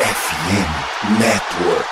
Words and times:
FM 0.00 1.20
Network. 1.20 1.86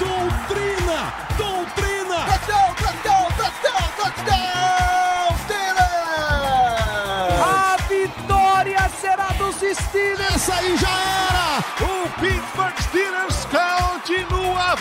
Doutrina! 0.00 1.12
Doutrina! 1.36 2.18
Touchdown, 2.24 2.74
touchdown, 2.76 3.26
touchdown, 3.36 3.86
touchdown, 3.98 5.36
Steelers! 5.44 6.78
A 7.44 7.76
vitória 7.88 8.90
será 9.00 9.28
dos 9.36 9.56
Steelers! 9.56 10.34
Essa 10.34 10.54
aí 10.54 10.76
já 10.78 10.88
era! 10.88 11.58
O 11.84 12.08
Pittsburgh 12.20 12.87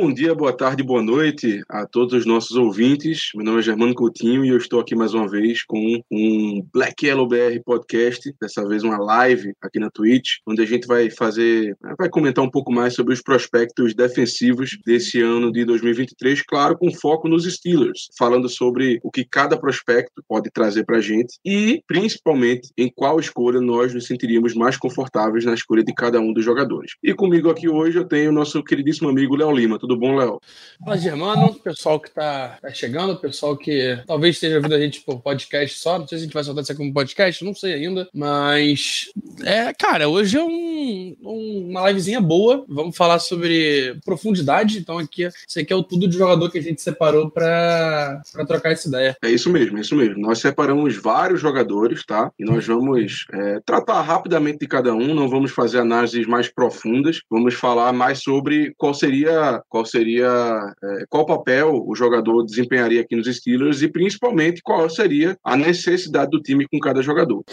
Bom 0.00 0.10
dia, 0.10 0.34
boa 0.34 0.50
tarde, 0.50 0.82
boa 0.82 1.02
noite 1.02 1.60
a 1.68 1.84
todos 1.84 2.14
os 2.14 2.24
nossos 2.24 2.56
ouvintes. 2.56 3.32
Meu 3.34 3.44
nome 3.44 3.58
é 3.58 3.62
Germano 3.62 3.94
Coutinho 3.94 4.42
e 4.42 4.48
eu 4.48 4.56
estou 4.56 4.80
aqui 4.80 4.96
mais 4.96 5.12
uma 5.12 5.28
vez 5.28 5.62
com 5.62 6.00
um 6.10 6.66
Black 6.72 7.04
Yellow 7.04 7.28
BR 7.28 7.60
podcast, 7.62 8.34
dessa 8.40 8.66
vez 8.66 8.82
uma 8.82 8.96
live 8.96 9.52
aqui 9.60 9.78
na 9.78 9.90
Twitch, 9.90 10.38
onde 10.46 10.62
a 10.62 10.64
gente 10.64 10.86
vai 10.86 11.10
fazer, 11.10 11.76
vai 11.98 12.08
comentar 12.08 12.42
um 12.42 12.50
pouco 12.50 12.72
mais 12.72 12.94
sobre 12.94 13.12
os 13.12 13.20
prospectos 13.20 13.94
defensivos 13.94 14.70
desse 14.86 15.20
ano 15.20 15.52
de 15.52 15.66
2023, 15.66 16.44
claro, 16.44 16.78
com 16.78 16.90
foco 16.90 17.28
nos 17.28 17.44
Steelers, 17.44 18.08
falando 18.18 18.48
sobre 18.48 19.00
o 19.02 19.10
que 19.10 19.22
cada 19.22 19.58
prospecto 19.58 20.24
pode 20.26 20.50
trazer 20.50 20.86
para 20.86 20.96
a 20.96 21.02
gente 21.02 21.38
e, 21.44 21.84
principalmente, 21.86 22.70
em 22.74 22.90
qual 22.90 23.20
escolha 23.20 23.60
nós 23.60 23.92
nos 23.92 24.06
sentiríamos 24.06 24.54
mais 24.54 24.78
confortáveis 24.78 25.44
na 25.44 25.52
escolha 25.52 25.84
de 25.84 25.92
cada 25.92 26.18
um 26.20 26.32
dos 26.32 26.44
jogadores. 26.44 26.92
E 27.02 27.12
comigo 27.12 27.50
aqui 27.50 27.68
hoje 27.68 27.98
eu 27.98 28.08
tenho 28.08 28.30
o 28.30 28.34
nosso 28.34 28.64
queridíssimo 28.64 29.10
amigo 29.10 29.36
Léo 29.36 29.52
Lima. 29.52 29.78
Tudo 29.78 29.89
bom, 29.96 30.16
Léo? 30.16 30.40
Fala, 30.84 30.96
Germano, 30.98 31.54
pessoal 31.54 32.00
que 32.00 32.10
tá, 32.10 32.58
tá 32.60 32.70
chegando, 32.72 33.16
pessoal 33.16 33.56
que 33.56 33.98
talvez 34.06 34.36
esteja 34.36 34.56
ouvindo 34.56 34.74
a 34.74 34.80
gente 34.80 35.00
por 35.02 35.20
podcast 35.20 35.78
só, 35.78 35.98
não 35.98 36.06
sei 36.08 36.18
se 36.18 36.24
a 36.24 36.26
gente 36.26 36.34
vai 36.34 36.44
soltar 36.44 36.62
isso 36.62 36.72
aqui 36.72 36.78
como 36.80 36.92
podcast, 36.94 37.44
não 37.44 37.54
sei 37.54 37.74
ainda, 37.74 38.08
mas 38.14 39.10
é, 39.44 39.72
cara, 39.74 40.08
hoje 40.08 40.36
é 40.38 40.42
um, 40.42 41.16
um- 41.22 41.66
uma 41.70 41.86
livezinha 41.88 42.20
boa, 42.20 42.64
vamos 42.68 42.96
falar 42.96 43.18
sobre 43.18 43.96
profundidade, 44.04 44.78
então 44.78 44.98
aqui, 44.98 45.24
esse 45.24 45.60
aqui 45.60 45.72
é 45.72 45.76
o 45.76 45.82
tudo 45.82 46.08
de 46.08 46.16
jogador 46.16 46.50
que 46.50 46.58
a 46.58 46.62
gente 46.62 46.80
separou 46.80 47.30
pra, 47.30 48.22
pra 48.32 48.46
trocar 48.46 48.72
essa 48.72 48.88
ideia. 48.88 49.16
É 49.22 49.30
isso 49.30 49.50
mesmo, 49.50 49.78
é 49.78 49.80
isso 49.80 49.94
mesmo. 49.96 50.18
Nós 50.20 50.38
separamos 50.38 50.96
vários 50.96 51.40
jogadores, 51.40 52.04
tá? 52.04 52.30
E 52.38 52.44
nós 52.44 52.66
vamos 52.66 53.26
é, 53.32 53.60
tratar 53.64 54.00
rapidamente 54.02 54.58
de 54.60 54.66
cada 54.68 54.94
um, 54.94 55.14
não 55.14 55.28
vamos 55.28 55.50
fazer 55.50 55.78
análises 55.80 56.26
mais 56.26 56.48
profundas, 56.48 57.20
vamos 57.30 57.54
falar 57.54 57.92
mais 57.92 58.22
sobre 58.22 58.72
qual 58.76 58.94
seria, 58.94 59.62
qual 59.68 59.79
seria, 59.84 60.74
é, 60.82 61.04
qual 61.08 61.26
papel 61.26 61.84
o 61.86 61.94
jogador 61.94 62.44
desempenharia 62.44 63.00
aqui 63.00 63.16
nos 63.16 63.26
Steelers 63.26 63.82
e 63.82 63.88
principalmente 63.88 64.62
qual 64.62 64.88
seria 64.88 65.36
a 65.44 65.56
necessidade 65.56 66.30
do 66.30 66.40
time 66.40 66.66
com 66.66 66.78
cada 66.78 67.02
jogador. 67.02 67.44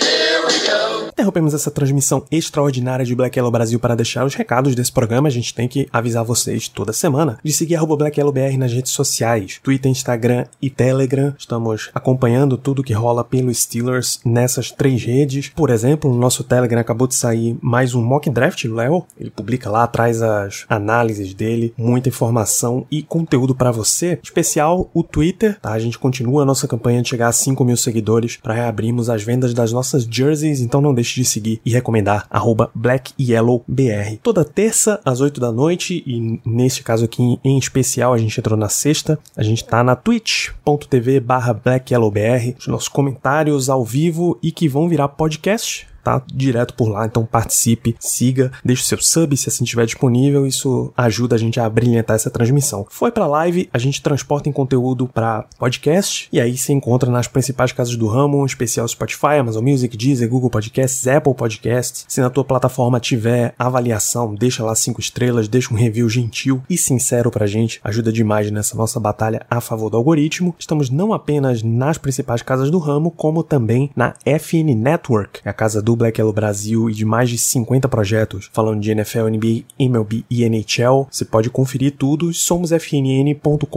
Interrompemos 1.18 1.56
essa 1.56 1.72
transmissão 1.72 2.24
extraordinária 2.30 3.04
de 3.04 3.16
Black 3.16 3.40
Yellow 3.40 3.52
Brasil 3.52 3.80
para 3.80 3.96
deixar 3.96 4.24
os 4.24 4.36
recados 4.36 4.76
desse 4.76 4.92
programa. 4.92 5.28
A 5.28 5.32
gente 5.32 5.52
tem 5.52 5.68
que 5.68 5.90
avisar 5.92 6.24
vocês 6.24 6.68
toda 6.68 6.94
semana 6.94 7.40
de 7.44 7.52
seguir 7.52 7.76
arroba 7.76 7.98
Black 7.98 8.22
BR 8.22 8.56
nas 8.56 8.72
redes 8.72 8.92
sociais, 8.92 9.60
Twitter, 9.64 9.90
Instagram 9.90 10.46
e 10.62 10.70
Telegram. 10.70 11.34
Estamos 11.36 11.90
acompanhando 11.92 12.56
tudo 12.56 12.84
que 12.84 12.94
rola 12.94 13.24
pelo 13.24 13.52
Steelers 13.52 14.20
nessas 14.24 14.70
três 14.70 15.04
redes. 15.04 15.50
Por 15.50 15.72
exemplo, 15.72 16.14
no 16.14 16.20
nosso 16.20 16.44
Telegram 16.44 16.80
acabou 16.80 17.08
de 17.08 17.16
sair 17.16 17.58
mais 17.64 17.96
um 17.96 18.04
mock 18.04 18.30
draft 18.30 18.68
do 18.68 18.76
Léo. 18.76 19.04
Ele 19.20 19.32
publica 19.32 19.72
lá, 19.72 19.88
traz 19.88 20.22
as 20.22 20.68
análises 20.70 21.34
dele, 21.34 21.74
muita 21.76 22.10
informação 22.10 22.86
e 22.92 23.02
conteúdo 23.02 23.56
para 23.56 23.72
você. 23.72 24.20
Especial 24.22 24.88
o 24.94 25.02
Twitter, 25.02 25.60
tá? 25.60 25.72
A 25.72 25.80
gente 25.80 25.98
continua 25.98 26.44
a 26.44 26.46
nossa 26.46 26.68
campanha 26.68 27.02
de 27.02 27.10
chegar 27.10 27.30
a 27.30 27.32
5 27.32 27.66
mil 27.66 27.76
seguidores 27.76 28.38
para 28.38 28.54
reabrirmos 28.54 29.10
as 29.10 29.24
vendas 29.24 29.52
das 29.56 29.72
nossas 29.72 30.04
jerseys, 30.04 30.62
então 30.62 30.80
não 30.80 30.94
deixe 30.94 31.07
de 31.14 31.26
seguir 31.26 31.62
e 31.66 31.72
recomendar 31.72 32.26
arroba 32.30 32.70
Black 32.74 33.14
Yellow 33.20 33.64
BR. 33.68 34.18
Toda 34.22 34.46
terça 34.46 35.00
às 35.04 35.22
8 35.22 35.40
da 35.40 35.52
noite 35.52 36.04
e 36.06 36.40
neste 36.46 36.84
caso 36.84 37.06
aqui 37.06 37.40
em 37.44 37.58
especial 37.58 38.14
a 38.14 38.18
gente 38.18 38.40
entrou 38.40 38.58
na 38.58 38.70
sexta, 38.70 39.20
a 39.36 39.44
gente 39.44 39.64
tá 39.64 39.84
na 39.84 39.96
twitch.tv 39.96 41.20
barra 41.20 41.54
Black 41.54 41.94
Yellow 41.94 42.12
BR, 42.12 42.56
os 42.60 42.68
nossos 42.68 42.88
comentários 42.88 43.70
ao 43.70 43.84
vivo 43.84 44.38
e 44.42 44.52
que 44.52 44.68
vão 44.68 44.88
virar 44.90 45.10
podcast 45.10 45.88
tá 46.08 46.24
direto 46.34 46.74
por 46.74 46.88
lá, 46.88 47.06
então 47.06 47.26
participe, 47.26 47.96
siga, 48.00 48.50
deixe 48.64 48.84
o 48.84 48.86
seu 48.86 49.02
sub 49.02 49.36
se 49.36 49.50
assim 49.50 49.66
estiver 49.66 49.86
disponível, 49.86 50.48
isso 50.48 50.94
ajuda 50.96 51.36
a 51.36 51.38
gente 51.38 51.60
a 51.60 51.70
brilhantar 51.70 52.16
essa 52.16 52.30
transmissão. 52.30 52.86
Foi 52.90 53.12
pra 53.12 53.28
live, 53.28 53.70
a 53.74 53.78
gente 53.78 54.02
transporta 54.02 54.48
em 54.48 54.54
conteúdo 54.54 55.06
para 55.06 55.46
podcast 55.60 56.30
e 56.32 56.40
aí 56.40 56.58
se 56.58 56.72
encontra 56.72 57.12
nas 57.12 57.28
principais 57.28 57.74
casas 57.74 57.98
do 57.98 58.08
ramo, 58.08 58.42
em 58.42 58.46
especial 58.46 58.88
Spotify, 58.88 59.38
Amazon 59.40 59.66
Music, 59.66 59.98
Deezer, 59.98 60.30
Google 60.30 60.50
Podcasts, 60.50 61.06
Apple 61.08 61.34
Podcasts. 61.34 62.06
Se 62.08 62.22
na 62.22 62.30
tua 62.30 62.46
plataforma 62.46 63.00
tiver 63.00 63.54
avaliação, 63.60 64.34
deixa 64.34 64.64
lá 64.64 64.74
cinco 64.76 65.02
estrelas, 65.02 65.50
deixa 65.50 65.74
um 65.74 65.78
review 65.78 66.08
gentil 66.10 66.64
e 66.70 66.78
sincero 66.78 67.30
pra 67.30 67.46
gente, 67.46 67.82
ajuda 67.84 68.14
demais 68.14 68.50
nessa 68.50 68.78
nossa 68.78 69.00
batalha 69.00 69.46
a 69.50 69.60
favor 69.60 69.90
do 69.90 69.98
algoritmo. 69.98 70.56
Estamos 70.58 70.90
não 70.90 71.12
apenas 71.12 71.62
nas 71.64 71.98
principais 71.98 72.42
casas 72.42 72.72
do 72.72 72.78
ramo, 72.78 73.12
como 73.12 73.44
também 73.44 73.92
na 73.94 74.14
FN 74.26 74.74
Network, 74.74 75.42
a 75.44 75.52
casa 75.52 75.82
do 75.82 75.97
Black 75.98 76.20
Yellow 76.20 76.34
Brasil 76.34 76.90
e 76.90 76.94
de 76.94 77.06
mais 77.06 77.30
de 77.30 77.38
50 77.38 77.88
projetos 77.90 78.50
falando 78.54 78.80
de 78.80 78.92
NFL, 78.92 79.28
NBA, 79.28 79.64
MLB 79.80 80.24
e 80.30 80.44
NHL. 80.44 81.08
Você 81.10 81.26
pode 81.26 81.50
conferir 81.50 81.94
tudo. 81.98 82.34
Somos 82.34 82.72
fnn.com.br. 82.72 83.68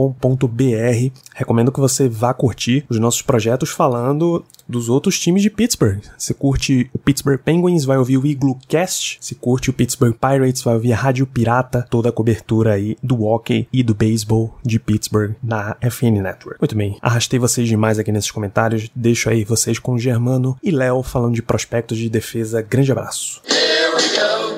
Recomendo 1.33 1.71
que 1.71 1.79
você 1.79 2.07
vá 2.07 2.33
curtir 2.33 2.85
os 2.89 2.99
nossos 2.99 3.21
projetos 3.21 3.69
falando 3.69 4.43
dos 4.71 4.89
outros 4.89 5.19
times 5.19 5.41
de 5.41 5.49
Pittsburgh. 5.49 6.01
Se 6.17 6.33
curte 6.33 6.89
o 6.93 6.97
Pittsburgh 6.97 7.39
Penguins, 7.39 7.83
vai 7.83 7.97
ouvir 7.97 8.17
o 8.17 8.25
Igloo 8.25 8.57
Cast. 8.67 9.17
Se 9.19 9.35
curte 9.35 9.69
o 9.69 9.73
Pittsburgh 9.73 10.15
Pirates, 10.15 10.61
vai 10.61 10.75
ouvir 10.75 10.93
a 10.93 10.95
Rádio 10.95 11.27
Pirata, 11.27 11.85
toda 11.89 12.09
a 12.09 12.11
cobertura 12.11 12.73
aí 12.73 12.95
do 13.03 13.23
hockey 13.23 13.67
e 13.71 13.83
do 13.83 13.93
beisebol 13.93 14.55
de 14.63 14.79
Pittsburgh 14.79 15.35
na 15.43 15.75
FN 15.81 16.21
Network. 16.21 16.59
Muito 16.61 16.75
bem, 16.75 16.97
arrastei 17.01 17.37
vocês 17.37 17.67
demais 17.67 17.99
aqui 17.99 18.11
nesses 18.11 18.31
comentários. 18.31 18.89
Deixo 18.95 19.29
aí 19.29 19.43
vocês 19.43 19.77
com 19.77 19.93
o 19.93 19.99
Germano 19.99 20.57
e 20.63 20.71
Léo 20.71 21.03
falando 21.03 21.35
de 21.35 21.41
prospectos 21.41 21.97
de 21.97 22.09
defesa. 22.11 22.61
Grande 22.61 22.91
abraço. 22.91 23.41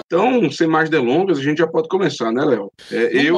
Então, 0.05 0.49
sem 0.51 0.67
mais 0.67 0.89
delongas, 0.89 1.39
a 1.39 1.43
gente 1.43 1.57
já 1.57 1.67
pode 1.67 1.87
começar, 1.87 2.31
né, 2.31 2.43
Léo? 2.43 2.71
É, 2.91 3.15
eu, 3.15 3.37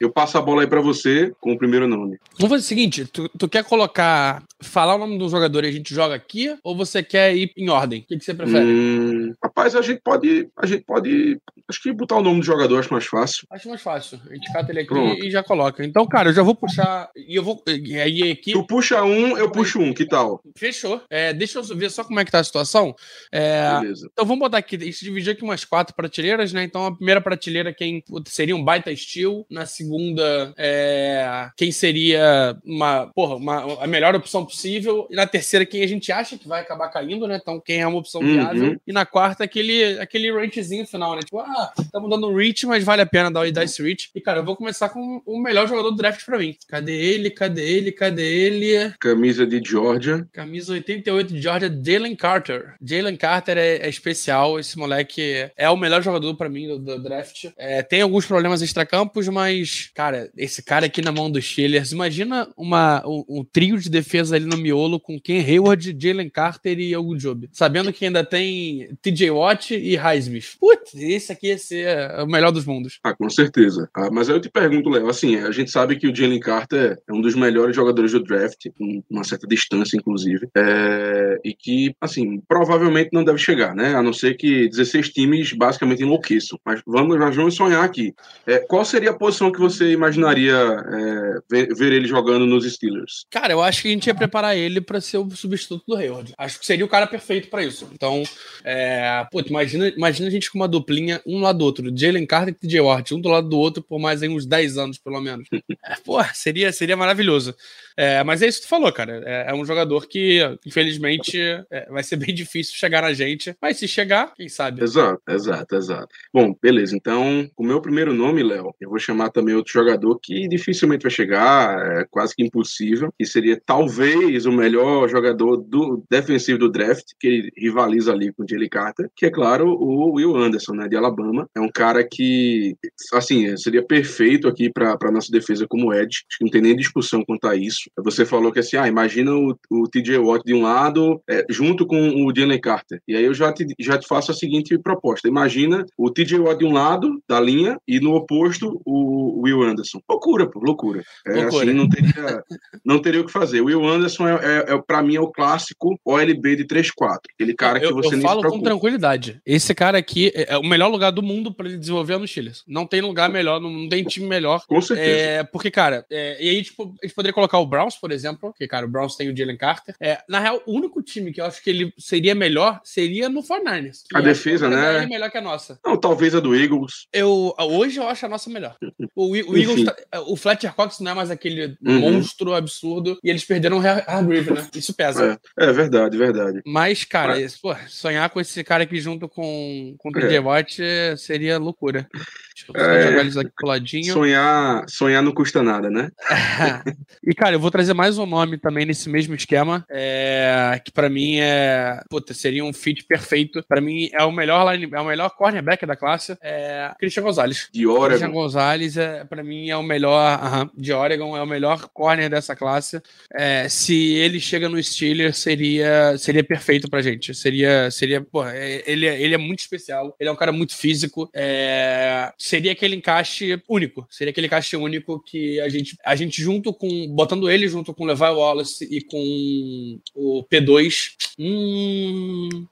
eu 0.00 0.10
passo 0.10 0.38
a 0.38 0.42
bola 0.42 0.62
aí 0.62 0.66
para 0.66 0.80
você 0.80 1.32
com 1.40 1.52
o 1.52 1.58
primeiro 1.58 1.86
nome. 1.86 2.18
Vamos 2.38 2.50
fazer 2.50 2.64
o 2.64 2.66
seguinte, 2.66 3.04
tu, 3.04 3.28
tu 3.30 3.48
quer 3.48 3.64
colocar, 3.64 4.42
falar 4.62 4.94
o 4.94 4.98
nome 4.98 5.18
do 5.18 5.28
jogador 5.28 5.64
e 5.64 5.68
a 5.68 5.72
gente 5.72 5.94
joga 5.94 6.14
aqui, 6.14 6.56
ou 6.62 6.76
você 6.76 7.02
quer 7.02 7.34
ir 7.34 7.52
em 7.56 7.68
ordem? 7.68 8.00
O 8.00 8.06
que, 8.06 8.18
que 8.18 8.24
você 8.24 8.34
prefere? 8.34 8.64
Hum, 8.64 9.34
rapaz, 9.42 9.74
a 9.74 9.82
gente 9.82 10.00
pode. 10.02 10.48
A 10.56 10.66
gente 10.66 10.84
pode. 10.84 11.38
Acho 11.68 11.82
que 11.82 11.92
botar 11.92 12.16
o 12.16 12.22
nome 12.22 12.40
do 12.40 12.46
jogador 12.46 12.78
acho 12.78 12.92
mais 12.92 13.06
fácil. 13.06 13.46
Acho 13.50 13.68
mais 13.68 13.82
fácil. 13.82 14.20
A 14.30 14.34
gente 14.34 14.52
cata 14.52 14.70
ele 14.70 14.80
aqui 14.80 14.88
Pronto. 14.88 15.24
e 15.24 15.30
já 15.30 15.42
coloca. 15.42 15.84
Então, 15.84 16.06
cara, 16.06 16.30
eu 16.30 16.32
já 16.32 16.42
vou 16.42 16.54
puxar. 16.54 17.10
E 17.16 17.34
eu 17.34 17.42
vou. 17.42 17.62
E 17.66 17.98
aí 17.98 18.30
aqui. 18.30 18.52
Tu 18.52 18.66
puxa 18.66 19.02
um, 19.02 19.36
eu 19.36 19.50
puxo 19.50 19.80
um, 19.80 19.92
que 19.92 20.06
tal? 20.06 20.40
Fechou. 20.56 21.02
É, 21.10 21.32
deixa 21.32 21.58
eu 21.58 21.64
ver 21.76 21.90
só 21.90 22.04
como 22.04 22.20
é 22.20 22.24
que 22.24 22.30
tá 22.30 22.38
a 22.38 22.44
situação. 22.44 22.94
É, 23.32 23.80
Beleza. 23.80 24.08
então 24.12 24.24
vamos 24.24 24.40
botar 24.40 24.58
aqui. 24.58 24.76
A 24.76 24.84
gente 24.84 25.04
dividiu 25.04 25.32
aqui 25.32 25.42
umas 25.42 25.64
quatro 25.64 25.94
prateleiras, 25.96 26.52
né? 26.52 26.62
Então 26.62 26.84
a 26.86 26.94
primeira 26.94 27.20
prateleira 27.20 27.72
quem 27.72 28.04
seria 28.26 28.54
um 28.54 28.62
baita 28.62 28.94
steel. 28.94 29.46
Na 29.50 29.64
segunda, 29.66 30.52
é, 30.56 31.48
quem 31.56 31.72
seria 31.72 32.56
uma, 32.64 33.06
porra, 33.14 33.36
uma, 33.36 33.82
a 33.82 33.86
melhor 33.86 34.14
opção 34.14 34.44
possível. 34.44 35.06
E 35.10 35.16
na 35.16 35.26
terceira, 35.26 35.64
quem 35.64 35.82
a 35.82 35.86
gente 35.88 36.12
acha 36.12 36.36
que 36.36 36.46
vai 36.46 36.60
acabar 36.60 36.88
caindo, 36.90 37.26
né? 37.26 37.38
Então 37.40 37.60
quem 37.64 37.80
é 37.80 37.86
uma 37.86 37.98
opção 37.98 38.20
Uhum. 38.20 38.32
viável. 38.32 38.80
E 38.86 38.92
na 38.92 39.06
quarta, 39.06 39.44
aquele, 39.44 39.98
aquele 40.00 40.30
rangezinho 40.32 40.86
final, 40.86 41.14
né? 41.14 41.20
Tipo, 41.22 41.40
ah, 41.40 41.72
estamos 41.80 42.10
dando 42.10 42.28
um 42.28 42.34
reach, 42.34 42.66
mas 42.66 42.82
vale 42.84 43.02
a 43.02 43.06
pena 43.06 43.30
dar, 43.30 43.50
dar 43.52 43.64
esse 43.64 43.82
reach. 43.82 44.10
E 44.14 44.20
cara, 44.20 44.40
eu 44.40 44.44
vou 44.44 44.56
começar 44.56 44.88
com 44.88 45.22
o 45.24 45.38
melhor 45.40 45.66
jogador 45.68 45.90
do 45.90 45.96
draft 45.96 46.24
pra 46.24 46.38
mim. 46.38 46.56
Cadê 46.68 46.92
ele? 46.92 47.30
Cadê 47.30 47.62
ele? 47.68 47.92
Cadê 47.92 48.22
ele? 48.26 48.92
Camisa 49.00 49.46
de 49.46 49.60
Georgia. 49.64 50.26
Camisa 50.32 50.72
88 50.72 51.32
de 51.34 51.40
Georgia, 51.40 51.80
Jalen 51.84 52.16
Carter. 52.16 52.74
Jalen 52.82 53.16
Carter 53.16 53.56
é, 53.58 53.76
é 53.76 53.88
especial, 53.88 54.58
esse 54.58 54.76
moleque 54.78 55.48
é 55.56 55.68
o 55.70 55.76
melhor 55.76 55.85
jogador 56.00 56.34
pra 56.34 56.48
mim 56.48 56.68
do, 56.68 56.78
do 56.78 57.02
draft. 57.02 57.46
É, 57.56 57.82
tem 57.82 58.02
alguns 58.02 58.26
problemas 58.26 58.62
extracampos, 58.62 59.28
mas, 59.28 59.90
cara, 59.94 60.30
esse 60.36 60.62
cara 60.62 60.86
aqui 60.86 61.02
na 61.02 61.12
mão 61.12 61.30
dos 61.30 61.44
Steelers, 61.44 61.92
imagina 61.92 62.48
uma, 62.56 63.06
um, 63.06 63.24
um 63.28 63.44
trio 63.44 63.78
de 63.78 63.88
defesa 63.88 64.36
ali 64.36 64.46
no 64.46 64.56
miolo 64.56 65.00
com 65.00 65.20
Ken 65.20 65.40
Hayward, 65.40 65.96
Jalen 65.98 66.28
Carter 66.28 66.78
e 66.78 66.94
Yogo 66.94 67.16
Job. 67.16 67.48
Sabendo 67.52 67.92
que 67.92 68.04
ainda 68.04 68.24
tem 68.24 68.88
TJ 69.02 69.30
Watt 69.30 69.74
e 69.74 69.96
Highsmith. 69.96 70.56
Putz, 70.58 70.94
esse 70.94 71.32
aqui 71.32 71.48
ia 71.48 71.58
ser 71.58 72.20
o 72.20 72.26
melhor 72.26 72.50
dos 72.50 72.64
mundos. 72.64 72.98
Ah, 73.02 73.14
com 73.14 73.28
certeza. 73.30 73.88
Ah, 73.94 74.10
mas 74.10 74.28
aí 74.28 74.36
eu 74.36 74.40
te 74.40 74.50
pergunto, 74.50 74.90
Léo, 74.90 75.08
assim, 75.08 75.36
a 75.36 75.50
gente 75.50 75.70
sabe 75.70 75.96
que 75.96 76.08
o 76.08 76.14
Jalen 76.14 76.40
Carter 76.40 76.98
é 77.08 77.12
um 77.12 77.20
dos 77.20 77.34
melhores 77.34 77.74
jogadores 77.74 78.12
do 78.12 78.22
draft, 78.22 78.66
com 78.76 79.02
uma 79.08 79.24
certa 79.24 79.46
distância, 79.46 79.96
inclusive, 79.96 80.48
é, 80.56 81.38
e 81.44 81.54
que, 81.54 81.94
assim, 82.00 82.40
provavelmente 82.48 83.10
não 83.12 83.24
deve 83.24 83.38
chegar, 83.38 83.74
né? 83.74 83.94
A 83.94 84.02
não 84.02 84.12
ser 84.12 84.34
que 84.34 84.68
16 84.68 85.10
times 85.10 85.52
basicamente 85.52 85.75
enlouqueçam. 85.84 86.58
Mas 86.64 86.80
vamos, 86.86 87.18
nós 87.18 87.34
vamos 87.34 87.54
sonhar 87.54 87.84
aqui. 87.84 88.14
É, 88.46 88.58
qual 88.58 88.84
seria 88.84 89.10
a 89.10 89.18
posição 89.18 89.52
que 89.52 89.58
você 89.58 89.92
imaginaria 89.92 90.54
é, 90.54 91.38
ver, 91.50 91.74
ver, 91.74 91.92
ele 91.92 92.06
jogando 92.06 92.46
nos 92.46 92.70
Steelers? 92.70 93.26
Cara, 93.30 93.52
eu 93.52 93.62
acho 93.62 93.82
que 93.82 93.88
a 93.88 93.90
gente 93.90 94.06
ia 94.06 94.14
preparar 94.14 94.56
ele 94.56 94.80
para 94.80 95.00
ser 95.00 95.18
o 95.18 95.30
substituto 95.30 95.84
do 95.86 95.96
Hayward. 95.96 96.32
Acho 96.38 96.58
que 96.58 96.66
seria 96.66 96.84
o 96.84 96.88
cara 96.88 97.06
perfeito 97.06 97.48
para 97.48 97.64
isso. 97.64 97.88
Então, 97.92 98.22
é, 98.64 99.26
pô, 99.30 99.40
imagina, 99.40 99.88
imagina 99.88 100.28
a 100.28 100.30
gente 100.30 100.50
com 100.50 100.58
uma 100.58 100.68
duplinha, 100.68 101.20
um 101.26 101.40
lado 101.40 101.58
do 101.58 101.64
outro, 101.64 101.96
Jalen 101.96 102.26
Carter 102.26 102.54
e 102.54 102.66
TJ 102.66 102.80
Watt, 102.80 103.14
um 103.14 103.20
do 103.20 103.28
lado 103.28 103.48
do 103.48 103.58
outro 103.58 103.82
por 103.82 103.98
mais 103.98 104.22
aí, 104.22 104.28
uns 104.28 104.46
10 104.46 104.78
anos, 104.78 104.98
pelo 104.98 105.20
menos. 105.20 105.48
É, 105.88 105.94
pô, 106.04 106.22
seria, 106.34 106.72
seria 106.72 106.96
maravilhoso. 106.96 107.54
É, 107.96 108.22
mas 108.24 108.42
é 108.42 108.48
isso 108.48 108.60
que 108.60 108.66
tu 108.66 108.70
falou, 108.70 108.92
cara. 108.92 109.22
É, 109.24 109.50
é 109.50 109.54
um 109.54 109.64
jogador 109.64 110.06
que, 110.06 110.40
infelizmente, 110.66 111.38
é, 111.70 111.86
vai 111.90 112.02
ser 112.02 112.16
bem 112.16 112.34
difícil 112.34 112.74
chegar 112.76 113.02
na 113.02 113.12
gente. 113.12 113.56
Mas 113.60 113.78
se 113.78 113.88
chegar, 113.88 114.34
quem 114.34 114.48
sabe? 114.48 114.82
Exato, 114.82 115.22
exato, 115.28 115.65
exato. 115.74 116.08
Bom, 116.32 116.54
beleza. 116.60 116.96
Então, 116.96 117.48
o 117.56 117.64
meu 117.64 117.80
primeiro 117.80 118.12
nome, 118.12 118.42
Léo, 118.42 118.74
eu 118.80 118.90
vou 118.90 118.98
chamar 118.98 119.30
também 119.30 119.54
outro 119.54 119.72
jogador 119.72 120.18
que 120.22 120.48
dificilmente 120.48 121.02
vai 121.02 121.10
chegar, 121.10 122.00
é 122.00 122.04
quase 122.10 122.34
que 122.34 122.42
impossível, 122.42 123.12
que 123.18 123.26
seria 123.26 123.60
talvez 123.64 124.46
o 124.46 124.52
melhor 124.52 125.08
jogador 125.08 125.56
do 125.56 126.04
defensivo 126.10 126.58
do 126.58 126.70
draft, 126.70 127.04
que 127.18 127.26
ele 127.26 127.50
rivaliza 127.56 128.12
ali 128.12 128.32
com 128.32 128.44
o 128.44 128.46
Jalen 128.48 128.68
Carter, 128.68 129.10
que 129.14 129.26
é 129.26 129.30
claro 129.30 129.68
o 129.68 130.12
Will 130.12 130.36
Anderson, 130.36 130.74
né, 130.74 130.88
de 130.88 130.96
Alabama. 130.96 131.48
É 131.54 131.60
um 131.60 131.70
cara 131.70 132.06
que, 132.08 132.76
assim, 133.12 133.56
seria 133.56 133.84
perfeito 133.84 134.48
aqui 134.48 134.70
para 134.70 135.10
nossa 135.10 135.30
defesa 135.30 135.66
como 135.68 135.92
Ed. 135.92 136.06
Acho 136.06 136.38
que 136.38 136.44
não 136.44 136.50
tem 136.50 136.62
nem 136.62 136.76
discussão 136.76 137.24
quanto 137.24 137.46
a 137.46 137.56
isso. 137.56 137.90
Você 137.98 138.24
falou 138.24 138.52
que 138.52 138.58
assim, 138.58 138.76
ah, 138.76 138.88
imagina 138.88 139.32
o, 139.34 139.56
o 139.70 139.88
TJ 139.88 140.18
Watt 140.18 140.44
de 140.44 140.54
um 140.54 140.62
lado, 140.62 141.20
é, 141.28 141.44
junto 141.48 141.86
com 141.86 142.24
o 142.24 142.32
Jalen 142.34 142.60
Carter. 142.60 143.00
E 143.06 143.16
aí 143.16 143.24
eu 143.24 143.34
já 143.34 143.52
te, 143.52 143.66
já 143.78 143.98
te 143.98 144.06
faço 144.06 144.30
a 144.30 144.34
seguinte 144.34 144.78
proposta: 144.78 145.28
imagina 145.28 145.55
o 145.96 146.10
TJ 146.10 146.38
Watt 146.38 146.58
de 146.58 146.64
um 146.64 146.72
lado 146.72 147.22
da 147.28 147.40
linha 147.40 147.78
e 147.86 148.00
no 148.00 148.14
oposto 148.14 148.80
o 148.84 149.42
Will 149.42 149.62
Anderson. 149.62 150.00
Loucura, 150.08 150.48
pô, 150.48 150.60
loucura. 150.60 151.02
É, 151.26 151.42
loucura. 151.42 151.64
Assim, 151.64 151.72
não 151.72 151.88
teria, 151.88 152.44
não 152.84 152.98
teria 152.98 153.20
o 153.20 153.26
que 153.26 153.32
fazer. 153.32 153.60
O 153.60 153.66
Will 153.66 153.86
Anderson, 153.86 154.28
é, 154.28 154.34
é, 154.34 154.74
é 154.74 154.82
para 154.82 155.02
mim, 155.02 155.16
é 155.16 155.20
o 155.20 155.30
clássico 155.30 155.98
OLB 156.04 156.56
de 156.56 156.64
3-4. 156.64 157.18
Aquele 157.34 157.54
cara 157.54 157.78
que 157.78 157.86
eu, 157.86 157.94
você 157.94 158.16
eu 158.16 158.20
falo 158.20 158.42
com 158.42 158.60
tranquilidade. 158.60 159.40
Esse 159.44 159.74
cara 159.74 159.98
aqui 159.98 160.32
é, 160.34 160.54
é 160.54 160.58
o 160.58 160.64
melhor 160.64 160.88
lugar 160.88 161.10
do 161.10 161.22
mundo 161.22 161.52
para 161.52 161.68
ele 161.68 161.78
desenvolver 161.78 162.18
no 162.18 162.26
Chile. 162.26 162.52
Não 162.66 162.86
tem 162.86 163.00
lugar 163.00 163.28
melhor, 163.28 163.60
não 163.60 163.88
tem 163.88 164.04
time 164.04 164.26
melhor. 164.26 164.64
Com 164.66 164.80
certeza. 164.80 165.08
É, 165.08 165.44
porque, 165.44 165.70
cara, 165.70 166.04
é, 166.10 166.42
e 166.42 166.48
aí, 166.48 166.62
tipo, 166.62 166.94
a 167.02 167.06
gente 167.06 167.14
poderia 167.14 167.34
colocar 167.34 167.58
o 167.58 167.66
Browns, 167.66 167.96
por 167.96 168.10
exemplo, 168.10 168.54
que, 168.56 168.66
cara, 168.66 168.86
o 168.86 168.88
Browns 168.88 169.16
tem 169.16 169.30
o 169.30 169.36
Jalen 169.36 169.56
Carter. 169.56 169.94
É, 170.00 170.18
na 170.28 170.38
real, 170.38 170.62
o 170.66 170.72
único 170.72 171.02
time 171.02 171.32
que 171.32 171.40
eu 171.40 171.44
acho 171.44 171.62
que 171.62 171.70
ele 171.70 171.92
seria 171.98 172.34
melhor 172.34 172.80
seria 172.84 173.28
no 173.28 173.42
49ers. 173.42 174.02
A 174.14 174.20
defesa, 174.20 174.68
né? 174.68 175.04
É 175.04 175.06
melhor 175.06 175.30
que 175.30 175.38
a 175.38 175.42
nossa. 175.46 175.78
Não, 175.84 175.96
talvez 175.96 176.34
a 176.34 176.40
do 176.40 176.54
Eagles. 176.54 177.06
Eu, 177.12 177.54
hoje 177.58 177.98
eu 177.98 178.08
acho 178.08 178.26
a 178.26 178.28
nossa 178.28 178.50
melhor. 178.50 178.76
O, 179.14 179.30
o 179.30 179.56
Eagles, 179.56 179.84
tá, 179.84 179.96
o 180.26 180.36
Fletcher 180.36 180.74
Cox 180.74 181.00
não 181.00 181.12
é 181.12 181.14
mais 181.14 181.30
aquele 181.30 181.76
uhum. 181.84 182.00
monstro 182.00 182.54
absurdo 182.54 183.18
e 183.22 183.30
eles 183.30 183.44
perderam 183.44 183.78
o 183.78 183.80
Hargreave, 183.80 184.52
né? 184.52 184.68
Isso 184.74 184.94
pesa. 184.94 185.38
É, 185.58 185.66
é 185.66 185.72
verdade, 185.72 186.18
verdade. 186.18 186.60
Mas, 186.66 187.04
cara, 187.04 187.34
Mas... 187.34 187.56
Pô, 187.56 187.74
sonhar 187.88 188.28
com 188.30 188.40
esse 188.40 188.62
cara 188.64 188.82
aqui 188.82 189.00
junto 189.00 189.28
com, 189.28 189.94
com 189.98 190.08
o 190.08 190.12
TJ 190.12 190.36
é. 190.36 190.40
Watt 190.40 190.78
seria 191.16 191.58
loucura. 191.58 192.08
Deixa 192.12 192.72
eu 192.72 192.98
é, 192.98 193.02
jogar 193.02 193.20
eles 193.20 193.36
aqui 193.36 193.52
coladinho. 193.56 194.12
Sonhar, 194.12 194.84
sonhar 194.88 195.22
não 195.22 195.32
custa 195.32 195.62
nada, 195.62 195.90
né? 195.90 196.10
e, 197.22 197.34
cara, 197.34 197.54
eu 197.54 197.60
vou 197.60 197.70
trazer 197.70 197.92
mais 197.92 198.16
um 198.16 198.24
nome 198.24 198.58
também 198.58 198.86
nesse 198.86 199.10
mesmo 199.10 199.34
esquema, 199.34 199.84
é, 199.90 200.80
que 200.82 200.90
para 200.90 201.10
mim 201.10 201.36
é. 201.38 202.00
Puta, 202.08 202.32
seria 202.32 202.64
um 202.64 202.72
fit 202.72 203.04
perfeito. 203.04 203.62
Para 203.68 203.80
mim 203.80 204.08
é 204.12 204.24
o 204.24 204.32
melhor 204.32 204.72
line, 204.72 204.90
é 204.92 205.00
o 205.00 205.04
melhor 205.04 205.30
cornerback 205.36 205.84
da 205.86 205.94
classe. 205.94 206.36
É 206.40 206.92
Christian 206.98 207.22
Gonzalez. 207.22 207.68
De 207.72 207.86
Oregon. 207.86 208.08
Christian 208.08 208.30
Gonzalez, 208.30 208.96
é, 208.96 209.24
para 209.24 209.42
mim, 209.42 209.68
é 209.68 209.76
o 209.76 209.82
melhor. 209.82 210.38
Uh 210.38 210.46
-huh, 210.46 210.70
de 210.76 210.92
Oregon, 210.92 211.36
é 211.36 211.42
o 211.42 211.46
melhor 211.46 211.88
corner 211.88 212.28
dessa 212.28 212.56
classe. 212.56 213.00
É, 213.32 213.68
se 213.68 214.14
ele 214.14 214.40
chega 214.40 214.68
no 214.68 214.82
Steelers, 214.82 215.38
seria, 215.38 216.16
seria 216.18 216.42
perfeito 216.42 216.88
pra 216.88 217.02
gente. 217.02 217.34
Seria. 217.34 217.90
seria 217.90 218.20
pô, 218.20 218.44
é, 218.46 218.82
ele, 218.86 219.06
é, 219.06 219.20
ele 219.20 219.34
é 219.34 219.38
muito 219.38 219.60
especial. 219.60 220.16
Ele 220.18 220.28
é 220.28 220.32
um 220.32 220.36
cara 220.36 220.52
muito 220.52 220.74
físico. 220.74 221.28
É, 221.34 222.32
seria 222.38 222.72
aquele 222.72 222.96
encaixe 222.96 223.62
único. 223.68 224.06
Seria 224.10 224.30
aquele 224.30 224.46
encaixe 224.46 224.76
único 224.76 225.22
que 225.22 225.60
a 225.60 225.68
gente, 225.68 225.96
a 226.04 226.16
gente 226.16 226.42
junto 226.42 226.72
com. 226.72 227.06
Botando 227.14 227.50
ele 227.50 227.68
junto 227.68 227.92
com 227.94 228.04
o 228.04 228.06
Levi 228.06 228.22
Wallace 228.22 228.84
e 228.90 229.00
com 229.02 229.98
o 230.14 230.44
P2. 230.50 231.14
Hum, 231.38 232.66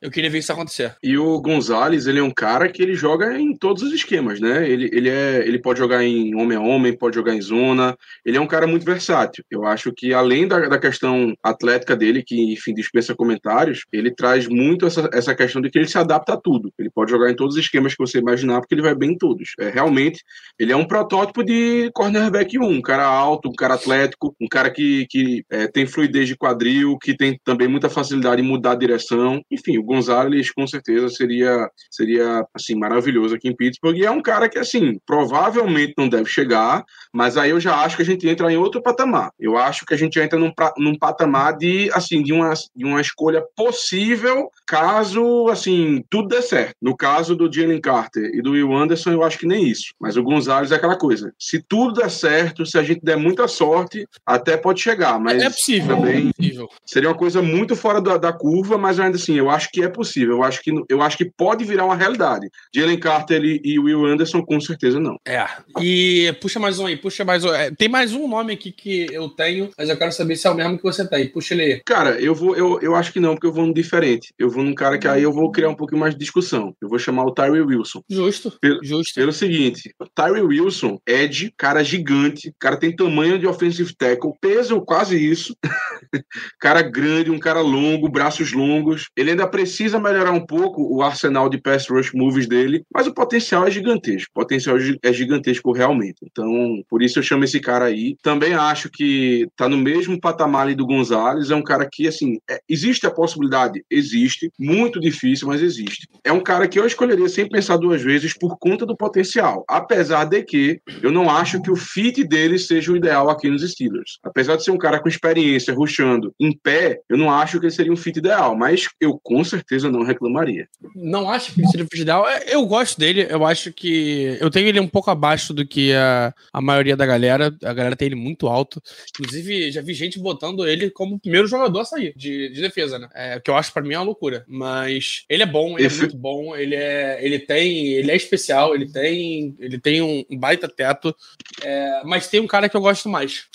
eu 0.00 0.10
queria 0.10 0.30
ver 0.30 0.38
isso 0.38 0.52
acontecer. 0.52 0.96
E 1.02 1.18
o 1.18 1.40
Gonzalez, 1.40 2.06
ele 2.06 2.20
é 2.20 2.22
um 2.22 2.30
cara 2.30 2.68
que 2.70 2.82
ele 2.82 2.94
joga 2.94 3.38
em 3.38 3.54
todos 3.56 3.82
os 3.82 3.92
esquemas, 3.92 4.40
né? 4.40 4.68
Ele, 4.68 4.88
ele, 4.92 5.10
é, 5.10 5.46
ele 5.46 5.58
pode 5.58 5.78
jogar 5.78 6.02
em 6.02 6.34
homem 6.34 6.56
a 6.56 6.60
homem, 6.60 6.96
pode 6.96 7.16
jogar 7.16 7.34
em 7.34 7.40
zona. 7.40 7.96
Ele 8.24 8.38
é 8.38 8.40
um 8.40 8.46
cara 8.46 8.66
muito 8.66 8.84
versátil. 8.84 9.44
Eu 9.50 9.66
acho 9.66 9.92
que, 9.92 10.14
além 10.14 10.48
da, 10.48 10.68
da 10.68 10.78
questão 10.78 11.34
atlética 11.42 11.94
dele, 11.94 12.22
que, 12.22 12.52
enfim, 12.52 12.72
dispensa 12.72 13.14
comentários, 13.14 13.84
ele 13.92 14.10
traz 14.10 14.48
muito 14.48 14.86
essa, 14.86 15.10
essa 15.12 15.34
questão 15.34 15.60
de 15.60 15.70
que 15.70 15.78
ele 15.78 15.88
se 15.88 15.98
adapta 15.98 16.32
a 16.32 16.40
tudo. 16.40 16.72
Ele 16.78 16.90
pode 16.90 17.10
jogar 17.10 17.30
em 17.30 17.36
todos 17.36 17.56
os 17.56 17.60
esquemas 17.60 17.94
que 17.94 18.02
você 18.02 18.18
imaginar, 18.18 18.60
porque 18.60 18.74
ele 18.74 18.82
vai 18.82 18.94
bem 18.94 19.10
em 19.10 19.18
todos. 19.18 19.52
É, 19.58 19.68
realmente, 19.68 20.24
ele 20.58 20.72
é 20.72 20.76
um 20.76 20.86
protótipo 20.86 21.44
de 21.44 21.90
cornerback 21.92 22.58
1, 22.58 22.64
um 22.64 22.80
cara 22.80 23.04
alto, 23.04 23.50
um 23.50 23.54
cara 23.54 23.74
atlético, 23.74 24.34
um 24.40 24.48
cara 24.48 24.70
que, 24.70 25.06
que 25.10 25.44
é, 25.50 25.66
tem 25.66 25.86
fluidez 25.86 26.26
de 26.26 26.36
quadril, 26.36 26.96
que 26.98 27.14
tem 27.14 27.38
também 27.44 27.68
muita 27.68 27.90
facilidade 27.90 28.40
em 28.40 28.44
mudar 28.44 28.72
a 28.72 28.76
direção. 28.76 29.42
Enfim, 29.50 29.76
o 29.76 29.89
Gonzalez 29.90 30.52
com 30.52 30.66
certeza 30.68 31.08
seria 31.08 31.68
seria 31.90 32.46
assim 32.54 32.76
maravilhoso 32.76 33.34
aqui 33.34 33.48
em 33.48 33.56
Pittsburgh 33.56 33.96
e 33.96 34.06
é 34.06 34.10
um 34.10 34.22
cara 34.22 34.48
que 34.48 34.58
assim 34.58 35.00
provavelmente 35.04 35.94
não 35.98 36.08
deve 36.08 36.30
chegar, 36.30 36.84
mas 37.12 37.36
aí 37.36 37.50
eu 37.50 37.58
já 37.58 37.74
acho 37.80 37.96
que 37.96 38.02
a 38.02 38.06
gente 38.06 38.28
entra 38.28 38.52
em 38.52 38.56
outro 38.56 38.80
patamar. 38.80 39.32
Eu 39.38 39.56
acho 39.56 39.84
que 39.84 39.92
a 39.92 39.96
gente 39.96 40.20
entra 40.20 40.38
num, 40.38 40.52
num 40.78 40.96
patamar 40.96 41.56
de 41.56 41.90
assim 41.92 42.22
de 42.22 42.32
uma, 42.32 42.52
de 42.74 42.84
uma 42.84 43.00
escolha 43.00 43.42
possível 43.56 44.48
caso 44.64 45.48
assim 45.48 46.04
tudo 46.08 46.28
der 46.28 46.42
certo. 46.42 46.76
No 46.80 46.96
caso 46.96 47.34
do 47.34 47.52
Jalen 47.52 47.80
Carter 47.80 48.30
e 48.32 48.40
do 48.40 48.52
Will 48.52 48.72
Anderson 48.72 49.10
eu 49.10 49.24
acho 49.24 49.38
que 49.38 49.46
nem 49.46 49.68
isso, 49.68 49.92
mas 49.98 50.16
o 50.16 50.22
Gonzalez 50.22 50.70
é 50.70 50.76
aquela 50.76 50.96
coisa. 50.96 51.34
Se 51.36 51.60
tudo 51.60 51.94
der 51.94 52.10
certo, 52.10 52.64
se 52.64 52.78
a 52.78 52.82
gente 52.84 53.00
der 53.02 53.16
muita 53.16 53.48
sorte, 53.48 54.06
até 54.24 54.56
pode 54.56 54.80
chegar, 54.80 55.18
mas 55.18 55.42
é 55.42 55.50
possível, 55.50 55.96
também 55.96 56.28
é 56.28 56.32
possível. 56.32 56.68
seria 56.86 57.08
uma 57.08 57.16
coisa 57.16 57.42
muito 57.42 57.74
fora 57.74 58.00
da, 58.00 58.16
da 58.16 58.32
curva, 58.32 58.78
mas 58.78 59.00
ainda 59.00 59.16
assim 59.16 59.34
eu 59.34 59.50
acho 59.50 59.68
que 59.72 59.79
que 59.80 59.86
é 59.86 59.88
possível. 59.88 60.36
Eu 60.36 60.42
acho 60.42 60.62
que, 60.62 60.72
eu 60.88 61.02
acho 61.02 61.16
que 61.16 61.24
pode 61.24 61.64
virar 61.64 61.86
uma 61.86 61.96
realidade. 61.96 62.48
Jalen 62.74 62.98
Carter 62.98 63.42
e, 63.42 63.60
e 63.64 63.78
Will 63.78 64.04
Anderson, 64.04 64.42
com 64.44 64.60
certeza 64.60 65.00
não. 65.00 65.16
É. 65.26 65.46
E 65.80 66.34
puxa 66.40 66.60
mais 66.60 66.78
um 66.78 66.86
aí, 66.86 66.96
puxa 66.96 67.24
mais 67.24 67.44
um. 67.44 67.52
É, 67.52 67.70
tem 67.70 67.88
mais 67.88 68.12
um 68.12 68.28
nome 68.28 68.52
aqui 68.52 68.70
que 68.70 69.06
eu 69.10 69.28
tenho, 69.28 69.70
mas 69.76 69.88
eu 69.88 69.96
quero 69.96 70.12
saber 70.12 70.36
se 70.36 70.46
é 70.46 70.50
o 70.50 70.54
mesmo 70.54 70.76
que 70.76 70.82
você 70.82 71.08
tem. 71.08 71.28
Puxa 71.28 71.54
ele 71.54 71.62
aí. 71.62 71.82
Cara, 71.84 72.20
eu 72.20 72.34
vou, 72.34 72.54
eu, 72.54 72.78
eu 72.80 72.94
acho 72.94 73.12
que 73.12 73.20
não, 73.20 73.34
porque 73.34 73.46
eu 73.46 73.52
vou 73.52 73.66
num 73.66 73.72
diferente. 73.72 74.32
Eu 74.38 74.50
vou 74.50 74.62
num 74.62 74.74
cara 74.74 74.98
que 74.98 75.08
aí 75.08 75.22
eu 75.22 75.32
vou 75.32 75.50
criar 75.50 75.70
um 75.70 75.74
pouquinho 75.74 76.00
mais 76.00 76.14
de 76.14 76.20
discussão. 76.20 76.74
Eu 76.80 76.88
vou 76.88 76.98
chamar 76.98 77.24
o 77.24 77.32
Tyree 77.32 77.62
Wilson. 77.62 78.02
Justo. 78.08 78.52
Pelo, 78.60 78.84
justo. 78.84 79.14
Pelo 79.14 79.32
seguinte, 79.32 79.94
Tyree 80.14 80.42
Wilson, 80.42 80.98
Ed, 81.06 81.52
cara 81.56 81.82
gigante, 81.82 82.52
cara 82.58 82.76
tem 82.76 82.94
tamanho 82.94 83.38
de 83.38 83.46
offensive 83.46 83.94
tackle, 83.96 84.32
peso 84.40 84.80
quase 84.82 85.16
isso. 85.16 85.56
cara 86.60 86.82
grande, 86.82 87.30
um 87.30 87.38
cara 87.38 87.60
longo, 87.60 88.08
braços 88.08 88.52
longos. 88.52 89.08
Ele 89.16 89.30
ainda 89.30 89.46
precisa 89.46 89.69
precisa 89.70 90.00
melhorar 90.00 90.32
um 90.32 90.44
pouco 90.44 90.82
o 90.82 91.02
arsenal 91.02 91.48
de 91.48 91.56
pass 91.56 91.88
rush 91.88 92.12
moves 92.12 92.48
dele, 92.48 92.82
mas 92.92 93.06
o 93.06 93.14
potencial 93.14 93.66
é 93.66 93.70
gigantesco. 93.70 94.30
O 94.34 94.40
potencial 94.40 94.76
é 95.02 95.12
gigantesco 95.12 95.70
realmente. 95.70 96.16
Então, 96.24 96.82
por 96.88 97.02
isso 97.02 97.18
eu 97.18 97.22
chamo 97.22 97.44
esse 97.44 97.60
cara 97.60 97.84
aí. 97.84 98.16
Também 98.22 98.54
acho 98.54 98.90
que 98.90 99.46
tá 99.56 99.68
no 99.68 99.76
mesmo 99.76 100.20
patamar 100.20 100.62
ali 100.62 100.74
do 100.74 100.86
Gonzalez. 100.86 101.50
É 101.50 101.54
um 101.54 101.62
cara 101.62 101.88
que, 101.90 102.08
assim, 102.08 102.38
é, 102.50 102.60
existe 102.68 103.06
a 103.06 103.10
possibilidade? 103.10 103.84
Existe. 103.88 104.50
Muito 104.58 104.98
difícil, 104.98 105.46
mas 105.46 105.62
existe. 105.62 106.08
É 106.24 106.32
um 106.32 106.40
cara 106.40 106.66
que 106.66 106.78
eu 106.78 106.86
escolheria 106.86 107.28
sem 107.28 107.48
pensar 107.48 107.76
duas 107.76 108.02
vezes 108.02 108.36
por 108.36 108.58
conta 108.58 108.84
do 108.84 108.96
potencial. 108.96 109.64
Apesar 109.68 110.24
de 110.24 110.42
que 110.42 110.80
eu 111.02 111.12
não 111.12 111.30
acho 111.30 111.62
que 111.62 111.70
o 111.70 111.76
fit 111.76 112.24
dele 112.24 112.58
seja 112.58 112.90
o 112.90 112.96
ideal 112.96 113.30
aqui 113.30 113.48
nos 113.48 113.68
Steelers. 113.70 114.18
Apesar 114.24 114.56
de 114.56 114.64
ser 114.64 114.72
um 114.72 114.78
cara 114.78 115.00
com 115.00 115.08
experiência, 115.08 115.74
encaixando 116.00 116.34
em 116.40 116.56
pé, 116.56 117.00
eu 117.08 117.16
não 117.16 117.30
acho 117.30 117.58
que 117.58 117.66
ele 117.66 117.72
seria 117.72 117.92
um 117.92 117.96
fit 117.96 118.18
ideal, 118.18 118.56
mas 118.56 118.88
eu 119.00 119.18
com 119.22 119.42
certeza 119.44 119.59
não 119.90 120.02
reclamaria. 120.02 120.68
Não 120.94 121.30
acho 121.30 121.54
que 121.54 121.62
um 121.62 121.68
fit 121.68 122.02
ideal. 122.02 122.28
É, 122.28 122.54
eu 122.54 122.64
gosto 122.66 122.98
dele, 122.98 123.26
eu 123.28 123.44
acho 123.46 123.72
que. 123.72 124.36
Eu 124.40 124.50
tenho 124.50 124.68
ele 124.68 124.80
um 124.80 124.88
pouco 124.88 125.10
abaixo 125.10 125.52
do 125.52 125.66
que 125.66 125.92
a, 125.94 126.34
a 126.52 126.60
maioria 126.60 126.96
da 126.96 127.06
galera. 127.06 127.54
A 127.62 127.72
galera 127.72 127.96
tem 127.96 128.06
ele 128.06 128.14
muito 128.14 128.48
alto. 128.48 128.82
Inclusive, 129.10 129.70
já 129.70 129.80
vi 129.80 129.94
gente 129.94 130.18
botando 130.18 130.66
ele 130.66 130.90
como 130.90 131.16
o 131.16 131.20
primeiro 131.20 131.46
jogador 131.46 131.80
a 131.80 131.84
sair 131.84 132.12
de, 132.16 132.50
de 132.50 132.60
defesa, 132.60 132.98
né? 132.98 133.08
É, 133.14 133.40
que 133.40 133.50
eu 133.50 133.56
acho 133.56 133.72
para 133.72 133.82
mim 133.82 133.94
é 133.94 133.98
uma 133.98 134.04
loucura. 134.04 134.44
Mas 134.46 135.24
ele 135.28 135.42
é 135.42 135.46
bom, 135.46 135.78
ele 135.78 135.88
é 135.88 135.90
muito 135.90 136.16
bom, 136.16 136.56
ele 136.56 136.74
é. 136.74 137.18
Ele 137.24 137.38
tem. 137.38 137.88
Ele 137.88 138.10
é 138.10 138.16
especial, 138.16 138.74
ele 138.74 138.90
tem. 138.90 139.54
Ele 139.58 139.78
tem 139.78 140.02
um 140.02 140.24
baita 140.38 140.68
teto. 140.68 141.14
É, 141.62 142.02
mas 142.04 142.28
tem 142.28 142.40
um 142.40 142.46
cara 142.46 142.68
que 142.68 142.76
eu 142.76 142.80
gosto 142.80 143.08
mais. 143.08 143.46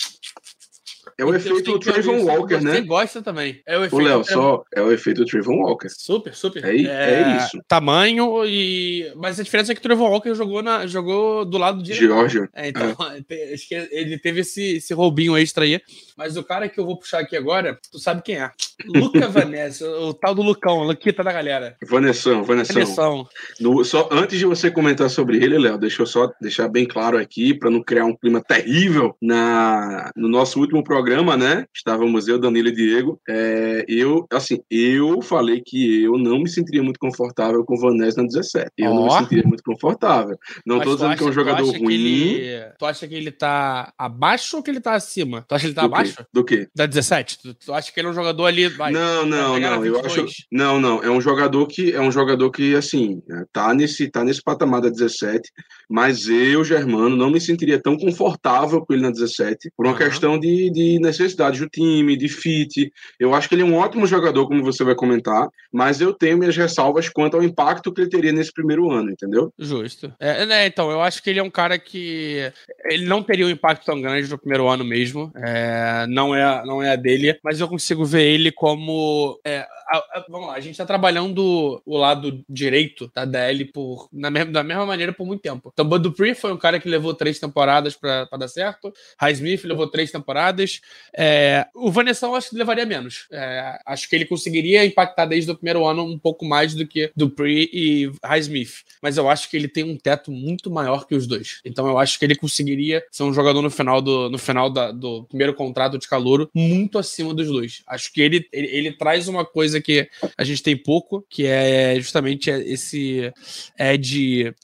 É 1.18 1.24
o 1.24 1.34
efeito 1.34 1.78
Trayvon 1.78 2.24
Walker, 2.24 2.60
né? 2.60 2.72
Você 2.72 2.80
gosta 2.82 3.22
também. 3.22 3.62
É 3.64 3.78
o 3.78 3.84
efeito. 3.84 4.04
Léo, 4.04 4.22
só 4.22 4.62
é 4.74 4.82
o 4.82 4.92
efeito 4.92 5.24
Trayvon 5.24 5.62
Walker. 5.62 5.88
Super, 5.88 6.34
super. 6.34 6.62
É, 6.62 6.76
é, 6.76 7.22
é, 7.22 7.36
isso. 7.38 7.58
Tamanho 7.66 8.44
e. 8.44 9.10
Mas 9.16 9.40
a 9.40 9.42
diferença 9.42 9.72
é 9.72 9.74
que 9.74 9.78
o 9.78 9.82
Trayvon 9.82 10.10
Walker 10.10 10.34
jogou, 10.34 10.62
na, 10.62 10.86
jogou 10.86 11.46
do 11.46 11.56
lado 11.56 11.82
de. 11.82 11.94
Georgia. 11.94 12.50
É, 12.54 12.68
então, 12.68 12.94
é. 13.30 13.54
acho 13.54 13.66
que 13.66 13.74
ele 13.90 14.18
teve 14.18 14.40
esse, 14.40 14.76
esse 14.76 14.92
roubinho 14.92 15.38
extra 15.38 15.64
aí. 15.64 15.80
Mas 16.18 16.36
o 16.36 16.44
cara 16.44 16.68
que 16.68 16.78
eu 16.78 16.84
vou 16.84 16.98
puxar 16.98 17.20
aqui 17.20 17.34
agora, 17.34 17.78
tu 17.90 17.98
sabe 17.98 18.20
quem 18.20 18.36
é. 18.36 18.50
Luca 18.84 19.26
Vanessa, 19.28 19.88
o 19.88 20.12
tal 20.12 20.34
do 20.34 20.42
Lucão, 20.42 20.82
Luquita 20.82 21.24
da 21.24 21.32
galera. 21.32 21.76
Vanessão, 21.88 22.44
Vanessão. 22.44 22.74
Vanessão. 22.74 23.28
No, 23.58 23.82
só, 23.86 24.06
antes 24.12 24.38
de 24.38 24.44
você 24.44 24.70
comentar 24.70 25.08
sobre 25.08 25.42
ele, 25.42 25.58
Léo, 25.58 25.78
deixa 25.78 26.02
eu 26.02 26.06
só 26.06 26.30
deixar 26.42 26.68
bem 26.68 26.86
claro 26.86 27.16
aqui, 27.16 27.54
para 27.54 27.70
não 27.70 27.82
criar 27.82 28.04
um 28.04 28.14
clima 28.14 28.42
terrível 28.42 29.16
na, 29.20 30.10
no 30.14 30.28
nosso 30.28 30.60
último 30.60 30.84
programa 30.84 31.05
programa, 31.06 31.36
né? 31.36 31.64
Estávamos 31.72 32.26
eu, 32.26 32.36
Danilo 32.36 32.66
e 32.66 32.72
Diego. 32.72 33.20
É, 33.28 33.84
eu, 33.86 34.26
assim, 34.32 34.60
eu 34.68 35.22
falei 35.22 35.62
que 35.64 36.02
eu 36.02 36.18
não 36.18 36.40
me 36.40 36.50
sentiria 36.50 36.82
muito 36.82 36.98
confortável 36.98 37.64
com 37.64 37.76
o 37.76 37.80
Vanessa 37.80 38.20
na 38.20 38.26
17. 38.26 38.72
Eu 38.76 38.90
oh. 38.90 38.94
não 38.94 39.04
me 39.04 39.12
sentiria 39.12 39.44
muito 39.44 39.62
confortável. 39.62 40.36
Não 40.66 40.80
tô 40.80 40.96
dizendo 40.96 41.16
que 41.16 41.22
é 41.22 41.26
um 41.26 41.32
jogador 41.32 41.64
ruim. 41.64 41.94
Ele, 41.94 42.72
tu 42.76 42.84
acha 42.84 43.06
que 43.06 43.14
ele 43.14 43.30
tá 43.30 43.92
abaixo 43.96 44.56
ou 44.56 44.62
que 44.64 44.68
ele 44.68 44.80
tá 44.80 44.94
acima? 44.94 45.44
Tu 45.46 45.54
acha 45.54 45.62
que 45.62 45.68
ele 45.68 45.74
tá 45.76 45.82
Do 45.82 45.94
abaixo? 45.94 46.16
Quê? 46.16 46.24
Do 46.32 46.44
quê? 46.44 46.68
Da 46.74 46.86
17. 46.86 47.38
Tu, 47.38 47.54
tu 47.54 47.72
acha 47.72 47.92
que 47.92 48.00
ele 48.00 48.08
é 48.08 48.10
um 48.10 48.14
jogador 48.14 48.46
ali. 48.46 48.66
Vai, 48.66 48.90
não, 48.90 49.24
não, 49.24 49.60
não. 49.60 49.84
Eu 49.84 50.00
acho. 50.00 50.26
Não, 50.50 50.80
não. 50.80 51.04
É 51.04 51.10
um 51.10 51.20
jogador 51.20 51.68
que 51.68 51.92
é 51.92 52.00
um 52.00 52.10
jogador 52.10 52.50
que, 52.50 52.74
assim, 52.74 53.22
tá 53.52 53.72
nesse, 53.72 54.10
tá 54.10 54.24
nesse 54.24 54.42
patamar 54.42 54.80
da 54.80 54.88
17. 54.88 55.52
Mas 55.88 56.28
eu, 56.28 56.64
Germano, 56.64 57.14
não 57.14 57.30
me 57.30 57.40
sentiria 57.40 57.80
tão 57.80 57.96
confortável 57.96 58.84
com 58.84 58.92
ele 58.92 59.02
na 59.02 59.12
17 59.12 59.70
por 59.76 59.86
uma 59.86 59.92
uhum. 59.92 59.98
questão 59.98 60.36
de, 60.36 60.68
de 60.70 60.95
necessidades 61.00 61.60
do 61.60 61.68
time, 61.68 62.16
de 62.16 62.28
fit. 62.28 62.92
Eu 63.18 63.34
acho 63.34 63.48
que 63.48 63.54
ele 63.54 63.62
é 63.62 63.64
um 63.64 63.76
ótimo 63.76 64.06
jogador, 64.06 64.46
como 64.46 64.62
você 64.62 64.84
vai 64.84 64.94
comentar, 64.94 65.48
mas 65.72 66.00
eu 66.00 66.12
tenho 66.12 66.38
minhas 66.38 66.56
ressalvas 66.56 67.08
quanto 67.08 67.36
ao 67.36 67.42
impacto 67.42 67.92
que 67.92 68.00
ele 68.00 68.10
teria 68.10 68.32
nesse 68.32 68.52
primeiro 68.52 68.90
ano, 68.90 69.10
entendeu? 69.10 69.52
Justo. 69.58 70.12
É, 70.18 70.46
né, 70.46 70.66
então, 70.66 70.90
eu 70.90 71.00
acho 71.00 71.22
que 71.22 71.30
ele 71.30 71.40
é 71.40 71.42
um 71.42 71.50
cara 71.50 71.78
que 71.78 72.52
ele 72.84 73.06
não 73.06 73.22
teria 73.22 73.46
um 73.46 73.50
impacto 73.50 73.84
tão 73.84 74.00
grande 74.00 74.28
no 74.28 74.38
primeiro 74.38 74.68
ano 74.68 74.84
mesmo. 74.84 75.32
É, 75.36 76.06
não, 76.08 76.34
é, 76.34 76.64
não 76.64 76.82
é 76.82 76.92
a 76.92 76.96
dele, 76.96 77.38
mas 77.42 77.60
eu 77.60 77.68
consigo 77.68 78.04
ver 78.04 78.22
ele 78.22 78.50
como. 78.50 79.38
É, 79.44 79.66
a, 79.88 79.98
a, 79.98 80.26
vamos 80.28 80.48
lá, 80.48 80.54
a 80.54 80.60
gente 80.60 80.76
tá 80.76 80.84
trabalhando 80.84 81.80
o 81.84 81.96
lado 81.96 82.44
direito 82.48 83.10
da 83.14 83.24
DL 83.24 83.66
por, 83.66 84.08
na 84.12 84.30
mesma, 84.30 84.52
da 84.52 84.62
mesma 84.62 84.86
maneira 84.86 85.12
por 85.12 85.26
muito 85.26 85.42
tempo. 85.42 85.70
Então, 85.72 85.84
Bud 85.84 86.02
Dupree 86.02 86.34
foi 86.34 86.52
um 86.52 86.56
cara 86.56 86.80
que 86.80 86.88
levou 86.88 87.14
três 87.14 87.38
temporadas 87.38 87.94
para 87.96 88.24
dar 88.24 88.48
certo. 88.48 88.92
Smith 89.30 89.64
levou 89.64 89.88
três 89.88 90.10
temporadas. 90.10 90.80
É, 91.16 91.66
o 91.74 91.90
Vanessa 91.90 92.26
eu 92.26 92.34
acho 92.34 92.50
que 92.50 92.56
levaria 92.56 92.84
menos. 92.84 93.26
É, 93.30 93.78
acho 93.86 94.08
que 94.08 94.14
ele 94.14 94.26
conseguiria 94.26 94.84
impactar 94.84 95.26
desde 95.26 95.50
o 95.50 95.54
primeiro 95.54 95.86
ano 95.86 96.04
um 96.04 96.18
pouco 96.18 96.44
mais 96.44 96.74
do 96.74 96.86
que 96.86 97.10
Dupree 97.16 97.70
e 97.72 98.12
Highsmith. 98.22 98.84
Mas 99.02 99.16
eu 99.16 99.28
acho 99.28 99.48
que 99.48 99.56
ele 99.56 99.68
tem 99.68 99.84
um 99.84 99.96
teto 99.96 100.30
muito 100.30 100.70
maior 100.70 101.06
que 101.06 101.14
os 101.14 101.26
dois. 101.26 101.60
Então 101.64 101.86
eu 101.86 101.98
acho 101.98 102.18
que 102.18 102.24
ele 102.24 102.34
conseguiria 102.34 103.02
ser 103.10 103.22
um 103.22 103.32
jogador 103.32 103.62
no 103.62 103.70
final 103.70 104.02
do, 104.02 104.28
no 104.28 104.38
final 104.38 104.70
da, 104.70 104.92
do 104.92 105.24
primeiro 105.24 105.54
contrato 105.54 105.98
de 105.98 106.08
calouro 106.08 106.50
muito 106.54 106.98
acima 106.98 107.32
dos 107.32 107.48
dois. 107.48 107.82
Acho 107.86 108.12
que 108.12 108.20
ele, 108.20 108.46
ele, 108.52 108.66
ele 108.68 108.92
traz 108.92 109.28
uma 109.28 109.44
coisa 109.44 109.80
que 109.80 110.08
a 110.36 110.44
gente 110.44 110.62
tem 110.62 110.76
pouco, 110.76 111.24
que 111.30 111.46
é 111.46 111.96
justamente 111.96 112.50
esse 112.50 113.32
é 113.78 113.96
de 113.96 114.54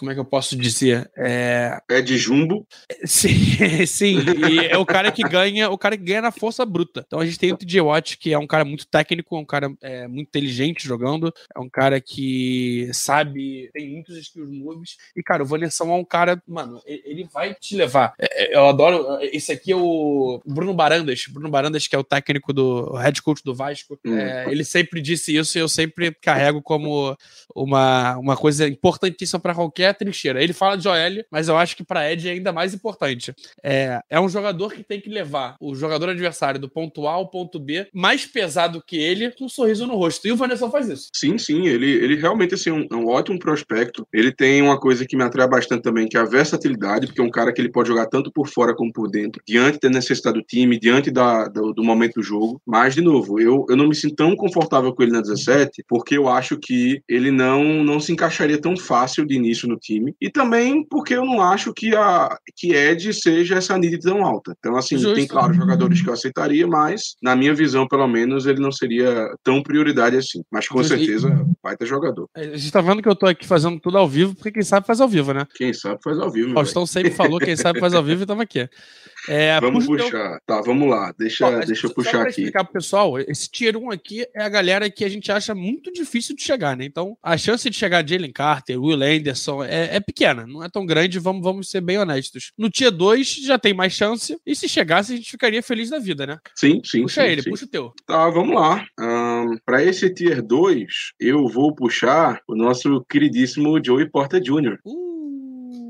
como 0.00 0.10
é 0.10 0.14
que 0.14 0.20
eu 0.20 0.24
posso 0.24 0.56
dizer? 0.56 1.10
É, 1.14 1.78
é 1.90 2.00
de 2.00 2.16
jumbo. 2.16 2.66
Sim, 3.04 3.86
sim. 3.86 4.18
E 4.48 4.66
é 4.66 4.78
o 4.78 4.86
cara 4.86 5.12
que 5.12 5.22
ganha, 5.22 5.68
o 5.68 5.76
cara 5.76 5.96
que 5.96 6.04
ganha 6.04 6.22
na 6.22 6.30
força 6.30 6.64
bruta. 6.64 7.04
Então 7.06 7.20
a 7.20 7.26
gente 7.26 7.38
tem 7.38 7.52
o 7.52 7.56
TJ 7.56 7.80
Watt, 7.82 8.16
que 8.16 8.32
é 8.32 8.38
um 8.38 8.46
cara 8.46 8.64
muito 8.64 8.86
técnico, 8.86 9.36
um 9.36 9.44
cara 9.44 9.70
é, 9.82 10.08
muito 10.08 10.28
inteligente 10.28 10.86
jogando, 10.86 11.32
é 11.54 11.60
um 11.60 11.68
cara 11.68 12.00
que 12.00 12.88
sabe, 12.94 13.70
tem 13.74 13.90
muitos 13.90 14.16
skills 14.16 14.50
moves. 14.50 14.96
E, 15.14 15.22
cara, 15.22 15.42
o 15.42 15.46
Vanessão 15.46 15.90
é 15.90 15.96
um 15.96 16.04
cara, 16.04 16.42
mano, 16.48 16.80
ele 16.86 17.28
vai 17.32 17.54
te 17.54 17.76
levar. 17.76 18.14
É, 18.18 18.44
é, 18.44 18.56
eu 18.56 18.66
adoro. 18.66 19.18
Esse 19.20 19.52
aqui 19.52 19.72
é 19.72 19.76
o 19.76 20.40
Bruno 20.46 20.72
Barandas. 20.72 21.24
Bruno 21.28 21.50
Barandas, 21.50 21.86
que 21.86 21.94
é 21.94 21.98
o 21.98 22.04
técnico 22.04 22.52
do 22.52 22.92
o 22.92 22.96
head 22.96 23.20
coach 23.20 23.42
do 23.44 23.54
Vasco. 23.54 23.98
Hum. 24.04 24.16
É, 24.16 24.50
ele 24.50 24.64
sempre 24.64 25.02
disse 25.02 25.36
isso 25.36 25.58
e 25.58 25.60
eu 25.60 25.68
sempre 25.68 26.12
carrego 26.12 26.62
como 26.62 27.14
uma, 27.54 28.16
uma 28.16 28.36
coisa 28.36 28.66
importantíssima 28.66 29.38
para 29.38 29.54
qualquer 29.54 29.89
trincheira. 29.94 30.42
Ele 30.42 30.52
fala 30.52 30.76
de 30.76 30.88
OL, 30.88 31.24
mas 31.30 31.48
eu 31.48 31.56
acho 31.56 31.76
que 31.76 31.84
para 31.84 32.10
Ed 32.10 32.28
é 32.28 32.32
ainda 32.32 32.52
mais 32.52 32.74
importante. 32.74 33.34
É, 33.62 34.00
é 34.08 34.20
um 34.20 34.28
jogador 34.28 34.72
que 34.72 34.82
tem 34.82 35.00
que 35.00 35.08
levar 35.08 35.56
o 35.60 35.74
jogador 35.74 36.08
adversário 36.08 36.60
do 36.60 36.68
ponto 36.68 37.06
A 37.06 37.12
ao 37.12 37.28
ponto 37.28 37.58
B 37.58 37.88
mais 37.92 38.26
pesado 38.26 38.82
que 38.86 38.96
ele, 38.96 39.30
com 39.32 39.44
um 39.44 39.48
sorriso 39.48 39.86
no 39.86 39.96
rosto. 39.96 40.26
E 40.26 40.32
o 40.32 40.36
Vanessa 40.36 40.70
faz 40.70 40.88
isso. 40.88 41.08
Sim, 41.14 41.38
sim. 41.38 41.66
Ele, 41.66 41.90
ele 41.90 42.16
realmente 42.16 42.54
assim, 42.54 42.70
é 42.70 42.72
um, 42.72 42.86
é 42.90 42.96
um 42.96 43.08
ótimo 43.08 43.38
prospecto. 43.38 44.06
Ele 44.12 44.32
tem 44.32 44.62
uma 44.62 44.78
coisa 44.78 45.06
que 45.06 45.16
me 45.16 45.24
atrai 45.24 45.48
bastante 45.48 45.82
também, 45.82 46.08
que 46.08 46.16
é 46.16 46.20
a 46.20 46.24
versatilidade, 46.24 47.06
porque 47.06 47.20
é 47.20 47.24
um 47.24 47.30
cara 47.30 47.52
que 47.52 47.60
ele 47.60 47.70
pode 47.70 47.88
jogar 47.88 48.06
tanto 48.06 48.32
por 48.32 48.48
fora 48.48 48.74
como 48.74 48.92
por 48.92 49.10
dentro, 49.10 49.42
diante 49.46 49.78
da 49.80 49.88
necessidade 49.88 50.38
do 50.38 50.44
time, 50.44 50.78
diante 50.78 51.10
da, 51.10 51.48
do, 51.48 51.72
do 51.72 51.82
momento 51.82 52.14
do 52.14 52.22
jogo. 52.22 52.60
Mas, 52.66 52.94
de 52.94 53.00
novo, 53.00 53.40
eu, 53.40 53.66
eu 53.68 53.76
não 53.76 53.88
me 53.88 53.94
sinto 53.94 54.16
tão 54.16 54.36
confortável 54.36 54.92
com 54.94 55.02
ele 55.02 55.12
na 55.12 55.20
17, 55.20 55.84
porque 55.88 56.16
eu 56.16 56.28
acho 56.28 56.58
que 56.58 57.02
ele 57.08 57.30
não, 57.30 57.82
não 57.82 58.00
se 58.00 58.12
encaixaria 58.12 58.60
tão 58.60 58.76
fácil 58.76 59.26
de 59.26 59.34
início 59.34 59.68
no 59.68 59.78
time. 59.80 60.14
E 60.20 60.30
também 60.30 60.84
porque 60.84 61.14
eu 61.14 61.24
não 61.24 61.42
acho 61.42 61.72
que 61.72 61.94
a 61.94 62.38
que 62.56 62.74
Ed 62.74 63.12
seja 63.14 63.56
essa 63.56 63.76
need 63.78 63.98
tão 64.00 64.24
alta. 64.24 64.54
Então, 64.58 64.76
assim, 64.76 64.96
Justo. 64.96 65.14
tem, 65.14 65.26
claro, 65.26 65.54
jogadores 65.54 66.02
que 66.02 66.08
eu 66.08 66.12
aceitaria, 66.12 66.66
mas, 66.66 67.16
na 67.22 67.34
minha 67.34 67.54
visão, 67.54 67.88
pelo 67.88 68.06
menos, 68.06 68.46
ele 68.46 68.60
não 68.60 68.70
seria 68.70 69.34
tão 69.42 69.62
prioridade 69.62 70.16
assim. 70.16 70.42
Mas, 70.50 70.68
com 70.68 70.82
Justo. 70.82 70.96
certeza, 70.96 71.46
vai 71.62 71.76
ter 71.76 71.86
jogador. 71.86 72.28
A 72.34 72.56
gente 72.56 72.70
tá 72.70 72.80
vendo 72.80 73.02
que 73.02 73.08
eu 73.08 73.16
tô 73.16 73.26
aqui 73.26 73.46
fazendo 73.46 73.80
tudo 73.80 73.98
ao 73.98 74.08
vivo, 74.08 74.34
porque 74.34 74.52
quem 74.52 74.62
sabe 74.62 74.86
faz 74.86 75.00
ao 75.00 75.08
vivo, 75.08 75.32
né? 75.32 75.46
Quem 75.54 75.72
sabe 75.72 76.00
faz 76.02 76.18
ao 76.18 76.30
vivo. 76.30 76.52
Faustão 76.52 76.86
sempre 76.86 77.10
falou, 77.10 77.40
quem 77.40 77.56
sabe 77.56 77.80
faz 77.80 77.94
ao 77.94 78.02
vivo, 78.02 78.22
e 78.22 78.26
tamo 78.26 78.42
aqui. 78.42 78.68
É, 79.28 79.60
vamos 79.60 79.86
puxar. 79.86 80.10
Teu... 80.10 80.40
Tá, 80.46 80.60
vamos 80.62 80.88
lá. 80.88 81.12
Deixa, 81.18 81.46
Ó, 81.46 81.64
deixa 81.64 81.86
eu 81.86 81.94
puxar 81.94 82.22
aqui. 82.22 82.30
explicar 82.30 82.64
pro 82.64 82.74
pessoal, 82.74 83.18
esse 83.18 83.50
tier 83.50 83.76
1 83.76 83.90
aqui 83.90 84.26
é 84.34 84.42
a 84.42 84.48
galera 84.48 84.90
que 84.90 85.04
a 85.04 85.08
gente 85.08 85.30
acha 85.30 85.54
muito 85.54 85.92
difícil 85.92 86.34
de 86.34 86.42
chegar, 86.42 86.76
né? 86.76 86.84
Então, 86.84 87.16
a 87.22 87.36
chance 87.36 87.68
de 87.68 87.76
chegar 87.76 88.06
Jalen 88.06 88.32
Carter, 88.32 88.80
Will 88.80 89.02
Anderson 89.02 89.64
é, 89.64 89.96
é, 89.96 90.00
pequena, 90.00 90.46
não 90.46 90.62
é 90.62 90.68
tão 90.68 90.86
grande, 90.86 91.18
vamos, 91.18 91.42
vamos 91.42 91.70
ser 91.70 91.80
bem 91.80 91.98
honestos. 91.98 92.52
No 92.56 92.70
tier 92.70 92.90
2 92.90 93.36
já 93.44 93.58
tem 93.58 93.74
mais 93.74 93.92
chance, 93.92 94.36
e 94.46 94.54
se 94.54 94.68
chegasse, 94.68 95.12
a 95.12 95.16
gente 95.16 95.30
ficaria 95.30 95.62
feliz 95.62 95.90
da 95.90 95.98
vida, 95.98 96.26
né? 96.26 96.38
Sim, 96.54 96.80
sim. 96.84 97.02
Puxa 97.02 97.22
sim, 97.22 97.28
ele, 97.28 97.42
sim. 97.42 97.50
puxa 97.50 97.64
o 97.64 97.68
teu. 97.68 97.92
Tá, 98.06 98.28
vamos 98.30 98.54
lá. 98.54 98.84
Um, 98.98 99.56
para 99.64 99.82
esse 99.84 100.12
tier 100.12 100.42
2, 100.42 101.12
eu 101.18 101.46
vou 101.48 101.74
puxar 101.74 102.40
o 102.48 102.54
nosso 102.54 103.04
queridíssimo 103.08 103.82
Joey 103.84 104.08
Porter 104.08 104.40
Jr. 104.40 104.78
Uh. 104.84 105.10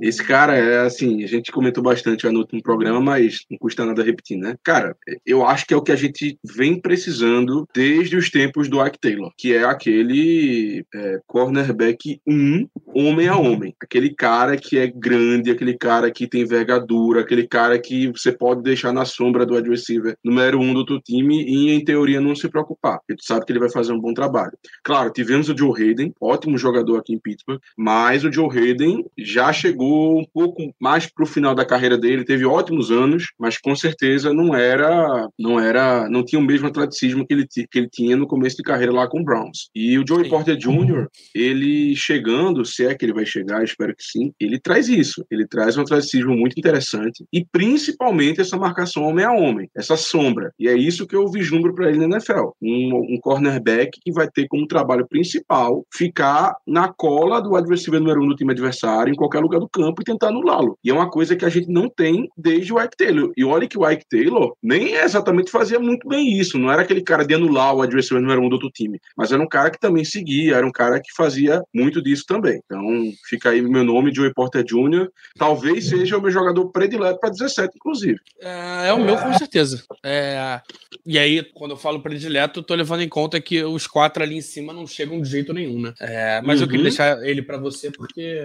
Esse 0.00 0.24
cara 0.24 0.56
é 0.56 0.80
assim, 0.80 1.22
a 1.22 1.26
gente 1.26 1.52
comentou 1.52 1.82
bastante 1.82 2.28
no 2.28 2.40
último 2.40 2.62
programa, 2.62 3.00
mas 3.00 3.44
não 3.50 3.58
custa 3.58 3.84
nada 3.84 4.02
repetir, 4.02 4.38
né? 4.38 4.56
Cara, 4.62 4.96
eu 5.26 5.46
acho 5.46 5.66
que 5.66 5.74
é 5.74 5.76
o 5.76 5.82
que 5.82 5.92
a 5.92 5.96
gente 5.96 6.38
vem 6.42 6.80
precisando 6.80 7.66
desde 7.74 8.16
os 8.16 8.30
tempos 8.30 8.68
do 8.68 8.84
Ike 8.84 8.98
Taylor, 8.98 9.30
que 9.36 9.54
é 9.54 9.64
aquele 9.64 10.84
é, 10.94 11.20
cornerback 11.26 12.20
1, 12.26 12.66
homem 12.94 13.28
a 13.28 13.36
homem. 13.36 13.74
Aquele 13.82 14.14
cara 14.14 14.56
que 14.56 14.78
é 14.78 14.86
grande, 14.86 15.50
aquele 15.50 15.76
cara 15.76 16.10
que 16.10 16.26
tem 16.26 16.42
envergadura, 16.42 17.20
aquele 17.20 17.46
cara 17.46 17.78
que 17.78 18.08
você 18.08 18.32
pode 18.32 18.62
deixar 18.62 18.92
na 18.92 19.04
sombra 19.04 19.44
do 19.44 19.54
wide 19.54 19.68
receiver 19.68 20.16
número 20.24 20.58
um 20.58 20.72
do 20.74 20.84
teu 20.84 21.00
time 21.00 21.42
e, 21.42 21.70
em 21.70 21.84
teoria, 21.84 22.20
não 22.20 22.34
se 22.34 22.48
preocupar, 22.48 22.98
porque 22.98 23.16
tu 23.16 23.24
sabe 23.24 23.44
que 23.44 23.52
ele 23.52 23.58
vai 23.58 23.70
fazer 23.70 23.92
um 23.92 24.00
bom 24.00 24.14
trabalho. 24.14 24.52
Claro, 24.82 25.12
tivemos 25.12 25.48
o 25.48 25.56
Joe 25.56 25.72
Hayden, 25.80 26.12
ótimo 26.20 26.58
jogador 26.58 26.98
aqui 26.98 27.14
em 27.14 27.18
Pittsburgh, 27.18 27.60
mas 27.76 28.24
o 28.24 28.32
Joe 28.32 28.48
Hayden 28.48 29.04
já 29.18 29.52
chegou 29.52 30.18
um 30.18 30.24
pouco 30.32 30.72
mais 30.80 31.06
para 31.06 31.24
o 31.24 31.28
final 31.28 31.54
da 31.54 31.64
carreira 31.64 31.98
dele, 31.98 32.24
teve 32.24 32.44
ótimos 32.44 32.90
anos, 32.90 33.32
mas 33.38 33.58
com 33.58 33.74
certeza 33.76 34.32
não 34.32 34.54
era, 34.54 35.28
não 35.38 35.60
era, 35.60 36.08
não 36.08 36.24
tinha 36.24 36.40
o 36.40 36.44
mesmo 36.44 36.66
atleticismo 36.66 37.26
que 37.26 37.34
ele, 37.34 37.46
que 37.46 37.78
ele 37.78 37.88
tinha 37.88 38.16
no 38.16 38.26
começo 38.26 38.56
de 38.56 38.62
carreira 38.62 38.92
lá 38.92 39.08
com 39.08 39.20
o 39.20 39.24
Browns. 39.24 39.70
E 39.74 39.98
o 39.98 40.04
Joey. 40.06 40.30
Porter 40.30 40.56
Jr., 40.56 41.08
ele 41.34 41.94
chegando, 41.96 42.64
se 42.80 42.86
é 42.86 42.94
que 42.94 43.04
ele 43.04 43.12
vai 43.12 43.26
chegar, 43.26 43.62
espero 43.62 43.94
que 43.94 44.02
sim, 44.02 44.32
ele 44.40 44.58
traz 44.58 44.88
isso. 44.88 45.24
Ele 45.30 45.46
traz 45.46 45.76
um 45.76 45.82
atleticismo 45.82 46.34
muito 46.34 46.58
interessante 46.58 47.26
e 47.30 47.44
principalmente 47.44 48.40
essa 48.40 48.56
marcação 48.56 49.02
homem 49.02 49.24
a 49.24 49.32
homem, 49.32 49.68
essa 49.76 49.96
sombra. 49.96 50.52
E 50.58 50.66
é 50.66 50.74
isso 50.74 51.06
que 51.06 51.14
eu 51.14 51.28
vislumbro 51.28 51.74
para 51.74 51.90
ele 51.90 51.98
na 51.98 52.16
NFL. 52.16 52.50
Um, 52.62 53.14
um 53.14 53.18
cornerback 53.20 54.00
que 54.02 54.12
vai 54.12 54.28
ter 54.28 54.48
como 54.48 54.66
trabalho 54.66 55.06
principal 55.06 55.84
ficar 55.92 56.56
na 56.66 56.88
cola 56.88 57.40
do 57.40 57.54
adversário 57.54 58.00
número 58.00 58.22
um 58.22 58.28
do 58.28 58.34
time 58.34 58.52
adversário, 58.52 59.12
em 59.12 59.16
qualquer 59.16 59.40
lugar 59.40 59.60
do 59.60 59.68
campo, 59.68 60.00
e 60.00 60.04
tentar 60.04 60.28
anulá-lo. 60.28 60.78
E 60.82 60.90
é 60.90 60.94
uma 60.94 61.10
coisa 61.10 61.36
que 61.36 61.44
a 61.44 61.48
gente 61.48 61.68
não 61.68 61.88
tem 61.88 62.28
desde 62.36 62.72
o 62.72 62.82
Ike 62.82 62.96
Taylor. 62.96 63.32
E 63.36 63.44
olha 63.44 63.68
que 63.68 63.78
o 63.78 63.88
Ike 63.88 64.06
Taylor 64.08 64.54
nem 64.62 64.94
exatamente 64.94 65.50
fazia 65.50 65.78
muito 65.78 66.08
bem 66.08 66.38
isso. 66.38 66.58
Não 66.58 66.72
era 66.72 66.82
aquele 66.82 67.02
cara 67.02 67.26
de 67.26 67.34
anular 67.34 67.74
o 67.74 67.82
adversário 67.82 68.22
número 68.22 68.42
um 68.42 68.48
do 68.48 68.54
outro 68.54 68.70
time. 68.70 68.98
Mas 69.16 69.32
era 69.32 69.42
um 69.42 69.48
cara 69.48 69.70
que 69.70 69.78
também 69.78 70.04
seguia, 70.04 70.56
era 70.56 70.66
um 70.66 70.72
cara 70.72 71.00
que 71.00 71.12
fazia 71.14 71.62
muito 71.74 72.02
disso 72.02 72.24
também. 72.26 72.60
Então, 72.70 73.12
fica 73.24 73.50
aí 73.50 73.60
meu 73.60 73.82
nome, 73.82 74.14
Joey 74.14 74.32
Porter 74.32 74.62
Jr. 74.62 75.10
Talvez 75.36 75.88
seja 75.88 76.16
o 76.16 76.22
meu 76.22 76.30
jogador 76.30 76.66
predileto 76.70 77.18
para 77.18 77.30
17, 77.30 77.74
inclusive. 77.74 78.20
É, 78.40 78.86
é, 78.86 78.92
o 78.92 79.04
meu, 79.04 79.16
com 79.16 79.34
certeza. 79.34 79.82
É, 80.04 80.60
e 81.04 81.18
aí, 81.18 81.42
quando 81.52 81.72
eu 81.72 81.76
falo 81.76 82.00
predileto, 82.00 82.62
tô 82.62 82.76
levando 82.76 83.02
em 83.02 83.08
conta 83.08 83.40
que 83.40 83.64
os 83.64 83.88
quatro 83.88 84.22
ali 84.22 84.36
em 84.36 84.40
cima 84.40 84.72
não 84.72 84.86
chegam 84.86 85.20
de 85.20 85.28
jeito 85.28 85.52
nenhum, 85.52 85.80
né? 85.80 85.92
É, 85.98 86.40
mas 86.42 86.60
uhum. 86.60 86.66
eu 86.66 86.68
queria 86.68 86.84
uhum. 86.84 86.88
deixar 86.88 87.26
ele 87.26 87.42
para 87.42 87.58
você 87.58 87.90
porque 87.90 88.40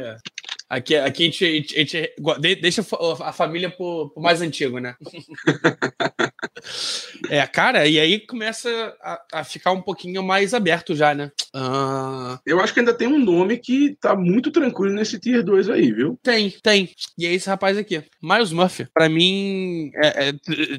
Aqui, 0.67 0.95
aqui 0.95 1.23
a, 1.23 1.25
gente, 1.27 1.45
a, 1.45 1.49
gente, 1.49 1.75
a 1.75 1.79
gente 1.79 2.61
deixa 2.61 2.83
a 3.23 3.31
família 3.31 3.69
pro, 3.69 4.09
pro 4.09 4.23
mais 4.23 4.41
antigo, 4.41 4.79
né? 4.79 4.95
é, 7.29 7.45
cara, 7.45 7.87
e 7.87 7.99
aí 7.99 8.19
começa 8.19 8.69
a, 8.99 9.21
a, 9.33 9.43
ficar 9.43 9.71
um 9.71 9.81
pouquinho 9.81 10.23
mais 10.23 10.55
aberto 10.55 10.95
já, 10.95 11.13
né? 11.13 11.31
Uh... 11.55 12.39
Eu 12.45 12.59
acho 12.59 12.73
que 12.73 12.79
ainda 12.79 12.95
tem 12.95 13.07
um 13.07 13.19
nome 13.19 13.57
que 13.57 13.95
tá 14.01 14.15
muito 14.15 14.49
tranquilo 14.49 14.95
nesse 14.95 15.19
Tier 15.19 15.43
2 15.43 15.69
aí, 15.69 15.91
viu? 15.91 16.19
Tem, 16.23 16.49
tem. 16.49 16.89
E 17.15 17.27
é 17.27 17.33
esse 17.33 17.47
rapaz 17.47 17.77
aqui, 17.77 18.03
Miles 18.21 18.51
Murphy. 18.51 18.87
Pra 18.91 19.07
mim, 19.07 19.91
é, 19.95 20.29
é, 20.29 20.33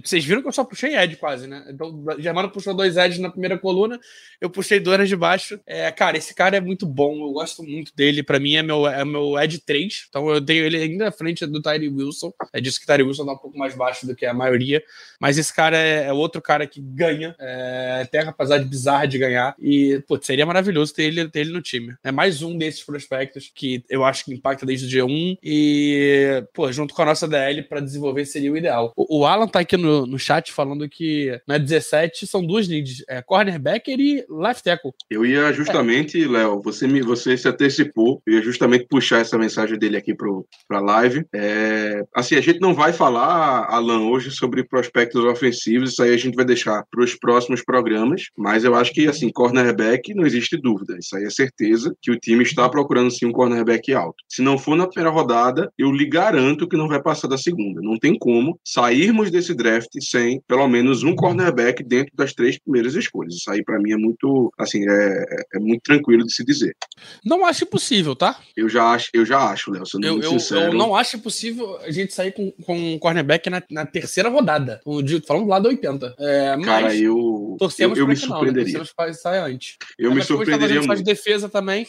vocês 0.05 0.25
viram 0.25 0.43
que 0.43 0.49
eu 0.49 0.53
só 0.53 0.65
puxei 0.65 0.97
Ed 0.97 1.15
quase, 1.17 1.47
né? 1.47 1.65
Então, 1.71 2.05
o 2.05 2.21
Germano 2.21 2.51
puxou 2.51 2.75
dois 2.75 2.97
Eds 2.97 3.21
na 3.21 3.31
primeira 3.31 3.57
coluna, 3.57 4.01
eu 4.41 4.51
puxei 4.51 4.81
dois 4.81 5.09
de 5.09 5.15
baixo. 5.15 5.61
É, 5.65 5.93
cara, 5.93 6.17
esse 6.17 6.35
cara 6.35 6.57
é 6.57 6.61
muito 6.61 6.87
bom, 6.87 7.25
eu 7.25 7.33
gosto 7.33 7.63
muito 7.63 7.95
dele. 7.95 8.25
Pra 8.25 8.41
mim 8.41 8.57
é 8.57 8.63
meu, 8.63 8.87
é 8.87 9.05
meu 9.05 9.39
Ed 9.39 9.61
3 9.61 9.76
3. 9.77 10.07
Então 10.09 10.29
eu 10.31 10.41
tenho 10.41 10.65
ele 10.65 10.77
ainda 10.77 11.09
à 11.09 11.13
frente 11.13 11.47
do 11.47 11.61
Tyree 11.61 11.89
Wilson. 11.89 12.33
É 12.53 12.61
disso 12.61 12.79
que 12.79 12.85
o 12.85 12.87
Tyree 12.87 13.07
Wilson 13.07 13.27
tá 13.27 13.33
um 13.33 13.39
pouco 13.39 13.59
mais 13.59 13.75
baixo 13.75 14.07
do 14.07 14.15
que 14.15 14.25
a 14.25 14.33
maioria. 14.33 14.83
Mas 15.21 15.39
esse 15.39 15.55
cara 15.55 15.77
é, 15.77 16.07
é 16.07 16.13
outro 16.13 16.41
cara 16.41 16.67
que 16.67 16.81
ganha. 16.81 17.35
É, 17.39 18.07
tem 18.11 18.21
a 18.21 18.27
capacidade 18.27 18.65
bizarra 18.65 19.07
de 19.07 19.19
ganhar. 19.19 19.55
E, 19.61 20.03
putz, 20.07 20.27
seria 20.27 20.47
maravilhoso 20.47 20.95
ter 20.95 21.05
ele, 21.05 21.29
ter 21.29 21.41
ele 21.41 21.53
no 21.53 21.63
time. 21.63 21.95
É 22.03 22.11
mais 22.11 22.43
um 22.43 22.57
desses 22.57 22.83
prospectos 22.83 23.51
que 23.55 23.85
eu 23.89 24.05
acho 24.05 24.25
que 24.25 24.33
impacta 24.33 24.65
desde 24.65 24.87
o 24.87 24.89
dia 24.89 25.05
1. 25.05 25.37
E, 25.43 26.45
pô, 26.55 26.71
junto 26.73 26.95
com 26.95 27.03
a 27.03 27.07
nossa 27.07 27.29
DL 27.29 27.63
para 27.63 27.81
desenvolver 27.81 28.25
seria 28.25 28.53
o 28.53 28.57
ideal. 28.57 28.93
O, 28.97 29.21
o, 29.21 29.27
Alan 29.27 29.49
tá 29.49 29.61
aqui 29.61 29.77
no, 29.77 30.07
no 30.07 30.19
chat 30.19 30.53
falando 30.53 30.89
que 30.89 31.41
na 31.47 31.59
17 31.59 32.27
são 32.27 32.45
duas 32.45 32.69
needs: 32.69 33.05
é, 33.09 33.21
cornerbacker 33.23 33.99
e 33.99 34.25
left 34.29 34.63
tackle. 34.63 34.93
Eu 35.11 35.25
ia 35.25 35.53
justamente, 35.53 36.23
é. 36.23 36.27
Léo, 36.27 36.61
você, 36.63 36.87
me, 36.87 37.03
você 37.03 37.37
se 37.37 37.49
antecipou. 37.49 38.23
Eu 38.27 38.35
ia 38.35 38.43
justamente 38.43 38.87
puxar 38.87 39.21
essa 39.21 39.39
mensagem 39.39 39.66
mensagem 39.67 39.79
dele 39.79 39.97
aqui 39.97 40.15
para 40.15 40.79
a 40.79 40.81
live. 40.81 41.25
É, 41.35 42.05
assim, 42.15 42.37
a 42.37 42.41
gente 42.41 42.61
não 42.61 42.75
vai 42.75 42.93
falar, 42.93 43.67
Alan, 43.69 44.09
hoje 44.09 44.31
sobre 44.31 44.65
prospectos 44.65 45.23
ofensivos, 45.25 45.93
isso 45.93 46.03
aí 46.03 46.15
a 46.15 46.17
gente 46.17 46.35
vai 46.35 46.45
deixar 46.45 46.85
para 46.91 47.03
os 47.03 47.15
próximos 47.15 47.63
programas, 47.63 48.27
mas 48.37 48.65
eu 48.65 48.75
acho 48.75 48.93
que, 48.93 49.07
assim, 49.07 49.31
cornerback 49.31 50.15
não 50.15 50.25
existe 50.25 50.57
dúvida, 50.57 50.97
isso 50.99 51.17
aí 51.17 51.25
é 51.25 51.31
certeza 51.31 51.95
que 52.01 52.11
o 52.11 52.19
time 52.19 52.43
está 52.43 52.69
procurando, 52.69 53.11
sim, 53.11 53.27
um 53.27 53.33
cornerback 53.33 53.93
alto. 53.93 54.17
Se 54.29 54.43
não 54.43 54.59
for 54.59 54.77
na 54.77 54.87
primeira 54.87 55.11
rodada, 55.11 55.71
eu 55.77 55.91
lhe 55.91 56.07
garanto 56.07 56.69
que 56.69 56.77
não 56.77 56.89
vai 56.89 57.03
passar 57.03 57.29
da 57.29 57.39
segunda. 57.39 57.81
Não 57.83 57.99
tem 57.99 58.17
como 58.19 58.59
sairmos 58.65 59.31
desse 59.31 59.55
draft 59.55 59.91
sem, 60.01 60.41
pelo 60.47 60.69
menos, 60.69 61.03
um 61.03 61.15
cornerback 61.15 61.83
dentro 61.83 62.13
das 62.15 62.33
três 62.33 62.59
primeiras 62.59 62.95
escolhas. 62.95 63.35
Isso 63.35 63.51
aí, 63.51 63.65
para 63.65 63.79
mim, 63.79 63.93
é 63.93 63.97
muito, 63.97 64.53
assim, 64.59 64.85
é, 64.89 65.25
é 65.55 65.59
muito 65.59 65.83
tranquilo 65.83 66.25
de 66.25 66.33
se 66.33 66.45
dizer. 66.45 66.77
Não 67.25 67.45
acho 67.45 67.65
impossível, 67.65 68.15
tá? 68.15 68.39
Eu 68.57 68.69
já 68.69 68.91
acho, 68.91 69.09
eu 69.13 69.25
já 69.25 69.51
acho 69.51 69.56
acho, 69.57 69.71
Léo, 69.71 69.85
eu, 70.03 70.21
eu. 70.21 70.39
Eu 70.61 70.73
não 70.75 70.95
acho 70.95 71.19
possível 71.19 71.79
a 71.81 71.91
gente 71.91 72.13
sair 72.13 72.33
com, 72.33 72.51
com 72.65 72.95
um 72.95 72.99
cornerback 72.99 73.49
na, 73.49 73.63
na 73.71 73.87
terceira 73.87 74.29
rodada. 74.29 74.81
Falando 75.27 75.49
lá 75.49 75.59
do 75.59 75.69
80. 75.69 76.15
É, 76.19 76.57
mas 76.57 76.65
Cara, 76.65 76.95
eu. 76.95 77.57
Torcemos 77.59 77.99
eu, 77.99 78.05
eu 78.05 78.09
me 78.09 78.17
surpreenderia. 78.17 78.73
Não, 78.73 78.81
né? 78.81 78.87
Torcemos 78.95 79.23
para 79.23 79.45
antes. 79.45 79.77
Eu 79.99 80.13
é, 80.13 80.15
me 80.15 80.23
surpreenderia. 80.23 80.81
Muito. 80.81 80.97
de 80.97 81.03
defesa 81.03 81.49
também. 81.49 81.87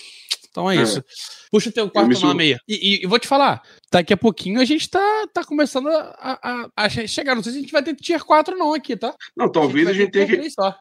Então 0.50 0.72
é, 0.72 0.78
é. 0.78 0.82
isso. 0.82 1.04
Puxa 1.52 1.70
o 1.70 1.72
teu 1.74 1.90
quarto 1.90 2.20
nome 2.22 2.44
aí. 2.44 2.58
E, 2.68 2.76
e, 2.76 3.04
e, 3.04 3.08
vou 3.08 3.20
te 3.20 3.28
falar, 3.28 3.62
daqui 3.92 4.14
a 4.14 4.18
pouquinho 4.18 4.60
a 4.60 4.66
gente 4.66 4.90
tá, 4.90 5.28
tá 5.34 5.44
começando 5.44 5.88
a, 5.88 6.16
a, 6.20 6.70
a, 6.76 6.90
chegar. 6.90 7.36
Não 7.36 7.44
sei 7.44 7.54
se 7.54 7.58
a 7.60 7.62
gente 7.62 7.72
vai 7.72 7.84
ter 7.84 7.96
tier 7.96 8.24
4 8.24 8.58
não 8.58 8.74
aqui, 8.74 8.96
tá? 8.96 9.14
Não, 9.36 9.50
talvez 9.50 9.88
a 9.88 9.94
gente, 9.94 10.18
a 10.18 10.22
gente 10.22 10.28
tenha 10.30 10.44
que... 10.44 10.50
Só. 10.50 10.76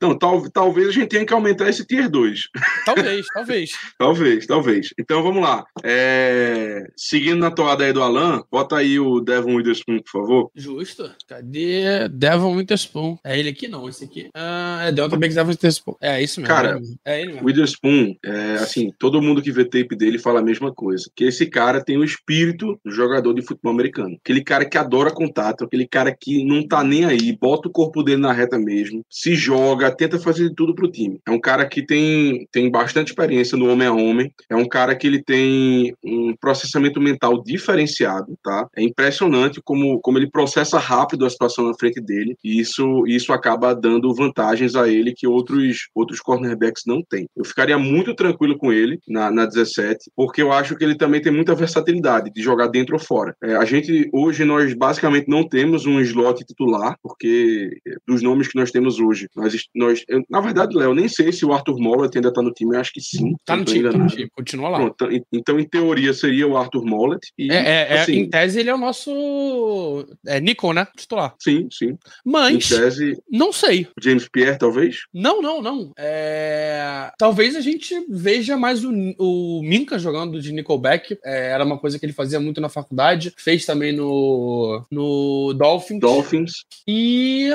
Não, 0.00 0.18
tal, 0.18 0.48
talvez 0.50 0.88
a 0.88 0.92
gente 0.92 1.08
tenha 1.08 1.24
que 1.24 1.32
aumentar 1.32 1.68
esse 1.68 1.86
tier 1.86 2.08
2. 2.08 2.40
Talvez, 2.84 3.26
talvez. 3.32 3.70
talvez, 3.98 4.46
talvez. 4.46 4.88
Então 4.98 5.22
vamos 5.22 5.42
lá. 5.42 5.64
É... 5.82 6.84
Seguindo 6.96 7.38
na 7.38 7.50
toada 7.50 7.84
aí 7.84 7.92
do 7.92 8.02
Alan, 8.02 8.42
bota 8.50 8.76
aí 8.76 8.98
o 8.98 9.20
Devon 9.20 9.54
Witherspoon, 9.54 10.00
por 10.00 10.10
favor. 10.10 10.50
Justo. 10.54 11.10
Cadê 11.26 12.08
Devon 12.08 12.56
Witherspoon? 12.56 13.18
É 13.24 13.38
ele 13.38 13.50
aqui 13.50 13.68
não, 13.68 13.88
esse 13.88 14.04
aqui. 14.04 14.28
Ah, 14.34 14.80
é 14.84 14.92
Delta 14.92 15.16
Banks 15.16 15.34
Devon 15.34 15.50
Witherspoon. 15.50 15.96
É 16.00 16.22
isso 16.22 16.40
mesmo. 16.40 16.54
Cara, 16.54 16.80
é 17.04 17.20
ele 17.20 17.32
mesmo. 17.32 17.46
Witherspoon, 17.46 18.14
é, 18.24 18.54
assim, 18.54 18.92
todo 18.98 19.22
mundo 19.22 19.42
que 19.42 19.52
vê 19.52 19.64
tape 19.64 19.96
dele 20.02 20.18
fala 20.18 20.40
a 20.40 20.44
mesma 20.44 20.72
coisa. 20.72 21.08
Que 21.14 21.24
esse 21.24 21.46
cara 21.46 21.82
tem 21.82 21.96
o 21.96 22.04
espírito 22.04 22.78
do 22.84 22.90
jogador 22.90 23.32
de 23.32 23.42
futebol 23.42 23.72
americano. 23.72 24.16
Aquele 24.22 24.42
cara 24.42 24.64
que 24.64 24.76
adora 24.76 25.12
contato, 25.12 25.64
aquele 25.64 25.86
cara 25.86 26.14
que 26.18 26.44
não 26.44 26.66
tá 26.66 26.82
nem 26.82 27.04
aí, 27.04 27.36
bota 27.40 27.68
o 27.68 27.72
corpo 27.72 28.02
dele 28.02 28.20
na 28.20 28.32
reta 28.32 28.58
mesmo, 28.58 29.04
se 29.08 29.34
joga, 29.34 29.94
tenta 29.94 30.18
fazer 30.18 30.48
de 30.48 30.54
tudo 30.54 30.74
pro 30.74 30.90
time. 30.90 31.20
É 31.26 31.30
um 31.30 31.40
cara 31.40 31.66
que 31.66 31.84
tem, 31.84 32.48
tem 32.50 32.70
bastante 32.70 33.08
experiência 33.08 33.56
no 33.56 33.70
homem 33.70 33.86
a 33.86 33.92
homem, 33.92 34.32
é 34.50 34.56
um 34.56 34.68
cara 34.68 34.96
que 34.96 35.06
ele 35.06 35.22
tem 35.22 35.94
um 36.04 36.34
processamento 36.40 37.00
mental 37.00 37.42
diferenciado, 37.42 38.36
tá? 38.42 38.68
É 38.76 38.82
impressionante 38.82 39.60
como, 39.62 40.00
como 40.00 40.18
ele 40.18 40.30
processa 40.30 40.78
rápido 40.78 41.24
a 41.24 41.30
situação 41.30 41.66
na 41.66 41.74
frente 41.74 42.00
dele, 42.00 42.36
e 42.42 42.58
isso, 42.58 43.06
isso 43.06 43.32
acaba 43.32 43.74
dando 43.74 44.14
vantagens 44.14 44.74
a 44.74 44.88
ele 44.88 45.12
que 45.12 45.26
outros, 45.26 45.88
outros 45.94 46.20
cornerbacks 46.20 46.82
não 46.86 47.02
têm. 47.02 47.28
Eu 47.36 47.44
ficaria 47.44 47.78
muito 47.78 48.14
tranquilo 48.14 48.58
com 48.58 48.72
ele 48.72 48.98
na, 49.06 49.30
na 49.30 49.46
17, 49.46 49.91
porque 50.16 50.42
eu 50.42 50.52
acho 50.52 50.76
que 50.76 50.84
ele 50.84 50.96
também 50.96 51.20
tem 51.20 51.32
muita 51.32 51.54
versatilidade 51.54 52.30
de 52.32 52.42
jogar 52.42 52.68
dentro 52.68 52.94
ou 52.94 53.00
fora. 53.00 53.34
É, 53.42 53.56
a 53.56 53.64
gente, 53.64 54.08
hoje, 54.12 54.44
nós 54.44 54.72
basicamente 54.74 55.28
não 55.28 55.46
temos 55.46 55.86
um 55.86 56.00
slot 56.00 56.44
titular, 56.44 56.96
porque 57.02 57.70
dos 58.06 58.22
nomes 58.22 58.48
que 58.48 58.58
nós 58.58 58.70
temos 58.70 58.98
hoje, 58.98 59.28
nós, 59.36 59.54
nós 59.74 60.04
eu, 60.08 60.22
na 60.28 60.40
verdade, 60.40 60.76
Léo, 60.76 60.94
nem 60.94 61.08
sei 61.08 61.32
se 61.32 61.44
o 61.44 61.52
Arthur 61.52 61.78
Mollett 61.78 62.16
ainda 62.16 62.32
tá 62.32 62.42
no 62.42 62.52
time, 62.52 62.76
acho 62.76 62.92
que 62.92 63.00
sim. 63.00 63.34
Tá 63.44 63.56
no 63.56 63.64
time, 63.64 63.90
tá 63.90 63.98
no 63.98 64.06
time, 64.06 64.28
continua 64.30 64.68
lá. 64.68 64.78
Pronto, 64.78 65.04
então, 65.10 65.28
então, 65.32 65.60
em 65.60 65.68
teoria, 65.68 66.12
seria 66.12 66.46
o 66.46 66.56
Arthur 66.56 66.84
Mollett. 66.84 67.32
E, 67.38 67.50
é, 67.50 67.56
é, 67.56 67.86
é 67.90 68.00
assim, 68.00 68.14
em 68.14 68.30
tese, 68.30 68.60
ele 68.60 68.70
é 68.70 68.74
o 68.74 68.78
nosso 68.78 70.06
é, 70.26 70.40
Nico, 70.40 70.72
né? 70.72 70.86
Titular. 70.96 71.34
Sim, 71.38 71.68
sim. 71.70 71.96
Mas, 72.24 72.70
em 72.70 72.76
tese, 72.76 73.22
não 73.30 73.52
sei. 73.52 73.88
James 74.00 74.28
Pierre, 74.28 74.58
talvez? 74.58 75.00
Não, 75.12 75.42
não, 75.42 75.60
não. 75.60 75.92
É... 75.98 77.10
Talvez 77.18 77.56
a 77.56 77.60
gente 77.60 77.94
veja 78.08 78.56
mais 78.56 78.84
o, 78.84 78.92
o 79.18 79.62
Jogando 79.98 80.40
de 80.40 80.52
Nickelback. 80.52 81.18
É, 81.24 81.50
era 81.50 81.64
uma 81.64 81.78
coisa 81.78 81.98
que 81.98 82.06
ele 82.06 82.12
fazia 82.12 82.40
muito 82.40 82.60
na 82.60 82.68
faculdade. 82.68 83.32
Fez 83.36 83.64
também 83.64 83.92
no, 83.92 84.84
no 84.90 85.52
Dolphins. 85.54 86.00
Dolphins. 86.00 86.52
E 86.86 87.50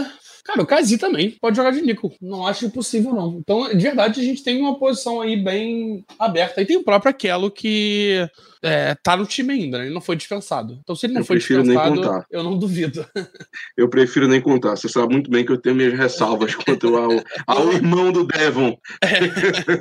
Cara, 0.48 0.62
o 0.62 0.66
Kazi 0.66 0.98
também 0.98 1.32
pode 1.42 1.58
jogar 1.58 1.72
de 1.72 1.82
Nico. 1.82 2.10
Não 2.22 2.48
acho 2.48 2.66
impossível, 2.66 3.14
não. 3.14 3.38
Então, 3.38 3.68
de 3.68 3.84
verdade, 3.84 4.22
a 4.22 4.24
gente 4.24 4.42
tem 4.42 4.62
uma 4.62 4.80
posição 4.80 5.20
aí 5.20 5.36
bem 5.36 6.06
aberta. 6.18 6.62
E 6.62 6.66
tem 6.66 6.78
o 6.78 6.84
próprio 6.84 7.10
Aquelo 7.10 7.52
que 7.52 8.26
é, 8.64 8.96
tá 8.96 9.18
no 9.18 9.26
time 9.26 9.54
ainda, 9.54 9.78
né? 9.78 9.86
Ele 9.86 9.94
não 9.94 10.00
foi 10.00 10.16
dispensado. 10.16 10.80
Então, 10.82 10.96
se 10.96 11.06
ele 11.06 11.16
não 11.16 11.22
eu 11.22 11.26
foi 11.26 11.38
dispensado, 11.38 12.26
eu 12.32 12.44
não 12.44 12.58
duvido. 12.58 13.06
Eu 13.76 13.90
prefiro 13.90 14.26
nem 14.26 14.40
contar. 14.40 14.78
Você 14.78 14.88
sabe 14.88 15.12
muito 15.12 15.30
bem 15.30 15.46
que 15.46 15.52
eu 15.52 15.58
tenho 15.58 15.76
minhas 15.76 15.94
ressalvas 15.94 16.56
quanto 16.64 16.96
ao, 16.96 17.12
ao 17.46 17.74
irmão 17.74 18.14
do 18.14 18.26
Devon. 18.26 18.78
É. 19.02 19.20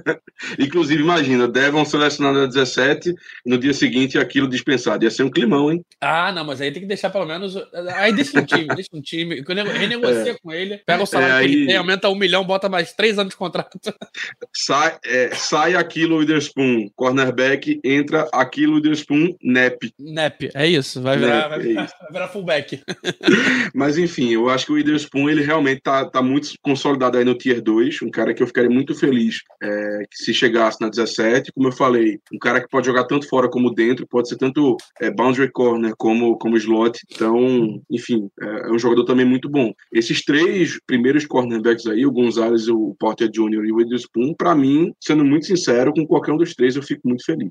Inclusive, 0.59 1.01
imagina, 1.01 1.47
Devon 1.47 1.85
selecionado 1.85 2.41
a 2.41 2.47
17 2.47 3.11
e 3.11 3.51
no 3.51 3.57
dia 3.57 3.73
seguinte 3.73 4.19
aquilo 4.19 4.49
dispensado. 4.49 5.05
Ia 5.05 5.11
ser 5.13 5.23
um 5.23 5.31
climão, 5.31 5.71
hein? 5.71 5.85
Ah, 6.01 6.33
não, 6.33 6.45
mas 6.45 6.61
aí 6.61 6.73
tem 6.73 6.83
que 6.83 6.89
deixar 6.89 7.11
pelo 7.11 7.25
menos. 7.27 7.57
Aí 7.95 8.13
deixa 8.13 8.41
um 8.41 8.45
time, 8.45 8.67
deixa 8.75 8.91
um 8.93 9.01
time. 9.01 9.45
Renegocia 9.47 10.33
é. 10.33 10.37
com 10.43 10.53
ele 10.53 10.56
ele, 10.61 10.79
pega 10.87 11.03
o 11.03 11.07
salário 11.07 11.35
É, 11.37 11.39
que 11.41 11.45
ele 11.47 11.61
aí- 11.63 11.67
tem, 11.69 11.77
aumenta 11.77 12.09
um 12.09 12.15
milhão, 12.15 12.45
bota 12.45 12.69
mais 12.69 12.93
três 12.93 13.19
anos 13.19 13.31
de 13.31 13.37
contrato. 13.37 13.79
Sai, 14.55 14.97
é, 15.05 15.35
sai 15.35 15.75
aquilo 15.75 16.17
Witherspoon, 16.17 16.89
cornerback, 16.97 17.79
entra 17.85 18.27
aquilo 18.33 18.75
Witherspoon, 18.77 19.35
nap. 19.43 19.79
Nep, 19.99 20.51
é 20.55 20.67
isso. 20.67 21.01
Vai 21.03 21.19
virar, 21.19 21.37
Nep, 21.37 21.49
vai 21.51 21.59
é 21.59 21.63
virar, 21.63 21.85
isso. 21.85 21.95
vai 22.01 22.13
virar 22.13 22.29
fullback. 22.29 22.83
Mas 23.75 23.99
enfim, 23.99 24.33
eu 24.33 24.49
acho 24.49 24.67
que 24.67 24.73
o 24.73 24.75
Witherspoon 24.77 25.29
ele 25.29 25.43
realmente 25.43 25.81
tá, 25.83 26.05
tá 26.07 26.23
muito 26.23 26.51
consolidado 26.63 27.19
aí 27.19 27.25
no 27.25 27.35
Tier 27.37 27.61
2, 27.63 28.03
um 28.03 28.11
cara 28.11 28.33
que 28.35 28.43
eu 28.43 28.47
ficaria 28.47 28.71
muito 28.71 28.95
feliz 28.95 29.43
é, 29.63 30.03
que 30.11 30.17
se 30.25 30.33
chegasse 30.35 30.81
na 30.81 30.89
17, 30.89 31.53
como 31.53 31.69
eu 31.69 31.73
falei, 31.73 32.19
um 32.33 32.39
cara 32.39 32.61
que 32.61 32.69
pode 32.69 32.87
jogar 32.87 33.05
tanto 33.05 33.29
fora 33.29 33.49
como 33.49 33.75
dentro, 33.75 34.07
pode 34.07 34.29
ser 34.29 34.37
tanto 34.37 34.77
é, 35.01 35.11
boundary 35.11 35.51
corner 35.53 35.93
como, 35.97 36.37
como 36.39 36.57
slot, 36.57 37.01
então, 37.13 37.81
enfim, 37.91 38.29
é, 38.41 38.69
é 38.69 38.71
um 38.71 38.79
jogador 38.79 39.05
também 39.05 39.27
muito 39.27 39.49
bom. 39.49 39.73
Esses 39.93 40.25
três 40.25 40.46
primeiros 40.87 41.27
cornerbacks 41.27 41.87
aí, 41.87 42.05
o 42.07 42.11
Gonzalez, 42.13 42.69
o 42.69 42.95
Porter 42.99 43.29
Jr. 43.29 43.65
e 43.67 43.73
o 43.73 43.77
Witherspoon, 43.77 44.35
pra 44.35 44.55
mim, 44.55 44.93
sendo 45.01 45.25
muito 45.25 45.47
sincero, 45.47 45.93
com 45.93 46.07
qualquer 46.07 46.33
um 46.33 46.37
dos 46.37 46.55
três 46.55 46.77
eu 46.77 46.83
fico 46.83 47.03
muito 47.09 47.25
feliz. 47.25 47.51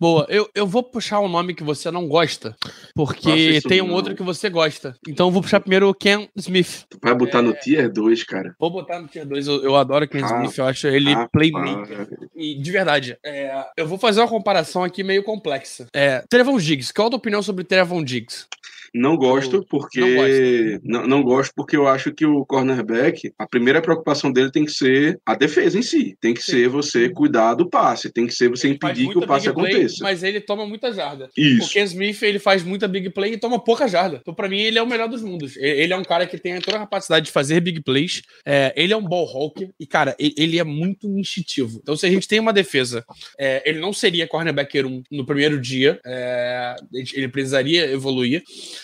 Boa, 0.00 0.26
eu, 0.28 0.48
eu 0.54 0.66
vou 0.66 0.82
puxar 0.82 1.20
um 1.20 1.28
nome 1.28 1.54
que 1.54 1.64
você 1.64 1.90
não 1.90 2.06
gosta, 2.08 2.56
porque 2.94 3.60
tem 3.68 3.82
um 3.82 3.88
não. 3.88 3.94
outro 3.94 4.14
que 4.14 4.22
você 4.22 4.48
gosta. 4.48 4.96
Então 5.08 5.28
eu 5.28 5.30
vou 5.30 5.42
puxar 5.42 5.60
primeiro 5.60 5.88
o 5.88 5.94
Ken 5.94 6.28
Smith. 6.36 6.84
Tu 6.88 6.98
vai 7.02 7.14
botar 7.14 7.38
É. 7.38 7.42
no 7.42 7.52
Tier 7.54 7.92
2, 7.92 8.24
cara. 8.24 8.54
Vou 8.58 8.70
botar 8.70 9.00
no 9.00 9.08
Tier 9.08 9.26
2, 9.26 9.46
eu, 9.46 9.62
eu 9.62 9.76
adoro 9.76 10.08
Ken 10.08 10.20
Ah, 10.22 10.26
Smith, 10.42 10.58
eu 10.58 10.66
acho 10.66 10.86
ele 10.88 11.12
ah, 11.12 11.28
playmaker. 11.30 12.08
E 12.34 12.54
de 12.54 12.70
verdade, 12.70 13.16
é, 13.24 13.64
eu 13.76 13.86
vou 13.86 13.98
fazer 13.98 14.20
uma 14.20 14.28
comparação 14.28 14.82
aqui 14.84 15.02
meio 15.02 15.22
complexa. 15.22 15.86
É, 15.92 16.22
Trevon 16.28 16.58
Diggs, 16.58 16.92
qual 16.92 17.08
a 17.08 17.10
tua 17.10 17.18
opinião 17.18 17.42
sobre 17.42 17.64
Trevon 17.64 18.02
Diggs? 18.02 18.46
Não 18.94 19.16
gosto 19.16 19.64
porque 19.68 20.00
não 20.00 20.14
gosto. 20.14 20.80
não, 20.84 21.06
não 21.06 21.22
gosto 21.22 21.52
porque 21.54 21.76
eu 21.76 21.86
acho 21.86 22.12
que 22.12 22.24
o 22.26 22.44
cornerback, 22.44 23.32
a 23.38 23.46
primeira 23.46 23.80
preocupação 23.82 24.30
dele 24.32 24.50
tem 24.50 24.64
que 24.64 24.72
ser 24.72 25.18
a 25.24 25.34
defesa 25.34 25.78
em 25.78 25.82
si, 25.82 26.16
tem 26.20 26.34
que 26.34 26.42
Sim. 26.42 26.52
ser 26.52 26.68
você 26.68 27.08
cuidar 27.08 27.54
do 27.54 27.68
passe, 27.68 28.10
tem 28.12 28.26
que 28.26 28.34
ser 28.34 28.48
você 28.48 28.66
Ele 28.68 28.74
impedir 28.74 29.08
que 29.08 29.18
o 29.18 29.26
passe 29.26 29.52
play, 29.52 29.72
aconteça. 29.72 29.96
mas 30.02 30.22
ele 30.22 30.40
toma 30.40 30.66
muita 30.66 30.92
jarda. 30.92 31.26
O 31.36 31.40
Isso. 31.40 31.72
Ken 31.72 31.84
Smith, 31.84 32.22
ele 32.22 32.38
faz 32.38 32.62
muita 32.62 32.88
big 32.88 33.10
play 33.10 33.32
e 33.34 33.38
toma 33.38 33.62
pouca 33.62 33.86
jarda. 33.88 34.18
Então, 34.20 34.34
pra 34.34 34.48
mim, 34.48 34.60
ele 34.60 34.78
é 34.78 34.82
o 34.82 34.86
melhor 34.86 35.08
dos 35.08 35.22
mundos. 35.22 35.56
Ele 35.56 35.92
é 35.92 35.96
um 35.96 36.04
cara 36.04 36.26
que 36.26 36.38
tem 36.38 36.60
toda 36.60 36.76
a 36.76 36.80
capacidade 36.80 37.26
de 37.26 37.32
fazer 37.32 37.60
big 37.60 37.82
plays. 37.82 38.22
É, 38.44 38.72
ele 38.76 38.92
é 38.92 38.96
um 38.96 39.02
ball 39.02 39.26
hawk. 39.26 39.68
E, 39.78 39.86
cara, 39.86 40.14
ele 40.18 40.58
é 40.58 40.64
muito 40.64 41.06
instintivo. 41.18 41.78
Então, 41.82 41.96
se 41.96 42.06
a 42.06 42.10
gente 42.10 42.26
tem 42.28 42.40
uma 42.40 42.52
defesa, 42.52 43.04
é, 43.38 43.62
ele 43.68 43.78
não 43.78 43.92
seria 43.92 44.26
cornerback 44.26 44.82
1 44.82 45.02
no 45.10 45.24
primeiro 45.26 45.60
dia. 45.60 46.00
É, 46.04 46.76
ele 47.14 47.28
precisaria 47.28 47.90
evoluir. 47.90 48.42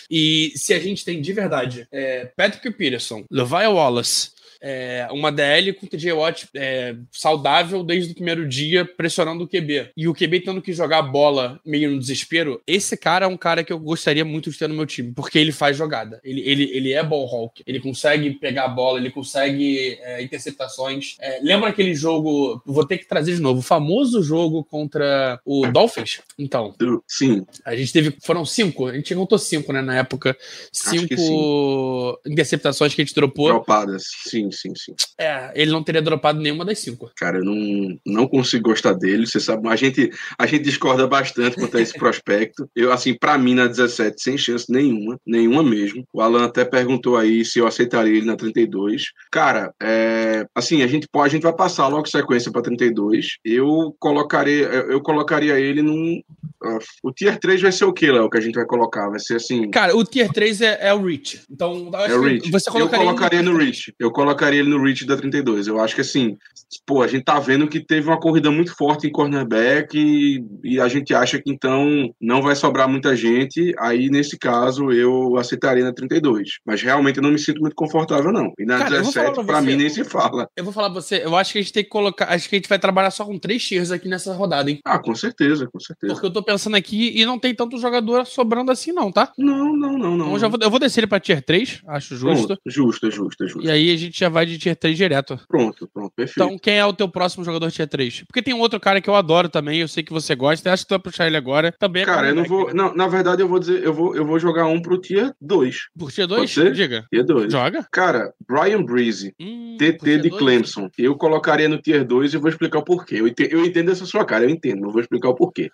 E 0.09 0.53
se 0.55 0.73
a 0.73 0.79
gente 0.79 1.03
tem 1.05 1.21
de 1.21 1.33
verdade 1.33 1.87
é, 1.91 2.25
Patrick 2.35 2.71
Peterson, 2.71 3.25
Levi 3.29 3.67
Wallace, 3.67 4.31
é, 4.63 5.07
uma 5.11 5.29
DL 5.29 5.73
com 5.73 5.85
o 5.85 5.89
TJ 5.89 6.13
Watt 6.13 6.47
é, 6.55 6.95
saudável 7.11 7.83
desde 7.83 8.13
o 8.13 8.15
primeiro 8.15 8.47
dia, 8.47 8.85
pressionando 8.85 9.43
o 9.43 9.47
QB. 9.47 9.91
E 9.97 10.07
o 10.07 10.13
QB 10.13 10.39
tendo 10.39 10.61
que 10.61 10.71
jogar 10.71 10.99
a 10.99 11.03
bola 11.03 11.59
meio 11.65 11.91
no 11.91 11.99
desespero. 11.99 12.61
Esse 12.65 12.95
cara 12.95 13.25
é 13.25 13.27
um 13.27 13.35
cara 13.35 13.63
que 13.63 13.73
eu 13.73 13.79
gostaria 13.79 14.23
muito 14.23 14.49
de 14.49 14.57
ter 14.57 14.69
no 14.69 14.75
meu 14.75 14.85
time, 14.85 15.11
porque 15.13 15.37
ele 15.37 15.51
faz 15.51 15.75
jogada. 15.75 16.21
Ele, 16.23 16.41
ele, 16.41 16.63
ele 16.73 16.93
é 16.93 17.03
ball 17.03 17.27
hawk. 17.27 17.61
Ele 17.67 17.81
consegue 17.81 18.31
pegar 18.31 18.65
a 18.65 18.69
bola, 18.69 18.99
ele 18.99 19.11
consegue 19.11 19.99
é, 20.01 20.23
interceptações. 20.23 21.17
É, 21.19 21.39
lembra 21.41 21.69
aquele 21.69 21.93
jogo, 21.93 22.61
vou 22.65 22.85
ter 22.85 22.97
que 22.97 23.07
trazer 23.07 23.35
de 23.35 23.41
novo, 23.41 23.59
o 23.59 23.63
famoso 23.63 24.23
jogo 24.23 24.63
contra 24.63 25.39
o 25.45 25.67
Dolphins? 25.67 26.21
Então, 26.39 26.73
Sim, 27.07 27.45
a 27.65 27.75
gente 27.75 27.91
teve. 27.91 28.15
Foram 28.23 28.45
cinco. 28.45 28.87
A 28.87 28.93
gente 28.93 29.13
contou 29.13 29.37
cinco, 29.37 29.73
né, 29.73 29.81
na 29.81 29.97
época. 29.97 30.33
Que 30.33 30.39
Cinco 30.71 32.19
interceptações 32.25 32.93
que 32.93 33.01
a 33.01 33.05
gente 33.05 33.15
dropou. 33.15 33.47
dropadas. 33.47 34.03
Sim, 34.27 34.49
sim, 34.53 34.73
sim. 34.75 34.93
É, 35.19 35.51
ele 35.55 35.71
não 35.71 35.83
teria 35.83 36.01
dropado 36.01 36.39
nenhuma 36.39 36.63
das 36.63 36.79
cinco. 36.79 37.11
Cara, 37.17 37.39
eu 37.39 37.43
não, 37.43 37.99
não 38.05 38.27
consigo 38.27 38.69
gostar 38.69 38.93
dele, 38.93 39.25
você 39.27 39.39
sabe, 39.39 39.67
a 39.67 39.75
gente, 39.75 40.09
a 40.37 40.45
gente 40.45 40.63
discorda 40.63 41.05
bastante 41.07 41.55
quanto 41.57 41.77
a 41.77 41.81
esse 41.81 41.93
prospecto. 41.99 42.69
Eu, 42.75 42.91
assim, 42.91 43.13
pra 43.13 43.37
mim, 43.37 43.53
na 43.55 43.67
17, 43.67 44.21
sem 44.21 44.37
chance 44.37 44.71
nenhuma, 44.71 45.19
nenhuma 45.25 45.63
mesmo. 45.63 46.05
O 46.13 46.21
Alan 46.21 46.45
até 46.45 46.63
perguntou 46.63 47.17
aí 47.17 47.43
se 47.43 47.59
eu 47.59 47.67
aceitaria 47.67 48.15
ele 48.17 48.25
na 48.25 48.35
32. 48.35 49.11
Cara, 49.31 49.73
é, 49.81 50.45
assim, 50.55 50.81
a 50.83 50.87
gente 50.87 51.07
pode, 51.11 51.27
a 51.27 51.31
gente 51.31 51.43
vai 51.43 51.53
passar 51.55 51.87
logo 51.87 52.07
sequência 52.07 52.51
pra 52.51 52.61
32. 52.61 53.37
Eu 53.43 53.95
colocaria, 53.99 54.65
eu, 54.65 54.91
eu 54.91 55.01
colocaria 55.01 55.59
ele 55.59 55.81
num. 55.81 56.21
ah, 56.63 56.79
o 57.03 57.11
tier 57.11 57.39
3 57.39 57.61
vai 57.61 57.71
ser 57.71 57.85
o 57.85 57.93
que, 57.93 58.11
Léo, 58.11 58.29
que 58.29 58.37
a 58.37 58.41
gente 58.41 58.55
vai 58.55 58.65
colocar? 58.65 59.09
Vai 59.09 59.19
ser 59.19 59.35
assim. 59.35 59.69
Cara, 59.71 59.95
o 59.95 60.03
tier 60.03 60.31
3 60.31 60.61
é, 60.61 60.77
é 60.89 60.93
o 60.93 61.03
Reach. 61.03 61.41
Então, 61.49 61.89
eu 61.93 61.99
É 61.99 62.15
o 62.15 62.21
Rich. 62.21 62.51
você 62.51 62.69
eu 62.69 62.73
colocaria. 62.73 63.03
ele 63.03 63.05
colocaria 63.07 63.41
no 63.41 63.51
tier 63.57 63.65
Rich. 63.67 63.93
Eu 63.99 64.11
colocaria 64.11 64.42
ele 64.51 64.69
no 64.69 64.83
Rich 64.83 65.05
da 65.05 65.15
32. 65.15 65.67
Eu 65.67 65.79
acho 65.79 65.95
que 65.95 66.01
assim, 66.01 66.37
pô, 66.85 67.01
a 67.01 67.07
gente 67.07 67.23
tá 67.23 67.39
vendo 67.39 67.67
que 67.67 67.79
teve 67.79 68.07
uma 68.07 68.19
corrida 68.19 68.49
muito 68.49 68.75
forte 68.75 69.07
em 69.07 69.11
cornerback 69.11 69.97
e, 69.97 70.43
e 70.63 70.79
a 70.79 70.87
gente 70.87 71.13
acha 71.13 71.39
que 71.39 71.51
então 71.51 72.09
não 72.19 72.41
vai 72.41 72.55
sobrar 72.55 72.89
muita 72.89 73.15
gente. 73.15 73.73
Aí, 73.79 74.09
nesse 74.09 74.37
caso, 74.37 74.91
eu 74.91 75.37
aceitaria 75.37 75.83
na 75.83 75.93
32. 75.93 76.59
Mas 76.65 76.81
realmente 76.81 77.17
eu 77.17 77.23
não 77.23 77.31
me 77.31 77.39
sinto 77.39 77.61
muito 77.61 77.75
confortável, 77.75 78.31
não. 78.31 78.51
E 78.57 78.65
na 78.65 78.79
Cara, 78.79 78.95
eu 78.95 79.03
vou 79.03 79.13
falar 79.13 79.29
17, 79.29 79.45
pra 79.45 79.61
você, 79.61 79.65
mim, 79.65 79.75
nem 79.75 79.89
se 79.89 80.03
fala. 80.03 80.47
Eu 80.55 80.63
vou 80.63 80.73
falar 80.73 80.89
pra 80.89 81.01
você, 81.01 81.23
eu 81.23 81.35
acho 81.35 81.53
que 81.53 81.59
a 81.59 81.61
gente 81.61 81.73
tem 81.73 81.83
que 81.83 81.89
colocar. 81.89 82.25
Acho 82.25 82.49
que 82.49 82.55
a 82.55 82.59
gente 82.59 82.69
vai 82.69 82.79
trabalhar 82.79 83.11
só 83.11 83.25
com 83.25 83.37
três 83.37 83.63
tiers 83.65 83.91
aqui 83.91 84.07
nessa 84.07 84.33
rodada, 84.33 84.69
hein? 84.69 84.79
Ah, 84.85 84.99
com 84.99 85.13
certeza, 85.15 85.67
com 85.71 85.79
certeza. 85.79 86.13
Porque 86.13 86.27
eu 86.27 86.33
tô 86.33 86.43
pensando 86.43 86.75
aqui 86.75 87.13
e 87.15 87.25
não 87.25 87.39
tem 87.39 87.53
tanto 87.53 87.77
jogador 87.77 88.25
sobrando 88.25 88.71
assim, 88.71 88.91
não, 88.91 89.11
tá? 89.11 89.31
Não, 89.37 89.75
não, 89.75 89.97
não, 89.97 90.17
não. 90.17 90.35
Então 90.35 90.47
eu, 90.47 90.49
vou, 90.49 90.59
eu 90.61 90.69
vou 90.69 90.79
descer 90.79 91.01
ele 91.01 91.07
pra 91.07 91.19
tier 91.19 91.43
3, 91.43 91.81
acho 91.87 92.15
justo. 92.15 92.47
Pronto, 92.47 92.61
justo, 92.65 93.11
justo, 93.11 93.47
justo. 93.47 93.67
E 93.67 93.71
aí 93.71 93.91
a 93.91 93.97
gente 93.97 94.22
já 94.23 94.29
vai 94.29 94.45
de 94.45 94.57
tier 94.57 94.75
3 94.75 94.95
direto. 94.97 95.39
Pronto, 95.47 95.89
pronto, 95.93 96.11
perfeito. 96.15 96.43
Então, 96.43 96.57
quem 96.57 96.77
é 96.77 96.85
o 96.85 96.93
teu 96.93 97.07
próximo 97.07 97.43
jogador 97.43 97.71
tier 97.71 97.87
3? 97.87 98.23
Porque 98.27 98.41
tem 98.41 98.53
um 98.53 98.59
outro 98.59 98.79
cara 98.79 98.99
que 99.01 99.09
eu 99.09 99.15
adoro 99.15 99.49
também, 99.49 99.79
eu 99.79 99.87
sei 99.87 100.03
que 100.03 100.11
você 100.13 100.35
gosta, 100.35 100.71
acho 100.71 100.83
que 100.83 100.87
tu 100.89 100.91
vai 100.91 100.99
puxar 100.99 101.27
ele 101.27 101.37
agora. 101.37 101.71
Também 101.79 102.03
é 102.03 102.05
Cara, 102.05 102.29
eu 102.29 102.35
não 102.35 102.43
vou. 102.43 102.73
Não, 102.73 102.93
na 102.95 103.07
verdade, 103.07 103.41
eu 103.41 103.47
vou 103.47 103.59
dizer, 103.59 103.83
eu 103.83 103.93
vou, 103.93 104.15
eu 104.15 104.25
vou 104.25 104.39
jogar 104.39 104.65
um 104.65 104.81
pro 104.81 104.99
tier 104.99 105.31
2. 105.41 105.77
Por 105.97 106.11
tier 106.11 106.27
Pode 106.27 106.41
2? 106.41 106.51
ser? 106.51 106.73
Diga. 106.73 107.05
Tier 107.11 107.25
2. 107.25 107.51
Joga? 107.51 107.87
Cara, 107.91 108.33
Brian 108.47 108.83
Breezy, 108.83 109.33
Hum, 109.39 109.77
TT 109.77 110.19
de? 110.19 110.29
Clemson. 110.29 110.89
Eu 110.97 111.15
colocaria 111.15 111.67
no 111.69 111.77
Tier 111.77 112.05
2 112.05 112.33
e 112.33 112.37
vou 112.37 112.49
explicar 112.49 112.79
o 112.79 112.83
porquê. 112.83 113.15
Eu 113.15 113.27
entendo, 113.27 113.51
eu 113.51 113.65
entendo 113.65 113.91
essa 113.91 114.05
sua 114.05 114.25
cara, 114.25 114.43
eu 114.45 114.49
entendo, 114.49 114.81
mas 114.81 114.91
vou 114.93 115.01
explicar 115.01 115.29
o 115.29 115.35
porquê. 115.35 115.69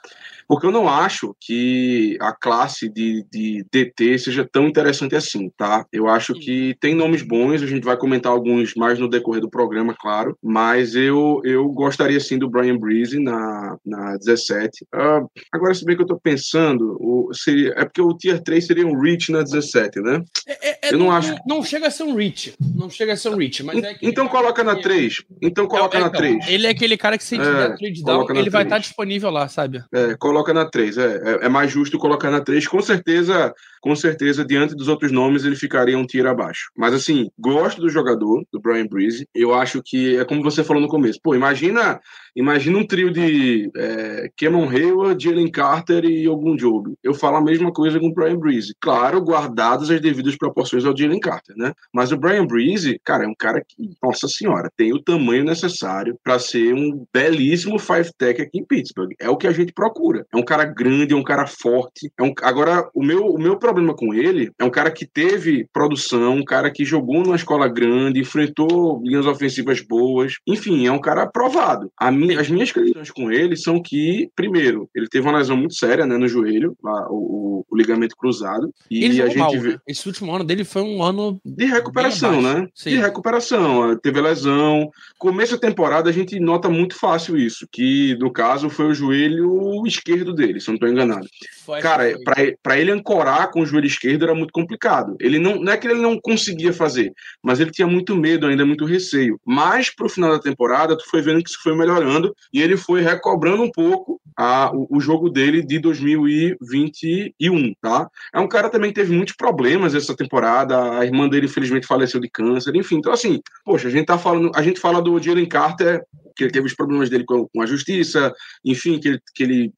Porque 0.48 0.66
eu 0.66 0.72
não 0.72 0.88
acho 0.90 1.36
que 1.40 2.18
a 2.20 2.32
classe 2.34 2.90
de, 2.90 3.24
de 3.32 3.64
DT 3.72 4.18
seja 4.18 4.48
tão 4.52 4.68
interessante 4.68 5.16
assim, 5.16 5.50
tá? 5.56 5.86
Eu 5.92 6.08
acho 6.08 6.34
que 6.34 6.76
tem 6.80 6.96
nomes 6.96 7.22
bons, 7.22 7.62
a 7.62 7.68
gente 7.68 7.84
vai 7.84 7.96
comentar 7.98 8.32
alguns 8.40 8.74
mais 8.76 8.98
no 8.98 9.10
decorrer 9.10 9.42
do 9.42 9.50
programa, 9.50 9.94
claro, 10.00 10.38
mas 10.42 10.96
eu, 10.96 11.42
eu 11.44 11.68
gostaria 11.70 12.20
sim 12.20 12.38
do 12.38 12.50
Brian 12.50 12.78
Breezy 12.78 13.20
na, 13.20 13.78
na 13.86 14.18
17. 14.18 14.86
Ah, 14.94 15.22
agora, 15.52 15.74
se 15.74 15.84
bem 15.86 15.96
que 15.96 16.02
eu 16.04 16.08
tô 16.08 16.20
pensando, 16.20 16.98
o, 17.00 17.30
seria, 17.34 17.74
é 17.78 17.84
porque 17.86 18.02
o 18.02 18.16
Tier 18.18 18.42
3 18.42 18.66
seria 18.66 18.88
um 18.88 19.00
Reach 19.00 19.32
na 19.32 19.42
17, 19.44 20.00
né? 20.02 20.22
É- 20.48 20.88
é- 20.90 20.94
Eu 20.94 20.98
não 20.98 21.12
acho- 21.12 21.36
Não 21.48 21.62
chega 21.64 21.88
a 21.88 21.92
ser 21.92 22.04
um 22.04 22.16
reach. 22.16 22.54
Não 22.76 22.90
chega 22.90 23.14
a 23.14 23.18
ser 23.18 23.30
um 23.30 23.36
reach, 23.36 23.62
mas 23.64 23.84
é 23.84 23.96
Então 24.02 24.28
coloca 24.28 24.64
na 24.64 24.76
que- 24.76 24.82
3. 24.82 25.16
Então 25.42 25.68
coloca 25.68 25.98
É, 25.98 26.02
na 26.02 26.08
então, 26.08 26.20
3. 26.20 26.48
Ele 26.48 26.66
é 26.66 26.70
aquele 26.70 26.98
cara 26.98 27.18
que 27.18 27.24
se 27.24 27.36
É, 27.36 27.38
tiver 27.38 27.76
trade 27.78 28.04
down, 28.04 28.26
ele 28.36 28.50
vai 28.50 28.64
estar 28.64 28.78
disponível 28.80 29.30
lá, 29.30 29.48
sabe? 29.48 29.84
É, 29.94 30.16
coloca 30.18 30.54
na 30.54 30.66
3. 30.66 30.98
É, 30.98 31.16
é, 31.42 31.46
é 31.46 31.50
mais 31.50 31.72
justo 31.72 31.98
colocar 32.00 32.32
na 32.32 32.42
3. 32.42 32.68
Com 32.68 32.82
certeza, 32.82 33.54
com 33.82 33.96
certeza, 33.96 34.44
diante 34.46 34.76
dos 34.76 34.88
outros 34.88 35.12
nomes, 35.12 35.44
ele 35.46 35.56
ficaria 35.56 35.98
um 35.98 36.06
tiro 36.06 36.30
abaixo. 36.30 36.70
Mas 36.76 36.94
assim, 36.94 37.30
gosto 37.38 37.82
do 37.82 37.90
jogador, 37.90 38.29
do 38.52 38.60
Brian 38.60 38.88
Breeze. 38.88 39.28
Eu 39.34 39.54
acho 39.54 39.82
que 39.84 40.18
é 40.18 40.26
como 40.26 40.44
você 40.44 40.64
falou 40.64 40.82
no 40.82 40.88
começo. 40.88 41.20
Pô, 41.24 41.36
imagina, 41.36 42.00
imagina 42.36 42.78
um 42.78 42.86
trio 42.86 43.12
de 43.12 43.70
é, 43.76 44.30
Cameron 44.38 44.70
Hayward, 44.70 45.24
Jalen 45.24 45.52
Carter 45.52 46.06
e 46.06 46.26
algum 46.26 46.56
Job. 46.56 46.94
Eu 47.04 47.14
falo 47.14 47.38
a 47.38 47.42
mesma 47.42 47.72
coisa 47.72 48.00
com 48.00 48.08
o 48.08 48.14
Brian 48.14 48.38
Breeze. 48.38 48.74
Claro, 48.80 49.22
guardadas 49.22 49.90
as 49.90 50.02
devidas 50.02 50.36
proporções 50.38 50.86
ao 50.86 50.96
Jalen 50.96 51.20
Carter, 51.20 51.56
né? 51.58 51.74
Mas 51.94 52.12
o 52.12 52.18
Brian 52.18 52.46
Breeze, 52.46 53.00
cara, 53.04 53.24
é 53.26 53.28
um 53.28 53.36
cara 53.36 53.64
que, 53.66 53.92
nossa 54.02 54.28
senhora, 54.28 54.70
tem 54.76 54.94
o 54.94 55.02
tamanho 55.02 55.44
necessário 55.44 56.18
para 56.24 56.40
ser 56.40 56.74
um 56.74 57.06
belíssimo 57.14 57.80
five 57.80 58.10
tech 58.18 58.42
aqui 58.42 58.60
em 58.60 58.66
Pittsburgh. 58.66 59.14
É 59.20 59.30
o 59.30 59.38
que 59.38 59.48
a 59.48 59.52
gente 59.52 59.74
procura. 59.74 60.26
É 60.34 60.38
um 60.38 60.44
cara 60.44 60.66
grande, 60.66 61.14
é 61.14 61.18
um 61.18 61.24
cara 61.24 61.48
forte. 61.48 62.12
É 62.18 62.24
um... 62.24 62.34
Agora, 62.42 62.90
o 62.94 63.04
meu, 63.04 63.26
o 63.26 63.40
meu 63.40 63.58
problema 63.58 63.94
com 63.94 64.14
ele 64.14 64.52
é 64.60 64.64
um 64.64 64.70
cara 64.70 64.92
que 64.92 65.06
teve 65.06 65.68
produção, 65.74 66.36
um 66.36 66.44
cara 66.44 66.72
que 66.72 66.86
jogou 66.86 67.24
numa 67.24 67.36
escola 67.36 67.68
grande, 67.68 68.20
enfrentou 68.20 69.02
linhas 69.04 69.26
ofensivas 69.26 69.82
boas. 69.82 70.34
Enfim, 70.48 70.86
é 70.86 70.92
um 70.92 71.02
cara 71.02 71.24
aprovado. 71.24 71.90
A 71.98 72.12
mi... 72.20 72.36
As 72.36 72.50
minhas 72.50 72.72
questões 72.72 73.12
com 73.12 73.32
ele 73.32 73.56
são 73.56 73.82
que, 73.82 74.30
primeiro, 74.36 74.90
ele 74.96 75.08
teve 75.08 75.28
uma 75.28 75.38
lesão 75.38 75.58
muito 75.58 75.74
séria 75.76 76.06
né, 76.06 76.18
no 76.18 76.28
joelho, 76.28 76.76
lá, 76.84 77.08
o, 77.10 77.66
o- 77.70 77.76
ligamento 77.78 78.16
cruzado. 78.16 78.74
E 78.92 79.06
ele 79.06 79.22
a 79.22 79.28
gente 79.28 79.38
mal, 79.38 79.52
vê. 79.52 79.70
né? 79.70 79.78
Esse 79.88 80.06
último 80.08 80.34
ano 80.36 80.44
dele 80.44 80.64
foi 80.66 80.82
um 80.82 81.02
ano. 81.02 81.40
De 81.46 81.66
recuperação, 81.66 82.42
né? 82.42 82.68
Sim. 82.76 82.90
De 82.92 82.96
recuperação. 82.98 83.98
Teve 84.02 84.20
lesão. 84.20 84.90
Começo 85.18 85.54
da 85.54 85.60
temporada 85.60 86.10
a 86.10 86.14
gente 86.14 86.40
nota 86.40 86.68
muito 86.70 86.96
fácil 86.96 87.38
isso, 87.38 87.68
que 87.72 88.18
no 88.20 88.32
caso 88.34 88.70
foi 88.70 88.88
o 88.88 88.94
joelho 88.94 89.86
esquerdo 89.86 90.34
dele, 90.34 90.60
se 90.60 90.70
eu 90.70 90.74
não 90.74 90.76
estou 90.76 90.90
enganado. 90.90 91.26
Foi, 91.66 91.80
Cara, 91.80 92.14
para 92.62 92.80
ele 92.80 92.92
ancorar 92.92 93.52
com 93.52 93.62
o 93.62 93.66
joelho 93.66 93.88
esquerdo 93.88 94.24
era 94.24 94.36
muito 94.36 94.52
complicado. 94.52 95.16
Ele 95.20 95.40
não, 95.40 95.56
não 95.62 95.72
é 95.72 95.78
que 95.78 95.88
ele 95.88 96.02
não 96.02 96.20
conseguia 96.20 96.74
fazer, 96.74 97.12
mas 97.44 97.60
ele 97.60 97.72
tinha 97.72 97.88
muito 97.88 98.16
medo 98.16 98.48
ainda, 98.48 98.66
muito 98.66 98.86
receio. 98.86 99.40
Mas 99.46 99.94
pro 99.94 100.10
final 100.10 100.32
da 100.32 100.40
temporada, 100.40 100.98
tu 100.98 101.08
foi 101.10 101.22
vendo 101.22 101.42
que 101.44 101.50
isso 101.50 101.60
foi 101.62 101.76
melhorando 101.76 102.09
e 102.54 102.62
ele 102.62 102.78
foi 102.78 103.02
recobrando 103.02 103.64
um 103.64 103.72
pouco 103.72 104.20
a, 104.38 104.72
o, 104.74 104.88
o 104.98 105.02
jogo 105.02 105.30
dele 105.30 105.62
de 105.62 105.80
2021, 105.80 107.74
tá? 107.82 108.10
É 108.34 108.40
um 108.40 108.48
cara 108.48 108.70
também 108.70 108.92
que 108.92 109.00
teve 109.00 109.14
muitos 109.16 109.36
problemas 109.36 109.94
essa 109.94 110.16
temporada, 110.16 111.00
a 111.00 111.06
irmã 111.06 111.28
dele 111.28 111.46
infelizmente 111.46 111.88
faleceu 111.88 112.20
de 112.20 112.30
câncer, 112.30 112.76
enfim. 112.76 112.98
Então 112.98 113.12
assim, 113.12 113.42
poxa, 113.66 113.88
a 113.88 113.92
gente 113.92 114.06
tá 114.06 114.18
falando, 114.18 114.52
a 114.56 114.62
gente 114.62 114.80
fala 114.80 115.02
do 115.02 115.22
Jalen 115.22 115.48
Carter 115.48 116.04
que 116.40 116.46
ele 116.46 116.52
teve 116.52 116.68
os 116.68 116.74
problemas 116.74 117.10
dele 117.10 117.26
com, 117.26 117.50
com 117.54 117.62
a 117.62 117.66
justiça, 117.66 118.34
enfim, 118.64 118.98
que 118.98 119.10
ele, 119.10 119.20
que 119.36 119.44
ele 119.44 119.74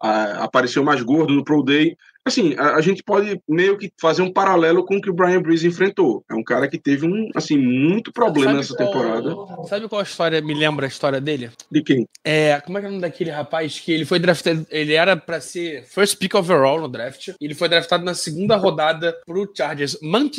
a, 0.00 0.08
a, 0.08 0.44
apareceu 0.44 0.84
mais 0.84 1.02
gordo 1.02 1.34
no 1.34 1.42
Pro 1.42 1.64
Day 1.64 1.96
assim, 2.24 2.54
a, 2.56 2.76
a, 2.76 2.80
gente 2.80 3.02
pode 3.02 3.40
meio 3.48 3.76
que 3.76 3.92
fazer 4.00 4.22
um 4.22 4.32
paralelo 4.32 4.84
com 4.84 4.96
o 4.96 5.00
que 5.00 5.10
o 5.10 5.14
Brian 5.14 5.42
Breeze 5.42 5.66
enfrentou. 5.66 6.24
É 6.30 6.34
um 6.34 6.42
cara 6.42 6.68
que 6.68 6.78
teve 6.78 7.06
um, 7.06 7.28
assim, 7.34 7.56
muito 7.56 8.12
problema 8.12 8.46
sabe 8.46 8.56
nessa 8.58 8.74
qual, 8.74 8.88
temporada. 8.88 9.36
Sabe 9.68 9.88
qual 9.88 10.02
história 10.02 10.40
me 10.40 10.54
lembra 10.54 10.86
a 10.86 10.88
história 10.88 11.20
dele? 11.20 11.50
De 11.70 11.82
quem? 11.82 12.08
É, 12.24 12.60
como 12.60 12.78
é 12.78 12.80
que 12.80 12.86
é 12.86 12.88
o 12.88 12.92
nome 12.92 13.02
daquele 13.02 13.30
rapaz 13.30 13.78
que 13.78 13.92
ele 13.92 14.04
foi 14.04 14.18
draftado, 14.18 14.66
ele 14.70 14.94
era 14.94 15.16
para 15.16 15.40
ser 15.40 15.84
first 15.84 16.18
pick 16.18 16.34
overall 16.34 16.80
no 16.80 16.88
draft, 16.88 17.30
ele 17.40 17.54
foi 17.54 17.68
draftado 17.68 18.04
na 18.04 18.14
segunda 18.14 18.56
rodada 18.56 19.14
pro 19.26 19.50
Chargers, 19.54 19.98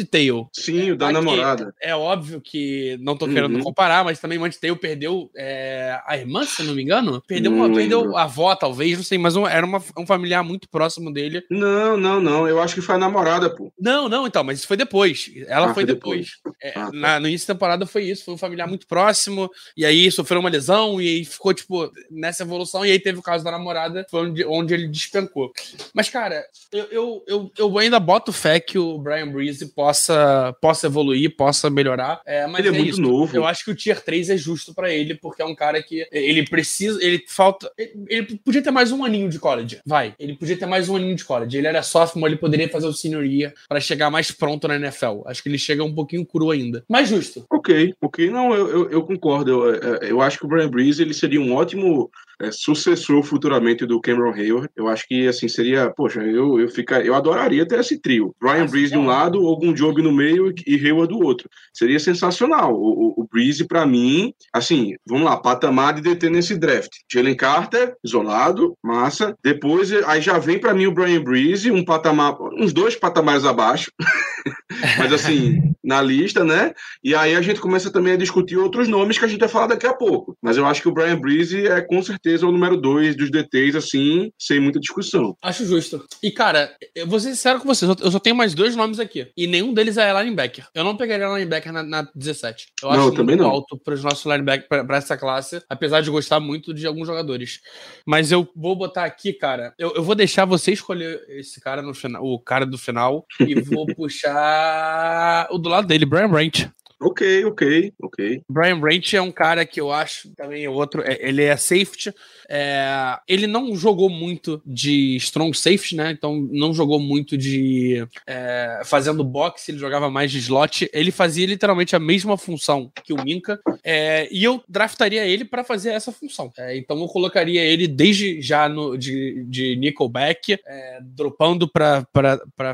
Tail. 0.10 0.48
Sim, 0.52 0.92
o 0.92 0.98
da 0.98 1.12
namorada. 1.12 1.74
É 1.82 1.96
óbvio 1.96 2.42
que 2.42 2.98
não 3.02 3.16
tô 3.16 3.28
querendo 3.28 3.58
uhum. 3.58 3.64
comparar, 3.64 4.04
mas 4.04 4.20
também 4.20 4.40
Tail 4.60 4.76
perdeu 4.76 5.30
é, 5.36 6.00
a 6.06 6.18
irmã, 6.18 6.44
se 6.46 6.64
não 6.64 6.74
me 6.74 6.82
engano, 6.82 7.22
perdeu, 7.28 7.52
uma, 7.52 7.72
perdeu 7.72 8.16
a 8.16 8.24
avó, 8.24 8.56
talvez, 8.56 8.98
não 8.98 9.04
sei, 9.04 9.18
mas 9.18 9.36
um, 9.36 9.48
era 9.48 9.66
uma, 9.66 9.82
um 9.98 10.06
familiar 10.06 10.44
muito 10.44 10.70
próximo 10.70 11.12
dele. 11.12 11.44
Não, 11.50 11.75
não, 11.76 11.98
não, 11.98 12.22
não. 12.22 12.48
Eu 12.48 12.62
acho 12.62 12.76
que 12.76 12.82
foi 12.82 12.96
a 12.96 12.98
namorada, 12.98 13.50
pô. 13.50 13.72
Não, 13.80 14.08
não, 14.08 14.26
então, 14.26 14.44
mas 14.44 14.60
isso 14.60 14.68
foi 14.68 14.78
depois. 14.78 15.32
Ela 15.48 15.72
ah, 15.72 15.74
foi, 15.74 15.86
depois. 15.86 16.38
depois. 16.44 16.56
É, 16.62 16.70
ah, 16.70 16.86
tá. 16.86 16.92
na, 16.92 17.20
no 17.20 17.28
início 17.28 17.48
da 17.48 17.54
temporada 17.54 17.86
foi 17.86 18.04
isso, 18.04 18.26
foi 18.26 18.34
um 18.34 18.38
familiar 18.38 18.68
muito 18.68 18.88
próximo, 18.88 19.50
e 19.76 19.86
aí 19.86 20.10
sofreu 20.12 20.40
uma 20.40 20.50
lesão, 20.50 21.02
e 21.02 21.08
aí 21.08 21.26
ficou, 21.26 21.54
tipo, 21.54 21.92
nessa 22.10 22.44
evolução, 22.44 22.86
e 22.86 22.92
aí 22.92 23.00
teve 23.00 23.20
o 23.20 23.24
caso 23.24 23.44
da 23.44 23.52
namorada, 23.52 24.06
foi 24.10 24.30
onde, 24.30 24.46
onde 24.46 24.74
ele 24.74 24.88
despencou. 24.88 25.52
Mas, 25.94 26.10
cara, 26.10 26.46
eu, 26.72 26.88
eu, 26.92 27.24
eu, 27.28 27.52
eu 27.58 27.78
ainda 27.78 28.00
boto 28.00 28.32
fé 28.32 28.60
que 28.60 28.78
o 28.78 28.98
Brian 28.98 29.28
Breeze 29.28 29.66
possa, 29.68 30.56
possa 30.62 30.88
evoluir, 30.88 31.36
possa 31.36 31.70
melhorar. 31.70 32.22
É, 32.26 32.48
mas 32.48 32.60
ele 32.60 32.70
é, 32.70 32.72
é 32.72 32.84
muito 32.84 32.94
isso. 32.94 33.02
novo. 33.02 33.36
Eu 33.36 33.46
acho 33.46 33.64
que 33.64 33.72
o 33.72 33.76
Tier 33.76 34.02
3 34.02 34.30
é 34.30 34.38
justo 34.38 34.74
para 34.74 34.92
ele, 34.92 35.16
porque 35.16 35.42
é 35.42 35.46
um 35.46 35.56
cara 35.56 35.82
que 35.82 36.08
ele 36.12 36.46
precisa, 36.46 37.04
ele 37.04 37.24
falta. 37.28 37.72
Ele, 37.78 38.06
ele 38.08 38.38
podia 38.44 38.62
ter 38.62 38.72
mais 38.72 38.92
um 38.92 39.04
aninho 39.04 39.30
de 39.30 39.40
college. 39.40 39.80
Vai. 39.86 40.16
Ele 40.20 40.36
podia 40.36 40.58
ter 40.58 40.66
mais 40.66 40.90
um 40.90 40.96
aninho 40.96 41.16
de 41.16 41.26
college. 41.26 41.58
Ele 41.58 41.65
ele 41.66 41.78
era 41.78 41.84
sophomore, 41.84 42.32
ele 42.32 42.40
poderia 42.40 42.70
fazer 42.70 42.88
o 42.88 42.94
senhoria 42.94 43.54
para 43.68 43.80
chegar 43.80 44.12
mais 44.12 44.32
pronto 44.32 44.68
na 44.68 44.76
NFL. 44.76 45.22
Acho 45.26 45.42
que 45.42 45.50
ele 45.50 45.58
chega 45.58 45.84
um 45.84 45.94
pouquinho 45.94 46.26
cru 46.26 46.52
ainda. 46.52 46.84
Mas 46.88 47.10
justo. 47.10 47.46
Ok, 47.52 47.94
ok. 48.02 48.30
Não, 48.30 48.54
eu, 48.54 48.68
eu, 48.70 48.90
eu 48.92 49.04
concordo. 49.04 49.52
Eu, 49.52 49.76
eu, 49.76 49.96
eu, 49.96 50.22
acho 50.22 50.38
que 50.38 50.46
o 50.46 50.48
Brian 50.48 50.70
Breeze 50.70 51.02
ele 51.02 51.14
seria 51.14 51.42
um 51.42 51.54
ótimo 51.54 52.10
é, 52.42 52.52
sucessor 52.52 53.24
futuramente 53.24 53.86
do 53.86 54.02
Cameron 54.02 54.34
Hayward. 54.34 54.70
Eu 54.76 54.88
acho 54.88 55.08
que 55.08 55.28
assim 55.28 55.48
seria, 55.48 55.90
poxa, 55.90 56.22
eu 56.22 56.60
eu 56.60 56.70
ficar, 56.70 57.06
eu 57.06 57.16
adoraria 57.16 57.68
ter 57.68 57.80
esse 57.80 58.00
trio. 58.00 58.36
Brian 58.40 58.66
Breeze 58.66 58.92
de 58.92 58.98
um 58.98 59.06
lado, 59.06 59.46
algum 59.46 59.74
Job 59.74 60.02
no 60.02 60.12
meio 60.12 60.54
e 60.66 60.76
Hayward 60.76 61.14
do 61.14 61.24
outro. 61.24 61.50
Seria 61.74 62.00
sensacional. 62.00 62.74
O, 62.74 63.20
o, 63.20 63.22
o 63.22 63.28
Breeze 63.32 63.66
para 63.66 63.86
mim, 63.86 64.34
assim, 64.54 64.96
vamos 65.08 65.26
lá, 65.26 65.38
patamar 65.38 65.94
de 65.94 66.02
DT 66.02 66.30
nesse 66.30 66.58
draft. 66.58 66.92
Jalen 67.12 67.36
Carter, 67.36 67.96
isolado, 68.04 68.76
massa. 68.84 69.36
Depois 69.44 69.92
aí 70.06 70.22
já 70.22 70.38
vem 70.38 70.60
para 70.60 70.74
mim 70.74 70.88
o 70.88 70.94
Brian 70.94 71.22
Breeze, 71.22 71.72
um 71.72 71.84
patamar, 71.84 72.36
uns 72.60 72.74
dois 72.74 72.96
patamares 72.96 73.46
abaixo. 73.46 73.92
Mas 74.98 75.14
assim, 75.14 75.74
na 75.84 76.02
lista, 76.02 76.44
né? 76.44 76.74
E 77.04 77.16
aí 77.16 77.36
a 77.36 77.42
gente 77.42 77.60
começa 77.60 77.92
também 77.92 78.14
a 78.14 78.18
discutir 78.18 78.58
outros 78.58 78.88
nomes 78.88 79.18
que 79.18 79.26
a 79.26 79.28
gente 79.28 79.40
vai 79.40 79.50
falar 79.50 79.68
daqui 79.68 79.88
a 79.88 79.94
pouco. 79.94 80.36
Mas 80.42 80.58
eu 80.58 80.66
acho 80.66 80.82
que 80.82 80.88
o 80.88 80.94
Brian 80.94 81.20
Breeze 81.20 81.68
é 81.68 81.82
com 81.82 82.02
certeza 82.02 82.25
o 82.44 82.52
número 82.52 82.78
dois 82.78 83.16
dos 83.16 83.30
DTs, 83.30 83.78
assim, 83.78 84.32
sem 84.40 84.60
muita 84.60 84.80
discussão. 84.80 85.36
Acho 85.42 85.66
justo. 85.66 86.06
E, 86.22 86.32
cara, 86.32 86.76
eu 86.94 87.08
vou 87.08 87.20
ser 87.20 87.30
sincero 87.30 87.60
com 87.60 87.68
vocês, 87.68 87.92
eu 88.02 88.12
só 88.12 88.20
tenho 88.20 88.36
mais 88.36 88.54
dois 88.54 88.76
nomes 88.76 89.00
aqui. 89.00 89.28
E 89.36 89.48
nenhum 89.48 89.74
deles 89.74 89.98
é 89.98 90.12
linebacker. 90.12 90.68
Eu 90.74 90.84
não 90.84 90.98
pegaria 90.98 91.28
linebacker 91.28 91.72
na, 91.72 91.84
na 91.84 92.08
17. 92.16 92.68
Eu 92.82 92.90
não, 92.90 92.96
acho 92.96 93.08
eu 93.08 93.14
também 93.14 93.36
não. 93.36 93.50
alto 93.50 93.78
para 93.78 93.94
os 93.94 94.04
nossos 94.04 94.26
linebackers, 94.26 94.68
para 94.68 94.98
essa 94.98 95.18
classe, 95.18 95.62
apesar 95.70 96.02
de 96.02 96.10
gostar 96.10 96.40
muito 96.40 96.74
de 96.74 96.86
alguns 96.88 97.08
jogadores. 97.08 97.62
Mas 98.06 98.32
eu 98.32 98.48
vou 98.56 98.76
botar 98.76 99.06
aqui, 99.06 99.34
cara, 99.34 99.74
eu, 99.78 99.94
eu 99.96 100.04
vou 100.04 100.16
deixar 100.16 100.46
você 100.46 100.72
escolher 100.72 101.24
esse 101.30 101.60
cara 101.62 101.82
no 101.82 101.94
final, 101.94 102.24
o 102.24 102.40
cara 102.40 102.66
do 102.66 102.78
final, 102.78 103.26
e 103.40 103.56
vou 103.62 103.86
puxar 103.96 105.48
o 105.52 105.58
do 105.58 105.70
lado 105.70 105.88
dele, 105.88 106.06
Brian 106.06 106.30
Branch. 106.30 106.70
Ok, 107.00 107.46
ok, 107.46 107.94
ok. 108.02 108.42
Brian 108.50 108.80
Branch 108.80 109.14
é 109.14 109.22
um 109.22 109.32
cara 109.32 109.66
que 109.66 109.82
eu 109.82 109.92
acho 109.92 110.34
também 110.34 110.64
é 110.64 110.70
outro. 110.70 111.02
É, 111.02 111.18
ele 111.20 111.44
é 111.44 111.56
safety. 111.58 112.14
É, 112.50 113.18
ele 113.28 113.48
não 113.48 113.76
jogou 113.76 114.10
muito 114.10 114.62
de 114.66 115.16
strong 115.18 115.56
safety, 115.58 115.96
né? 115.96 116.12
Então 116.12 116.48
não 116.52 116.74
jogou 116.74 117.00
muito 117.00 117.38
de 117.38 118.08
é, 118.26 118.82
fazendo 118.86 119.24
boxe, 119.24 119.72
ele 119.72 119.78
jogava 119.78 120.10
mais 120.10 120.32
de 120.32 120.40
slot. 120.40 120.90
Ele 120.94 121.12
fazia 121.12 121.46
literalmente 121.46 121.96
a 121.96 122.00
mesma 122.00 122.38
função 122.38 122.92
que 123.04 123.14
o 123.14 123.22
Minka. 123.22 123.60
É, 123.84 124.30
e 124.32 124.44
eu 124.44 124.64
draftaria 124.68 125.26
ele 125.26 125.44
para 125.44 125.64
fazer 125.64 125.90
essa 125.90 126.12
função. 126.12 126.52
É, 126.58 126.78
então 126.78 126.98
eu 127.00 127.08
colocaria 127.08 127.62
ele 127.64 127.88
desde 127.88 128.42
já 128.42 128.70
no, 128.70 128.98
de, 128.98 129.44
de 129.48 129.76
nickelback, 129.76 130.58
é, 130.66 131.00
dropando 131.02 131.68
para 131.68 132.06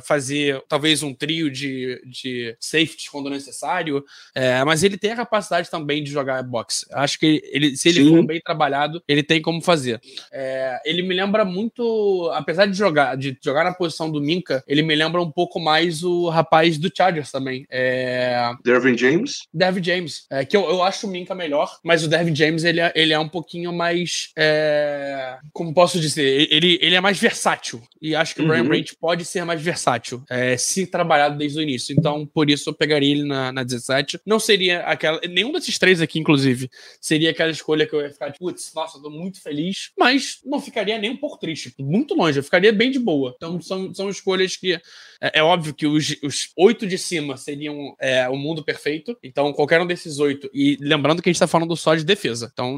fazer 0.04 0.62
talvez 0.68 1.02
um 1.02 1.14
trio 1.14 1.50
de, 1.50 2.02
de 2.06 2.56
safety 2.60 3.10
quando 3.10 3.30
necessário. 3.30 4.06
É, 4.36 4.64
mas 4.64 4.84
ele 4.84 4.98
tem 4.98 5.12
a 5.12 5.16
capacidade 5.16 5.70
também 5.70 6.04
de 6.04 6.12
jogar 6.12 6.42
boxe. 6.44 6.86
Acho 6.92 7.20
que 7.20 7.42
ele, 7.52 7.76
se 7.76 7.90
ele 7.90 8.04
Sim. 8.04 8.10
for 8.10 8.26
bem 8.26 8.42
trabalhado, 8.42 9.02
ele 9.08 9.24
tem 9.24 9.42
como 9.42 9.62
fazer. 9.62 10.00
É, 10.32 10.80
ele 10.86 11.02
me 11.02 11.14
lembra 11.14 11.44
muito, 11.44 12.30
apesar 12.34 12.66
de 12.66 12.78
jogar, 12.78 13.16
de 13.18 13.38
jogar 13.44 13.64
na 13.64 13.74
posição 13.74 14.10
do 14.10 14.22
Minka, 14.22 14.64
ele 14.68 14.82
me 14.82 14.96
lembra 14.96 15.22
um 15.22 15.32
pouco 15.32 15.60
mais 15.60 16.04
o 16.04 16.30
rapaz 16.30 16.78
do 16.78 16.92
Chargers 16.96 17.32
também. 17.32 17.66
É... 17.70 18.52
Dervin 18.64 18.98
James? 18.98 19.48
Dervin 19.54 19.84
James. 19.84 20.26
É, 20.30 20.46
que 20.46 20.56
eu, 20.56 20.64
eu 20.64 20.84
acho 20.84 21.08
o 21.08 21.10
Minka 21.10 21.36
melhor, 21.36 21.78
mas 21.84 22.04
o 22.04 22.08
Dervin 22.08 22.36
James 22.36 22.64
ele 22.64 22.80
é, 22.80 22.92
ele 22.96 23.14
é 23.14 23.20
um 23.20 23.30
pouquinho 23.30 23.74
mais. 23.74 24.30
É... 24.38 25.38
Como 25.54 25.74
posso 25.74 26.00
dizer? 26.00 26.48
Ele, 26.52 26.80
ele 26.82 26.96
é 26.96 27.02
mais 27.02 27.20
versátil. 27.20 27.82
E 28.02 28.16
acho 28.16 28.34
que 28.34 28.42
o 28.42 28.48
Brian 28.48 28.62
uhum. 28.62 28.70
Branch 28.70 28.96
pode 29.00 29.26
ser 29.26 29.46
mais 29.46 29.62
versátil, 29.62 30.24
é, 30.30 30.58
se 30.58 30.88
trabalhado 30.88 31.38
desde 31.38 31.60
o 31.60 31.62
início. 31.62 31.96
Então, 31.98 32.26
por 32.26 32.50
isso 32.50 32.70
eu 32.70 32.74
pegaria 32.74 33.12
ele 33.12 33.24
na, 33.24 33.52
na 33.52 33.64
17 33.64 34.01
não 34.26 34.40
seria 34.40 34.82
aquela. 34.82 35.20
Nenhum 35.30 35.52
desses 35.52 35.78
três 35.78 36.02
aqui, 36.02 36.20
inclusive, 36.20 36.70
seria 37.00 37.32
aquela 37.32 37.52
escolha 37.52 37.86
que 37.86 37.94
eu 37.94 38.02
ia 38.02 38.12
ficar, 38.12 38.34
putz, 38.38 38.72
nossa, 38.74 38.98
eu 38.98 39.02
tô 39.02 39.10
muito 39.10 39.42
feliz, 39.42 39.92
mas 39.98 40.40
não 40.46 40.62
ficaria 40.62 40.98
nem 40.98 41.12
um 41.12 41.18
pouco 41.18 41.40
triste. 41.40 41.74
Muito 41.80 42.14
longe, 42.16 42.40
eu 42.40 42.44
ficaria 42.44 42.72
bem 42.72 42.92
de 42.92 43.00
boa. 43.00 43.34
Então, 43.36 43.62
são, 43.62 43.94
são 43.94 44.10
escolhas 44.10 44.56
que. 44.56 44.74
É, 45.22 45.40
é 45.40 45.44
óbvio 45.44 45.74
que 45.74 45.86
os, 45.86 46.16
os 46.24 46.50
oito 46.58 46.88
de 46.88 46.98
cima 46.98 47.38
seriam 47.38 47.96
é, 48.00 48.28
o 48.30 48.36
mundo 48.36 48.64
perfeito. 48.64 49.18
Então, 49.24 49.54
qualquer 49.54 49.82
um 49.82 49.88
desses 49.88 50.20
oito. 50.20 50.50
E 50.54 50.78
lembrando 50.80 51.22
que 51.22 51.30
a 51.30 51.32
gente 51.32 51.40
tá 51.40 51.48
falando 51.48 51.76
só 51.76 51.96
de 51.96 52.04
defesa. 52.04 52.50
Então, 52.52 52.78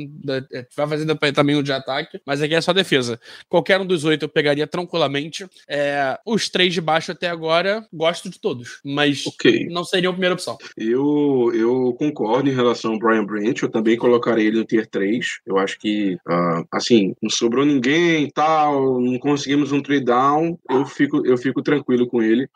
é, 0.51 0.65
vai 0.75 0.87
fazer 0.87 1.05
também 1.33 1.55
o 1.55 1.63
de 1.63 1.71
ataque, 1.71 2.19
mas 2.25 2.41
aqui 2.41 2.55
é 2.55 2.61
só 2.61 2.73
defesa. 2.73 3.19
Qualquer 3.47 3.79
um 3.79 3.85
dos 3.85 4.03
oito 4.03 4.25
eu 4.25 4.29
pegaria 4.29 4.67
tranquilamente. 4.67 5.45
É, 5.67 6.17
os 6.25 6.49
três 6.49 6.73
de 6.73 6.81
baixo 6.81 7.11
até 7.11 7.29
agora, 7.29 7.87
gosto 7.91 8.29
de 8.29 8.39
todos, 8.39 8.79
mas 8.83 9.25
okay. 9.25 9.67
não 9.67 9.83
seriam 9.83 10.11
a 10.11 10.13
primeira 10.13 10.33
opção. 10.33 10.57
Eu 10.77 11.12
eu, 11.53 11.95
concordo 11.97 12.49
em 12.49 12.53
relação 12.53 12.93
ao 12.93 12.99
Brian 12.99 13.25
Branch, 13.25 13.61
eu 13.61 13.69
também 13.69 13.97
colocarei 13.97 14.47
ele 14.47 14.59
no 14.59 14.65
tier 14.65 14.87
3. 14.87 15.25
Eu 15.45 15.57
acho 15.57 15.79
que, 15.79 16.15
uh, 16.27 16.65
assim, 16.71 17.15
não 17.21 17.29
sobrou 17.29 17.65
ninguém 17.65 18.25
e 18.25 18.31
tal, 18.31 18.99
não 18.99 19.17
conseguimos 19.19 19.71
um 19.71 19.81
trade 19.81 20.05
down, 20.05 20.57
eu 20.69 20.85
fico, 20.85 21.25
eu 21.25 21.37
fico 21.37 21.61
tranquilo 21.61 22.07
com 22.07 22.21
ele 22.21 22.47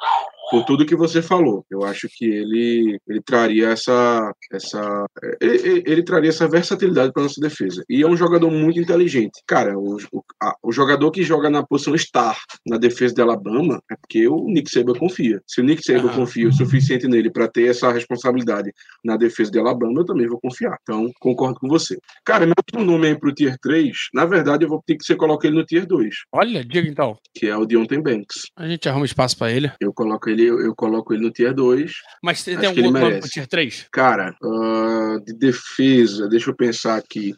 por 0.50 0.64
tudo 0.64 0.86
que 0.86 0.96
você 0.96 1.22
falou. 1.22 1.66
Eu 1.70 1.84
acho 1.84 2.08
que 2.12 2.26
ele, 2.26 3.00
ele 3.08 3.22
traria 3.22 3.70
essa, 3.70 4.34
essa 4.52 5.06
ele, 5.42 5.84
ele 5.86 6.04
traria 6.04 6.30
essa 6.30 6.48
versatilidade 6.48 7.12
para 7.12 7.24
nossa 7.24 7.42
defesa. 7.42 7.84
E 7.90 8.02
é 8.02 8.08
um 8.08 8.16
jogador 8.16 8.50
muito 8.50 8.80
inteligente. 8.80 9.42
Cara, 9.46 9.78
o, 9.78 9.98
o, 10.12 10.24
a, 10.42 10.56
o, 10.64 10.72
jogador 10.72 11.12
que 11.12 11.24
joga 11.24 11.50
na 11.50 11.66
posição 11.66 11.98
star 11.98 12.38
na 12.66 12.78
defesa 12.78 13.14
de 13.14 13.22
Alabama 13.22 13.82
é 13.92 13.96
porque 13.96 14.28
o 14.28 14.46
Nick 14.46 14.70
Saban 14.70 14.94
confia. 14.94 15.42
Se 15.46 15.62
o 15.62 15.64
Nick 15.64 15.84
Saban 15.84 16.10
confia 16.10 16.48
o 16.48 16.54
suficiente 16.54 17.08
nele 17.08 17.32
para 17.32 17.48
ter 17.48 17.70
essa 17.70 17.92
responsabilidade 17.92 18.72
na 19.04 19.18
defesa 19.18 19.52
de 19.52 19.60
Alabama, 19.60 20.02
eu 20.02 20.06
também 20.06 20.28
vou 20.28 20.40
confiar. 20.40 20.78
Então, 20.82 21.12
concordo 21.20 21.60
com 21.60 21.68
você. 21.68 21.98
Cara, 22.26 22.46
meu 22.46 22.56
outro 22.58 22.84
nome 22.84 23.08
aí 23.08 23.20
pro 23.20 23.34
tier 23.34 23.58
3, 23.62 23.92
na 24.14 24.26
verdade, 24.26 24.64
eu 24.66 24.70
vou 24.70 24.82
ter 24.86 24.96
que 24.96 25.04
você 25.04 25.16
coloque 25.16 25.48
ele 25.48 25.58
no 25.58 25.66
tier 25.66 25.86
2. 25.86 26.16
Olha, 26.32 26.64
diga 26.64 26.88
então. 26.88 27.18
Que 27.34 27.48
é 27.48 27.58
o 27.58 27.66
Deontay 27.66 28.02
Banks. 28.02 28.44
A 28.56 28.68
gente 28.68 28.88
arruma 28.88 29.06
espaço 29.06 29.38
para 29.38 29.52
ele. 29.52 29.72
Eu 29.82 29.94
coloco 29.94 30.30
ele 30.30 30.37
ele, 30.38 30.68
eu, 30.68 30.76
coloco 30.76 31.14
ele 31.14 31.24
no 31.24 31.32
tier 31.32 31.54
2. 31.54 31.92
Mas 32.24 32.40
você 32.40 32.56
tem 32.56 32.70
algum 32.70 32.82
nome 32.82 33.00
merece. 33.00 33.22
pro 33.22 33.30
tier 33.30 33.48
3? 33.48 33.88
Cara, 33.92 34.36
ah, 34.44 35.18
de 35.26 35.34
defesa, 35.34 36.28
deixa 36.30 36.50
eu 36.50 36.56
pensar 36.56 36.96
aqui. 36.96 37.34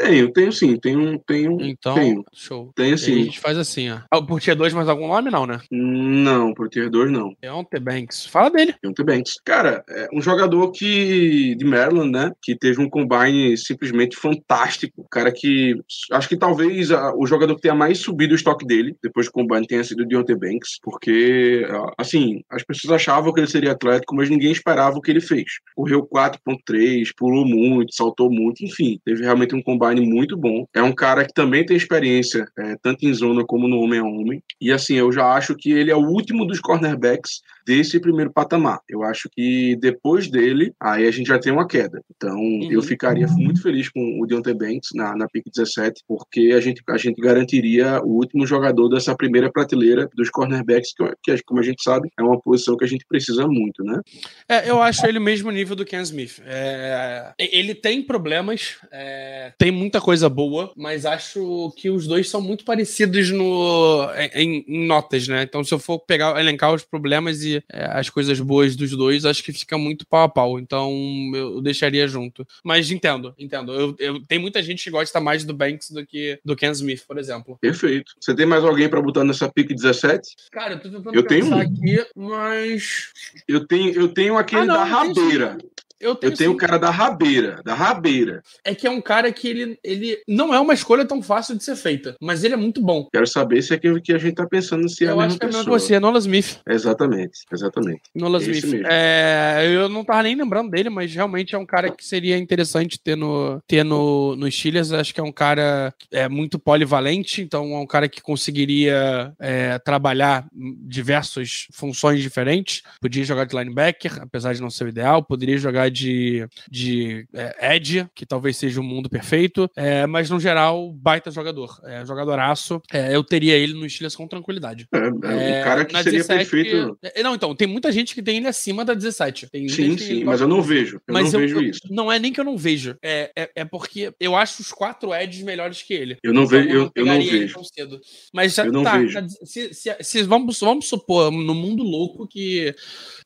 Tenho, 0.00 0.32
tenho 0.32 0.52
sim, 0.52 0.76
tenho, 0.76 1.18
tenho, 1.26 1.58
Então, 1.60 1.94
tenho. 1.94 2.24
show. 2.32 2.72
Tenho 2.74 2.88
E 2.88 2.90
aí 2.90 2.94
a 2.94 2.98
sim. 2.98 3.24
gente 3.24 3.38
faz 3.40 3.58
assim, 3.58 3.90
ó. 3.90 3.98
Ah, 4.10 4.22
Por 4.22 4.40
tier 4.40 4.56
2, 4.56 4.72
mais 4.72 4.88
algum 4.88 5.06
nome? 5.08 5.30
Não, 5.30 5.46
né? 5.46 5.60
Não, 5.70 6.54
pro 6.54 6.68
tier 6.68 6.88
2 6.90 7.10
não. 7.10 7.34
Deontay 7.40 7.80
Banks. 7.80 8.26
Fala 8.26 8.50
dele. 8.50 8.74
Deontay 8.82 9.04
Banks. 9.04 9.34
Cara, 9.44 9.84
é 9.88 10.08
um 10.12 10.22
jogador 10.22 10.70
que 10.72 11.54
de 11.56 11.64
Maryland, 11.64 12.10
né? 12.12 12.32
Que 12.42 12.56
teve 12.56 12.80
um 12.80 12.88
combine 12.88 13.56
simplesmente 13.56 14.16
fantástico. 14.16 15.06
Cara 15.10 15.30
que 15.32 15.74
acho 16.12 16.28
que 16.28 16.36
talvez 16.36 16.90
a- 16.90 17.12
o 17.14 17.26
jogador 17.26 17.54
que 17.56 17.62
tenha 17.62 17.74
mais 17.74 17.98
subido 17.98 18.32
o 18.32 18.36
estoque 18.36 18.64
dele 18.66 18.96
depois 19.02 19.26
do 19.26 19.32
combine 19.32 19.66
tenha 19.66 19.84
sido 19.84 20.02
o 20.02 20.06
Deontay 20.06 20.36
Banks, 20.36 20.78
porque 20.82 21.66
ah, 21.68 21.92
assim 21.98 22.40
as 22.50 22.62
pessoas 22.62 22.92
achavam 22.94 23.32
que 23.32 23.40
ele 23.40 23.46
seria 23.48 23.72
atlético, 23.72 24.14
mas 24.14 24.30
ninguém 24.30 24.52
esperava 24.52 24.96
o 24.96 25.00
que 25.00 25.10
ele 25.10 25.20
fez. 25.20 25.44
Correu 25.74 26.06
4.3, 26.06 27.10
pulou 27.16 27.44
muito, 27.46 27.94
saltou 27.94 28.30
muito, 28.30 28.64
enfim, 28.64 28.98
teve 29.04 29.22
realmente 29.22 29.54
um 29.54 29.62
combine 29.62 29.89
muito 29.98 30.36
bom. 30.36 30.66
É 30.74 30.82
um 30.82 30.92
cara 30.92 31.24
que 31.24 31.32
também 31.32 31.64
tem 31.64 31.76
experiência 31.76 32.46
é, 32.58 32.76
tanto 32.82 33.06
em 33.06 33.14
zona 33.14 33.44
como 33.44 33.66
no 33.66 33.78
homem 33.78 34.00
a 34.00 34.04
homem. 34.04 34.42
E 34.60 34.70
assim, 34.70 34.94
eu 34.94 35.10
já 35.10 35.26
acho 35.32 35.54
que 35.56 35.72
ele 35.72 35.90
é 35.90 35.96
o 35.96 36.06
último 36.06 36.44
dos 36.44 36.60
cornerbacks 36.60 37.40
desse 37.66 38.00
primeiro 38.00 38.32
patamar. 38.32 38.80
Eu 38.88 39.02
acho 39.02 39.28
que 39.30 39.76
depois 39.76 40.28
dele, 40.28 40.72
aí 40.80 41.06
a 41.06 41.10
gente 41.10 41.26
já 41.26 41.38
tem 41.38 41.52
uma 41.52 41.66
queda. 41.66 42.02
Então, 42.16 42.38
eu 42.70 42.82
ficaria 42.82 43.26
muito 43.28 43.62
feliz 43.62 43.88
com 43.88 44.20
o 44.20 44.26
Deontay 44.26 44.54
Banks 44.54 44.90
na, 44.94 45.16
na 45.16 45.28
pick 45.28 45.44
17, 45.46 46.02
porque 46.06 46.52
a 46.54 46.60
gente, 46.60 46.82
a 46.88 46.98
gente 46.98 47.20
garantiria 47.20 48.00
o 48.02 48.16
último 48.16 48.46
jogador 48.46 48.88
dessa 48.88 49.14
primeira 49.14 49.50
prateleira 49.50 50.08
dos 50.14 50.30
cornerbacks, 50.30 50.92
que, 50.94 51.36
que, 51.36 51.42
como 51.44 51.60
a 51.60 51.62
gente 51.62 51.82
sabe, 51.82 52.10
é 52.18 52.22
uma 52.22 52.40
posição 52.40 52.76
que 52.76 52.84
a 52.84 52.88
gente 52.88 53.04
precisa 53.06 53.46
muito, 53.46 53.82
né? 53.84 54.00
É, 54.48 54.68
eu 54.68 54.80
acho 54.82 55.06
ele 55.06 55.18
o 55.18 55.22
mesmo 55.22 55.50
nível 55.50 55.76
do 55.76 55.84
Ken 55.84 56.02
Smith. 56.02 56.40
É, 56.44 57.32
ele 57.38 57.74
tem 57.74 58.02
problemas, 58.02 58.76
é, 58.90 59.52
tem 59.58 59.70
muita 59.70 60.00
coisa 60.00 60.28
boa, 60.28 60.72
mas 60.76 61.06
acho 61.06 61.72
que 61.76 61.90
os 61.90 62.06
dois 62.06 62.28
são 62.28 62.40
muito 62.40 62.64
parecidos 62.64 63.30
no, 63.30 64.08
em, 64.34 64.64
em 64.66 64.86
notas, 64.86 65.28
né? 65.28 65.42
Então, 65.42 65.62
se 65.62 65.72
eu 65.72 65.78
for 65.78 65.98
pegar, 65.98 66.38
elencar 66.40 66.72
os 66.72 66.84
problemas 66.84 67.42
e 67.42 67.59
é, 67.72 67.84
as 67.84 68.08
coisas 68.10 68.38
boas 68.40 68.76
dos 68.76 68.90
dois, 68.90 69.24
acho 69.24 69.42
que 69.42 69.52
fica 69.52 69.76
muito 69.76 70.06
pau 70.06 70.22
a 70.24 70.28
pau. 70.28 70.58
Então, 70.58 70.92
eu 71.34 71.60
deixaria 71.60 72.06
junto. 72.06 72.46
Mas 72.64 72.90
entendo, 72.90 73.34
entendo. 73.38 73.72
Eu, 73.72 73.96
eu, 73.98 74.20
tem 74.26 74.38
muita 74.38 74.62
gente 74.62 74.84
que 74.84 74.90
gosta 74.90 75.20
mais 75.20 75.44
do 75.44 75.54
Banks 75.54 75.90
do 75.90 76.04
que 76.06 76.38
do 76.44 76.56
Ken 76.56 76.70
Smith, 76.72 77.04
por 77.06 77.18
exemplo. 77.18 77.58
Perfeito. 77.60 78.12
Você 78.20 78.34
tem 78.34 78.46
mais 78.46 78.64
alguém 78.64 78.88
para 78.88 79.00
botar 79.02 79.24
nessa 79.24 79.50
pick 79.50 79.68
17? 79.68 80.36
Cara, 80.50 80.74
eu 80.74 80.80
tô 80.80 80.88
tentando 80.90 81.14
Eu 81.14 81.22
tenho 81.22 81.44
pensar 81.44 81.56
um. 81.56 81.60
aqui, 81.60 82.06
mas. 82.16 83.12
Eu 83.48 83.66
tenho, 83.66 83.92
eu 83.92 84.08
tenho 84.08 84.36
aquele 84.36 84.62
Ah, 84.62 84.66
não, 84.66 84.74
da 84.74 84.82
tenho 84.84 85.14
rabeira. 85.14 85.58
Eu 86.00 86.14
tenho, 86.14 86.32
Eu 86.32 86.36
tenho 86.36 86.50
sim. 86.50 86.56
o 86.56 86.58
cara 86.58 86.78
da 86.78 86.90
rabeira, 86.90 87.60
da 87.64 87.74
rabeira. 87.74 88.42
É 88.64 88.74
que 88.74 88.86
é 88.86 88.90
um 88.90 89.00
cara 89.00 89.30
que 89.32 89.46
ele, 89.46 89.78
ele 89.84 90.18
não 90.26 90.54
é 90.54 90.58
uma 90.58 90.72
escolha 90.74 91.04
tão 91.04 91.22
fácil 91.22 91.56
de 91.56 91.62
ser 91.62 91.76
feita, 91.76 92.16
mas 92.20 92.42
ele 92.42 92.54
é 92.54 92.56
muito 92.56 92.80
bom. 92.80 93.06
Quero 93.12 93.26
saber 93.26 93.62
se 93.62 93.72
é 93.72 93.76
aquele 93.76 94.00
que 94.00 94.12
a 94.12 94.18
gente 94.18 94.34
tá 94.34 94.46
pensando 94.46 94.88
se 94.88 95.04
é 95.04 95.08
a 95.08 95.10
eu 95.12 95.20
acho 95.20 95.38
que 95.38 95.44
é 95.44 95.46
a 95.46 95.48
mesma 95.48 95.64
pessoa. 95.64 95.78
que 95.78 95.84
você, 95.84 96.00
Nola 96.00 96.18
Smith. 96.18 96.60
Exatamente, 96.66 97.40
exatamente. 97.52 98.02
Nola 98.14 98.38
Esse 98.38 98.50
Smith. 98.52 98.72
mesmo. 98.72 98.86
É, 98.90 99.68
eu 99.70 99.88
não 99.88 100.04
tava 100.04 100.22
nem 100.22 100.34
lembrando 100.34 100.70
dele, 100.70 100.88
mas 100.88 101.14
realmente 101.14 101.54
é 101.54 101.58
um 101.58 101.66
cara 101.66 101.90
que 101.90 102.04
seria 102.04 102.38
interessante 102.38 102.98
ter 102.98 103.16
no, 103.16 103.60
ter 103.66 103.84
no, 103.84 104.34
no 104.36 104.50
Steelers. 104.50 104.92
Acho 104.92 105.12
que 105.12 105.20
é 105.20 105.24
um 105.24 105.32
cara 105.32 105.92
é, 106.10 106.28
muito 106.28 106.58
polivalente, 106.58 107.42
então 107.42 107.74
é 107.74 107.78
um 107.78 107.86
cara 107.86 108.08
que 108.08 108.22
conseguiria 108.22 109.32
é, 109.38 109.78
trabalhar 109.78 110.46
diversas 110.54 111.66
funções 111.72 112.22
diferentes. 112.22 112.82
Podia 113.00 113.24
jogar 113.24 113.44
de 113.44 113.56
linebacker, 113.56 114.22
apesar 114.22 114.54
de 114.54 114.60
não 114.60 114.70
ser 114.70 114.84
o 114.84 114.88
ideal. 114.88 115.22
Poderia 115.22 115.58
jogar 115.58 115.89
de, 115.90 116.46
de 116.70 117.26
é, 117.34 117.76
edge, 117.76 118.06
que 118.14 118.24
talvez 118.24 118.56
seja 118.56 118.80
o 118.80 118.84
mundo 118.84 119.08
perfeito. 119.10 119.68
É, 119.76 120.06
mas 120.06 120.30
no 120.30 120.38
geral, 120.40 120.92
baita 120.92 121.30
jogador. 121.30 121.78
É, 121.84 122.04
jogadoraço. 122.06 122.80
É, 122.92 123.14
eu 123.14 123.22
teria 123.24 123.54
ele 123.56 123.74
no 123.74 123.88
Steelers 123.88 124.16
com 124.16 124.26
tranquilidade. 124.26 124.86
É, 124.92 124.98
é 124.98 125.10
um 125.10 125.24
É, 125.40 125.62
cara 125.64 125.84
que 125.84 125.96
seria 125.96 126.12
17 126.18 126.50
perfeito. 126.50 126.98
é, 127.02 127.22
Não, 127.22 127.34
então, 127.34 127.54
tem 127.54 127.66
muita 127.68 127.90
gente 127.92 128.14
que 128.14 128.22
tem 128.22 128.38
ele 128.38 128.46
acima 128.46 128.84
da 128.84 128.94
17. 128.94 129.48
Tem 129.50 129.68
Sim, 129.68 129.96
que 129.96 130.02
sim, 130.02 130.24
mas 130.24 130.40
eu 130.40 130.48
não 130.48 130.62
vejo. 130.62 130.96
Eu 131.06 131.14
Mas 131.14 131.32
não 131.32 131.40
eu- 131.40 131.46
vejo 131.46 131.56
eu- 131.60 131.62
isso. 131.70 131.80
Não 131.90 132.10
é 132.12 132.18
nem 132.18 132.32
que 132.32 132.40
eu 132.40 132.44
não 132.44 132.56
vejo. 132.56 132.96
É, 133.02 133.30
é, 133.36 133.50
é 133.56 133.64
porque 133.64 134.12
eu 134.20 134.36
acho 134.36 134.62
os 134.62 134.70
quatro 134.72 135.12
Eds 135.14 135.42
melhores 135.42 135.82
que 135.82 135.92
ele. 135.94 136.16
Eu 136.22 136.32
não 136.32 136.44
Então, 136.44 136.58
vejo- 136.58 136.70
eu- 136.70 136.90
eu 136.94 137.06
não 137.06 137.16
vejo. 137.20 137.54
tão 137.54 137.64
cedo. 137.64 138.00
Mas 138.32 138.54
já 138.54 138.64
tá. 138.70 138.82
tá- 138.82 139.26
se, 139.44 139.74
se- 139.74 139.96
se- 140.00 140.22
vamos, 140.22 140.60
vamos 140.60 140.86
supor, 140.88 141.30
no 141.30 141.54
mundo 141.54 141.82
louco, 141.82 142.26
que 142.26 142.74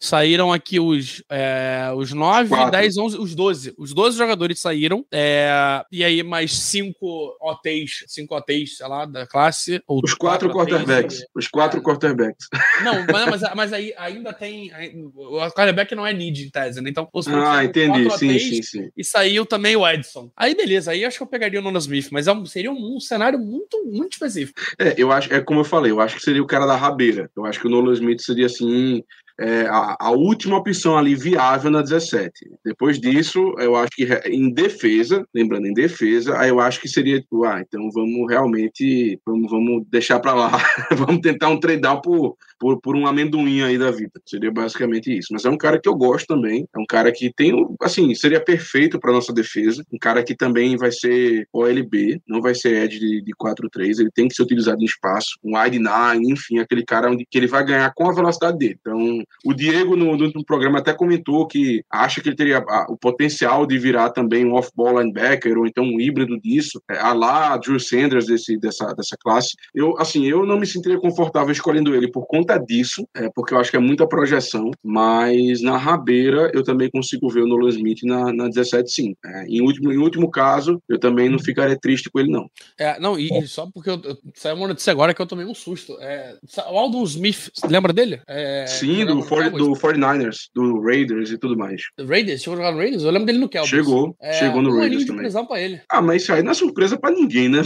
saíram 0.01 0.53
aqui 0.53 0.79
os, 0.81 1.23
é, 1.31 1.91
os 1.97 2.13
9, 2.13 2.54
Quatro. 2.57 2.71
10, 2.73 2.97
11, 2.97 3.19
os 3.19 3.35
12. 3.35 3.75
Os 3.79 3.93
12 3.95 4.17
jogadores 4.19 4.61
saíram. 4.61 5.05
é, 5.13 5.83
e 5.91 6.03
aí 6.05 6.23
mais 6.23 6.53
5 6.53 7.37
OTs, 7.41 8.05
5 8.09 8.35
OTs, 8.37 8.77
sei 8.77 8.87
lá, 8.89 9.05
da 9.07 9.27
classe. 9.27 9.81
Ou 9.87 10.01
Os 10.05 10.15
quatro 10.15 10.51
quarterbacks. 10.51 11.21
e- 11.21 11.27
Os 11.35 11.49
quatro 11.49 11.83
quarterbacks. 11.83 12.47
não, 12.83 13.05
mas, 13.11 13.43
mas, 13.55 13.73
aí 13.73 13.93
ainda 13.97 14.33
tem. 14.33 14.71
O 15.15 15.39
quarterback 15.51 15.95
não 15.95 16.07
é 16.07 16.13
need 16.13 16.45
em 16.47 16.51
tese, 16.51 16.81
né? 16.81 16.91
Então, 16.91 17.09
os 17.13 17.27
Ah, 17.29 17.65
entendi. 17.65 18.11
Sim, 18.19 18.39
sim, 18.39 18.63
sim. 18.63 18.91
E 18.97 19.05
saiu 19.05 19.45
também 19.47 19.77
o 19.77 19.87
Edson. 19.89 20.31
Aí, 20.37 20.55
beleza, 20.55 20.91
aí 20.93 21.05
acho 21.05 21.17
que 21.19 21.23
eu 21.23 21.27
pegaria 21.27 21.61
o 21.61 21.63
Nolan 21.63 21.79
Smith, 21.79 22.09
mas 22.13 22.27
é 22.27 22.33
um- 22.33 22.47
seria 22.47 22.71
um, 22.71 22.97
um 22.97 23.01
cenário 23.01 23.39
muito, 23.39 23.85
muito 23.87 24.13
específico. 24.13 24.61
É, 24.79 24.95
eu 24.97 25.11
acho, 25.13 25.33
é 25.33 25.41
como 25.41 25.61
eu 25.61 25.65
falei, 25.65 25.91
eu 25.91 26.01
acho 26.01 26.17
que 26.17 26.23
seria 26.23 26.43
o 26.43 26.47
cara 26.47 26.67
da 26.67 26.77
rabeira. 26.77 27.31
Eu 27.37 27.45
acho 27.45 27.61
que 27.61 27.67
o 27.67 27.71
Nolan 27.71 27.93
Smith 27.95 28.21
seria 28.21 28.47
assim. 28.47 29.03
É, 29.39 29.63
a, 29.63 29.97
a 29.99 30.11
última 30.11 30.57
opção 30.57 30.97
ali 30.97 31.15
viável 31.15 31.71
na 31.71 31.83
17. 31.83 32.33
Depois 32.65 33.01
disso, 33.01 33.55
eu 33.59 33.75
acho 33.77 33.91
que 33.93 34.05
em 34.27 34.53
defesa, 34.53 35.27
lembrando, 35.35 35.67
em 35.67 35.75
defesa, 35.75 36.39
aí 36.39 36.49
eu 36.49 36.61
acho 36.61 36.81
que 36.81 36.89
seria 36.89 37.21
tipo, 37.21 37.45
ah, 37.45 37.61
então 37.61 37.91
vamos 37.91 38.31
realmente, 38.31 39.21
vamos, 39.27 39.51
vamos 39.51 39.85
deixar 39.91 40.21
pra 40.21 40.35
lá, 40.35 40.53
vamos 40.97 41.21
tentar 41.21 41.49
um 41.49 41.59
trade-down 41.59 42.01
por, 42.01 42.37
por, 42.59 42.81
por 42.81 42.97
um 42.97 43.07
amendoim 43.07 43.63
aí 43.63 43.77
da 43.77 43.91
vida. 43.91 44.13
Seria 44.25 44.51
basicamente 44.51 45.17
isso. 45.17 45.29
Mas 45.33 45.45
é 45.45 45.51
um 45.51 45.59
cara 45.59 45.81
que 45.81 45.89
eu 45.89 45.95
gosto 45.95 46.27
também, 46.27 46.67
é 46.75 46.79
um 46.79 46.87
cara 46.87 47.11
que 47.11 47.33
tem, 47.33 47.53
assim, 47.83 48.15
seria 48.15 48.41
perfeito 48.41 48.99
pra 49.01 49.13
nossa 49.13 49.33
defesa, 49.33 49.85
um 49.93 49.99
cara 49.99 50.23
que 50.23 50.37
também 50.37 50.77
vai 50.77 50.93
ser 50.93 51.49
OLB, 51.53 52.21
não 52.29 52.41
vai 52.41 52.55
ser 52.55 52.85
Ed 52.85 52.99
de, 52.99 53.23
de 53.23 53.33
4-3, 53.35 53.99
ele 53.99 54.11
tem 54.11 54.29
que 54.29 54.35
ser 54.35 54.43
utilizado 54.43 54.81
em 54.81 54.85
espaço, 54.85 55.39
um 55.43 55.59
wide 55.59 55.79
nine, 55.79 56.33
enfim, 56.33 56.59
aquele 56.59 56.85
cara 56.85 57.11
onde 57.11 57.27
que 57.29 57.39
ele 57.39 57.47
vai 57.47 57.65
ganhar 57.65 57.93
com 57.95 58.09
a 58.09 58.15
velocidade 58.15 58.59
dele. 58.59 58.79
Então, 58.81 59.24
o 59.45 59.53
Diego 59.53 59.97
no, 59.97 60.17
no 60.17 60.45
programa 60.45 60.79
até 60.79 60.93
comentou 60.93 61.47
que 61.47 61.85
acha 61.91 62.21
que 62.21 62.29
ele 62.29 62.37
teria 62.37 62.65
ah, 62.69 62.87
o 62.89 62.97
potencial 62.97 63.67
de 63.67 63.79
virar 63.79 64.11
também 64.11 64.45
um 64.45 64.55
off-ball 64.55 65.01
linebacker 65.01 65.59
ou 65.59 65.67
então 65.67 65.85
um 65.85 66.01
híbrido 66.01 66.41
disso, 66.41 66.81
é, 66.91 66.99
a 66.99 67.13
lá 67.13 67.57
Drew 67.57 67.79
Sanders 67.79 68.27
desse, 68.27 68.57
dessa, 68.57 68.95
dessa 68.95 69.17
classe. 69.19 69.57
Eu, 69.75 69.99
assim, 69.99 70.27
eu 70.27 70.45
não 70.47 70.59
me 70.59 70.67
sentiria 70.67 70.99
confortável 70.99 71.53
escolhendo 71.53 71.95
ele 71.95 72.09
por 72.09 72.27
conta 72.27 72.59
disso, 72.59 73.07
é, 73.15 73.29
porque 73.35 73.55
eu 73.55 73.59
acho 73.59 73.71
que 73.71 73.77
é 73.77 73.81
muita 73.81 74.07
projeção, 74.07 74.71
mas 74.83 75.63
na 75.63 75.77
rabeira 75.77 76.51
eu 76.55 76.63
também 76.63 76.91
consigo 76.91 77.29
ver 77.29 77.43
o 77.43 77.47
Nolan 77.47 77.71
Smith 77.71 78.03
na, 78.05 78.33
na 78.33 78.49
17 78.49 78.91
sim. 78.91 79.17
É, 79.25 79.45
em, 79.47 79.61
último, 79.61 79.93
em 79.93 79.99
último 79.99 80.31
caso, 80.31 80.81
eu 80.89 80.99
também 80.99 81.29
não 81.29 81.39
ficaria 81.39 81.79
triste 81.79 82.11
com 82.11 82.21
ele 82.21 82.31
não. 82.31 82.51
É, 82.79 82.99
não, 82.99 83.19
e, 83.19 83.29
e 83.39 83.47
só 83.47 83.67
porque 83.73 83.91
eu, 83.91 84.01
eu 84.05 84.19
saiu 84.35 84.57
uma 84.57 84.69
notícia 84.69 84.91
agora 84.91 85.15
que 85.15 85.21
eu 85.21 85.27
tomei 85.27 85.45
um 85.45 85.55
susto. 85.55 85.97
É, 86.01 86.37
o 86.71 86.79
Aldon 86.79 87.03
Smith, 87.05 87.51
lembra 87.69 87.93
dele? 87.93 88.21
É, 88.27 88.67
sim, 88.67 89.05
do, 89.05 89.14
40, 89.23 89.51
Cowboys. 89.51 89.65
do 89.81 89.87
49ers, 89.89 90.37
do 90.55 90.81
Raiders 90.83 91.31
e 91.31 91.39
tudo 91.39 91.57
mais. 91.57 91.81
Raiders? 92.01 92.43
Chegou 92.43 92.55
a 92.55 92.57
jogar 92.63 92.73
no 92.73 92.79
Raiders? 92.79 93.03
Eu 93.05 93.11
lembro 93.11 93.27
dele 93.27 93.39
no 93.39 93.49
Cowboys. 93.49 93.69
Chegou, 93.71 94.17
É, 94.21 94.33
chegou 94.35 94.61
no 94.63 94.71
um 94.71 94.73
Raiders 94.73 94.87
aninho 94.87 95.01
de 95.01 95.07
também. 95.07 95.23
prisão 95.23 95.47
pra 95.47 95.61
ele. 95.61 95.81
Ah, 95.91 96.03
mas 96.03 96.23
isso 96.23 96.33
aí 96.33 96.43
não 96.43 96.51
é 96.51 96.55
surpresa 96.55 96.99
pra 96.99 97.11
ninguém, 97.11 97.49
né? 97.49 97.63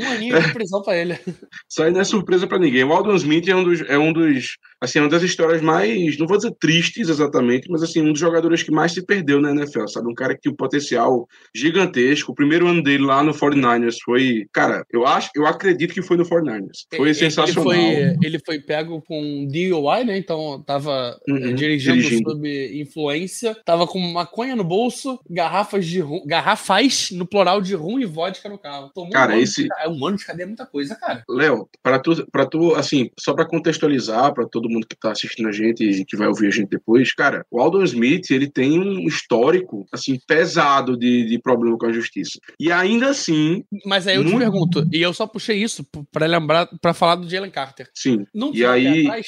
Um 0.00 0.06
aninho 0.10 0.40
de 0.40 0.52
prisão 0.54 0.82
pra 0.82 0.96
ele. 0.96 1.18
Isso 1.68 1.82
aí 1.82 1.90
não 1.92 2.00
é 2.00 2.04
surpresa 2.04 2.46
pra 2.46 2.58
ninguém. 2.58 2.84
O 2.84 2.92
Aldon 2.92 3.14
Smith 3.16 3.48
é 3.48 3.54
um 3.56 3.64
dos, 3.64 3.80
é 3.88 3.98
um 3.98 4.12
dos, 4.12 4.56
assim, 4.80 4.98
é 4.98 5.02
uma 5.02 5.08
das 5.08 5.22
histórias 5.22 5.60
mais, 5.62 6.16
não 6.18 6.26
vou 6.26 6.36
dizer 6.36 6.52
tristes 6.60 7.08
exatamente, 7.08 7.68
mas 7.70 7.82
assim, 7.82 8.00
um 8.02 8.12
dos 8.12 8.20
jogadores 8.20 8.62
que 8.62 8.70
mais 8.70 8.92
se 8.92 9.04
perdeu 9.04 9.40
na 9.40 9.50
NFL, 9.50 9.86
sabe? 9.88 10.08
Um 10.10 10.14
cara 10.14 10.34
que 10.34 10.40
tinha 10.42 10.52
um 10.52 10.56
potencial 10.56 11.26
gigantesco. 11.54 12.32
O 12.32 12.34
primeiro 12.34 12.66
ano 12.66 12.82
dele 12.82 13.04
lá 13.04 13.22
no 13.22 13.32
49ers 13.32 13.96
foi, 14.04 14.46
cara, 14.52 14.84
eu 14.92 15.06
acho, 15.06 15.30
eu 15.34 15.46
acredito 15.46 15.92
que 15.94 16.02
foi 16.02 16.16
no 16.16 16.24
49ers. 16.24 16.86
Foi 16.94 17.08
Ele- 17.08 17.14
sensacional. 17.14 17.72
Ele 17.72 17.84
foi, 18.16 18.16
ele 18.26 18.38
foi 18.44 18.60
pego 18.60 19.02
com 19.06 19.46
DUI, 19.46 20.04
né? 20.04 20.16
Então 20.18 20.62
tava 20.66 20.85
Uhum, 21.28 21.36
eh, 21.36 21.52
dirigindo, 21.52 21.96
dirigindo. 21.96 22.30
sob 22.30 22.80
influência. 22.80 23.56
Tava 23.64 23.86
com 23.86 23.98
maconha 23.98 24.54
no 24.56 24.64
bolso, 24.64 25.18
garrafas 25.28 25.86
de 25.86 26.00
rum, 26.00 26.22
garrafas 26.26 27.10
no 27.12 27.26
plural 27.26 27.60
de 27.60 27.74
rum 27.74 27.98
e 27.98 28.04
vodka 28.04 28.48
no 28.48 28.58
carro. 28.58 28.90
Tomou 28.94 29.10
Cara, 29.10 29.34
um, 29.34 29.38
esse- 29.38 29.68
ca- 29.68 29.88
um 29.88 30.06
ano 30.06 30.16
de 30.16 30.24
cadeia 30.24 30.44
é 30.44 30.46
muita 30.46 30.66
coisa, 30.66 30.94
cara. 30.96 31.22
Léo, 31.28 31.68
para 31.82 31.98
tu, 31.98 32.26
para 32.30 32.46
tu, 32.46 32.74
assim, 32.74 33.10
só 33.18 33.34
para 33.34 33.46
contextualizar 33.46 34.32
para 34.34 34.46
todo 34.46 34.68
mundo 34.68 34.86
que 34.86 34.96
tá 34.96 35.10
assistindo 35.12 35.48
a 35.48 35.52
gente 35.52 35.82
e 35.84 36.04
que 36.04 36.16
vai 36.16 36.28
ouvir 36.28 36.48
a 36.48 36.50
gente 36.50 36.68
depois, 36.68 37.12
cara, 37.12 37.44
o 37.50 37.60
Aldon 37.60 37.82
Smith 37.84 38.30
ele 38.30 38.50
tem 38.50 38.78
um 38.78 39.06
histórico 39.06 39.86
assim 39.92 40.18
pesado 40.26 40.96
de, 40.96 41.24
de 41.26 41.38
problema 41.38 41.76
com 41.78 41.86
a 41.86 41.92
justiça. 41.92 42.38
E 42.58 42.70
ainda 42.70 43.10
assim, 43.10 43.64
Mas 43.84 44.06
aí 44.06 44.16
eu 44.16 44.24
te 44.24 44.36
pergunto, 44.36 44.86
e 44.92 45.00
eu 45.02 45.12
só 45.12 45.26
puxei 45.26 45.62
isso 45.62 45.84
p- 45.84 46.02
pra 46.12 46.26
lembrar, 46.26 46.68
pra 46.80 46.94
falar 46.94 47.16
do 47.16 47.28
Jalen 47.28 47.50
Carter. 47.50 47.88
sim. 47.94 48.24
Não 48.34 48.52
E 48.54 48.64
aí- 48.64 49.06
atrás? 49.06 49.26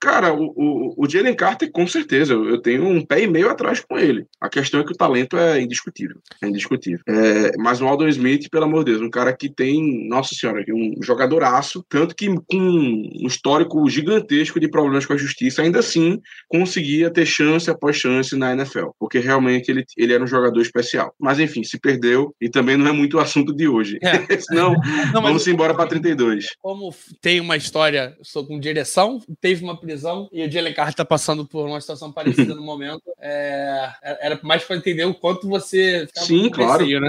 Cara, 0.00 0.32
o, 0.34 0.52
o, 0.56 0.94
o 0.96 1.08
Jalen 1.08 1.34
Carter, 1.34 1.70
com 1.70 1.86
certeza, 1.86 2.32
eu 2.32 2.60
tenho 2.60 2.86
um 2.86 3.04
pé 3.04 3.22
e 3.22 3.26
meio 3.26 3.50
atrás 3.50 3.80
com 3.80 3.98
ele. 3.98 4.24
A 4.40 4.48
questão 4.48 4.80
é 4.80 4.84
que 4.84 4.92
o 4.92 4.96
talento 4.96 5.36
é 5.36 5.60
indiscutível. 5.60 6.16
É 6.42 6.48
indiscutível. 6.48 7.00
É, 7.08 7.56
mas 7.58 7.80
o 7.80 7.86
Aldon 7.86 8.08
Smith, 8.08 8.48
pelo 8.50 8.64
amor 8.64 8.84
de 8.84 8.92
Deus, 8.92 9.02
um 9.02 9.10
cara 9.10 9.36
que 9.36 9.48
tem, 9.48 10.08
nossa 10.08 10.34
senhora, 10.34 10.64
um 10.70 11.02
jogadoraço, 11.02 11.84
tanto 11.88 12.14
que 12.14 12.34
com 12.46 12.56
um 12.56 13.26
histórico 13.26 13.88
gigantesco 13.88 14.58
de 14.58 14.68
problemas 14.68 15.04
com 15.04 15.12
a 15.12 15.18
justiça, 15.18 15.62
ainda 15.62 15.80
assim 15.80 16.18
conseguia 16.48 17.10
ter 17.10 17.26
chance 17.26 17.70
após 17.70 17.96
chance 17.96 18.34
na 18.36 18.52
NFL, 18.52 18.88
porque 18.98 19.18
realmente 19.18 19.70
ele, 19.70 19.84
ele 19.96 20.14
era 20.14 20.24
um 20.24 20.26
jogador 20.26 20.60
especial. 20.60 21.14
Mas 21.20 21.38
enfim, 21.38 21.62
se 21.62 21.78
perdeu 21.78 22.34
e 22.40 22.48
também 22.48 22.76
não 22.76 22.88
é 22.88 22.92
muito 22.92 23.18
o 23.18 23.20
assunto 23.20 23.54
de 23.54 23.68
hoje. 23.68 23.98
É. 24.02 24.38
Senão, 24.38 24.74
não, 25.12 25.22
vamos 25.22 25.46
embora 25.46 25.74
para 25.74 25.88
32. 25.88 26.46
Como 26.60 26.94
tem 27.20 27.40
uma 27.40 27.56
história 27.56 28.16
com 28.46 28.58
direção, 28.58 29.20
teve 29.40 29.62
uma 29.62 29.78
prisão 29.78 30.28
e 30.32 30.46
o 30.46 30.50
Jalen 30.50 30.72
Carter 30.72 30.85
está 30.90 31.04
passando 31.04 31.46
por 31.46 31.66
uma 31.66 31.80
situação 31.80 32.12
parecida 32.12 32.54
no 32.54 32.62
momento, 32.62 33.02
é, 33.20 33.90
era 34.02 34.40
mais 34.42 34.64
para 34.64 34.76
entender 34.76 35.04
o 35.04 35.14
quanto 35.14 35.48
você. 35.48 36.08
Sim, 36.14 36.50
claro. 36.50 36.84
Receio, 36.84 37.00
né? 37.00 37.08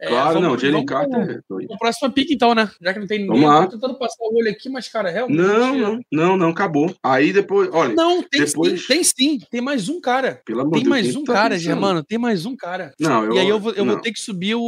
É, 0.00 0.08
claro, 0.08 0.34
vamos, 0.34 0.48
não, 0.48 0.58
Jalen 0.58 0.86
Carter. 0.86 1.42
O 1.48 1.78
próximo 1.78 2.10
pique, 2.10 2.34
então, 2.34 2.54
né? 2.54 2.70
Já 2.80 2.92
que 2.94 3.00
não 3.00 3.06
tem 3.06 3.20
ninguém, 3.20 3.44
lá. 3.44 3.66
tô 3.66 3.72
tentando 3.72 3.98
passar 3.98 4.16
o 4.20 4.38
olho 4.38 4.50
aqui, 4.50 4.68
mas, 4.70 4.88
cara, 4.88 5.10
realmente. 5.10 5.36
Não, 5.36 5.76
não, 5.76 6.00
não, 6.10 6.36
não, 6.36 6.48
acabou. 6.48 6.94
Aí 7.02 7.32
depois, 7.32 7.68
olha. 7.72 7.94
Não, 7.94 8.22
tem 8.22 8.44
depois... 8.44 8.80
sim, 8.80 8.86
tem 8.86 9.04
sim. 9.04 9.38
Tem 9.50 9.60
mais 9.60 9.88
um 9.88 10.00
cara. 10.00 10.40
Pelo 10.44 10.62
amor 10.62 10.72
tem 10.72 10.84
mais 10.84 11.04
Deus, 11.04 11.16
um 11.16 11.24
tá 11.24 11.32
cara, 11.34 11.58
Germano. 11.58 12.02
Tem 12.02 12.18
mais 12.18 12.46
um 12.46 12.56
cara. 12.56 12.94
Não, 12.98 13.24
eu, 13.24 13.34
e 13.34 13.38
aí 13.40 13.48
eu 13.48 13.60
vou, 13.60 13.72
eu 13.72 13.84
vou 13.84 14.00
ter 14.00 14.12
que 14.12 14.20
subir 14.20 14.54
o, 14.54 14.60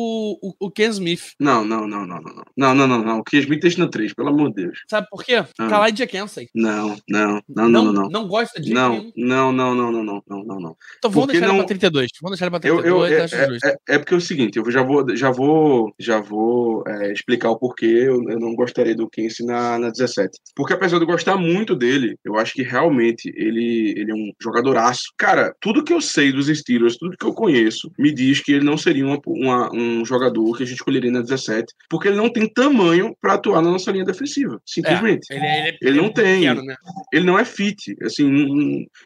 o, 0.43 0.55
o 0.61 0.71
Ken 0.71 0.91
Smith. 0.91 1.33
Não, 1.41 1.65
não, 1.65 1.87
não, 1.87 2.07
não, 2.07 2.21
não. 2.21 2.45
Não, 2.57 2.75
não, 2.75 2.87
não, 2.87 3.03
não. 3.03 3.19
O 3.21 3.25
Ken 3.25 3.39
Smith 3.39 3.63
deixa 3.63 3.81
no 3.81 3.89
3, 3.89 4.13
pelo 4.13 4.29
amor 4.29 4.51
de 4.51 4.65
Deus. 4.65 4.81
Sabe 4.89 5.07
por 5.11 5.25
quê? 5.25 5.37
Ah. 5.37 5.69
Kalai 5.69 5.97
Jackensen. 5.97 6.49
Não, 6.55 6.97
não, 7.09 7.43
não, 7.49 7.69
não, 7.69 7.85
não, 7.85 7.93
não. 7.93 8.09
Não 8.11 8.29
gosta 8.43 8.61
de. 8.61 8.73
Não, 8.73 9.13
não, 9.17 9.53
não, 9.53 9.75
não, 9.75 9.93
não, 9.93 10.03
não, 10.03 10.23
não, 10.27 10.61
não, 10.61 10.77
Então 10.99 11.11
vamos 11.11 11.27
porque 11.27 11.33
deixar 11.33 11.49
não... 11.49 11.55
ela 11.57 11.65
pra 11.65 11.69
32. 11.69 12.11
Vamos 12.21 12.39
deixar 12.39 12.51
pra 12.51 12.61
32, 12.61 12.87
eu, 12.87 12.97
eu, 12.97 13.07
é, 13.07 13.27
é, 13.27 13.71
é, 13.71 13.95
é, 13.95 13.99
porque 13.99 14.15
é 14.15 14.17
o 14.17 14.21
seguinte, 14.21 14.59
eu 14.59 14.71
já 14.71 14.83
vou, 14.83 15.17
já 15.17 15.31
vou, 15.31 15.95
já 15.99 16.21
vou 16.21 16.85
é, 16.87 17.13
explicar 17.13 17.51
o 17.51 17.59
porquê 17.59 17.87
eu, 17.87 18.23
eu, 18.29 18.39
não 18.39 18.55
gostaria 18.55 18.95
do 18.95 19.09
Kense 19.09 19.45
na, 19.45 19.79
na 19.79 19.91
17. 19.91 20.31
Porque 20.55 20.73
apesar 20.73 20.99
de 20.99 21.05
eu 21.05 21.07
gostar 21.07 21.37
muito 21.37 21.75
dele, 21.75 22.17
eu 22.25 22.37
acho 22.37 22.53
que 22.55 22.63
realmente 22.63 23.33
ele, 23.37 23.95
ele 23.97 24.11
é 24.11 24.15
um 24.15 24.33
jogadoraço. 24.41 25.03
Cara, 25.17 25.55
tudo 25.61 25.85
que 25.85 25.93
eu 25.93 26.01
sei 26.01 26.33
dos 26.33 26.47
Steelers, 26.47 26.97
tudo 26.97 27.17
que 27.17 27.27
eu 27.27 27.33
conheço, 27.33 27.91
me 27.99 28.13
diz 28.13 28.41
que 28.41 28.53
ele 28.53 28.65
não 28.65 28.77
seria 28.77 29.05
uma, 29.07 29.21
uma, 29.27 29.75
um 29.75 30.05
jogador 30.05 30.57
que 30.57 30.63
a 30.63 30.67
gente 30.67 30.77
escolheria 30.77 31.11
na 31.11 31.21
17, 31.21 31.73
porque 31.89 32.09
ele 32.09 32.17
não 32.17 32.31
tem 32.31 32.49
tamanho 32.49 33.17
para 33.21 33.35
atuar 33.35 33.63
na 33.63 33.71
nossa 33.71 33.91
linha 33.91 34.05
defensiva, 34.05 34.61
simplesmente. 34.67 35.27
É, 35.31 35.37
ele, 35.37 35.47
é, 35.47 35.59
ele, 35.59 35.69
ele, 35.69 35.79
ele, 35.83 36.01
não 36.01 36.13
tem. 36.13 36.41
Pequeno, 36.41 36.65
né? 36.65 36.77
Ele 37.13 37.25
não 37.25 37.39
é 37.39 37.45
fit, 37.45 37.97
assim, 38.03 38.25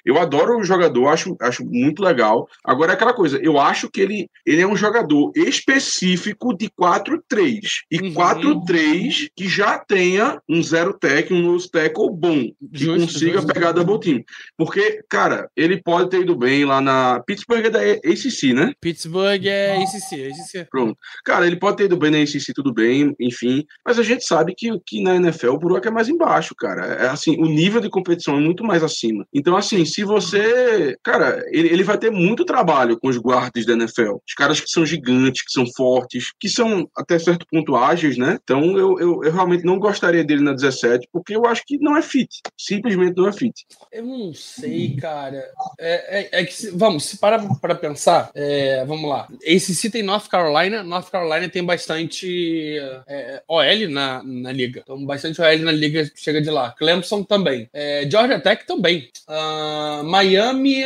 eu 0.04 0.18
adoro 0.18 0.58
o 0.58 0.64
jogador, 0.64 1.08
acho, 1.08 1.36
acho 1.40 1.64
muito 1.64 2.02
legal. 2.02 2.48
Agora 2.64 2.92
é 2.92 2.94
aquela 2.94 3.14
coisa, 3.14 3.38
eu 3.38 3.58
acho 3.58 3.90
que 3.90 4.00
ele, 4.00 4.28
ele 4.44 4.62
é 4.62 4.66
um 4.66 4.76
jogador 4.76 5.32
específico 5.34 6.56
de 6.56 6.68
4-3. 6.70 7.60
E 7.90 8.00
uhum. 8.00 8.14
4-3 8.14 9.30
que 9.34 9.48
já 9.48 9.78
tenha 9.78 10.40
um 10.48 10.62
zero 10.62 10.92
tech, 10.98 11.32
um 11.32 11.42
nose 11.42 11.70
tackle 11.70 12.10
bom, 12.12 12.44
que 12.72 12.84
justo, 12.84 13.12
consiga 13.12 13.38
justo. 13.38 13.52
pegar 13.52 13.72
double 13.72 14.00
team. 14.00 14.24
Porque, 14.56 15.02
cara, 15.08 15.48
ele 15.56 15.82
pode 15.82 16.10
ter 16.10 16.20
ido 16.20 16.36
bem 16.36 16.64
lá 16.64 16.80
na. 16.80 17.22
Pittsburgh 17.26 17.66
é 17.66 17.70
da 17.70 17.80
ACC, 17.80 18.52
né? 18.54 18.72
Pittsburgh 18.80 19.46
é 19.46 19.76
ACC, 19.82 20.28
ACC. 20.28 20.68
Pronto. 20.70 20.96
Cara, 21.24 21.46
ele 21.46 21.56
pode 21.56 21.76
ter 21.76 21.84
ido 21.84 21.96
bem 21.96 22.10
na 22.10 22.18
ACC, 22.18 22.52
tudo 22.54 22.72
bem, 22.72 23.14
enfim. 23.20 23.64
Mas 23.84 23.98
a 23.98 24.02
gente 24.02 24.24
sabe 24.24 24.54
que, 24.56 24.70
que 24.84 25.02
na 25.02 25.16
NFL 25.16 25.50
o 25.50 25.58
buraco 25.58 25.88
é 25.88 25.90
mais 25.90 26.08
embaixo, 26.08 26.54
cara. 26.54 26.84
É 26.86 27.08
assim, 27.08 27.36
o 27.38 27.46
nível 27.46 27.80
de 27.80 27.90
competição 27.90 28.36
é 28.36 28.40
muito 28.40 28.64
mais 28.64 28.82
acima. 29.06 29.26
Então, 29.32 29.56
assim, 29.56 29.84
se 29.84 30.04
você. 30.04 30.96
Cara, 31.02 31.44
ele, 31.50 31.68
ele 31.68 31.82
vai 31.82 31.98
ter 31.98 32.10
muito 32.10 32.44
trabalho 32.44 32.98
com 32.98 33.08
os 33.08 33.16
guardas 33.16 33.64
da 33.64 33.74
NFL. 33.74 34.16
Os 34.26 34.34
caras 34.34 34.60
que 34.60 34.68
são 34.68 34.84
gigantes, 34.84 35.42
que 35.42 35.52
são 35.52 35.64
fortes, 35.76 36.32
que 36.38 36.48
são 36.48 36.88
até 36.96 37.18
certo 37.18 37.46
ponto 37.50 37.76
ágeis, 37.76 38.16
né? 38.16 38.38
Então, 38.42 38.76
eu, 38.76 38.98
eu, 38.98 39.24
eu 39.24 39.32
realmente 39.32 39.64
não 39.64 39.78
gostaria 39.78 40.24
dele 40.24 40.42
na 40.42 40.52
17, 40.52 41.08
porque 41.12 41.36
eu 41.36 41.46
acho 41.46 41.62
que 41.66 41.78
não 41.78 41.96
é 41.96 42.02
fit. 42.02 42.28
Simplesmente 42.58 43.16
não 43.16 43.28
é 43.28 43.32
fit. 43.32 43.66
Eu 43.92 44.04
não 44.04 44.32
sei, 44.34 44.96
cara. 44.96 45.44
É, 45.78 46.20
é, 46.20 46.40
é 46.40 46.44
que, 46.44 46.54
se, 46.54 46.70
vamos, 46.70 47.04
se 47.04 47.18
parar 47.18 47.44
para 47.60 47.74
pensar, 47.74 48.30
é, 48.34 48.84
vamos 48.84 49.08
lá. 49.08 49.28
ACC 49.46 49.90
tem 49.90 50.02
North 50.02 50.28
Carolina, 50.28 50.82
North 50.82 51.10
Carolina 51.10 51.48
tem 51.48 51.64
bastante 51.64 52.78
é, 53.06 53.42
OL 53.48 53.88
na, 53.90 54.22
na 54.22 54.52
liga. 54.52 54.80
Então, 54.82 55.04
bastante 55.04 55.40
OL 55.40 55.58
na 55.58 55.72
liga 55.72 56.10
chega 56.14 56.40
de 56.40 56.50
lá. 56.50 56.72
Clemson 56.72 57.22
também. 57.22 57.68
É, 57.72 58.08
Georgia 58.10 58.40
Tech 58.40 58.66
também. 58.66 58.95
Uh, 59.28 60.04
Miami. 60.04 60.82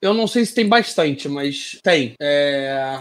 Eu 0.00 0.12
não 0.12 0.26
sei 0.26 0.44
se 0.44 0.54
tem 0.54 0.68
bastante, 0.68 1.28
mas 1.28 1.78
tem. 1.82 2.14
É... 2.20 3.00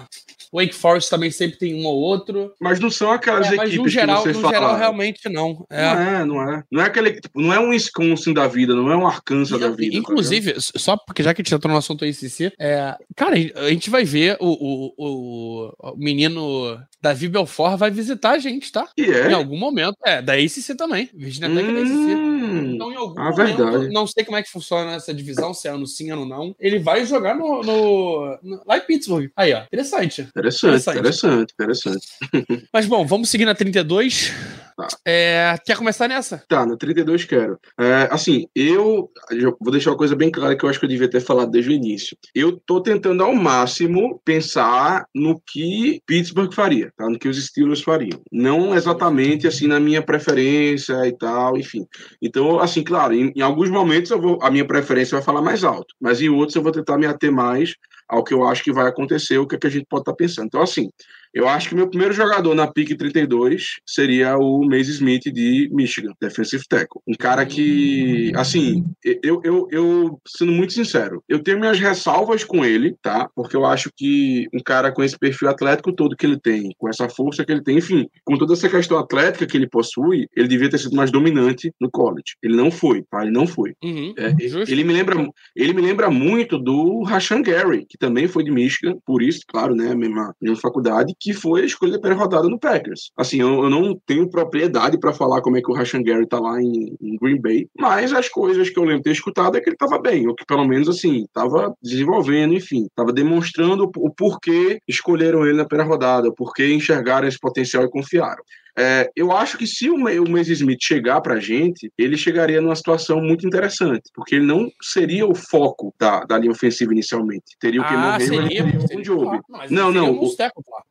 Wake 0.54 0.74
Forest 0.74 1.10
também 1.10 1.32
sempre 1.32 1.58
tem 1.58 1.74
um 1.74 1.86
ou 1.86 1.95
outro. 1.95 2.54
Mas 2.60 2.80
não 2.80 2.91
são 2.91 3.12
aquelas 3.12 3.51
é, 3.51 3.56
equipes 3.56 3.78
no 3.78 3.88
geral, 3.88 4.24
que 4.24 4.30
você 4.30 4.34
no 4.34 4.41
fala. 4.41 4.54
geral, 4.54 4.78
realmente 4.78 5.30
não. 5.30 5.66
É. 5.70 5.84
Não 5.84 6.01
é, 6.01 6.26
não 6.26 6.49
é. 6.49 6.64
Não 6.72 6.82
é 6.82 6.86
aquele, 6.86 7.20
tipo, 7.20 7.41
não 7.41 7.54
é 7.54 7.60
um 7.60 7.70
Wisconsin 7.70 8.34
da 8.34 8.47
vida, 8.47 8.76
não 8.76 8.91
é 8.91 8.95
um 8.95 9.08
Arkansas 9.08 9.60
da 9.60 9.70
vida. 9.70 9.93
Tá 9.93 9.97
inclusive, 9.97 10.54
tá 10.54 10.60
só 10.60 10.97
porque 10.97 11.24
já 11.24 11.34
que 11.34 11.41
a 11.41 11.43
gente 11.43 11.54
entrou 11.54 11.72
no 11.72 11.78
assunto 11.78 12.06
ICC, 12.06 12.54
é, 12.60 12.95
cara, 13.16 13.36
a 13.56 13.70
gente 13.70 13.89
vai 13.89 14.04
ver 14.06 14.38
o, 14.39 14.47
o, 14.47 15.74
o, 15.80 15.97
menino 15.97 16.80
Davi 17.01 17.28
Belfort 17.28 17.78
vai 17.78 17.91
visitar 17.91 18.32
a 18.32 18.38
gente, 18.38 18.72
tá? 18.72 18.88
E 18.97 19.04
é? 19.04 19.30
Em 19.30 19.34
algum 19.34 19.58
momento. 19.58 19.97
É, 20.06 20.22
da 20.22 20.34
ACC 20.34 20.76
também. 20.78 21.10
Virginia 21.14 21.49
Tech 21.49 21.68
hum, 21.68 21.74
da 21.74 21.82
ACC. 21.82 22.74
Então, 22.76 22.91
em 22.91 22.95
algum 22.95 23.20
a 23.20 23.32
momento, 23.32 23.58
verdade. 23.58 23.89
não 23.89 24.08
sei 24.08 24.24
como 24.24 24.38
é 24.38 24.43
que 24.43 24.51
funciona 24.51 24.93
essa 24.93 25.14
divisão, 25.14 25.54
se 25.54 25.68
é 25.68 25.72
ano 25.72 25.88
sim, 25.88 26.12
ano 26.12 26.26
não. 26.26 26.56
Ele 26.60 26.80
vai 26.80 27.06
jogar 27.06 27.36
no, 27.36 27.62
no, 27.62 28.39
no 28.41 28.62
lá 28.66 28.78
em 28.78 28.82
Pittsburgh. 28.82 29.30
Aí, 29.36 29.54
ó. 29.54 29.64
Interessante. 29.64 30.28
Interessante, 30.43 30.99
interessante, 30.99 31.53
interessante. 31.53 32.07
Mas 32.73 32.85
bom, 32.85 33.05
vamos 33.05 33.29
seguir 33.29 33.45
na 33.45 33.55
32. 33.55 34.31
Tá. 34.76 34.88
É, 35.05 35.55
quer 35.65 35.78
começar 35.78 36.07
nessa? 36.07 36.43
Tá, 36.47 36.65
na 36.65 36.76
32 36.76 37.26
quero. 37.26 37.59
É, 37.80 38.07
assim, 38.11 38.47
eu, 38.55 39.11
eu 39.32 39.55
vou 39.59 39.71
deixar 39.71 39.91
uma 39.91 39.97
coisa 39.97 40.15
bem 40.15 40.32
clara 40.32 40.55
que 40.55 40.63
eu 40.63 40.69
acho 40.69 40.80
que 40.80 40.86
eu 40.86 40.89
devia 40.89 41.09
ter 41.09 41.21
falado 41.21 41.51
desde 41.51 41.71
o 41.71 41.74
início. 41.74 42.17
Eu 42.34 42.59
tô 42.65 42.82
tentando 42.82 43.24
ao 43.24 43.36
máximo 43.36 44.21
pensar 44.26 45.05
no 45.13 45.39
que 45.45 46.01
Pittsburgh 46.05 46.53
faria, 46.53 46.91
tá? 46.97 47.09
No 47.09 47.19
que 47.19 47.28
os 47.28 47.43
Steelers 47.43 47.82
fariam. 47.82 48.21
Não 48.32 48.76
exatamente 48.76 49.47
assim 49.47 49.67
na 49.67 49.80
minha 49.80 50.01
preferência 50.01 51.05
e 51.07 51.15
tal, 51.15 51.57
enfim. 51.57 51.86
Então, 52.21 52.59
assim, 52.59 52.84
claro, 52.84 53.13
em, 53.13 53.32
em 53.36 53.41
alguns 53.41 53.69
momentos 53.69 54.11
eu 54.11 54.19
vou, 54.19 54.39
a 54.41 54.49
minha 54.49 54.65
preferência 54.65 55.17
vai 55.17 55.24
falar 55.24 55.41
mais 55.41 55.63
alto, 55.63 55.93
mas 55.99 56.21
em 56.21 56.30
outros 56.30 56.55
eu 56.55 56.63
vou 56.63 56.71
tentar 56.71 56.97
me 56.97 57.05
ater 57.05 57.32
mais 57.32 57.76
ao 58.07 58.24
que 58.24 58.34
eu 58.34 58.45
acho 58.45 58.63
que 58.63 58.71
vai 58.71 58.88
acontecer, 58.88 59.38
o 59.38 59.47
que, 59.47 59.55
é 59.55 59.57
que 59.57 59.67
a 59.67 59.69
gente 59.69 59.86
pode 59.89 60.01
estar 60.01 60.11
tá 60.11 60.17
pensando. 60.17 60.45
Então, 60.45 60.61
assim, 60.61 60.89
eu 61.34 61.47
acho 61.47 61.69
que 61.69 61.75
meu 61.75 61.89
primeiro 61.89 62.13
jogador 62.13 62.53
na 62.53 62.67
pick 62.67 62.95
32 62.95 63.79
seria 63.86 64.38
o 64.38 64.63
Mace 64.65 64.91
Smith 64.91 65.23
de 65.23 65.69
Michigan, 65.71 66.13
defensive 66.21 66.63
tackle. 66.67 67.01
Um 67.07 67.15
cara 67.15 67.45
que, 67.45 68.31
assim, 68.36 68.86
eu, 69.23 69.41
eu, 69.43 69.67
eu, 69.71 70.21
sendo 70.27 70.51
muito 70.51 70.73
sincero, 70.73 71.23
eu 71.27 71.39
tenho 71.39 71.59
minhas 71.59 71.79
ressalvas 71.79 72.43
com 72.43 72.63
ele, 72.63 72.95
tá? 73.01 73.29
Porque 73.36 73.55
eu 73.55 73.65
acho 73.65 73.89
que 73.95 74.47
um 74.53 74.59
cara 74.59 74.91
com 74.91 75.03
esse 75.03 75.17
perfil 75.17 75.49
atlético 75.49 75.91
todo 75.93 76.15
que 76.15 76.25
ele 76.25 76.39
tem, 76.39 76.71
com 76.77 76.88
essa 76.88 77.09
força 77.09 77.43
que 77.43 77.51
ele 77.51 77.63
tem, 77.63 77.77
enfim, 77.77 78.07
com 78.23 78.38
toda 78.38 78.53
essa 78.53 78.69
questão 78.69 78.97
atlética 78.97 79.47
que 79.47 79.57
ele 79.57 79.67
possui, 79.67 80.27
ele 80.36 80.47
devia 80.47 80.69
ter 80.69 80.77
sido 80.77 80.95
mais 80.95 81.11
dominante 81.11 81.73
no 81.79 81.89
college. 81.89 82.36
Ele 82.43 82.55
não 82.55 82.69
foi, 82.69 83.03
tá? 83.09 83.23
Ele 83.23 83.31
não 83.31 83.47
foi. 83.47 83.73
Uhum, 83.84 84.13
é, 84.17 84.36
ele, 84.67 84.84
me 84.84 84.93
lembra, 84.93 85.27
ele 85.55 85.73
me 85.73 85.81
lembra 85.81 86.09
muito 86.09 86.59
do 86.59 87.01
Rashan 87.03 87.41
Gary, 87.41 87.86
que 87.88 87.97
também 87.97 88.27
foi 88.27 88.43
de 88.43 88.51
Michigan, 88.51 88.97
por 89.05 89.21
isso, 89.21 89.41
claro, 89.47 89.75
né? 89.75 89.91
A 89.91 89.95
mesma, 89.95 90.36
mesma 90.39 90.57
faculdade, 90.57 91.15
que 91.24 91.32
foi 91.32 91.61
a 91.61 91.65
escolha 91.65 91.93
da 91.93 91.99
primeira 91.99 92.21
rodada 92.21 92.49
no 92.49 92.59
Packers. 92.59 93.09
Assim, 93.15 93.39
eu, 93.39 93.63
eu 93.63 93.69
não 93.69 93.97
tenho 94.05 94.30
propriedade 94.30 94.99
para 94.99 95.13
falar 95.13 95.41
como 95.41 95.55
é 95.55 95.61
que 95.61 95.71
o 95.71 95.74
Rashan 95.74 96.03
Gary 96.03 96.28
tá 96.28 96.38
lá 96.38 96.61
em, 96.61 96.97
em, 97.01 97.15
Green 97.15 97.39
Bay, 97.39 97.69
mas 97.80 98.11
as 98.11 98.28
coisas 98.28 98.69
que 98.69 98.78
eu 98.78 98.84
lembro 98.84 99.03
ter 99.03 99.11
escutado 99.11 99.55
é 99.55 99.61
que 99.61 99.69
ele 99.69 99.76
estava 99.76 99.97
bem, 99.97 100.28
ou 100.28 100.36
que 100.36 100.45
pelo 100.45 100.67
menos 100.67 100.89
assim, 100.89 101.24
estava 101.24 101.74
desenvolvendo, 101.82 102.53
enfim, 102.53 102.88
estava 102.88 103.13
demonstrando 103.13 103.86
o, 103.86 104.07
o 104.07 104.13
porquê 104.13 104.82
escolheram 104.86 105.45
ele 105.45 105.55
na 105.55 105.65
primeira 105.65 105.89
rodada, 105.89 106.28
o 106.28 106.34
porquê 106.34 106.74
enxergaram 106.74 107.26
esse 107.26 107.39
potencial 107.39 107.86
e 107.86 107.89
confiaram. 107.89 108.43
É, 108.78 109.09
eu 109.15 109.32
acho 109.32 109.57
que 109.57 109.67
se 109.67 109.89
o, 109.89 109.97
Mace 109.97 110.51
Smith 110.53 110.80
chegar 110.82 111.21
para 111.21 111.36
a 111.36 111.39
gente, 111.39 111.91
ele 111.97 112.17
chegaria 112.17 112.61
numa 112.61 112.76
situação 112.76 113.21
muito 113.21 113.45
interessante, 113.45 114.09
porque 114.13 114.36
ele 114.36 114.45
não 114.45 114.69
seria 114.82 115.28
o 115.28 115.36
foco 115.36 115.93
da, 115.99 116.21
da 116.21 116.38
linha 116.38 116.51
ofensiva 116.51 116.91
inicialmente. 116.91 117.43
Teria 117.59 117.82
o 117.82 117.88
que 117.88 117.93
ah, 117.93 118.17
seria, 118.19 118.80
seria 118.82 119.03
Job. 119.03 119.39
Não, 119.69 119.91
não, 119.91 120.13
o, 120.13 120.36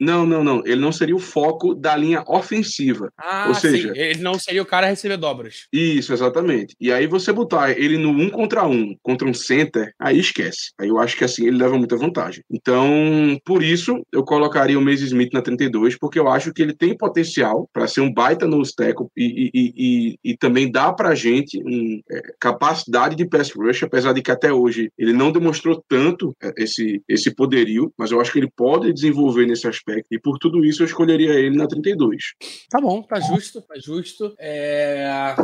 não, 0.01 0.26
não, 0.26 0.45
não. 0.45 0.62
Ele 0.64 0.80
não 0.80 0.93
seria 0.93 1.16
o 1.16 1.20
foco 1.20 1.74
da 1.74 1.97
linha 1.97 2.22
ofensiva. 2.26 3.11
Ah, 3.18 3.47
Ou 3.49 3.55
seja, 3.55 3.93
sim. 3.93 3.99
ele 3.99 4.22
não 4.22 4.39
seria 4.39 4.62
o 4.62 4.66
cara 4.66 4.87
a 4.87 4.91
receber 4.91 5.16
dobras. 5.16 5.66
Isso, 5.72 6.12
exatamente. 6.12 6.74
E 6.80 6.93
aí 6.93 7.07
você 7.07 7.33
botar 7.33 7.70
ele 7.70 7.99
no 7.99 8.11
um 8.11 8.28
contra 8.28 8.66
um, 8.66 8.95
contra 9.03 9.26
um 9.26 9.35
center, 9.35 9.93
aí 9.99 10.18
esquece. 10.18 10.72
Aí 10.78 10.89
eu 10.89 10.99
acho 10.99 11.16
que 11.16 11.24
assim 11.24 11.47
ele 11.47 11.57
leva 11.57 11.78
muita 11.78 11.97
vantagem. 11.97 12.45
Então, 12.51 13.39
por 13.45 13.62
isso, 13.62 14.03
eu 14.12 14.24
colocaria 14.24 14.78
o 14.78 14.83
Mace 14.83 15.05
Smith 15.05 15.33
na 15.33 15.43
32, 15.43 15.99
porque 15.99 16.18
eu 16.18 16.28
acho 16.28 16.53
que 16.53 16.62
ele 16.62 16.74
tem 16.74 16.97
potencial 16.97 17.68
para 17.73 17.87
ser 17.87 18.01
um 18.01 18.12
baita 18.12 18.47
no 18.47 18.62
tackle 18.62 19.09
e, 19.16 19.51
e, 19.53 19.75
e, 19.77 20.18
e, 20.33 20.37
também 20.37 20.70
dá 20.70 20.93
pra 20.93 21.14
gente 21.14 21.62
um, 21.64 22.01
é, 22.11 22.23
capacidade 22.39 23.16
de 23.16 23.27
pass 23.27 23.51
rush, 23.51 23.83
apesar 23.83 24.12
de 24.12 24.23
que 24.23 24.31
até 24.31 24.53
hoje 24.53 24.91
ele 24.99 25.12
não 25.12 25.33
demonstrou 25.33 25.83
tanto 25.89 26.35
é, 26.43 26.53
esse, 26.59 27.03
esse 27.09 27.35
poderio, 27.35 27.93
mas 27.97 28.11
eu 28.11 28.20
acho 28.20 28.33
que 28.33 28.39
ele 28.39 28.51
pode 28.55 28.93
desenvolver 28.93 29.47
nesse 29.47 29.66
aspecto 29.66 30.09
e 30.11 30.18
por 30.18 30.39
tudo 30.39 30.64
isso 30.64 30.83
eu 30.83 30.87
escolheria 30.87 31.35
ele 31.35 31.57
na 31.57 31.66
32. 31.66 32.35
Tá 32.70 32.81
bom, 32.81 33.03
tá 33.03 33.20
justo, 33.20 33.61
tá 33.62 33.75
justo. 33.79 34.35
É... 34.39 35.35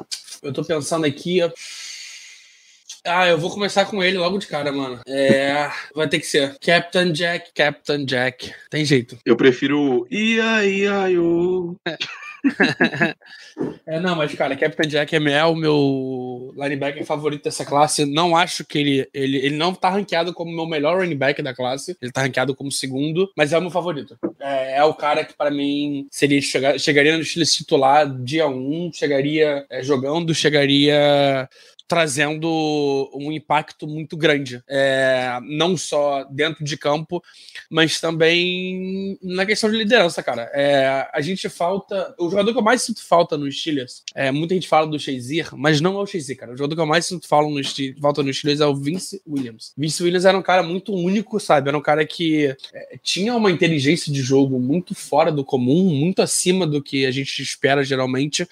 Eu 0.42 0.52
tô 0.52 0.64
pensando 0.64 1.04
aqui. 1.04 1.40
Ah, 3.04 3.26
eu 3.26 3.38
vou 3.38 3.50
começar 3.50 3.84
com 3.86 4.02
ele 4.02 4.18
logo 4.18 4.38
de 4.38 4.46
cara, 4.46 4.72
mano. 4.72 5.00
É, 5.06 5.70
vai 5.94 6.08
ter 6.08 6.18
que 6.18 6.26
ser 6.26 6.56
Captain 6.58 7.12
Jack, 7.12 7.52
Captain 7.54 8.04
Jack. 8.04 8.52
Tem 8.70 8.84
jeito. 8.84 9.18
Eu 9.24 9.36
prefiro 9.36 10.06
Ia, 10.10 10.64
Ia, 10.64 11.08
Yo. 11.08 11.76
é, 13.86 14.00
não, 14.00 14.14
mas, 14.14 14.34
cara, 14.34 14.56
Captain 14.56 14.88
Jack 14.88 15.14
é 15.16 15.44
o 15.44 15.54
meu 15.54 16.54
linebacker 16.56 17.04
favorito 17.04 17.44
dessa 17.44 17.64
classe. 17.64 18.04
Não 18.04 18.36
acho 18.36 18.64
que 18.64 18.78
ele, 18.78 19.08
ele. 19.12 19.38
Ele 19.38 19.56
não 19.56 19.74
tá 19.74 19.90
ranqueado 19.90 20.32
como 20.32 20.50
o 20.50 20.54
meu 20.54 20.66
melhor 20.66 20.98
running 20.98 21.16
back 21.16 21.42
da 21.42 21.54
classe. 21.54 21.96
Ele 22.00 22.12
tá 22.12 22.22
ranqueado 22.22 22.54
como 22.54 22.70
segundo, 22.70 23.30
mas 23.36 23.52
é 23.52 23.58
o 23.58 23.62
meu 23.62 23.70
favorito. 23.70 24.18
É, 24.40 24.78
é 24.78 24.84
o 24.84 24.94
cara 24.94 25.24
que, 25.24 25.34
para 25.34 25.50
mim, 25.50 26.06
seria 26.10 26.40
chegar, 26.40 26.78
chegaria 26.78 27.16
no 27.16 27.22
estilo 27.22 27.44
titular 27.44 28.08
dia 28.22 28.46
1, 28.46 28.52
um, 28.52 28.92
chegaria 28.92 29.66
é, 29.70 29.82
jogando, 29.82 30.34
chegaria 30.34 31.48
trazendo 31.88 33.10
um 33.14 33.32
impacto 33.32 33.86
muito 33.86 34.14
grande, 34.14 34.62
é, 34.68 35.38
não 35.42 35.74
só 35.74 36.24
dentro 36.24 36.62
de 36.62 36.76
campo, 36.76 37.22
mas 37.70 37.98
também 37.98 39.18
na 39.22 39.46
questão 39.46 39.70
de 39.70 39.76
liderança, 39.76 40.22
cara. 40.22 40.50
É, 40.52 41.08
a 41.12 41.20
gente 41.22 41.48
falta. 41.48 42.14
O 42.18 42.28
jogador 42.28 42.52
que 42.52 42.58
eu 42.58 42.62
mais 42.62 42.82
sinto 42.82 43.02
falta 43.02 43.38
nos 43.38 43.58
Steelers, 43.58 44.02
é, 44.14 44.30
muita 44.30 44.54
gente 44.54 44.68
fala 44.68 44.86
do 44.86 44.98
Shazier, 44.98 45.48
mas 45.56 45.80
não 45.80 45.98
é 45.98 46.02
o 46.02 46.06
Shazier, 46.06 46.36
cara. 46.36 46.52
O 46.52 46.56
jogador 46.56 46.74
que 46.74 46.80
eu 46.82 46.86
mais 46.86 47.06
sinto 47.06 47.26
falta 47.26 47.48
nos, 47.48 47.74
falta 48.00 48.22
nos 48.22 48.36
Steelers 48.36 48.60
é 48.60 48.66
o 48.66 48.76
Vince 48.76 49.22
Williams. 49.26 49.72
Vince 49.76 50.02
Williams 50.02 50.26
era 50.26 50.36
um 50.36 50.42
cara 50.42 50.62
muito 50.62 50.92
único, 50.92 51.40
sabe? 51.40 51.68
Era 51.68 51.78
um 51.78 51.82
cara 51.82 52.06
que 52.06 52.54
é, 52.74 52.98
tinha 53.02 53.34
uma 53.34 53.50
inteligência 53.50 54.12
de 54.12 54.20
jogo 54.20 54.60
muito 54.60 54.94
fora 54.94 55.32
do 55.32 55.42
comum, 55.44 55.84
muito 55.84 56.20
acima 56.20 56.66
do 56.66 56.82
que 56.82 57.06
a 57.06 57.10
gente 57.10 57.40
espera 57.40 57.82
geralmente. 57.82 58.46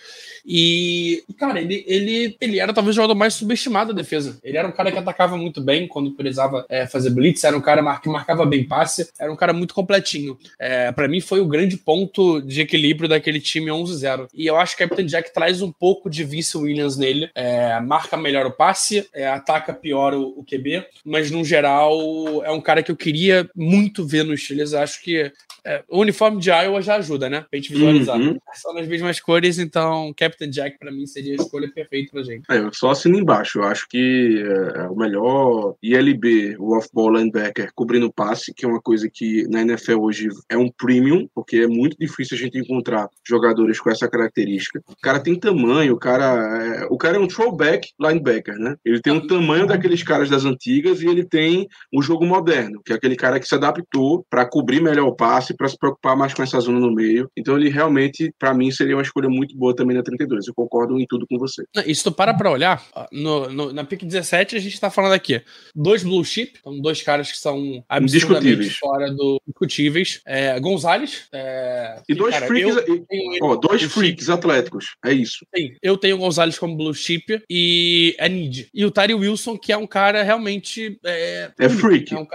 E, 0.45 1.23
cara, 1.39 1.61
ele, 1.61 1.85
ele, 1.87 2.37
ele 2.41 2.61
era 2.61 2.73
talvez 2.73 2.95
o 2.95 2.97
jogador 2.97 3.15
mais 3.15 3.26
mais 3.27 3.35
subestimado 3.35 3.93
da 3.93 4.01
defesa. 4.01 4.39
Ele 4.43 4.57
era 4.57 4.67
um 4.67 4.73
cara 4.73 4.93
que 4.93 4.99
atacava 4.99 5.37
muito 5.37 5.61
bem 5.61 5.89
quando 5.89 6.13
precisava 6.13 6.65
é, 6.69 6.87
fazer 6.87 7.11
blitz, 7.11 7.43
era 7.43 7.57
um 7.57 7.61
cara 7.61 7.83
que 7.99 8.09
marcava 8.09 8.47
bem 8.47 8.65
passe, 8.65 9.09
era 9.19 9.33
um 9.33 9.37
cara 9.37 9.53
muito 9.53 9.75
completinho. 9.75 10.39
É, 10.59 10.93
para 10.93 11.09
mim 11.09 11.21
foi 11.21 11.41
o 11.41 11.47
grande 11.47 11.77
ponto 11.77 12.41
de 12.41 12.61
equilíbrio 12.61 13.09
daquele 13.09 13.41
time 13.41 13.67
11-0. 13.67 14.29
E 14.33 14.47
eu 14.47 14.57
acho 14.57 14.77
que 14.77 14.85
o 14.85 14.89
Captain 14.89 15.07
Jack 15.07 15.35
traz 15.35 15.61
um 15.61 15.73
pouco 15.73 16.09
de 16.09 16.23
Vince 16.23 16.57
Williams 16.57 16.97
nele, 16.97 17.29
é, 17.35 17.81
marca 17.81 18.17
melhor 18.17 18.47
o 18.47 18.53
passe, 18.53 19.09
é, 19.13 19.27
ataca 19.27 19.75
pior 19.75 20.15
o, 20.15 20.39
o, 20.39 20.45
QB, 20.45 20.87
mas 21.05 21.31
no 21.31 21.45
geral 21.45 21.99
é 22.45 22.51
um 22.53 22.61
cara 22.61 22.83
que 22.83 22.91
eu 22.91 22.97
queria 22.97 23.49
muito 23.55 24.07
ver 24.07 24.25
nos 24.25 24.43
Steelers. 24.43 24.73
Acho 24.73 25.03
que 25.03 25.33
é, 25.65 25.83
o 25.89 25.99
uniforme 25.99 26.41
de 26.41 26.49
Iowa 26.49 26.81
já 26.81 26.95
ajuda, 26.95 27.29
né? 27.29 27.45
Pra 27.51 27.59
gente 27.59 27.73
visualizar. 27.73 28.17
Uhum. 28.17 28.39
São 28.55 28.73
nas 28.73 28.87
mesmas 28.87 29.19
cores, 29.19 29.59
então 29.59 30.15
Captain 30.17 30.49
Jack 30.49 30.79
para 30.79 30.93
mim 30.93 31.07
seria 31.07 31.33
a 31.33 31.43
escolha 31.43 31.69
perfeita 31.69 32.13
pra 32.13 32.23
gente. 32.23 32.45
É, 32.49 32.59
eu 32.59 32.73
só 32.73 32.91
assino 32.91 33.16
embaixo. 33.19 33.59
Eu 33.59 33.65
acho 33.65 33.87
que 33.89 34.43
é, 34.45 34.81
é 34.81 34.89
o 34.89 34.97
melhor 34.97 35.75
ILB, 35.83 36.57
o 36.59 36.77
off-ball 36.77 37.13
linebacker, 37.13 37.71
cobrindo 37.75 38.13
passe, 38.13 38.53
que 38.55 38.65
é 38.65 38.69
uma 38.69 38.81
coisa 38.81 39.09
que 39.13 39.47
na 39.49 39.63
NFL 39.63 40.01
hoje 40.01 40.29
é 40.49 40.57
um 40.57 40.71
premium, 40.71 41.29
porque 41.35 41.59
é 41.59 41.67
muito 41.67 41.97
difícil 41.99 42.37
a 42.37 42.41
gente 42.41 42.59
encontrar 42.59 43.09
jogadores 43.27 43.81
com 43.81 43.91
essa 43.91 44.09
característica. 44.09 44.83
O 44.89 45.01
cara 45.01 45.21
tem 45.21 45.39
tamanho, 45.39 45.95
o 45.95 45.99
cara 45.99 46.25
é, 46.63 46.87
o 46.91 46.97
cara 46.97 47.17
é 47.17 47.21
um 47.21 47.29
throwback 47.29 47.89
linebacker, 48.01 48.57
né? 48.57 48.77
Ele 48.85 49.01
tem 49.01 49.13
o 49.13 49.27
tamanho 49.27 49.67
daqueles 49.67 50.03
caras 50.03 50.31
das 50.31 50.45
antigas 50.45 51.03
e 51.03 51.07
ele 51.07 51.25
tem 51.25 51.67
o 51.93 52.03
jogo 52.03 52.25
moderno, 52.25 52.81
que 52.85 52.93
é 52.93 52.97
aquele 52.97 53.17
cara 53.17 53.41
que 53.41 53.47
se 53.47 53.55
adaptou 53.55 54.25
para 54.29 54.47
cobrir 54.47 54.81
melhor 54.83 55.07
o 55.07 55.15
passe, 55.15 55.57
para 55.57 55.69
se 55.69 55.79
preocupar 55.79 56.17
mais 56.17 56.35
com 56.35 56.43
essa 56.43 56.61
zona 56.61 56.79
no 56.79 56.93
meio. 56.93 57.31
Então 57.37 57.57
ele 57.57 57.69
realmente, 57.69 58.33
para 58.39 58.55
mim, 58.55 58.71
seria 58.71 58.97
uma 58.97 59.03
escolha 59.03 59.29
muito 59.29 59.57
boa 59.57 59.75
também 59.75 59.97
na 59.97 60.03
32. 60.03 60.47
Eu 60.47 60.55
concordo 60.55 60.99
em 60.99 61.07
tudo 61.09 61.27
com 61.29 61.39
você. 61.39 61.65
Se 61.95 62.05
tu 62.05 62.13
para 62.13 62.35
pra 62.35 62.51
olhar, 62.51 62.83
no, 63.13 63.49
no, 63.51 63.73
na 63.73 63.85
pick 63.85 64.05
17 64.05 64.57
a 64.57 64.61
gente 64.61 64.81
tá 64.81 64.91
falando 64.91 65.13
aqui 65.13 65.43
dois 65.75 66.03
blue 66.03 66.25
chip, 66.25 66.59
então 66.61 66.81
dois 66.81 67.03
caras 67.03 67.31
que 67.31 67.39
são 67.39 67.85
absurdamente 67.89 68.71
fora 68.71 69.11
do 69.11 69.41
discutíveis. 69.47 70.21
É, 70.27 70.59
Gonzalez. 70.61 71.29
É, 71.33 72.01
e 72.09 72.15
dois 72.15 72.35
cara, 72.35 72.47
freaks, 72.47 72.77
e, 73.11 73.39
ó, 73.43 73.57
dois 73.57 73.83
freaks 73.83 74.29
atléticos. 74.29 74.97
É 75.05 75.13
isso. 75.13 75.47
Sim, 75.55 75.75
eu 75.83 75.97
tenho 75.97 76.17
o 76.17 76.19
Gonzalez 76.19 76.59
como 76.59 76.77
blue 76.77 76.95
chip 76.95 77.43
e 77.49 78.15
é 78.19 78.29
need. 78.29 78.69
E 78.73 78.85
o 78.85 78.91
Tari 78.91 79.15
Wilson, 79.15 79.57
que 79.57 79.73
é 79.73 79.77
um 79.77 79.87
cara 79.87 80.23
realmente. 80.23 80.99
É, 81.05 81.51
é 81.59 81.69
freak. 81.69 82.15
É, 82.15 82.19
um, 82.19 82.27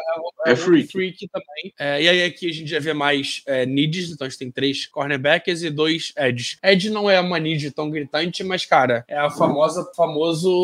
é, 0.46 0.52
é, 0.52 0.56
freak. 0.56 0.92
freak 0.92 1.28
também. 1.30 1.74
É, 1.80 2.04
e 2.04 2.10
aí 2.10 2.24
aqui 2.24 2.50
a 2.50 2.54
gente 2.54 2.70
já 2.70 2.80
vê 2.80 2.94
mais 2.94 3.42
é, 3.46 3.66
needs, 3.66 4.12
então 4.12 4.26
a 4.26 4.30
gente 4.30 4.40
tem 4.40 4.52
três 4.52 4.86
cornerbacks 4.88 5.64
e 5.64 5.70
dois 5.70 6.14
edges. 6.18 6.58
Edge 6.64 6.90
não 6.90 7.10
é 7.10 7.20
uma 7.20 7.40
need 7.40 7.72
tão 7.72 7.90
gritante, 7.90 8.44
mas, 8.44 8.66
cara, 8.66 9.04
é 9.08 9.18
a 9.18 9.30
famosa, 9.30 9.90
famoso 9.96 10.61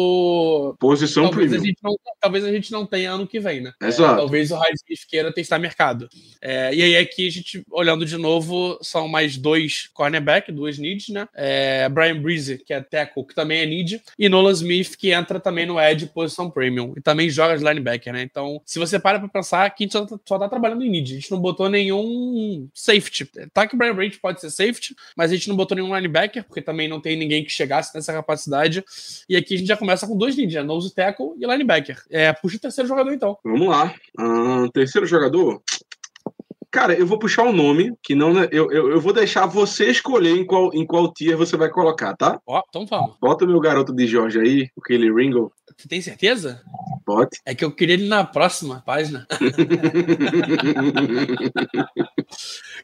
Posição 0.79 1.23
talvez 1.23 1.53
A 1.53 1.57
gente 1.57 1.77
não, 1.83 1.95
talvez 2.19 2.43
a 2.43 2.51
gente 2.51 2.71
não 2.71 2.85
tenha 2.85 3.11
ano 3.11 3.27
que 3.27 3.39
vem, 3.39 3.61
né? 3.61 3.73
Exato. 3.81 4.13
É, 4.13 4.17
talvez 4.17 4.51
o 4.51 4.55
Highsmith 4.55 5.07
queira 5.07 5.33
testar 5.33 5.59
mercado. 5.59 6.09
É, 6.41 6.73
e 6.73 6.81
aí 6.81 6.97
aqui 6.97 7.27
a 7.27 7.31
gente, 7.31 7.63
olhando 7.71 8.05
de 8.05 8.17
novo, 8.17 8.77
são 8.81 9.07
mais 9.07 9.37
dois 9.37 9.89
cornerback, 9.93 10.51
duas 10.51 10.77
needs, 10.77 11.09
né? 11.09 11.27
É, 11.33 11.87
Brian 11.89 12.21
Breeze, 12.21 12.57
que 12.57 12.73
é 12.73 12.81
tackle, 12.81 13.25
que 13.25 13.35
também 13.35 13.59
é 13.59 13.65
need, 13.65 14.01
e 14.17 14.29
Nolan 14.29 14.51
Smith, 14.51 14.95
que 14.97 15.11
entra 15.11 15.39
também 15.39 15.65
no 15.65 15.79
edge 15.79 16.07
posição 16.07 16.49
premium, 16.49 16.93
e 16.95 17.01
também 17.01 17.29
joga 17.29 17.57
de 17.57 17.63
linebacker, 17.63 18.13
né? 18.13 18.21
Então, 18.21 18.61
se 18.65 18.79
você 18.79 18.99
para 18.99 19.19
pra 19.19 19.27
pensar, 19.27 19.65
aqui 19.65 19.83
a 19.83 19.85
gente 19.85 19.93
só 19.93 20.05
tá, 20.05 20.19
só 20.25 20.39
tá 20.39 20.49
trabalhando 20.49 20.83
em 20.83 20.89
need, 20.89 21.13
a 21.13 21.15
gente 21.15 21.31
não 21.31 21.39
botou 21.39 21.69
nenhum 21.69 22.67
safety. 22.73 23.29
Tá 23.53 23.67
que 23.67 23.75
o 23.75 23.77
Brian 23.77 23.95
Breeze 23.95 24.19
pode 24.19 24.41
ser 24.41 24.49
safety, 24.49 24.95
mas 25.15 25.31
a 25.31 25.35
gente 25.35 25.49
não 25.49 25.55
botou 25.55 25.75
nenhum 25.75 25.95
linebacker, 25.95 26.43
porque 26.43 26.61
também 26.61 26.87
não 26.87 26.99
tem 26.99 27.15
ninguém 27.15 27.43
que 27.43 27.51
chegasse 27.51 27.93
nessa 27.95 28.13
capacidade, 28.13 28.83
e 29.29 29.35
aqui 29.35 29.55
a 29.55 29.57
gente 29.57 29.67
já 29.67 29.77
começa 29.77 29.86
com 30.07 30.17
dois 30.17 30.35
needs, 30.35 30.55
né? 30.55 30.63
nose 30.63 30.93
tackle 30.93 31.33
e 31.38 31.45
linebacker. 31.45 32.03
É, 32.09 32.33
puxa 32.33 32.57
o 32.57 32.59
terceiro 32.59 32.88
jogador 32.88 33.13
então. 33.13 33.38
Vamos 33.43 33.67
lá. 33.67 33.93
Uh, 34.19 34.69
terceiro 34.71 35.07
jogador. 35.07 35.61
Cara, 36.78 36.93
eu 36.93 37.07
vou 37.07 37.17
puxar 37.17 37.41
um 37.41 37.51
nome 37.51 37.95
que 38.03 38.13
não. 38.13 38.38
Eu, 38.51 38.71
eu, 38.71 38.91
eu, 38.91 39.01
vou 39.01 39.11
deixar 39.11 39.47
você 39.47 39.89
escolher 39.89 40.38
em 40.38 40.45
qual, 40.45 40.71
em 40.75 40.86
qual 40.86 41.11
tier 41.11 41.36
você 41.36 41.57
vai 41.57 41.69
colocar, 41.69 42.15
tá? 42.15 42.39
Ó, 42.45 42.61
então 42.69 42.86
vamos. 42.86 43.15
Bota 43.19 43.45
o 43.45 43.47
meu 43.47 43.59
garoto 43.59 43.91
de 43.91 44.05
Jorge 44.05 44.39
aí, 44.39 44.69
o 44.75 44.82
Kelly 44.82 45.11
Ringo. 45.11 45.51
Você 45.75 45.88
tem 45.88 46.01
certeza? 46.01 46.61
Bote. 47.05 47.39
É 47.45 47.55
que 47.55 47.63
eu 47.65 47.71
queria 47.71 47.95
ele 47.95 48.07
na 48.07 48.23
próxima 48.23 48.82
página. 48.86 49.25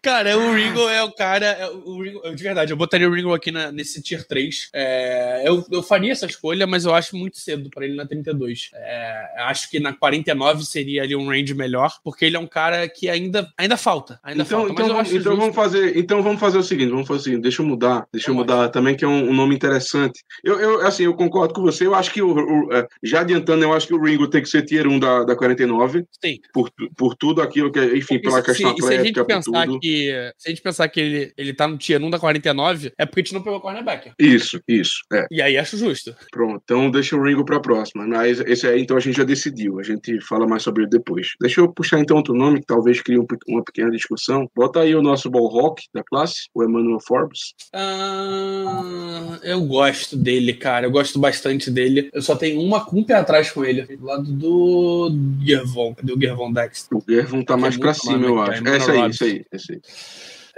Cara, 0.02 0.38
o 0.38 0.54
Ringo 0.54 0.88
é 0.89 1.04
o 1.04 1.12
cara. 1.12 1.46
É 1.46 1.70
o 1.70 2.02
Ringo, 2.02 2.36
de 2.36 2.44
verdade, 2.44 2.72
eu 2.72 2.78
botaria 2.78 3.10
o 3.10 3.14
Ringo 3.14 3.34
aqui 3.34 3.52
na, 3.52 3.72
nesse 3.72 4.02
tier 4.02 4.26
3. 4.26 4.70
É, 4.74 5.44
eu, 5.46 5.66
eu 5.72 5.84
faria 5.84 6.12
essa 6.12 6.26
escolha, 6.26 6.66
mas 6.68 6.86
eu 6.86 6.94
acho 6.94 7.18
muito 7.18 7.38
cedo 7.38 7.70
para 7.70 7.86
ele 7.86 7.96
na 7.96 8.06
32. 8.06 8.72
É, 8.74 9.34
acho 9.39 9.70
que 9.70 9.80
na 9.80 9.94
49 9.94 10.66
seria 10.66 11.04
ali 11.04 11.16
um 11.16 11.28
range 11.28 11.54
melhor, 11.54 11.98
porque 12.04 12.26
ele 12.26 12.36
é 12.38 12.39
um 12.39 12.48
cara 12.48 12.88
que 12.88 13.10
ainda, 13.10 13.52
ainda 13.58 13.78
falta. 13.84 14.20
Ainda 14.24 14.44
então, 14.44 14.60
falta. 14.60 14.74
Então, 14.74 14.88
vamos, 14.88 15.14
então 15.14 15.38
vamos 15.38 15.56
fazer. 15.56 15.98
Então 15.98 16.24
vamos 16.24 16.40
fazer 16.40 16.58
o 16.58 16.64
seguinte: 16.64 16.90
vamos 16.90 17.08
fazer 17.08 17.20
o 17.20 17.24
seguinte, 17.24 17.42
deixa 17.42 17.62
eu 17.62 17.66
mudar. 17.66 18.08
Deixa 18.12 18.32
eu 18.32 18.36
mudar 18.36 18.70
também, 18.70 18.96
que 18.96 19.06
é 19.06 19.08
um, 19.08 19.30
um, 19.30 19.34
nome 19.34 19.56
interessante. 19.56 20.24
Eu, 20.44 20.60
eu, 20.60 20.88
assim, 20.88 21.04
eu 21.04 21.14
concordo 21.14 21.54
com 21.54 21.62
você. 21.62 21.86
Eu 21.86 21.96
acho 21.96 22.12
que 22.12 22.22
o, 22.22 22.34
o, 22.34 22.74
é, 22.74 22.88
já 23.04 23.22
adiantando, 23.22 23.64
eu 23.64 23.74
acho 23.74 23.88
que 23.88 23.94
o 23.94 24.02
Ringo 24.02 24.30
tem 24.30 24.42
que 24.42 24.50
ser 24.50 24.64
tier 24.64 24.88
1 24.88 25.00
da, 25.00 25.24
da 25.24 25.36
49. 25.36 26.06
Sim. 26.24 26.40
Por, 26.54 26.72
por 26.96 27.16
tudo 27.16 27.42
aquilo 27.42 27.72
que, 27.72 27.80
enfim, 27.96 28.20
pela 28.20 28.40
se, 28.40 28.46
questão 28.46 28.76
se, 28.76 28.84
atlética. 28.84 28.88
Se 28.88 28.94
a 28.94 29.04
gente 29.04 29.26
pensar 29.26 29.68
que 29.80 30.34
se 30.38 30.48
a 30.48 30.50
gente 30.50 30.62
pensar 30.62 30.88
que 30.88 31.00
ele, 31.00 31.34
ele 31.38 31.54
tá 31.54 31.68
no 31.68 31.78
tier 31.78 32.02
1 32.02 32.10
da 32.10 32.20
49, 32.20 32.94
é 32.98 33.06
porque 33.06 33.22
a 33.22 33.24
gente 33.24 33.34
não 33.34 33.42
pegou 33.42 33.60
cornerback. 33.60 34.12
Isso, 34.18 34.60
isso. 34.68 35.02
É. 35.12 35.28
E 35.30 35.42
aí 35.42 35.58
acho 35.58 35.78
justo. 35.78 36.16
Pronto, 36.32 36.62
então 36.64 36.90
deixa 36.90 37.16
o 37.16 37.24
Ringo 37.24 37.46
pra 37.46 37.60
próxima. 37.60 38.06
Mas 38.08 38.40
esse 38.42 38.68
aí, 38.68 38.82
então, 38.82 38.98
a 38.98 39.00
gente 39.00 39.18
já 39.18 39.24
decidiu. 39.24 39.80
A 39.80 39.84
gente 39.84 40.20
fala 40.22 40.48
mais 40.48 40.64
sobre 40.64 40.84
ele 40.84 40.90
depois. 40.90 41.30
Deixa 41.40 41.62
eu 41.62 41.72
puxar 41.72 42.00
então 42.00 42.18
outro 42.18 42.34
nome 42.34 42.60
que 42.60 42.66
talvez 42.66 43.02
crie 43.02 43.20
um, 43.20 43.26
uma 43.64 43.66
pequena 43.66 43.89
discussão. 43.89 44.49
Bota 44.53 44.82
aí 44.82 44.93
o 44.93 45.01
nosso 45.01 45.30
ball 45.30 45.47
rock 45.47 45.84
da 45.93 46.03
classe, 46.03 46.49
o 46.53 46.64
Emmanuel 46.64 46.99
Forbes. 46.99 47.53
Ah, 47.74 49.39
eu 49.43 49.61
gosto 49.61 50.18
dele, 50.18 50.53
cara. 50.53 50.86
Eu 50.86 50.91
gosto 50.91 51.18
bastante 51.18 51.72
dele. 51.72 52.09
Eu 52.14 52.22
só 52.22 52.36
tenho 52.36 52.61
uma 52.61 52.86
com 52.86 52.99
um 52.99 53.03
pé 53.03 53.16
atrás 53.16 53.49
com 53.51 53.64
ele. 53.64 53.84
Do 53.95 54.05
lado 54.05 54.32
do 54.32 55.11
Gervon. 55.41 55.95
Cadê 55.95 56.14
o 56.14 56.20
Gervon 56.20 56.51
Dex? 56.51 56.88
O 56.91 57.01
Gervon 57.07 57.43
tá 57.43 57.55
mais 57.55 57.76
é 57.76 57.80
pra 57.80 57.93
cima, 57.93 58.26
eu 58.26 58.41
acho. 58.41 58.68
É, 58.68 58.78
esse 58.78 58.91
aí, 58.91 59.09
esse 59.09 59.24
aí, 59.24 59.45
esse 59.51 59.72
aí. 59.74 59.82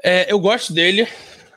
É, 0.03 0.31
eu 0.31 0.39
gosto 0.39 0.73
dele. 0.73 1.07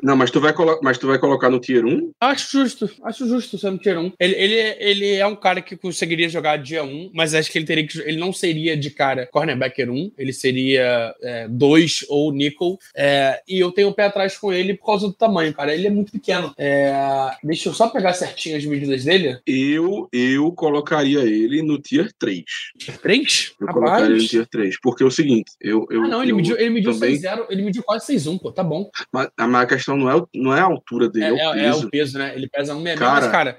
Não, 0.02 0.16
mas 0.16 0.30
tu 0.30 0.40
vai, 0.40 0.54
mas 0.82 0.98
tu 0.98 1.06
vai 1.06 1.18
colocar 1.18 1.50
no 1.50 1.60
Tier 1.60 1.84
1? 1.84 2.12
Acho 2.20 2.58
justo, 2.58 2.90
acho 3.02 3.26
justo 3.28 3.58
ser 3.58 3.70
no 3.70 3.78
Tier 3.78 3.98
1. 3.98 4.12
Ele, 4.18 4.34
ele, 4.34 4.76
ele 4.78 5.14
é 5.14 5.26
um 5.26 5.36
cara 5.36 5.60
que 5.60 5.76
conseguiria 5.76 6.28
jogar 6.28 6.56
dia 6.56 6.84
1, 6.84 7.10
mas 7.14 7.34
acho 7.34 7.50
que 7.50 7.58
ele 7.58 7.66
teria 7.66 7.86
que. 7.86 7.98
Ele 8.00 8.18
não 8.18 8.32
seria 8.32 8.76
de 8.76 8.90
cara 8.90 9.26
cornerbacker 9.26 9.90
1, 9.90 10.12
ele 10.16 10.32
seria 10.32 11.14
2 11.50 12.02
é, 12.02 12.06
ou 12.12 12.32
nickel. 12.32 12.78
É, 12.96 13.40
e 13.48 13.58
eu 13.58 13.72
tenho 13.72 13.88
o 13.88 13.90
um 13.90 13.94
pé 13.94 14.04
atrás 14.04 14.36
com 14.36 14.52
ele 14.52 14.74
por 14.74 14.86
causa 14.86 15.06
do 15.06 15.12
tamanho, 15.12 15.52
cara. 15.54 15.74
Ele 15.74 15.86
é 15.86 15.90
muito 15.90 16.12
pequeno. 16.12 16.52
É, 16.58 17.30
deixa 17.42 17.68
eu 17.68 17.74
só 17.74 17.88
pegar 17.88 18.12
certinho 18.12 18.56
as 18.56 18.64
medidas 18.64 19.04
dele. 19.04 19.38
Eu, 19.46 20.08
eu 20.12 20.52
colocaria 20.52 21.20
ele 21.20 21.62
no 21.62 21.78
Tier 21.78 22.12
3. 22.18 22.44
Tier 22.78 22.98
3? 22.98 23.54
Eu 23.60 23.66
Rapaz. 23.66 23.74
colocaria 23.74 24.06
ele 24.06 24.22
no 24.22 24.28
Tier 24.28 24.46
3. 24.46 24.80
Porque 24.80 25.02
é 25.02 25.06
o 25.06 25.10
seguinte, 25.10 25.52
eu. 25.60 25.86
eu 25.90 26.04
ah, 26.04 26.08
não, 26.08 26.22
ele 26.22 26.32
eu 26.32 26.36
mediu, 26.36 26.58
ele 26.58 26.70
mediu 26.70 26.92
também... 26.92 27.16
6-0, 27.16 27.46
ele 27.50 27.62
mediu 27.62 27.82
quase 27.82 28.12
6-1, 28.12 28.38
pô, 28.38 28.52
tá 28.52 28.62
bom. 28.62 28.90
Mas, 29.12 29.28
mas, 29.36 29.54
a 29.54 29.66
questão 29.66 29.87
não 29.96 30.10
é, 30.10 30.22
não 30.34 30.54
é 30.54 30.60
a 30.60 30.64
altura 30.64 31.08
dele, 31.08 31.38
é, 31.38 31.42
é, 31.42 31.48
o 31.48 31.52
peso. 31.54 31.82
É, 31.82 31.86
o 31.86 31.90
peso, 31.90 32.18
né? 32.18 32.32
Ele 32.34 32.48
pesa 32.48 32.74
1,66, 32.74 32.98
cara, 32.98 33.20
mas, 33.20 33.30
cara, 33.30 33.58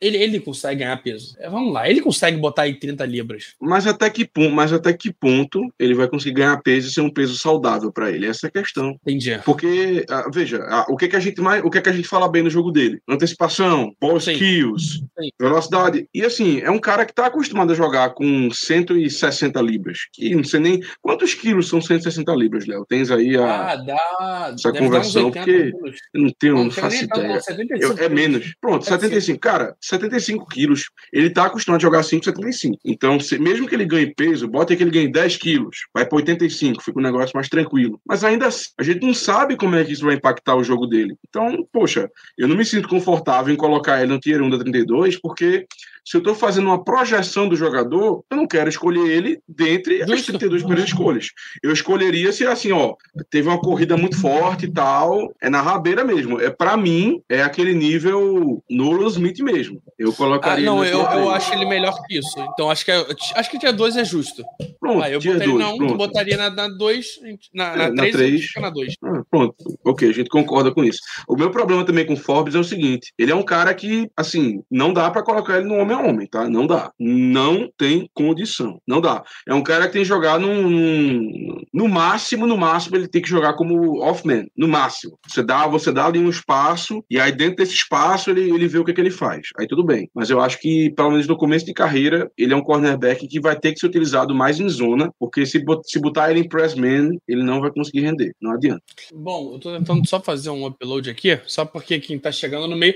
ele, 0.00 0.16
ele 0.16 0.40
consegue 0.40 0.80
ganhar 0.80 0.96
peso. 1.02 1.36
É, 1.38 1.48
vamos 1.48 1.72
lá, 1.72 1.88
ele 1.88 2.00
consegue 2.00 2.36
botar 2.36 2.62
aí 2.62 2.74
30 2.74 3.04
libras. 3.06 3.54
Mas 3.60 3.86
até 3.86 4.08
que 4.10 4.24
ponto, 4.24 4.54
mas 4.54 4.72
até 4.72 4.92
que 4.92 5.12
ponto 5.12 5.72
ele 5.78 5.94
vai 5.94 6.08
conseguir 6.08 6.36
ganhar 6.36 6.62
peso 6.62 6.88
e 6.88 6.92
ser 6.92 7.00
um 7.00 7.10
peso 7.10 7.36
saudável 7.38 7.92
para 7.92 8.10
ele? 8.10 8.26
Essa 8.26 8.46
é 8.46 8.48
a 8.48 8.52
questão. 8.62 8.98
Entendi. 9.02 9.38
Porque, 9.44 10.04
ah, 10.08 10.28
veja, 10.32 10.64
ah, 10.68 10.86
o 10.88 10.96
que, 10.96 11.08
que 11.08 11.16
a 11.16 11.20
gente 11.20 11.40
mais, 11.40 11.64
o 11.64 11.70
que, 11.70 11.80
que 11.80 11.88
a 11.88 11.92
gente 11.92 12.08
fala 12.08 12.28
bem 12.28 12.42
no 12.42 12.50
jogo 12.50 12.70
dele? 12.70 13.00
Antecipação, 13.08 13.94
ball 14.00 14.16
skills, 14.18 15.02
Sim. 15.18 15.30
velocidade. 15.40 16.08
E 16.14 16.22
assim, 16.22 16.60
é 16.60 16.70
um 16.70 16.78
cara 16.78 17.04
que 17.04 17.14
tá 17.14 17.26
acostumado 17.26 17.72
a 17.72 17.76
jogar 17.76 18.10
com 18.10 18.50
160 18.50 19.60
libras. 19.60 20.00
Que 20.12 20.34
não 20.34 20.44
sei 20.44 20.60
nem 20.60 20.80
quantos 21.00 21.34
quilos 21.34 21.68
são 21.68 21.80
160 21.80 22.32
libras, 22.34 22.66
Léo. 22.66 22.84
Tens 22.86 23.10
aí 23.10 23.36
a 23.36 23.72
ah, 23.72 23.76
dá, 23.76 24.52
essa 24.54 24.72
conversão, 24.72 25.30
porque 25.30 25.63
eu 25.70 26.20
não 26.20 26.30
tenho, 26.38 26.54
não, 26.54 26.64
não 26.64 26.70
faço 26.70 27.04
ideia. 27.04 27.40
Eu, 27.80 27.98
é 27.98 28.08
menos. 28.08 28.54
Pronto, 28.60 28.84
75. 28.84 29.38
Cara, 29.38 29.76
75 29.80 30.46
quilos. 30.46 30.90
Ele 31.12 31.30
tá 31.30 31.46
acostumado 31.46 31.80
a 31.80 31.82
jogar 31.82 32.00
5,75. 32.00 32.78
Então, 32.84 33.18
se, 33.20 33.38
mesmo 33.38 33.66
que 33.66 33.74
ele 33.74 33.84
ganhe 33.84 34.14
peso, 34.14 34.48
bota 34.48 34.74
que 34.74 34.82
ele 34.82 34.90
ganhe 34.90 35.10
10 35.10 35.36
quilos, 35.36 35.86
vai 35.92 36.06
para 36.06 36.16
85, 36.16 36.82
fica 36.82 36.98
um 36.98 37.02
negócio 37.02 37.32
mais 37.34 37.48
tranquilo. 37.48 38.00
Mas 38.06 38.24
ainda 38.24 38.46
assim, 38.46 38.70
a 38.78 38.82
gente 38.82 39.04
não 39.04 39.14
sabe 39.14 39.56
como 39.56 39.76
é 39.76 39.84
que 39.84 39.92
isso 39.92 40.04
vai 40.04 40.14
impactar 40.14 40.56
o 40.56 40.64
jogo 40.64 40.86
dele. 40.86 41.16
Então, 41.28 41.66
poxa, 41.72 42.10
eu 42.36 42.48
não 42.48 42.56
me 42.56 42.64
sinto 42.64 42.88
confortável 42.88 43.52
em 43.52 43.56
colocar 43.56 44.02
ele 44.02 44.12
no 44.12 44.18
tier 44.18 44.42
1 44.42 44.50
da 44.50 44.58
32, 44.58 45.20
porque 45.20 45.66
se 46.04 46.16
eu 46.16 46.18
estou 46.18 46.34
fazendo 46.34 46.66
uma 46.66 46.84
projeção 46.84 47.48
do 47.48 47.56
jogador, 47.56 48.22
eu 48.30 48.36
não 48.36 48.46
quero 48.46 48.68
escolher 48.68 49.08
ele 49.08 49.40
dentre 49.48 49.98
Justo. 50.00 50.14
as 50.14 50.22
32 50.22 50.62
primeiras 50.62 50.90
escolhas. 50.90 51.28
Eu 51.62 51.72
escolheria 51.72 52.30
se 52.32 52.46
assim, 52.46 52.72
ó, 52.72 52.94
teve 53.30 53.48
uma 53.48 53.58
corrida 53.58 53.96
muito 53.96 54.20
forte 54.20 54.66
e 54.66 54.72
tal, 54.72 55.32
é 55.40 55.48
na 55.48 55.62
rabeira 55.62 56.04
mesmo. 56.04 56.40
É 56.40 56.50
para 56.50 56.76
mim 56.76 57.22
é 57.28 57.42
aquele 57.42 57.74
nível 57.74 58.62
Nulo 58.68 59.06
Smith 59.08 59.38
mesmo. 59.40 59.82
Eu 59.98 60.12
colocaria. 60.12 60.64
Ah, 60.64 60.74
não, 60.74 60.84
eu, 60.84 61.00
eu 61.00 61.30
acho 61.30 61.52
ele 61.54 61.64
melhor 61.64 61.94
que 62.06 62.18
isso. 62.18 62.38
Então 62.52 62.70
acho 62.70 62.84
que 62.84 62.90
é, 62.90 63.06
acho 63.36 63.50
que 63.50 63.58
dia 63.58 63.72
2 63.72 63.96
é 63.96 64.04
justo. 64.04 64.44
Pronto, 64.78 65.02
ah, 65.02 65.10
eu 65.10 65.20
botaria 65.20 65.46
dois, 65.46 65.58
na 65.58 65.72
1, 65.72 65.74
um, 65.74 65.86
tu 65.86 65.94
botaria 65.94 66.36
na 66.36 66.68
2, 66.68 67.06
na 67.54 67.72
3, 67.72 67.94
na 67.94 68.10
3 68.10 68.52
na 68.60 68.70
2. 68.70 68.94
Ah, 69.02 69.23
pronto. 69.34 69.54
OK, 69.84 70.08
a 70.08 70.12
gente 70.12 70.28
concorda 70.28 70.72
com 70.72 70.84
isso. 70.84 71.00
O 71.26 71.36
meu 71.36 71.50
problema 71.50 71.84
também 71.84 72.06
com 72.06 72.16
Forbes 72.16 72.54
é 72.54 72.58
o 72.58 72.64
seguinte, 72.64 73.12
ele 73.18 73.32
é 73.32 73.34
um 73.34 73.42
cara 73.42 73.74
que 73.74 74.08
assim, 74.16 74.62
não 74.70 74.92
dá 74.92 75.10
para 75.10 75.24
colocar 75.24 75.58
ele 75.58 75.66
no 75.66 75.74
homem 75.74 75.96
a 75.96 76.00
homem, 76.00 76.26
tá? 76.28 76.48
Não 76.48 76.66
dá. 76.66 76.92
Não 76.98 77.68
tem 77.76 78.08
condição. 78.14 78.78
Não 78.86 79.00
dá. 79.00 79.24
É 79.48 79.52
um 79.52 79.62
cara 79.62 79.86
que 79.86 79.94
tem 79.94 80.02
que 80.02 80.08
jogar 80.08 80.38
num, 80.38 81.60
no 81.72 81.88
máximo, 81.88 82.46
no 82.46 82.56
máximo 82.56 82.96
ele 82.96 83.08
tem 83.08 83.20
que 83.20 83.28
jogar 83.28 83.54
como 83.54 84.00
off-man, 84.00 84.44
no 84.56 84.68
máximo. 84.68 85.18
Você 85.26 85.42
dá, 85.42 85.66
você 85.66 85.90
dá 85.90 86.06
ali 86.06 86.20
um 86.20 86.30
espaço 86.30 87.04
e 87.10 87.18
aí 87.18 87.32
dentro 87.32 87.56
desse 87.56 87.74
espaço 87.74 88.30
ele, 88.30 88.54
ele 88.54 88.68
vê 88.68 88.78
o 88.78 88.84
que, 88.84 88.92
é 88.92 88.94
que 88.94 89.00
ele 89.00 89.10
faz. 89.10 89.48
Aí 89.58 89.66
tudo 89.66 89.82
bem. 89.82 90.08
Mas 90.14 90.30
eu 90.30 90.40
acho 90.40 90.60
que, 90.60 90.90
pelo 90.90 91.10
menos 91.10 91.26
no 91.26 91.36
começo 91.36 91.66
de 91.66 91.74
carreira, 91.74 92.30
ele 92.38 92.52
é 92.52 92.56
um 92.56 92.62
cornerback 92.62 93.26
que 93.26 93.40
vai 93.40 93.58
ter 93.58 93.72
que 93.72 93.80
ser 93.80 93.86
utilizado 93.86 94.32
mais 94.32 94.60
em 94.60 94.68
zona, 94.68 95.10
porque 95.18 95.44
se 95.44 95.58
botar 96.00 96.30
ele 96.30 96.40
em 96.40 96.48
press 96.48 96.74
man, 96.74 97.10
ele 97.26 97.42
não 97.42 97.60
vai 97.60 97.72
conseguir 97.72 98.02
render. 98.02 98.32
Não 98.40 98.52
adianta. 98.52 98.82
Bom, 99.24 99.54
eu 99.54 99.58
tô 99.58 99.74
tentando 99.74 100.06
só 100.06 100.20
fazer 100.20 100.50
um 100.50 100.66
upload 100.66 101.08
aqui, 101.08 101.40
só 101.46 101.64
porque 101.64 101.98
quem 101.98 102.18
tá 102.18 102.30
chegando 102.30 102.68
no 102.68 102.76
meio. 102.76 102.94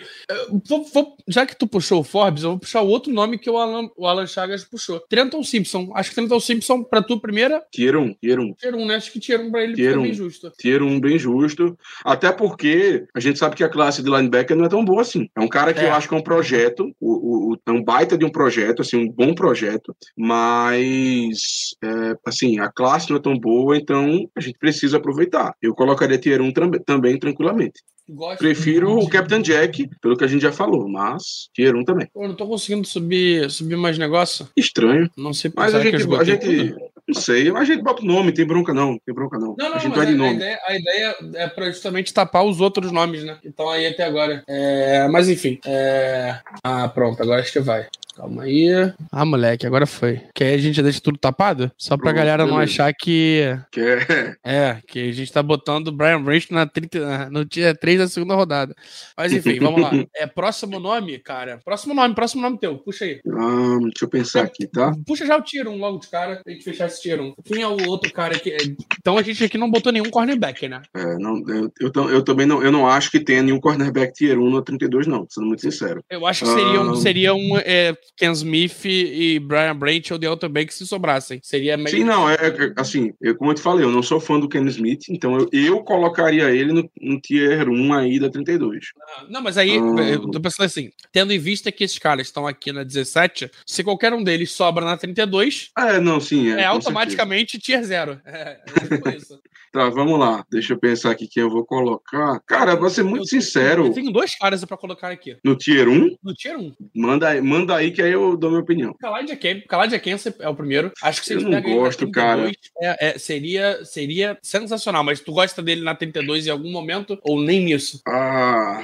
Vou, 0.68 0.85
vou, 0.85 1.16
já 1.26 1.47
que 1.47 1.57
tu 1.57 1.66
puxou 1.66 2.01
o 2.01 2.05
Forbes, 2.05 2.43
eu 2.43 2.51
vou 2.51 2.59
puxar 2.59 2.83
o 2.83 2.89
outro 2.89 3.11
nome 3.11 3.39
que 3.39 3.49
o 3.49 3.57
Alan, 3.57 3.89
o 3.97 4.07
Alan 4.07 4.26
Chagas 4.26 4.62
puxou. 4.62 5.01
Trenton 5.09 5.43
Simpson. 5.43 5.91
Acho 5.95 6.11
que 6.11 6.16
Trenton 6.16 6.39
Simpson, 6.39 6.83
pra 6.83 7.01
tu, 7.01 7.18
primeira. 7.18 7.64
Tier 7.72 7.97
1, 7.97 8.12
Tier 8.20 8.39
1. 8.41 8.53
Tier 8.53 8.74
1, 8.74 8.87
né? 8.87 8.97
Acho 8.97 9.11
que 9.11 9.18
Tier 9.18 9.41
1 9.41 9.51
pra 9.51 9.64
ele 9.64 9.74
tier 9.74 9.99
bem 9.99 10.12
justo. 10.12 10.53
Tier 10.59 10.83
1 10.83 11.01
bem 11.01 11.18
justo. 11.18 11.79
Até 12.05 12.31
porque 12.31 13.07
a 13.14 13.20
gente 13.20 13.39
sabe 13.39 13.57
que 13.57 13.64
a 13.64 13.68
classe 13.70 14.03
de 14.03 14.11
linebacker 14.11 14.55
não 14.55 14.66
é 14.66 14.68
tão 14.68 14.85
boa 14.85 15.01
assim. 15.01 15.31
É 15.35 15.41
um 15.41 15.49
cara 15.49 15.72
que 15.72 15.81
é. 15.81 15.87
eu 15.87 15.95
acho 15.95 16.07
que 16.07 16.14
é 16.14 16.18
um 16.18 16.22
projeto, 16.22 16.95
o, 17.01 17.53
o, 17.53 17.57
é 17.66 17.70
um 17.70 17.83
baita 17.83 18.18
de 18.18 18.26
um 18.26 18.31
projeto, 18.31 18.83
assim, 18.83 18.99
um 18.99 19.11
bom 19.11 19.35
projeto, 19.35 19.97
mas, 20.14 21.74
é, 21.83 22.14
assim, 22.26 22.59
a 22.59 22.70
classe 22.70 23.09
não 23.09 23.16
é 23.16 23.22
tão 23.22 23.39
boa, 23.39 23.79
então 23.79 24.29
a 24.37 24.41
gente 24.41 24.59
precisa 24.59 24.99
aproveitar. 24.99 25.55
Eu 25.62 25.74
colocaria 25.74 26.18
Tier 26.19 26.41
1 26.41 26.53
também 26.85 27.19
tranquilamente. 27.19 27.81
Gosto 28.09 28.39
Prefiro 28.39 28.99
o 28.99 29.09
Captain 29.09 29.43
Jack, 29.43 29.87
pelo 30.01 30.16
que 30.16 30.25
a 30.25 30.27
gente 30.27 30.41
já 30.41 30.51
falou, 30.51 30.89
mas 30.89 31.51
Tier 31.55 31.77
1 31.77 31.85
também. 31.85 32.09
Pô, 32.12 32.27
não 32.27 32.35
tô 32.35 32.47
conseguindo 32.47 32.87
subir, 32.87 33.51
subir 33.51 33.77
mais 33.77 33.99
negócio. 33.99 34.49
Estranho. 34.57 35.11
Não 35.16 35.35
sei 35.35 35.53
Mas 35.55 35.75
a 35.75 35.81
gente, 35.81 36.14
a 36.14 36.25
gente 36.25 36.75
não 37.09 37.14
sei, 37.14 37.51
mas 37.51 37.62
a 37.62 37.73
gente 37.73 37.83
bota 37.83 38.03
o 38.03 38.07
nome, 38.07 38.33
tem 38.33 38.47
bronca 38.47 38.75
não, 38.75 38.99
tem 39.05 39.14
bronca 39.14 39.39
não. 39.39 39.57
Não, 39.59 39.71
não, 39.71 39.77
a 39.77 39.79
gente 39.79 39.97
vai 39.97 40.05
de 40.05 40.14
nome. 40.14 40.31
A 40.31 40.35
ideia, 40.35 40.61
a 40.66 40.77
ideia 40.77 41.16
é 41.37 41.49
pra 41.49 41.71
justamente 41.71 42.12
tapar 42.12 42.45
os 42.45 42.61
outros 42.61 42.93
nomes, 42.93 43.25
né? 43.25 43.39
Então 43.43 43.69
aí 43.69 43.87
até 43.87 44.05
agora. 44.05 44.43
É, 44.47 45.09
mas 45.09 45.29
enfim. 45.29 45.59
É... 45.66 46.39
Ah, 46.62 46.87
pronto, 46.89 47.23
agora 47.23 47.41
acho 47.41 47.53
que 47.53 47.61
vai. 47.61 47.87
Calma 48.19 48.43
aí. 48.43 48.66
Ah, 49.12 49.25
moleque, 49.25 49.64
agora 49.64 49.87
foi. 49.87 50.21
Que 50.35 50.43
aí 50.43 50.55
a 50.55 50.59
gente 50.59 50.83
deixa 50.83 51.01
tudo 51.01 51.16
tapado? 51.16 51.71
Só 51.79 51.97
pra 51.97 52.07
Pronto, 52.07 52.16
galera 52.16 52.45
não 52.45 52.59
achar 52.59 52.93
que. 52.93 53.57
Que 53.71 53.81
é. 53.81 54.37
É, 54.45 54.79
que 54.89 55.11
a 55.11 55.12
gente 55.12 55.33
tá 55.33 55.41
botando 55.41 55.87
o 55.87 55.93
Brian 55.93 56.21
Branch 56.21 56.51
na 56.51 56.66
30, 56.66 57.31
no 57.31 57.45
dia 57.45 57.77
3 57.77 57.99
da 58.01 58.09
segunda 58.09 58.35
rodada. 58.35 58.75
Mas 59.16 59.33
enfim, 59.33 59.61
vamos 59.61 59.83
lá. 59.83 59.93
É 60.16 60.27
próximo 60.27 60.81
nome, 60.81 61.16
cara. 61.19 61.61
Próximo 61.64 61.95
nome, 61.95 62.12
próximo 62.12 62.43
nome 62.43 62.59
teu. 62.59 62.77
Puxa 62.79 63.05
aí. 63.05 63.21
Ah, 63.29 63.79
deixa 63.83 64.05
eu 64.05 64.09
pensar 64.09 64.43
aqui, 64.43 64.66
tá? 64.66 64.93
Puxa 65.07 65.25
já 65.25 65.37
o 65.37 65.43
tiro 65.43 65.71
um 65.71 65.79
logo 65.79 65.99
de 65.99 66.09
cara 66.09 66.41
pra 66.43 66.53
gente 66.53 66.64
fechar 66.64 66.87
esse 66.87 67.01
tiro 67.01 67.23
um. 67.23 67.35
Quem 67.45 67.62
é 67.62 67.69
o 67.69 67.89
outro 67.89 68.12
cara 68.12 68.35
aqui? 68.35 68.57
Então 68.99 69.16
a 69.16 69.23
gente 69.23 69.45
aqui 69.45 69.57
não 69.57 69.71
botou 69.71 69.93
nenhum 69.93 70.11
cornerback, 70.11 70.66
né? 70.66 70.83
É, 70.93 71.19
não, 71.19 71.45
eu, 71.49 71.71
eu, 71.81 72.11
eu 72.11 72.23
também 72.25 72.47
não, 72.47 72.62
eu 72.62 72.73
não 72.73 72.89
acho 72.89 73.12
que 73.12 73.21
tenha 73.21 73.43
nenhum 73.43 73.61
cornerback 73.61 74.12
tier 74.12 74.39
1 74.39 74.51
no 74.51 74.62
32, 74.62 75.07
não, 75.07 75.25
sendo 75.31 75.47
muito 75.47 75.61
sincero. 75.61 76.03
Eu 76.11 76.27
acho 76.27 76.45
que 76.45 76.51
seria 76.51 76.81
um, 76.81 76.91
ah, 76.91 76.97
seria 76.97 77.35
um 77.35 77.59
é, 77.59 77.95
Ken 78.17 78.33
Smith 78.33 78.85
e 78.85 79.39
Brian 79.39 79.77
Branch 79.77 80.11
ou 80.11 80.19
Delta 80.19 80.49
Banks 80.49 80.77
se 80.77 80.87
sobrassem. 80.87 81.41
Seria 81.43 81.77
meio... 81.77 81.91
Sim, 81.91 82.05
não, 82.05 82.29
é, 82.29 82.35
é 82.35 82.73
assim, 82.77 83.13
eu, 83.21 83.37
como 83.37 83.51
eu 83.51 83.55
te 83.55 83.61
falei, 83.61 83.85
eu 83.85 83.91
não 83.91 84.03
sou 84.03 84.21
fã 84.21 84.39
do 84.39 84.49
Ken 84.49 84.65
Smith, 84.67 85.09
então 85.09 85.39
eu, 85.39 85.49
eu 85.53 85.81
colocaria 85.83 86.51
ele 86.51 86.73
no, 86.73 86.91
no 87.01 87.21
tier 87.21 87.69
1 87.69 87.93
aí 87.93 88.19
da 88.19 88.31
32. 88.31 88.87
Ah, 89.01 89.27
não, 89.29 89.43
mas 89.43 89.57
aí, 89.57 89.79
ah. 89.79 90.03
eu 90.03 90.31
tô 90.31 90.41
pensando 90.41 90.67
assim, 90.67 90.91
tendo 91.13 91.33
em 91.33 91.39
vista 91.39 91.71
que 91.71 91.85
esses 91.85 91.99
caras 91.99 92.27
estão 92.27 92.47
aqui 92.47 92.73
na 92.73 92.83
17, 92.83 93.51
se 93.67 93.85
qualquer 93.85 94.13
um 94.13 94.23
deles 94.23 94.51
sobra 94.51 94.85
na 94.85 94.97
32... 94.97 95.71
É, 95.77 96.01
não, 96.01 96.21
sim, 96.21 96.53
é. 96.53 96.63
É 96.63 96.65
automaticamente 96.65 97.59
tier 97.59 97.83
0. 97.83 98.21
É, 98.25 98.59
é 99.07 99.17
isso. 99.17 99.39
tá, 99.73 99.89
vamos 99.89 100.19
lá. 100.19 100.45
Deixa 100.51 100.73
eu 100.73 100.79
pensar 100.79 101.11
aqui 101.11 101.27
quem 101.27 101.43
eu 101.43 101.51
vou 101.51 101.64
colocar. 101.64 102.41
Cara, 102.47 102.77
vou 102.77 102.91
ser 102.91 103.03
muito 103.03 103.23
eu, 103.23 103.27
sincero. 103.27 103.87
Eu 103.87 103.93
tenho 103.93 104.12
dois 104.12 104.37
caras 104.37 104.64
pra 104.64 104.77
colocar 104.77 105.11
aqui. 105.11 105.37
No 105.45 105.57
tier 105.57 105.89
1? 105.89 106.16
No 106.23 106.35
tier 106.35 106.59
1. 106.59 106.75
Manda, 106.95 107.43
manda 107.43 107.77
aí 107.77 107.91
que 107.91 108.03
aí 108.03 108.12
eu 108.12 108.37
dou 108.37 108.51
minha 108.51 108.62
opinião. 108.62 108.95
Kaladia 108.99 109.99
Kense 109.99 110.35
é 110.39 110.49
o 110.49 110.55
primeiro. 110.55 110.93
Acho 111.03 111.21
que 111.21 111.27
se 111.27 111.35
eu 111.35 111.41
não 111.41 111.61
gosto, 111.62 112.11
32, 112.11 112.12
cara. 112.12 112.53
É, 112.81 113.09
é, 113.09 113.19
seria, 113.19 113.85
seria 113.85 114.39
sensacional, 114.43 115.05
mas 115.05 115.21
tu 115.21 115.33
gosta 115.33 115.62
dele 115.62 115.83
na 115.83 115.95
32 115.95 116.47
em 116.47 116.51
algum 116.51 116.71
momento 116.71 117.19
ou 117.23 117.41
nem 117.41 117.64
nisso? 117.64 118.01
Ah. 118.07 118.83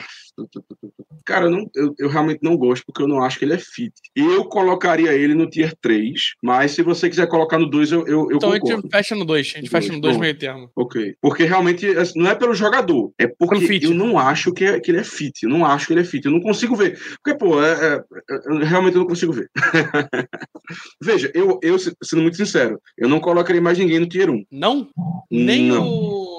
Cara, 1.24 1.47
eu, 1.47 1.51
não, 1.51 1.70
eu, 1.74 1.95
eu, 1.99 2.09
realmente 2.09 2.41
não 2.43 2.57
gosto, 2.57 2.85
porque 2.87 3.03
eu 3.03 3.09
não 3.09 3.22
acho 3.22 3.39
que 3.39 3.45
ele 3.45 3.55
é 3.55 3.59
fit. 3.59 3.93
Eu 4.14 4.45
colocaria 4.45 5.12
ele 5.12 5.35
no 5.35 5.49
tier 5.49 5.74
3, 5.80 6.35
mas 6.43 6.72
se 6.72 6.82
você 6.82 7.09
quiser 7.09 7.26
colocar 7.28 7.59
no 7.59 7.68
2, 7.68 7.93
eu, 7.93 8.01
eu, 8.01 8.30
eu 8.30 8.37
então 8.37 8.51
concordo. 8.51 8.72
a 8.72 8.76
gente 8.76 8.91
fecha 8.91 9.14
no 9.14 9.24
2, 9.24 9.53
a 9.55 9.59
gente 9.61 9.70
fecha 9.70 9.93
no 9.93 10.01
2 10.01 10.16
meio 10.16 10.39
termo. 10.39 10.70
Ok. 10.76 11.14
Porque 11.20 11.45
realmente 11.45 11.87
assim, 11.97 12.18
não 12.18 12.30
é 12.30 12.35
pelo 12.35 12.55
jogador, 12.55 13.12
é 13.18 13.26
porque 13.26 13.85
eu 13.85 13.95
não 13.95 14.18
acho 14.18 14.53
que, 14.53 14.64
é, 14.64 14.80
que 14.80 14.91
ele 14.91 14.99
é 14.99 15.05
fit. 15.05 15.45
Eu 15.45 15.51
não 15.51 15.64
acho 15.64 15.87
que 15.87 15.93
ele 15.93 16.01
é 16.01 16.05
fit. 16.05 16.26
Eu 16.26 16.32
não 16.32 16.41
consigo 16.41 16.74
ver. 16.76 16.99
Porque, 17.22 17.39
pô, 17.39 17.62
é, 17.62 17.97
é 17.97 18.64
realmente 18.64 18.95
eu 18.95 19.01
não 19.01 19.09
consigo 19.09 19.32
ver. 19.32 19.51
Veja, 21.01 21.30
eu, 21.35 21.59
eu, 21.62 21.78
sendo 21.78 22.22
muito 22.22 22.37
sincero, 22.37 22.80
eu 22.99 23.09
não 23.09 23.20
colocaria 23.20 23.62
mais 23.62 23.78
ninguém 23.78 24.01
no 24.01 24.09
tier 24.09 24.30
1. 24.30 24.45
Não? 24.51 24.89
Nem 25.30 25.68
não. 25.68 25.87
o 25.87 26.34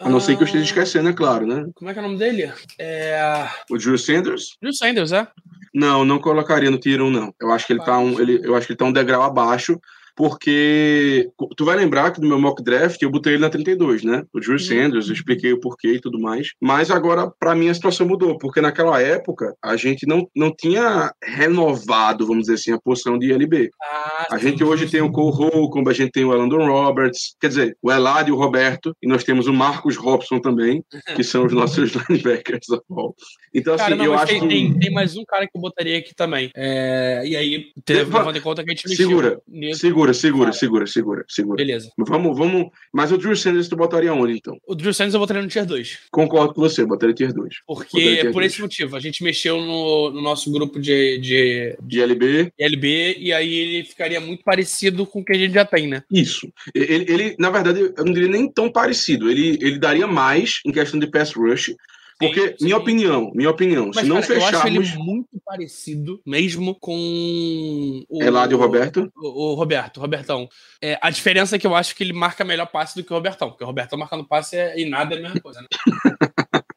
a 0.00 0.08
não 0.08 0.18
ser 0.18 0.34
que 0.36 0.42
eu 0.42 0.46
esteja 0.46 0.64
esquecendo, 0.64 1.10
é 1.10 1.12
claro, 1.12 1.46
né? 1.46 1.66
Como 1.74 1.90
é 1.90 1.92
que 1.92 1.98
é 1.98 2.02
o 2.02 2.06
nome 2.06 2.18
dele? 2.18 2.50
É... 2.78 3.46
O 3.70 3.76
Drew 3.76 3.98
Sanders? 3.98 4.56
Drew 4.60 4.72
Sanders, 4.72 5.12
é? 5.12 5.28
Não, 5.74 6.04
não 6.04 6.18
colocaria 6.18 6.70
no 6.70 6.78
tier 6.78 7.02
1, 7.02 7.10
não. 7.10 7.34
Eu 7.38 7.52
acho 7.52 7.66
que 7.66 7.74
ele 7.74 7.84
tá 7.84 7.98
um, 7.98 8.18
ele, 8.18 8.40
eu 8.42 8.56
acho 8.56 8.66
que 8.66 8.72
ele 8.72 8.78
tá 8.78 8.86
um 8.86 8.92
degrau 8.92 9.22
abaixo, 9.22 9.78
porque 10.20 11.30
tu 11.56 11.64
vai 11.64 11.76
lembrar 11.76 12.10
que 12.10 12.20
no 12.20 12.28
meu 12.28 12.38
mock 12.38 12.62
draft 12.62 13.00
eu 13.00 13.10
botei 13.10 13.32
ele 13.32 13.42
na 13.42 13.48
32, 13.48 14.04
né? 14.04 14.22
O 14.34 14.38
Drew 14.38 14.58
Sanders, 14.58 15.08
eu 15.08 15.14
expliquei 15.14 15.50
o 15.52 15.58
porquê 15.60 15.94
e 15.94 16.00
tudo 16.00 16.20
mais. 16.20 16.48
Mas 16.60 16.90
agora, 16.90 17.30
para 17.40 17.54
mim, 17.54 17.70
a 17.70 17.74
situação 17.74 18.06
mudou, 18.06 18.36
porque 18.36 18.60
naquela 18.60 19.00
época 19.00 19.54
a 19.62 19.76
gente 19.76 20.06
não, 20.06 20.28
não 20.36 20.54
tinha 20.54 21.10
renovado, 21.22 22.26
vamos 22.26 22.42
dizer 22.42 22.54
assim, 22.54 22.72
a 22.72 22.78
posição 22.80 23.18
de 23.18 23.28
ILB. 23.30 23.70
Ah, 23.82 24.26
A 24.32 24.38
gente 24.38 24.62
hoje 24.62 24.90
tem 24.90 25.00
o 25.00 25.10
Cole 25.10 25.34
Holcomb, 25.34 25.88
a 25.88 25.94
gente 25.94 26.12
tem 26.12 26.24
o 26.24 26.28
Landon 26.28 26.66
Roberts, 26.66 27.34
quer 27.40 27.48
dizer, 27.48 27.76
o 27.82 27.90
Eladio 27.90 28.32
e 28.34 28.36
o 28.36 28.38
Roberto, 28.40 28.94
e 29.02 29.08
nós 29.08 29.24
temos 29.24 29.46
o 29.46 29.52
Marcos 29.54 29.96
Robson 29.96 30.38
também, 30.38 30.84
que 31.16 31.24
são 31.24 31.46
os 31.46 31.52
nossos 31.52 31.92
linebackers. 32.08 32.66
Então, 33.54 33.74
assim, 33.74 33.84
Cara, 33.84 33.96
não, 33.96 34.04
eu 34.04 34.14
acho 34.14 34.26
tem, 34.26 34.40
que. 34.40 34.48
tem, 34.48 34.78
tem 34.78 34.92
mais 34.92 35.16
um 35.16 35.24
cara 35.24 35.46
que 35.46 35.56
eu 35.56 35.60
botaria 35.60 35.98
aqui 35.98 36.14
também. 36.14 36.50
É, 36.54 37.22
e 37.24 37.34
aí, 37.36 37.64
teve, 37.84 38.04
Va- 38.04 38.18
levando 38.18 38.36
em 38.36 38.40
conta 38.40 38.62
que 38.62 38.70
a 38.70 38.74
gente 38.74 38.88
mexeu 38.88 39.08
Segura, 39.08 39.40
nisso. 39.48 39.80
Segura, 39.80 40.09
segura, 40.12 40.46
Fala. 40.46 40.52
segura, 40.52 40.86
segura, 40.86 41.24
segura. 41.28 41.56
Beleza. 41.56 41.90
Vamos, 41.96 42.36
vamos. 42.36 42.66
Mas 42.92 43.12
o 43.12 43.18
Drew 43.18 43.34
Sanders 43.36 43.68
tu 43.68 43.76
botaria 43.76 44.12
onde, 44.12 44.34
então? 44.34 44.58
O 44.66 44.74
Drew 44.74 44.92
Sanders 44.92 45.14
eu 45.14 45.20
botaria 45.20 45.42
no 45.42 45.48
Tier 45.48 45.66
2. 45.66 45.98
Concordo 46.10 46.54
com 46.54 46.60
você, 46.60 46.84
botaria 46.84 47.14
tier 47.14 47.32
2. 47.32 47.60
Porque, 47.66 47.98
tier 47.98 48.32
por 48.32 48.42
esse 48.42 48.60
motivo, 48.60 48.96
a 48.96 49.00
gente 49.00 49.22
mexeu 49.22 49.60
no, 49.60 50.10
no 50.10 50.22
nosso 50.22 50.50
grupo 50.50 50.80
de, 50.80 51.18
de, 51.18 51.76
De 51.82 52.00
LB, 52.00 52.52
de 52.58 52.64
LB 52.64 53.16
e 53.18 53.32
aí 53.32 53.54
ele 53.54 53.84
ficaria 53.84 54.20
muito 54.20 54.42
parecido 54.44 55.06
com 55.06 55.20
o 55.20 55.24
que 55.24 55.32
a 55.34 55.38
gente 55.38 55.54
já 55.54 55.64
tem, 55.64 55.88
né? 55.88 56.02
Isso. 56.10 56.52
Ele, 56.74 57.04
ele, 57.08 57.36
na 57.38 57.50
verdade, 57.50 57.92
eu 57.96 58.04
não 58.04 58.12
diria 58.12 58.28
nem 58.28 58.50
tão 58.50 58.70
parecido. 58.70 59.30
Ele, 59.30 59.58
ele 59.60 59.78
daria 59.78 60.06
mais 60.06 60.60
em 60.64 60.72
questão 60.72 60.98
de 60.98 61.06
pass 61.06 61.32
rush. 61.32 61.74
Porque, 62.20 62.48
Sim, 62.48 62.64
minha 62.66 62.76
sim. 62.76 62.82
opinião, 62.82 63.32
minha 63.34 63.48
opinião, 63.48 63.86
Mas, 63.86 64.04
se 64.04 64.04
não 64.04 64.20
cara, 64.20 64.34
eu 64.34 64.44
acho 64.44 64.66
ele 64.66 64.78
fecharmos 64.80 64.94
muito 64.94 65.40
parecido 65.42 66.20
mesmo 66.26 66.74
com 66.74 68.04
o, 68.06 68.22
Eladio 68.22 68.58
e 68.58 68.60
Roberto, 68.60 69.10
o, 69.16 69.52
o 69.52 69.54
Roberto, 69.54 69.96
o 69.96 70.00
Robertão. 70.00 70.46
É, 70.82 70.98
a 71.00 71.08
diferença 71.08 71.56
é 71.56 71.58
que 71.58 71.66
eu 71.66 71.74
acho 71.74 71.96
que 71.96 72.04
ele 72.04 72.12
marca 72.12 72.44
melhor 72.44 72.66
passe 72.66 72.94
do 72.94 73.02
que 73.02 73.10
o 73.10 73.16
Robertão, 73.16 73.48
porque 73.48 73.64
o 73.64 73.66
Robertão 73.66 73.98
marcando 73.98 74.28
passe 74.28 74.54
é, 74.54 74.78
e 74.78 74.88
nada 74.88 75.14
é 75.14 75.18
a 75.18 75.22
mesma 75.22 75.40
coisa, 75.40 75.62
né? 75.62 75.68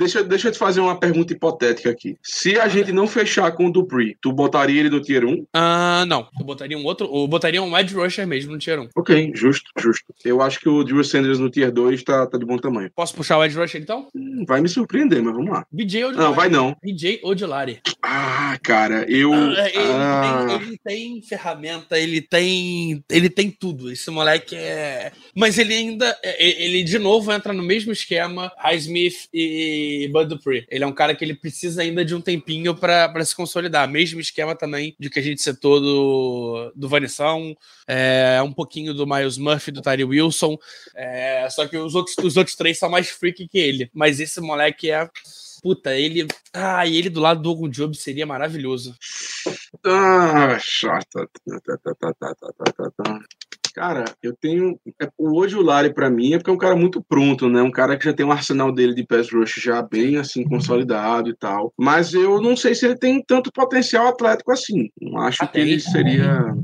deixa, 0.00 0.24
deixa 0.24 0.48
eu 0.48 0.52
te 0.52 0.58
fazer 0.58 0.80
uma 0.80 0.98
pergunta 0.98 1.32
hipotética 1.32 1.90
aqui. 1.90 2.16
Se 2.22 2.58
a 2.58 2.66
gente 2.66 2.90
não 2.90 3.06
fechar 3.06 3.52
com 3.52 3.66
o 3.66 3.72
Dupree, 3.72 4.16
tu 4.20 4.32
botaria 4.32 4.80
ele 4.80 4.90
no 4.90 5.00
tier 5.00 5.24
1? 5.24 5.46
Ah, 5.54 6.04
não. 6.08 6.26
Eu 6.38 6.44
botaria 6.44 6.76
um 6.76 6.84
outro. 6.84 7.08
Eu 7.12 7.28
botaria 7.28 7.62
um 7.62 7.76
Edge 7.78 7.94
Rusher 7.94 8.26
mesmo 8.26 8.52
no 8.52 8.58
Tier 8.58 8.80
1. 8.80 8.88
Ok, 8.96 9.32
justo, 9.34 9.70
justo. 9.78 10.04
Eu 10.24 10.40
acho 10.40 10.58
que 10.58 10.68
o 10.68 10.82
Drew 10.82 11.04
Sanders 11.04 11.38
no 11.38 11.50
tier 11.50 11.70
2 11.70 12.02
tá, 12.02 12.26
tá 12.26 12.38
de 12.38 12.44
bom 12.44 12.56
tamanho. 12.56 12.90
Posso 12.94 13.14
puxar 13.14 13.38
o 13.38 13.44
Edge 13.44 13.56
Rusher 13.58 13.80
então? 13.80 14.08
Hum, 14.14 14.44
Vai 14.48 14.60
me 14.60 14.68
surpreender, 14.68 15.22
mas 15.22 15.34
vamos 15.34 15.50
lá. 15.50 15.64
BJ 15.70 16.04
Odilari. 16.04 16.26
Não, 16.28 16.34
vai 16.34 16.48
não. 16.48 16.76
BJ 16.82 17.20
Odilari. 17.22 17.80
Ah, 18.02 18.58
cara, 18.62 19.04
eu. 19.10 19.32
Ah, 19.32 19.68
ele, 19.68 19.92
ah, 19.92 20.46
tem, 20.48 20.56
ele 20.68 20.78
tem 20.82 21.22
ferramenta, 21.22 21.98
ele 21.98 22.20
tem. 22.20 23.04
Ele 23.10 23.28
tem 23.28 23.50
tudo. 23.50 23.90
Esse 23.90 24.10
moleque 24.10 24.56
é. 24.56 25.12
Mas 25.36 25.58
ele 25.58 25.74
ainda. 25.74 26.16
é- 26.22 26.40
Ele 26.64 26.82
de 26.82 26.98
novo 26.98 27.30
entra 27.32 27.52
no 27.52 27.62
mesmo 27.62 27.92
esquema 27.92 28.50
Highsmith 28.58 29.28
e 29.32 29.89
Bud 30.12 30.28
Dupree. 30.28 30.66
Ele 30.68 30.84
é 30.84 30.86
um 30.86 30.92
cara 30.92 31.14
que 31.14 31.24
ele 31.24 31.34
precisa 31.34 31.82
ainda 31.82 32.04
de 32.04 32.14
um 32.14 32.20
tempinho 32.20 32.74
pra 32.74 33.24
se 33.24 33.34
consolidar. 33.34 33.88
Mesmo 33.88 34.20
esquema 34.20 34.54
também 34.54 34.94
de 34.98 35.08
que 35.08 35.18
a 35.18 35.22
gente 35.22 35.42
citou 35.42 35.80
do, 35.80 36.72
do 36.74 36.88
Vanissão, 36.88 37.56
é, 37.86 38.40
um 38.42 38.52
pouquinho 38.52 38.94
do 38.94 39.06
Miles 39.06 39.38
Murphy, 39.38 39.70
do 39.70 39.82
Tyree 39.82 40.04
Wilson. 40.04 40.56
é, 40.94 41.48
só 41.50 41.66
que 41.66 41.76
os 41.76 41.94
outros, 41.94 42.16
os 42.22 42.36
outros 42.36 42.56
três 42.56 42.78
são 42.78 42.88
mais 42.88 43.08
freak 43.10 43.48
que 43.48 43.58
ele. 43.58 43.90
Mas 43.94 44.20
esse 44.20 44.40
moleque 44.40 44.90
é. 44.90 45.08
Puta, 45.62 45.94
ele. 45.94 46.26
Ah, 46.54 46.86
e 46.86 46.96
ele 46.96 47.10
do 47.10 47.20
lado 47.20 47.42
do 47.42 47.50
Ogun 47.50 47.68
Job 47.68 47.94
seria 47.94 48.24
maravilhoso. 48.24 48.94
Ah, 49.84 50.58
chata. 50.58 51.28
Cara, 53.80 54.04
eu 54.22 54.36
tenho. 54.38 54.78
é, 55.00 55.08
O 55.16 55.40
Ojulari, 55.40 55.94
pra 55.94 56.10
mim, 56.10 56.34
é 56.34 56.36
porque 56.36 56.50
é 56.50 56.52
um 56.52 56.58
cara 56.58 56.76
muito 56.76 57.02
pronto, 57.02 57.48
né? 57.48 57.62
Um 57.62 57.70
cara 57.70 57.96
que 57.96 58.04
já 58.04 58.12
tem 58.12 58.26
um 58.26 58.30
arsenal 58.30 58.70
dele 58.70 58.94
de 58.94 59.06
pass 59.06 59.32
rush 59.32 59.54
já 59.54 59.80
bem 59.80 60.18
assim 60.18 60.44
consolidado 60.44 61.30
e 61.30 61.34
tal. 61.34 61.72
Mas 61.78 62.12
eu 62.12 62.42
não 62.42 62.54
sei 62.54 62.74
se 62.74 62.84
ele 62.84 62.98
tem 62.98 63.24
tanto 63.26 63.50
potencial 63.50 64.06
atlético 64.06 64.52
assim. 64.52 64.90
Não 65.00 65.22
acho 65.22 65.42
Ah, 65.42 65.46
que 65.46 65.58
ele 65.60 65.70
tem. 65.70 65.80
seria. 65.80 66.54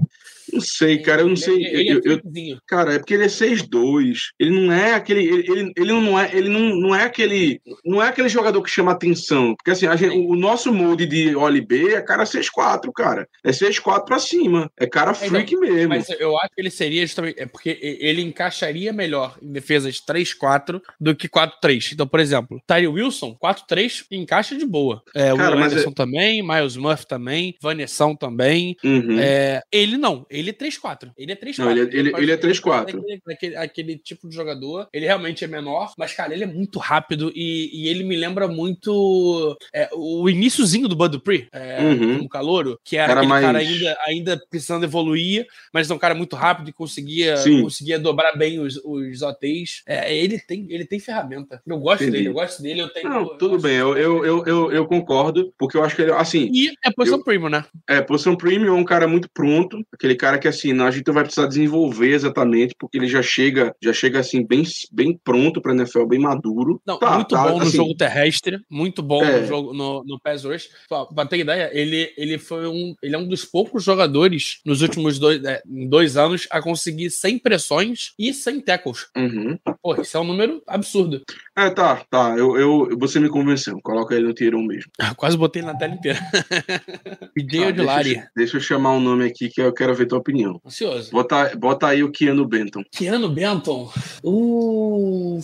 Não 0.57 0.61
sei, 0.61 0.99
cara, 0.99 1.21
eu 1.23 1.27
não 1.27 1.35
Ele- 1.35 1.41
sei. 1.41 1.65
Ele, 1.65 1.91
eu- 1.93 1.99
é 1.99 2.53
eu-. 2.53 2.59
Cara, 2.67 2.95
é 2.95 2.99
porque 2.99 3.15
ele 3.15 3.25
é 3.25 3.29
6'2". 3.29 4.31
Ele 4.39 4.51
não 4.61 4.73
é 4.73 4.95
aquele. 4.95 5.25
Ele, 5.25 5.45
ele, 5.53 5.73
ele 5.77 5.93
não 5.93 6.19
é. 6.19 6.31
Ele 6.37 6.49
não, 6.49 6.61
não 6.81 6.95
é 6.95 7.05
aquele. 7.05 7.61
Não 7.85 8.03
é 8.03 8.09
aquele 8.09 8.29
jogador 8.29 8.63
que 8.63 8.71
chama 8.71 8.93
atenção. 8.93 9.55
Porque 9.57 9.71
assim, 9.71 9.87
gente, 9.97 10.17
o 10.17 10.35
nosso 10.35 10.73
molde 10.73 11.07
de 11.07 11.35
OLB 11.37 11.95
é 11.95 12.01
cara 12.03 12.25
6'4, 12.25 12.91
cara. 12.95 13.29
É 13.45 13.51
6'4 13.53 14.05
pra 14.05 14.19
cima. 14.19 14.71
É 14.79 14.87
cara 14.87 15.15
freak 15.15 15.57
mesmo. 15.57 15.89
Mas 15.91 16.09
eu 16.19 16.37
acho 16.39 16.55
que 16.55 16.61
ele 16.61 16.71
seria 16.71 17.03
justamente. 17.07 17.39
É 17.41 17.47
porque 17.47 17.79
ele 17.81 18.23
encaixaria 18.23 18.93
melhor 18.93 19.37
em 19.43 19.53
defesas 19.53 20.01
3-4 20.01 20.81
do 21.01 21.15
que 21.15 21.29
4-3. 21.29 21.93
Então, 21.93 22.07
por 22.07 22.21
exemplo, 22.21 22.61
Tyree 22.67 22.89
Wilson, 22.89 23.37
4-3, 23.39 24.05
encaixa 24.11 24.57
de 24.57 24.65
boa. 24.67 25.03
É, 25.15 25.33
o 25.33 25.37
Cara, 25.37 25.57
Anderson 25.57 25.93
também, 25.93 26.43
Miles 26.43 26.77
Murphy 26.77 27.07
também, 27.07 27.55
Vanessão 27.61 28.15
também. 28.17 28.77
Uhum. 28.85 29.19
É, 29.21 29.61
ele 29.73 29.97
não, 29.97 30.27
ele 30.31 30.45
é 30.51 30.53
3-4. 30.53 31.11
Ele 31.16 31.32
é 31.32 31.34
3-4. 31.36 31.59
Não, 31.64 31.70
ele 31.70 31.80
é- 31.80 31.99
ele- 32.01 32.11
pode- 32.11 32.22
ele 32.24 32.32
é 32.32 32.36
pode 32.36 32.42
3-4. 32.49 33.03
ser 33.03 33.20
Aquele, 33.32 33.57
aquele, 33.57 33.97
tipo 33.99 34.28
de 34.28 34.34
jogador. 34.34 34.88
Ele 34.92 35.07
realmente 35.07 35.44
é 35.44 35.49
menor, 35.49 35.92
mas, 35.99 36.12
cara, 36.12 36.32
ele 36.34 36.44
é 36.44 36.47
muito 36.47 36.78
rápido 36.78 37.32
e, 37.34 37.70
e 37.72 37.88
ele 37.88 38.05
me 38.05 38.16
lembra 38.16 38.47
muito 38.49 39.57
é, 39.72 39.88
o 39.94 40.28
iníciozinho 40.28 40.88
do 40.88 40.97
Bud 40.97 41.12
Dupree, 41.12 41.49
é, 41.53 41.80
Uhum. 41.82 42.16
como 42.18 42.28
calouro, 42.28 42.78
que 42.84 42.97
era, 42.97 43.12
Era 43.12 43.20
aquele 43.20 43.32
cara 43.40 43.53
mais- 43.53 43.68
ainda, 43.68 43.99
ainda 44.07 44.42
precisando 44.51 44.84
evoluir, 44.84 45.47
mas 45.72 45.90
é 45.90 45.94
um 45.94 45.99
cara 45.99 46.14
muito 46.14 46.36
rápido 46.36 46.68
e 46.70 46.72
conseguia, 46.72 47.36
Sim. 47.36 47.62
conseguia 47.62 47.99
dobrar 47.99 48.36
bem 48.36 48.59
os, 48.61 48.76
os 48.84 49.22
OTs. 49.22 49.82
É, 49.86 50.14
ele, 50.16 50.38
tem, 50.38 50.66
ele 50.70 50.84
tem 50.84 50.99
ferramenta. 50.99 51.61
Eu 51.66 51.78
gosto 51.78 52.03
Entendi. 52.03 52.18
dele, 52.18 52.28
eu 52.28 52.32
gosto 52.34 52.62
dele. 52.62 52.80
Eu 52.80 52.88
tenho, 52.88 53.09
Não, 53.09 53.20
eu 53.22 53.28
tudo 53.38 53.59
bem, 53.59 53.76
eu, 53.76 53.97
eu, 53.97 54.24
eu, 54.24 54.44
eu, 54.47 54.72
eu 54.72 54.86
concordo, 54.86 55.53
porque 55.59 55.76
eu 55.76 55.82
acho 55.84 55.94
que 55.97 56.03
ele, 56.03 56.12
assim, 56.12 56.51
E 56.53 56.72
é 56.84 56.90
posição 56.90 57.18
Eu- 57.18 57.24
premium, 57.24 57.49
né? 57.49 57.64
é, 57.88 58.01
posição 58.01 58.36
premium 58.36 58.68
é 58.76 58.78
um 58.80 58.84
cara 58.84 59.07
muito 59.09 59.28
pronto, 59.30 59.84
aquele 59.92 60.14
cara 60.14 60.36
que, 60.39 60.49
assim, 60.49 60.78
a 60.80 60.91
gente 60.91 61.11
vai 61.11 61.24
precisar 61.24 61.47
desenvolver 61.47 62.11
exatamente, 62.12 62.74
porque 62.78 62.99
ele 62.99 63.09
já 63.09 63.22
chega, 63.22 63.74
já 63.82 63.93
chega 63.93 64.20
assim, 64.20 64.45
bem, 64.47 64.62
bem 64.93 65.18
pronto 65.22 65.61
pra 65.61 65.72
NFL, 65.74 66.05
bem 66.07 66.18
maduro. 66.18 66.80
Não, 66.87 66.99
Tá, 66.99 67.14
muito 67.16 67.34
tá, 67.34 67.43
bom 67.49 67.57
no 67.59 67.62
assim, 67.62 67.76
jogo 67.76 67.95
terrestre, 67.95 68.59
muito 68.70 69.03
bom 69.03 69.22
É. 69.22 69.41
no 69.41 69.47
jogo 69.47 69.72
no, 69.72 70.03
no 70.05 70.18
pass 70.20 70.45
rush. 70.45 70.68
Pra, 70.89 71.05
pra 71.07 71.26
ter 71.26 71.39
ideia, 71.39 71.70
ele, 71.72 72.12
ele 72.16 72.39
foi 72.39 72.66
um, 72.66 72.95
ele 73.03 73.14
é 73.14 73.18
um 73.18 73.28
dos 73.28 73.45
poucos 73.45 73.82
jogadores 73.84 74.61
nos 74.64 74.82
últimos 74.82 75.18
dois, 75.18 75.43
é, 75.45 75.62
dois 75.66 76.16
anos 76.16 76.47
a 76.51 76.61
conseguir 76.61 77.11
100 77.11 77.39
pressões 77.39 78.12
e 78.18 78.32
100 78.32 78.61
tackles. 78.61 79.07
Uhum. 79.16 79.59
Pô, 79.82 80.01
isso 80.01 80.16
é 80.16 80.20
um 80.20 80.24
número 80.24 80.62
absurdo. 80.66 81.22
É, 81.57 81.70
tá, 81.70 82.05
tá, 82.11 82.34
eu, 82.37 82.57
eu, 82.59 82.99
você 82.99 83.18
me 83.20 83.28
convenceu, 83.28 83.78
coloca 83.82 84.14
ele 84.14 84.26
no 84.26 84.34
tier 84.34 84.55
1 84.55 84.62
mesmo. 84.62 84.91
Quase 85.16 85.37
botei 85.37 85.62
na 85.62 85.74
tela 85.74 85.95
inteira. 85.95 86.18
PJ 87.34 87.61
Tá, 87.62 87.68
Odilari. 87.68 88.05
deixa, 88.14 88.20
eu- 88.20 88.26
deixa 88.37 88.57
eu 88.57 88.61
chamar 88.61 88.93
um 88.93 89.01
nome 89.01 89.24
aqui 89.24 89.49
que 89.49 89.61
eu 89.61 89.72
quero 89.72 89.95
ver 89.95 90.07
tua 90.17 90.21
opinião. 90.21 90.61
Ansioso. 90.64 91.11
Bota, 91.11 91.55
bota 91.57 91.87
aí 91.89 92.03
o 92.03 92.11
Keanu 92.11 92.47
Benton. 92.47 92.83
Keanu 92.91 93.29
Benton. 93.29 93.91
Uh. 94.25 95.41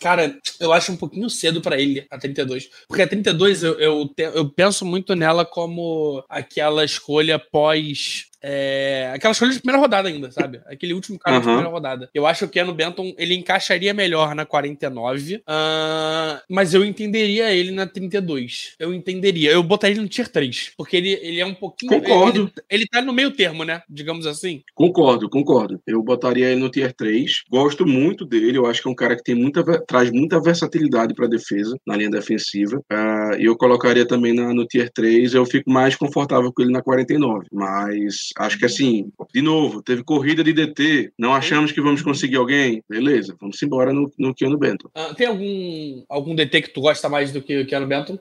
Cara, 0.00 0.34
eu 0.58 0.72
acho 0.72 0.90
um 0.92 0.96
pouquinho 0.96 1.28
cedo 1.28 1.60
pra 1.60 1.78
ele, 1.78 2.06
a 2.10 2.16
32. 2.18 2.70
Porque 2.88 3.02
a 3.02 3.06
32 3.06 3.62
eu, 3.62 3.78
eu, 3.78 4.08
te- 4.08 4.22
eu 4.34 4.48
penso 4.48 4.84
muito 4.86 5.14
nela 5.14 5.44
como 5.44 6.24
aquela 6.28 6.82
escolha 6.84 7.38
pós. 7.38 8.24
É, 8.42 9.10
aquela 9.14 9.32
escolha 9.32 9.52
de 9.52 9.58
primeira 9.60 9.80
rodada 9.80 10.08
ainda, 10.08 10.30
sabe? 10.30 10.60
Aquele 10.66 10.94
último 10.94 11.18
cara 11.18 11.36
de 11.36 11.42
Aham. 11.42 11.52
primeira 11.54 11.70
rodada. 11.70 12.10
Eu 12.14 12.26
acho 12.26 12.40
que 12.40 12.44
o 12.44 12.48
Keanu 12.48 12.74
Benton 12.74 13.14
ele 13.18 13.34
encaixaria 13.34 13.92
melhor 13.94 14.34
na 14.34 14.44
49, 14.46 15.42
ah, 15.46 16.40
mas 16.48 16.74
eu 16.74 16.84
entenderia 16.84 17.52
ele 17.52 17.70
na 17.70 17.86
32. 17.86 18.74
Eu 18.78 18.92
entenderia. 18.94 19.50
Eu 19.52 19.62
botaria 19.62 19.94
ele 19.94 20.02
no 20.02 20.08
tier 20.08 20.28
3. 20.28 20.72
Porque 20.76 20.96
ele, 20.96 21.10
ele 21.22 21.40
é 21.40 21.46
um 21.46 21.54
pouquinho. 21.54 21.92
Concordo. 21.92 22.42
Ele, 22.68 22.82
ele 22.82 22.86
tá 22.86 23.00
no 23.02 23.12
meio 23.12 23.30
termo, 23.30 23.64
né? 23.64 23.82
Digamos 23.88 24.26
assim. 24.26 24.62
Concordo, 24.74 25.28
concordo. 25.28 25.80
Eu 25.86 26.02
botaria 26.02 26.48
ele 26.50 26.60
no 26.60 26.70
tier 26.70 26.92
3. 26.92 27.44
Gosto 27.50 27.86
muito 27.86 28.24
dele. 28.24 28.56
Eu 28.58 28.66
acho 28.66 28.82
que 28.82 28.88
é 28.88 28.90
um 28.90 28.94
cara 28.94 29.16
que 29.16 29.22
tem 29.22 29.34
muita, 29.34 29.62
traz 29.86 30.10
muita 30.10 30.40
versatilidade 30.40 31.14
para 31.14 31.26
defesa, 31.26 31.76
na 31.86 31.96
linha 31.96 32.10
defensiva. 32.10 32.80
Ah, 32.90 33.30
E 33.38 33.44
eu 33.44 33.56
colocaria 33.56 34.06
também 34.06 34.34
na- 34.34 34.52
no 34.54 34.66
tier 34.66 34.90
3. 34.92 35.34
Eu 35.34 35.44
fico 35.46 35.70
mais 35.70 35.94
confortável 35.96 36.52
com 36.52 36.62
ele 36.62 36.72
na 36.72 36.82
49. 36.82 37.46
Mas 37.52 38.29
acho 38.38 38.58
que 38.58 38.64
assim, 38.64 39.10
de 39.32 39.42
novo, 39.42 39.82
teve 39.82 40.02
corrida 40.02 40.42
de 40.42 40.52
DT. 40.52 41.12
Não 41.18 41.34
achamos 41.34 41.72
que 41.72 41.80
vamos 41.80 42.02
conseguir 42.02 42.36
alguém? 42.36 42.82
Beleza, 42.88 43.36
vamos 43.40 43.62
embora 43.62 43.92
no, 43.92 44.10
no 44.18 44.34
Keanu 44.34 44.58
Benton. 44.58 44.88
Ah, 44.94 45.14
tem 45.14 45.26
algum, 45.26 46.04
algum 46.08 46.34
DT 46.34 46.62
que 46.62 46.70
tu 46.70 46.80
gosta 46.80 47.08
mais 47.08 47.32
do 47.32 47.42
que 47.42 47.60
o 47.60 47.66
Keanu 47.66 47.86
Benton? 47.86 48.18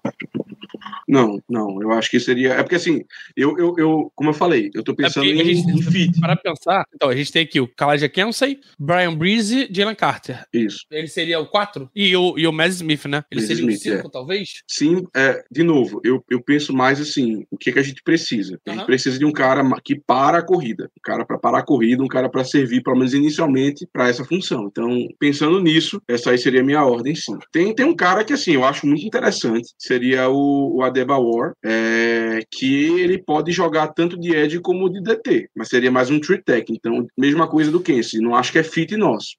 Não, 1.09 1.41
não. 1.49 1.81
Eu 1.81 1.91
acho 1.91 2.09
que 2.09 2.19
seria. 2.19 2.53
É 2.53 2.61
porque 2.63 2.75
assim, 2.75 3.03
eu, 3.35 3.57
eu, 3.57 3.75
eu 3.77 4.11
como 4.15 4.29
eu 4.29 4.33
falei, 4.33 4.69
eu 4.75 4.83
tô 4.83 4.95
pensando 4.95 5.25
É 5.25 5.33
porque 5.33 5.41
a 5.41 5.51
em, 5.51 5.55
gente- 5.55 5.71
em 5.71 5.81
fit. 5.81 6.19
Para 6.19 6.35
pensar, 6.35 6.85
então, 6.93 7.09
a 7.09 7.15
gente 7.15 7.31
tem 7.31 7.41
aqui 7.43 7.59
o 7.59 7.67
Kalaja 7.67 8.07
Kensey, 8.07 8.59
Brian 8.77 9.15
Breeze, 9.15 9.67
Jalen 9.71 9.95
Carter. 9.95 10.45
Isso. 10.53 10.85
Ele 10.91 11.07
seria 11.07 11.39
o 11.39 11.47
4? 11.47 11.89
E 11.95 12.15
o, 12.15 12.37
e 12.37 12.45
o 12.45 12.51
Mads 12.53 12.75
Smith, 12.75 13.05
né? 13.05 13.23
Ele 13.31 13.41
Mads 13.41 13.47
seria 13.47 13.65
o 13.65 13.69
Smith, 13.71 13.97
5, 13.97 14.09
talvez? 14.09 14.49
Sim, 14.67 15.07
é, 15.15 15.43
de 15.51 15.63
novo, 15.63 15.99
eu, 16.03 16.23
eu 16.29 16.41
penso 16.41 16.71
mais 16.73 17.01
assim, 17.01 17.43
o 17.49 17.57
que, 17.57 17.71
que 17.71 17.79
a 17.79 17.83
gente 17.83 18.03
precisa? 18.03 18.59
A 18.67 18.71
gente 18.71 18.85
precisa 18.85 19.17
de 19.17 19.25
um 19.25 19.31
cara 19.31 19.63
que 19.83 19.95
para 19.99 20.37
a 20.37 20.43
corrida, 20.43 20.89
um 20.97 21.01
cara 21.01 21.25
para 21.25 21.39
parar 21.39 21.59
a 21.59 21.65
corrida, 21.65 22.03
um 22.03 22.07
cara 22.07 22.29
para 22.29 22.43
servir, 22.43 22.83
pelo 22.83 22.97
menos 22.97 23.13
inicialmente, 23.13 23.87
para 23.91 24.07
essa 24.09 24.23
função. 24.23 24.67
Então, 24.71 25.07
pensando 25.17 25.59
nisso, 25.59 26.01
essa 26.07 26.31
aí 26.31 26.37
seria 26.37 26.61
a 26.61 26.63
minha 26.63 26.83
ordem, 26.83 27.15
sim. 27.15 27.37
Tem, 27.51 27.73
tem 27.73 27.85
um 27.85 27.95
cara 27.95 28.23
que, 28.23 28.33
assim, 28.33 28.53
eu 28.53 28.63
acho 28.63 28.85
muito 28.85 29.05
interessante, 29.05 29.73
seria 29.77 30.29
o, 30.29 30.77
o 30.77 30.83
Adebayor, 30.99 31.53
é, 31.63 32.39
que 32.51 32.99
ele 32.99 33.17
pode 33.17 33.51
jogar 33.51 33.87
tanto 33.89 34.19
de 34.19 34.35
Edge 34.35 34.59
como 34.59 34.89
de 34.89 35.01
DT, 35.01 35.49
mas 35.55 35.69
seria 35.69 35.91
mais 35.91 36.09
um 36.09 36.19
tree 36.19 36.41
tech. 36.41 36.71
Então, 36.71 37.07
mesma 37.17 37.47
coisa 37.47 37.71
do 37.71 37.79
Kenzie, 37.79 38.21
não 38.21 38.35
acho 38.35 38.51
que 38.51 38.59
é 38.59 38.63
fit 38.63 38.95
nosso. 38.97 39.29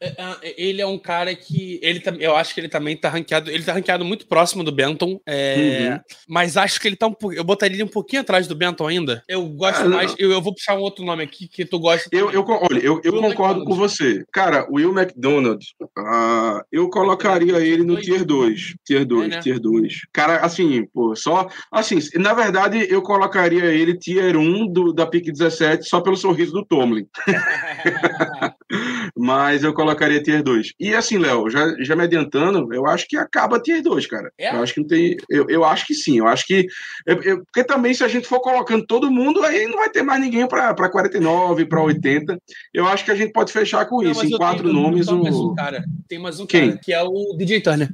É, 0.00 0.08
é, 0.42 0.54
Ele 0.56 0.80
é 0.80 0.86
um 0.86 0.98
cara 0.98 1.34
que. 1.34 1.78
Ele, 1.82 2.02
eu 2.20 2.36
acho 2.36 2.52
que 2.54 2.60
ele 2.60 2.68
também 2.68 2.96
tá 2.96 3.08
ranqueado. 3.08 3.50
Ele 3.50 3.62
tá 3.62 3.72
ranqueado 3.72 4.04
muito 4.04 4.26
próximo 4.26 4.62
do 4.64 4.72
Benton. 4.72 5.20
é, 5.26 5.66
Uhum. 5.66 6.00
Mas 6.28 6.56
acho 6.56 6.80
que 6.80 6.88
ele 6.88 6.96
tá 6.96 7.06
um 7.06 7.12
pouco. 7.12 7.34
Eu 7.34 7.44
botaria 7.44 7.76
ele 7.76 7.82
um 7.84 7.88
pouquinho 7.88 8.22
atrás 8.22 8.46
do 8.46 8.54
Benton 8.54 8.86
ainda. 8.86 9.22
Eu 9.28 9.46
gosto 9.46 9.82
Ah, 9.82 9.88
mais. 9.88 10.14
Eu, 10.18 10.30
eu 10.32 10.40
vou 10.40 10.54
puxar 10.54 10.74
um 10.76 10.80
outro 10.80 11.04
nome 11.04 11.22
aqui 11.22 11.48
que 11.48 11.64
tu 11.64 11.78
gosta. 11.78 12.08
Eu, 12.12 12.26
também. 12.26 12.34
eu, 12.40 12.44
olha, 12.70 12.78
eu, 12.78 13.00
eu 13.04 13.20
concordo 13.20 13.64
com 13.64 13.74
você. 13.74 14.24
Cara, 14.32 14.66
o 14.70 14.76
Will 14.76 14.92
McDonald, 14.96 15.64
ah, 15.98 16.62
eu 16.72 16.88
colocaria 16.90 17.58
ele 17.58 17.84
no 17.84 17.96
tier 18.00 18.24
2. 18.24 18.74
Tier 18.84 19.04
2, 19.04 19.24
É, 19.24 19.28
né? 19.28 19.40
tier 19.40 19.58
2. 19.60 19.92
Cara, 20.12 20.38
assim, 20.38 20.86
pô, 20.96 21.14
só. 21.14 21.46
Assim, 21.70 21.98
na 22.14 22.32
verdade, 22.32 22.86
eu 22.88 23.02
colocaria 23.02 23.66
ele 23.66 23.98
tier 23.98 24.34
1 24.34 24.66
do, 24.72 24.94
da 24.94 25.06
PIC 25.06 25.30
17 25.30 25.86
só 25.86 26.00
pelo 26.00 26.16
sorriso 26.16 26.52
do 26.52 26.64
Tomlin. 26.64 27.06
Mas 29.16 29.62
eu 29.62 29.72
colocaria 29.74 30.22
tier 30.22 30.42
2. 30.42 30.72
E 30.80 30.94
assim, 30.94 31.18
Léo, 31.18 31.48
já, 31.50 31.66
já 31.82 31.94
me 31.94 32.02
adiantando, 32.04 32.72
eu 32.72 32.86
acho 32.86 33.06
que 33.06 33.16
acaba 33.16 33.60
tier 33.60 33.82
2, 33.82 34.06
cara. 34.06 34.32
É? 34.38 34.54
Eu 34.54 34.62
acho 34.62 34.74
que 34.74 34.80
não 34.80 34.86
tem. 34.86 35.16
Eu, 35.28 35.46
eu 35.48 35.64
acho 35.64 35.86
que 35.86 35.94
sim. 35.94 36.18
Eu 36.18 36.26
acho 36.26 36.46
que. 36.46 36.66
eu- 37.06 37.22
eu- 37.22 37.44
porque 37.44 37.62
também, 37.64 37.92
se 37.94 38.02
a 38.02 38.08
gente 38.08 38.26
for 38.26 38.40
colocando 38.40 38.86
todo 38.86 39.10
mundo, 39.10 39.42
aí 39.44 39.66
não 39.66 39.76
vai 39.78 39.90
ter 39.90 40.02
mais 40.02 40.20
ninguém 40.20 40.46
para 40.48 40.74
49, 40.88 41.66
para 41.66 41.82
80. 41.82 42.38
Eu 42.72 42.86
acho 42.88 43.04
que 43.04 43.10
a 43.10 43.14
gente 43.14 43.32
pode 43.32 43.52
fechar 43.52 43.84
com 43.86 44.02
Não, 44.02 44.10
isso. 44.10 44.24
Em 44.26 44.30
quatro 44.30 44.68
tenho- 44.68 44.74
nomes, 44.74 45.08
um 45.08 45.20
o. 45.20 45.54
cara. 45.54 45.84
Tem 46.08 46.18
mais 46.18 46.40
um 46.40 46.46
Quem? 46.46 46.70
cara, 46.70 46.80
que 46.82 46.92
é 46.92 47.02
o 47.02 47.34
DJ 47.36 47.60
Turner. 47.60 47.88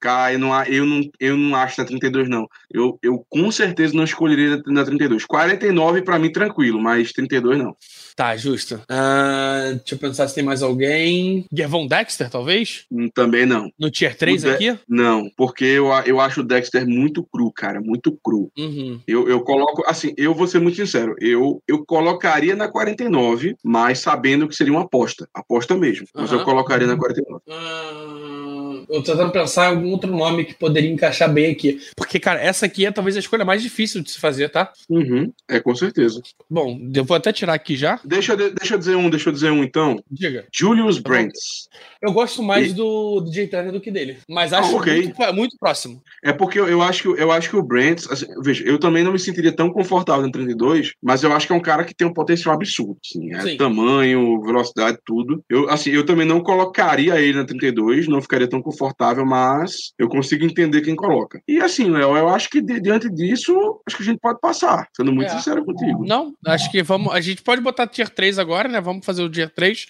Cara, 0.00 0.32
eu 0.32 0.38
não, 0.38 0.64
eu, 0.64 0.86
não, 0.86 1.00
eu 1.18 1.36
não 1.36 1.56
acho 1.56 1.80
na 1.80 1.86
32, 1.86 2.28
não. 2.28 2.46
Eu, 2.70 2.98
eu 3.02 3.24
com 3.28 3.50
certeza 3.50 3.96
não 3.96 4.04
escolheria 4.04 4.62
na 4.66 4.84
32. 4.84 5.24
49 5.24 6.02
para 6.02 6.18
mim, 6.18 6.30
tranquilo, 6.30 6.80
mas 6.80 7.12
32 7.12 7.58
não. 7.58 7.76
Tá, 8.18 8.36
justo. 8.36 8.80
Ah, 8.88 9.74
deixa 9.76 9.94
eu 9.94 9.98
pensar 9.98 10.26
se 10.26 10.34
tem 10.34 10.42
mais 10.42 10.60
alguém. 10.60 11.46
Gervon 11.52 11.86
Dexter, 11.86 12.28
talvez? 12.28 12.84
Hum, 12.90 13.08
Também 13.14 13.46
não. 13.46 13.70
No 13.78 13.92
tier 13.92 14.16
3 14.16 14.42
O 14.42 14.46
De- 14.48 14.52
aqui? 14.54 14.78
Não, 14.88 15.30
porque 15.36 15.64
eu, 15.64 15.86
eu 16.04 16.18
acho 16.20 16.40
o 16.40 16.44
Dexter 16.44 16.84
muito 16.84 17.22
cru, 17.22 17.52
cara, 17.52 17.80
muito 17.80 18.18
cru. 18.20 18.50
Uhum. 18.58 19.00
Eu, 19.06 19.28
eu 19.28 19.40
coloco, 19.42 19.84
assim, 19.86 20.14
eu 20.16 20.34
vou 20.34 20.48
ser 20.48 20.58
muito 20.58 20.74
sincero, 20.78 21.14
eu, 21.20 21.62
eu 21.68 21.86
colocaria 21.86 22.56
na 22.56 22.66
49, 22.66 23.54
mas 23.62 24.00
sabendo 24.00 24.48
que 24.48 24.56
seria 24.56 24.72
uma 24.72 24.82
aposta, 24.82 25.28
aposta 25.32 25.76
mesmo, 25.76 26.08
mas 26.12 26.32
Aham. 26.32 26.40
eu 26.40 26.44
colocaria 26.44 26.88
na 26.88 26.96
49. 26.96 27.40
Ah, 27.48 28.84
eu 28.88 29.02
tô 29.02 29.12
tentando 29.12 29.30
pensar 29.30 29.66
em 29.66 29.76
algum 29.76 29.90
outro 29.92 30.10
nome 30.10 30.44
que 30.44 30.54
poderia 30.54 30.90
encaixar 30.90 31.32
bem 31.32 31.52
aqui. 31.52 31.78
Porque, 31.96 32.18
cara, 32.18 32.40
essa 32.40 32.66
aqui 32.66 32.84
é 32.84 32.90
talvez 32.90 33.16
a 33.16 33.20
escolha 33.20 33.44
mais 33.44 33.62
difícil 33.62 34.02
de 34.02 34.10
se 34.10 34.18
fazer, 34.18 34.48
tá? 34.48 34.72
Uhum, 34.88 35.32
é, 35.48 35.60
com 35.60 35.74
certeza. 35.74 36.20
Bom, 36.50 36.80
eu 36.94 37.04
vou 37.04 37.16
até 37.16 37.32
tirar 37.32 37.54
aqui 37.54 37.76
já. 37.76 38.00
Deixa, 38.08 38.36
deixa 38.36 38.74
eu 38.74 38.78
dizer 38.78 38.96
um, 38.96 39.10
deixa 39.10 39.28
eu 39.28 39.32
dizer 39.32 39.50
um 39.52 39.62
então. 39.62 40.02
Diga. 40.10 40.46
Julius 40.52 40.98
Brents. 40.98 41.68
Eu 42.00 42.12
gosto 42.12 42.42
mais 42.42 42.70
E- 42.70 42.74
do 42.74 43.20
DJ 43.20 43.48
Turner 43.48 43.72
do 43.72 43.80
que 43.80 43.90
dele. 43.90 44.18
Mas 44.28 44.52
acho 44.52 44.72
Ah, 44.74 44.78
ok. 44.80 45.02
muito, 45.02 45.34
muito 45.34 45.56
próximo. 45.58 46.00
É 46.24 46.32
porque 46.32 46.58
eu, 46.58 46.68
eu 46.68 46.80
acho 46.82 47.02
que 47.02 47.08
eu 47.08 47.30
acho 47.32 47.50
que 47.50 47.56
o 47.56 47.62
Brents, 47.62 48.10
assim, 48.10 48.26
veja, 48.42 48.64
eu 48.64 48.78
também 48.78 49.02
não 49.04 49.12
me 49.12 49.18
sentiria 49.18 49.52
tão 49.54 49.70
confortável 49.70 50.22
no 50.24 50.32
32, 50.32 50.92
mas 51.02 51.22
eu 51.22 51.32
acho 51.32 51.46
que 51.46 51.52
é 51.52 51.56
um 51.56 51.60
cara 51.60 51.84
que 51.84 51.94
tem 51.94 52.06
um 52.06 52.12
potencial 52.12 52.54
absurdo, 52.54 52.96
assim, 53.04 53.34
é 53.34 53.40
Sim. 53.40 53.56
tamanho, 53.56 54.40
velocidade, 54.42 54.98
tudo. 55.04 55.42
Eu 55.48 55.68
assim, 55.68 55.90
eu 55.90 56.04
também 56.06 56.26
não 56.26 56.40
colocaria 56.40 57.20
ele 57.20 57.38
na 57.38 57.44
32, 57.44 58.08
não 58.08 58.22
ficaria 58.22 58.48
tão 58.48 58.62
confortável, 58.62 59.24
mas 59.26 59.92
eu 59.98 60.08
consigo 60.08 60.44
entender 60.44 60.80
quem 60.82 60.94
coloca. 60.96 61.40
E 61.48 61.58
assim, 61.60 61.90
Léo, 61.90 62.16
eu 62.16 62.28
acho 62.28 62.48
que 62.48 62.60
di- 62.60 62.80
diante 62.80 63.08
disso, 63.10 63.80
acho 63.86 63.96
que 63.96 64.02
a 64.02 64.06
gente 64.06 64.20
pode 64.20 64.40
passar, 64.40 64.86
sendo 64.96 65.12
muito 65.12 65.28
É. 65.32 65.36
sincero 65.36 65.64
contigo. 65.64 66.04
Não, 66.06 66.32
acho 66.46 66.70
que 66.70 66.82
vamos. 66.82 67.12
A 67.12 67.20
gente 67.20 67.42
pode 67.42 67.60
botar 67.60 67.86
tier 67.98 68.08
3 68.08 68.38
agora, 68.38 68.68
né? 68.68 68.80
Vamos 68.80 69.04
fazer 69.04 69.22
o 69.22 69.30
tier 69.30 69.50
3. 69.50 69.86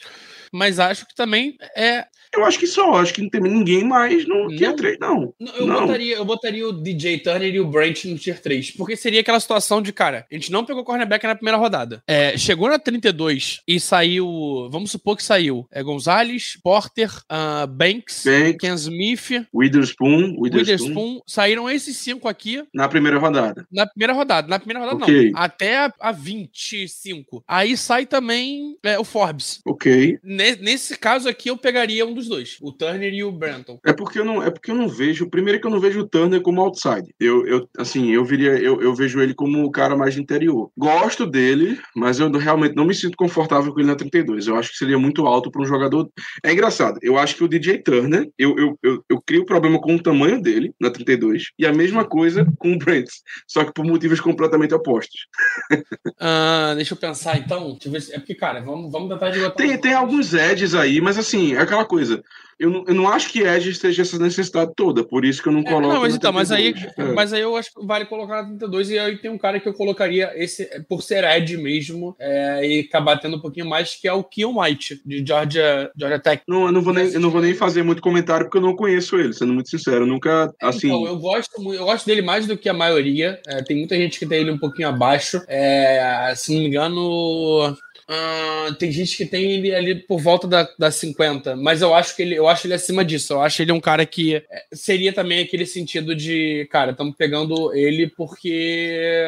Mas 0.53 0.79
acho 0.79 1.07
que 1.07 1.15
também 1.15 1.57
é. 1.77 2.05
Eu 2.35 2.45
acho 2.45 2.59
que 2.59 2.67
só, 2.67 2.93
acho 2.97 3.15
que 3.15 3.23
não 3.23 3.31
tem 3.31 3.41
ninguém 3.41 3.83
mais 3.85 4.29
no 4.29 4.49
tier 4.49 4.69
Não? 4.69 4.77
3, 4.77 4.99
não. 5.01 5.35
Eu, 5.57 5.67
Não. 5.67 5.81
Botaria, 5.81 6.17
eu 6.17 6.25
botaria 6.27 6.69
o 6.69 6.73
DJ 6.73 7.19
Turner 7.21 7.55
e 7.55 7.59
o 7.59 7.67
Brent 7.67 8.05
no 8.05 8.19
tier 8.19 8.39
3. 8.39 8.73
Porque 8.73 8.97
seria 8.97 9.21
aquela 9.23 9.41
situação 9.41 9.81
de, 9.81 9.95
cara, 9.95 10.27
a 10.31 10.35
gente 10.35 10.53
não 10.53 10.63
pegou 10.63 10.85
cornerback 10.85 11.27
na 11.27 11.35
primeira 11.35 11.57
rodada. 11.57 12.03
É, 12.07 12.37
chegou 12.37 12.69
na 12.69 12.79
32 12.79 13.63
e 13.67 13.81
saiu. 13.81 14.69
Vamos 14.71 14.91
supor 14.91 15.17
que 15.17 15.23
saiu. 15.25 15.67
É 15.73 15.83
Gonzalez, 15.83 16.59
Porter, 16.63 17.11
ah, 17.31 17.67
Banks, 17.67 18.25
Banks, 18.25 18.57
Ken 18.61 18.75
Smith, 18.75 19.47
Witherspoon, 19.55 20.37
Witherspoon, 20.39 20.61
Witherspoon. 20.61 21.21
Saíram 21.27 21.69
esses 21.71 21.97
cinco 21.97 22.29
aqui 22.29 22.63
na 22.75 22.89
primeira 22.89 23.19
rodada. 23.19 23.67
na 23.73 23.87
primeira 23.87 24.13
rodada. 24.13 24.47
Na 24.49 24.59
primeira 24.59 24.81
rodada, 24.81 25.03
Ok. 25.03 25.31
não. 25.31 25.41
Até 25.41 25.79
a, 25.79 25.93
a 25.99 26.13
25. 26.13 27.43
Aí 27.49 27.75
sai 27.77 28.05
também 28.07 28.77
é, 28.85 28.99
o 28.99 29.05
Forbes. 29.05 29.61
Ok. 29.67 30.19
Ne- 30.39 30.55
nesse 30.57 30.97
caso 30.97 31.28
aqui, 31.28 31.51
eu 31.51 31.57
pegaria 31.57 32.07
um 32.07 32.14
dos 32.14 32.28
dois, 32.28 32.59
o 32.62 32.70
Turner 32.72 33.12
e 33.12 33.24
o 33.24 33.32
Branton. 33.32 33.78
É 33.84 33.93
porque 33.93 34.20
eu 34.20 34.24
não, 34.24 34.41
é 34.41 34.51
porque 34.51 34.70
eu 34.70 34.74
não 34.76 34.89
vejo. 34.89 35.28
Primeiro 35.28 35.61
que 35.61 35.66
eu 35.66 35.70
não 35.70 35.80
vejo 35.80 36.01
o 36.01 36.09
Turner 36.09 36.41
como 36.41 36.61
outside. 36.61 37.12
Eu, 37.18 37.45
eu 37.47 37.68
assim, 37.76 38.12
eu 38.12 38.24
viria, 38.24 38.53
eu, 38.53 38.80
eu 38.80 38.95
vejo 38.95 39.20
ele 39.20 39.34
como 39.34 39.64
o 39.64 39.70
cara 39.72 39.97
mais 39.97 40.14
de 40.14 40.20
interior. 40.20 40.70
Gosto 40.78 41.26
dele, 41.26 41.76
mas 41.97 42.20
eu 42.20 42.30
realmente 42.30 42.76
não 42.76 42.84
me 42.84 42.95
sinto 42.95 43.16
confortável 43.16 43.72
com 43.72 43.80
ele 43.80 43.89
na 43.89 43.97
32. 43.97 44.47
Eu 44.47 44.57
acho 44.57 44.70
que 44.70 44.76
seria 44.76 44.99
muito 44.99 45.26
alto 45.26 45.51
para 45.51 45.62
um 45.62 45.66
jogador. 45.66 46.09
É 46.45 46.53
engraçado. 46.53 46.99
Eu 47.03 47.18
acho 47.18 47.34
que 47.34 47.43
o 47.43 47.49
DJ 47.49 47.78
Turner, 47.82 48.30
eu, 48.39 48.57
eu, 48.57 48.78
eu, 48.82 49.05
eu 49.11 49.20
crio 49.20 49.45
problema 49.45 49.80
com 49.80 49.97
o 49.97 50.03
tamanho 50.03 50.41
dele 50.41 50.72
na 50.80 50.89
32 50.91 51.49
e 51.59 51.66
a 51.66 51.72
mesma 51.72 52.05
coisa 52.05 52.47
com 52.59 52.72
o 52.74 52.78
Brent, 52.78 53.09
só 53.47 53.64
que 53.64 53.72
por 53.72 53.84
motivos 53.84 54.20
completamente 54.20 54.72
opostos. 54.74 55.26
Ah, 56.20 56.72
deixa 56.74 56.95
eu 56.95 56.99
pensar 56.99 57.39
então. 57.39 57.70
Deixa 57.72 57.89
eu 57.89 57.93
ver 57.93 58.01
se- 58.03 58.12
É 58.14 58.18
porque, 58.18 58.34
cara, 58.34 58.61
vamos, 58.61 58.91
vamos 58.91 59.09
tentar 59.09 59.30
de 59.30 59.39
Tem, 59.55 59.78
tem 59.80 59.93
alguns 59.95 60.28
edges 60.35 60.74
aí, 60.74 61.01
mas 61.01 61.18
assim, 61.18 61.55
é 61.55 61.59
aquela 61.61 61.85
coisa. 61.85 62.22
Eu 62.59 62.70
não, 62.70 62.85
eu 62.89 62.95
não 62.95 63.09
acho 63.09 63.31
que 63.31 63.43
edge 63.43 63.70
esteja 63.70 64.03
essa 64.03 64.18
necessidade 64.18 64.72
toda, 64.74 65.05
por 65.05 65.24
isso 65.24 65.41
que 65.41 65.49
eu 65.49 65.53
não 65.53 65.61
É, 65.61 65.64
coloco. 65.64 65.95
não, 65.95 66.01
mas 66.01 66.16
então, 66.16 66.33
mas 66.33 66.51
aí, 66.51 66.72
32. 66.72 67.09
É. 67.11 67.14
mas 67.14 67.33
aí 67.33 67.41
eu 67.41 67.55
acho 67.57 67.72
que 67.72 67.87
vale 67.87 68.05
colocar 68.07 68.43
na 68.43 68.49
32 68.49 68.91
e 68.91 68.99
aí 68.99 69.16
tem 69.16 69.31
um 69.31 69.39
cara 69.39 69.61
que 69.61 69.68
eu 69.68 69.72
colocaria 69.72 70.33
esse 70.35 70.68
por 70.89 71.01
ser 71.01 71.22
Ed 71.22 71.57
mesmo 71.57 72.16
é, 72.18 72.66
e 72.66 72.81
acabar 72.81 73.16
tendo 73.18 73.37
um 73.37 73.41
pouquinho 73.41 73.66
mais, 73.66 73.95
que 73.95 74.09
é 74.09 74.12
o 74.12 74.24
Keon 74.24 74.61
White, 74.61 75.01
de 75.07 75.24
Georgia, 75.24 75.89
Georgia 75.97 76.18
Tech. 76.18 76.43
Não, 76.49 76.66
eu 76.66 76.72
não 76.72 76.83
vou 76.83 76.93
nem, 76.93 77.12
eu 77.12 77.20
não 77.20 77.31
vou 77.31 77.41
nem 77.41 77.55
fazer 77.55 77.85
muito 77.85 78.03
comentário 78.03 78.47
porque 78.47 78.59
eu 78.59 78.62
não 78.62 78.74
conheço 78.74 79.16
ele, 79.16 79.33
sendo 79.33 79.55
muito 79.55 79.70
sincero. 79.70 80.01
Eu 80.03 80.07
nunca, 80.09 80.53
assim. 80.61 80.89
Então, 80.89 81.07
eu 81.07 81.16
gosto, 81.16 81.72
eu 81.72 81.85
gosto 81.85 82.07
dele 82.07 82.22
mais 82.22 82.45
do 82.45 82.59
que 82.59 82.68
a 82.68 82.74
maioria. 82.74 83.41
É, 83.47 83.62
tem 83.62 83.76
muita 83.76 83.95
gente 83.95 84.18
que 84.18 84.26
tem 84.26 84.41
ele 84.41 84.51
um 84.51 84.59
pouquinho 84.59 84.89
abaixo. 84.89 85.41
É, 85.47 86.33
se 86.35 86.53
não 86.53 86.61
me 86.61 86.66
engano. 86.66 87.76
Ah, 88.11 88.75
tem 88.79 88.91
gente 88.91 89.19
que 89.19 89.27
tem 89.27 89.53
ele 89.53 89.75
ali 89.75 89.95
por 89.95 90.19
volta 90.19 90.49
da, 90.49 90.67
da 90.79 90.91
50, 90.91 91.55
mas 91.57 91.83
eu 91.83 91.95
acho 91.95 92.17
que 92.17 92.23
ele, 92.23 92.35
eu 92.35 92.49
acho 92.49 92.67
ele 92.67 92.73
acima 92.73 93.05
disso. 93.05 93.35
Eu 93.35 93.43
acho 93.43 93.61
ele 93.61 93.71
um 93.71 93.81
cara 93.81 94.07
que 94.07 94.37
é, 94.37 94.45
seria 94.73 95.13
também 95.13 95.41
aquele 95.41 95.67
sentido 95.67 96.15
de, 96.15 96.67
cara, 96.71 96.93
estamos 96.93 97.15
pegando 97.15 97.75
ele 97.75 98.07
porque 98.09 99.21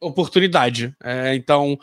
oportunidade. 0.00 0.92
É, 1.02 1.36
então, 1.36 1.78